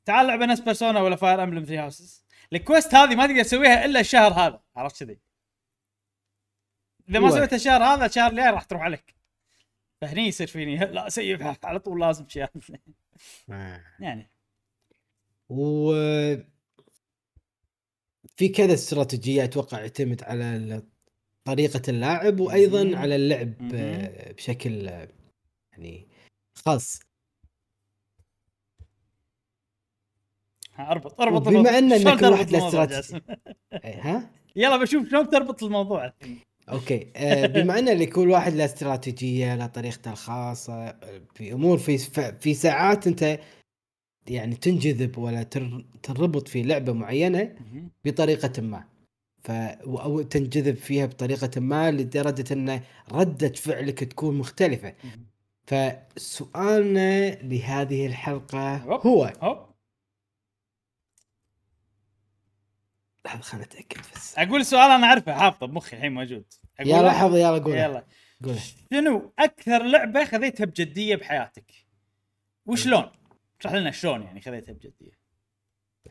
تعال 0.05 0.27
لعبة 0.27 0.47
نفس 0.47 0.61
Persona 0.61 1.01
ولا 1.01 1.17
Fire 1.17 1.43
Emblem 1.43 1.65
Three 1.65 1.79
Houses 1.79 2.25
ال 2.53 2.60
quest 2.60 2.95
هذه 2.95 3.15
ما 3.15 3.27
تقدر 3.27 3.43
تسويها 3.43 3.85
إلا 3.85 4.01
الشهر 4.01 4.33
هذا 4.33 4.61
عرفت 4.77 5.05
كذي؟ 5.05 5.19
إذا 7.09 7.19
ما 7.19 7.27
أيوة. 7.27 7.39
سويتها 7.39 7.57
الشهر 7.57 7.85
هذا 7.85 8.07
الشهر 8.07 8.31
الجاي 8.31 8.51
راح 8.51 8.65
تروح 8.65 8.83
عليك. 8.83 9.16
فهني 10.01 10.27
يصير 10.27 10.47
فيني. 10.47 10.77
لا 10.95 11.09
save 11.09 11.43
على 11.65 11.79
طول 11.79 12.01
لازم 12.01 12.29
شيء 12.29 12.47
يعني. 13.99 14.31
و 15.49 15.93
في 18.37 18.49
كذا 18.49 18.75
استراتيجية 18.75 19.45
أتوقع 19.45 19.81
يعتمد 19.81 20.23
على 20.25 20.83
طريقة 21.45 21.83
اللاعب 21.89 22.41
وأيضا. 22.41 22.97
على 22.97 23.17
اللعب 23.17 23.53
بشكل 24.35 24.87
يعني 25.73 26.09
خاص. 26.55 27.01
أربط 30.79 31.21
أربط 31.21 31.49
شلون 31.49 31.65
كل 31.65 32.05
تربط 32.05 32.33
واحد 32.33 32.51
له 32.51 32.59
الموضوع 32.59 32.85
استراتيجي. 32.85 32.97
جاسم؟ 32.97 33.21
إيه، 33.73 34.01
ها؟ 34.01 34.31
يلا 34.57 34.77
بشوف 34.77 35.09
شلون 35.09 35.29
تربط 35.29 35.63
الموضوع. 35.63 36.13
أوكي. 36.69 37.07
بما 37.47 37.79
ان 37.79 37.89
لكل 37.89 38.31
واحد 38.31 38.55
له 38.55 38.65
استراتيجية 38.65 39.55
له 39.55 39.67
طريقته 39.67 40.11
الخاصة 40.13 40.97
في 41.35 41.53
أمور 41.53 41.79
في 41.79 41.99
في 42.41 42.55
ساعات 42.55 43.07
أنت 43.07 43.39
يعني 44.29 44.55
تنجذب 44.55 45.19
ولا 45.19 45.43
تربط 46.03 46.49
في 46.49 46.63
لعبة 46.63 46.93
معينة 46.93 47.53
بطريقة 48.05 48.63
ما. 48.63 48.85
ف 49.43 49.51
أو 49.51 50.23
تنجذب 50.23 50.77
فيها 50.77 51.07
بطريقة 51.07 51.61
ما 51.61 51.91
لدرجة 51.91 52.53
أن 52.53 52.81
ردة 53.13 53.49
فعلك 53.49 54.05
تكون 54.05 54.39
مختلفة. 54.39 54.95
فسؤالنا 55.67 57.31
لهذه 57.31 58.07
الحلقة. 58.07 58.77
هو 58.77 59.33
لحظة 63.27 63.43
خلنا 63.43 63.65
اتاكد 63.65 64.01
بس 64.15 64.39
أقول 64.39 64.67
سؤال 64.67 64.91
أنا 64.91 65.07
أعرفه. 65.07 65.35
حافظه 65.35 65.67
بمخي 65.67 65.97
الحين 65.97 66.15
موجود. 66.15 66.45
أقوله؟ 66.81 67.25
يلا 67.25 67.39
يلا 67.39 67.59
قول 67.65 67.75
يلا. 67.77 68.07
قول 68.45 68.57
شنو 68.93 69.33
أكثر 69.39 69.83
لعبة 69.83 70.25
خذيتها 70.25 70.65
بجدية 70.65 71.17
بحياتك؟ 71.17 71.73
وشلون؟ 72.67 73.11
اشرح 73.61 73.73
لنا 73.73 73.91
شلون 73.91 74.23
يعني 74.23 74.41
خذيتها 74.41 74.73
بجدية. 74.73 75.19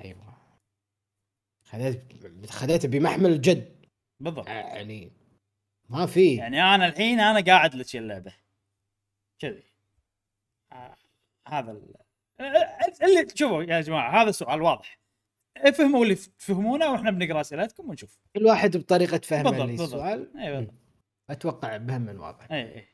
أيوه. 0.05 0.37
خذيت 1.63 2.01
خذيته 2.49 2.87
بمحمل 2.87 3.31
الجد 3.31 3.85
بالضبط. 4.19 4.47
يعني 4.47 5.11
ما 5.89 6.05
في. 6.05 6.35
يعني 6.35 6.75
أنا 6.75 6.85
الحين 6.85 7.19
أنا 7.19 7.39
قاعد 7.39 7.75
لك 7.75 7.95
اللعبة. 7.95 8.33
كذي. 9.39 9.63
آه 10.71 10.95
هذا 11.47 11.71
ال... 11.71 11.93
آه، 12.39 13.05
اللي 13.05 13.27
شوفوا 13.35 13.63
يا 13.63 13.81
جماعة 13.81 14.21
هذا 14.23 14.31
سؤال 14.31 14.61
واضح. 14.61 14.99
افهموا 15.57 16.03
اللي 16.03 16.15
تفهمونه 16.15 16.91
وإحنا 16.91 17.11
بنقرأ 17.11 17.41
أسئلتكم 17.41 17.89
ونشوف. 17.89 18.19
كل 18.35 18.45
واحد 18.45 18.77
بطريقة 18.77 19.21
فهمه 19.23 19.49
بالضبط 19.49 19.67
بالضبط. 19.67 19.81
للسؤال 19.81 20.37
اي 20.37 20.51
بالضبط. 20.51 20.73
أتوقع 21.29 21.77
بهم 21.77 22.19
واضح 22.19 22.51
اي 22.51 22.75
اي 22.75 22.85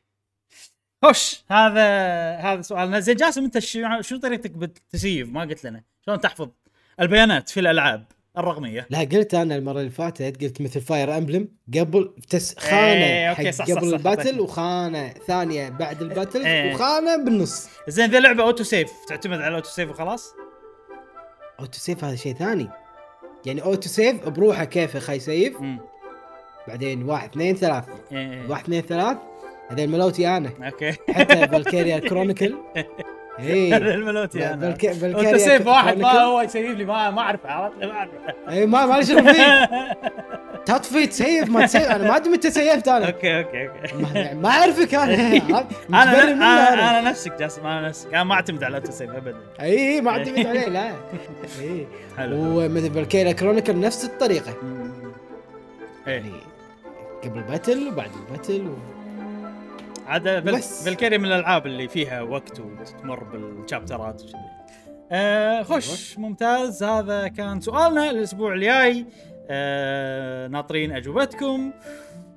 خش 1.04 1.44
هذا 1.50 1.82
هذا 2.36 2.62
سؤالنا 2.62 3.00
زين 3.00 3.16
جاسم 3.16 3.44
أنت 3.44 3.58
شو 3.58 4.00
شو 4.00 4.16
طريقتك 4.16 4.50
بالتسييف؟ 4.50 5.28
ما 5.28 5.40
قلت 5.40 5.64
لنا. 5.64 5.82
شلون 6.06 6.20
تحفظ 6.20 6.48
البيانات 7.00 7.48
في 7.48 7.60
الألعاب 7.60 8.06
الرقمية؟ 8.38 8.86
لا 8.90 8.98
قلت 8.98 9.34
أنا 9.34 9.56
المرة 9.56 9.78
اللي 9.78 9.90
فاتت. 9.90 10.42
قلت 10.42 10.60
مثل 10.60 10.80
Fire 10.80 11.16
Emblem 11.16 11.48
قبل 11.78 12.14
تس 12.30 12.58
خانة 12.58 13.04
إيه، 13.04 13.30
okay، 13.30 13.44
حق 13.46 13.50
صح، 13.50 13.66
صح، 13.66 13.74
قبل 13.74 13.90
صح، 13.90 13.96
ال 13.96 13.99
battle 13.99 14.20
حطيت. 14.20 14.40
وخانة 14.40 15.08
ثانية 15.08 15.68
بعد 15.68 16.02
ال 16.02 16.08
battle 16.08 16.44
إيه. 16.46 16.74
وخانة 16.74 17.24
بالنص. 17.24 17.68
زين 17.88 18.10
إذا 18.10 18.20
لعبة 18.20 18.42
auto 18.42 18.64
save 18.64 18.92
تعتمد 19.08 19.38
على 19.38 19.48
ال 19.48 19.52
auto 19.52 19.68
save 19.68 19.90
وخلاص؟ 19.90 20.34
auto 21.62 21.78
save 21.78 22.04
هذا 22.04 22.16
شيء 22.16 22.34
ثاني. 22.34 22.68
يعني 23.46 23.62
auto 23.62 23.88
save 23.88 24.28
بروحه 24.28 24.64
كيفه 24.64 24.96
خل 24.96 25.18
يسيف؟ 25.18 25.56
بعدين 26.68 27.02
واحد 27.02 27.28
اثنين 27.30 27.56
ثلاث. 27.56 27.84
إيه. 28.12 28.48
واحد 28.48 28.62
اثنين 28.62 28.82
ثلاث. 28.82 29.16
هذول 29.70 29.88
ملوتي 29.88 30.28
أنا. 30.36 30.50
okay. 30.62 30.92
حتى 31.10 31.48
Valkyria 31.48 31.98
Chronicles 31.98 32.54
اي 33.38 33.76
الملوتي 33.76 34.46
أنا. 34.46 34.60
Valk- 34.74 34.92
Valkyria 34.92 35.28
auto 35.32 35.38
save 35.44 35.66
واحد 35.66 35.98
ما. 35.98 36.10
هو 36.12 36.40
يسيف 36.40 36.76
لي 36.78 36.84
ما 36.84 37.10
ما 37.10 37.20
أعرفه 37.20 37.48
عرفت؟ 37.50 37.76
ما 37.84 37.90
أعرفه. 37.92 38.14
اي 38.48 38.66
ما 38.66 38.86
ما 38.86 38.94
لي 38.96 39.04
شغل 39.06 39.34
فيه. 39.34 39.42
تطفي 40.66 41.06
تسيف 41.06 41.48
ما 41.50 41.66
تسيف 41.66 41.82
أنا 41.82 42.08
ما 42.08 42.16
أدري 42.16 42.32
متى 42.32 42.50
سيفت 42.50 42.88
أنا. 42.88 43.06
okay 43.06 43.38
okay 43.38 43.68
okay. 43.68 44.34
ما- 44.34 44.48
أعرفك 44.50 44.94
أنا؟ 44.94 45.14
أنا 46.02 46.98
أنا 46.98 47.10
نفسك 47.10 47.32
جاسم 47.38 47.66
أنا 47.66 47.88
نفسك. 47.88 48.08
أنا 48.14 48.24
ما 48.24 48.34
أعتمد 48.34 48.64
على 48.64 48.76
ال 48.76 48.79
auto 48.79 48.92
save 48.92 49.10
ابدا. 49.10 49.36
إي 49.60 50.00
ما 50.00 50.10
أعتمد 50.10 50.46
عليه 50.46 50.68
لا. 50.68 50.90
إي. 51.60 51.86
حلو 52.16 52.36
ومثل 52.60 52.94
Valkyria 52.94 53.32
Chronicles 53.32 53.80
نفس 53.80 54.04
الطريقة. 54.04 54.54
إيه. 56.06 56.12
يعني 56.14 56.32
قبل 57.24 57.42
battle 57.42 57.88
وبعد 57.88 58.10
ال 58.28 58.33
battle 58.33 58.66
و... 58.66 58.74
عاد. 60.06 60.44
Valkyria 60.84 61.18
من 61.18 61.24
الألعاب 61.24 61.66
اللي 61.66 61.88
فيها 61.88 62.22
وقت 62.22 62.60
وتمر 62.60 63.24
بالشابترات 63.24 64.22
وكذي. 64.22 64.32
آه 65.12 65.62
خش 65.62 66.18
ممتاز. 66.18 66.82
هذا 66.82 67.28
كان 67.28 67.60
سؤالنا 67.60 68.10
الأسبوع 68.10 68.52
الجاي. 68.54 69.06
آه 69.50 70.48
ناطرين 70.48 70.92
أجوبتكم. 70.92 71.72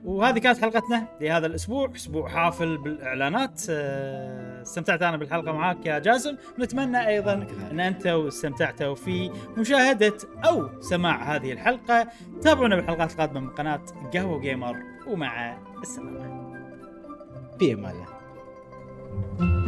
وهذه 0.05 0.39
كانت 0.39 0.61
حلقتنا 0.61 1.07
لهذا 1.21 1.47
الأسبوع 1.47 1.91
أسبوع 1.95 2.29
حافل 2.29 2.77
بالإعلانات. 2.77 3.61
آه 3.69 4.61
استمتعت 4.61 5.01
أنا 5.01 5.17
بالحلقة 5.17 5.51
معاك 5.51 5.85
يا 5.85 5.99
جاسم. 5.99 6.35
نتمنى 6.59 7.07
أيضا. 7.07 7.47
أن 7.71 7.79
أنتم 7.79 8.27
استمتعتوا 8.27 8.95
في 8.95 9.31
مشاهدة 9.57 10.17
أو 10.45 10.81
سماع 10.81 11.35
هذه 11.35 11.51
الحلقة. 11.51 12.07
تابعونا 12.41 12.75
بالحلقات 12.75 13.11
القادمة 13.11 13.39
من 13.39 13.49
قناة 13.49 13.81
قهوة 14.13 14.39
جيمر. 14.39 14.75
ومع 15.07 15.57
السلامة. 15.81 16.55
في 17.59 17.73
أمان 17.73 17.91
الله 19.39 19.64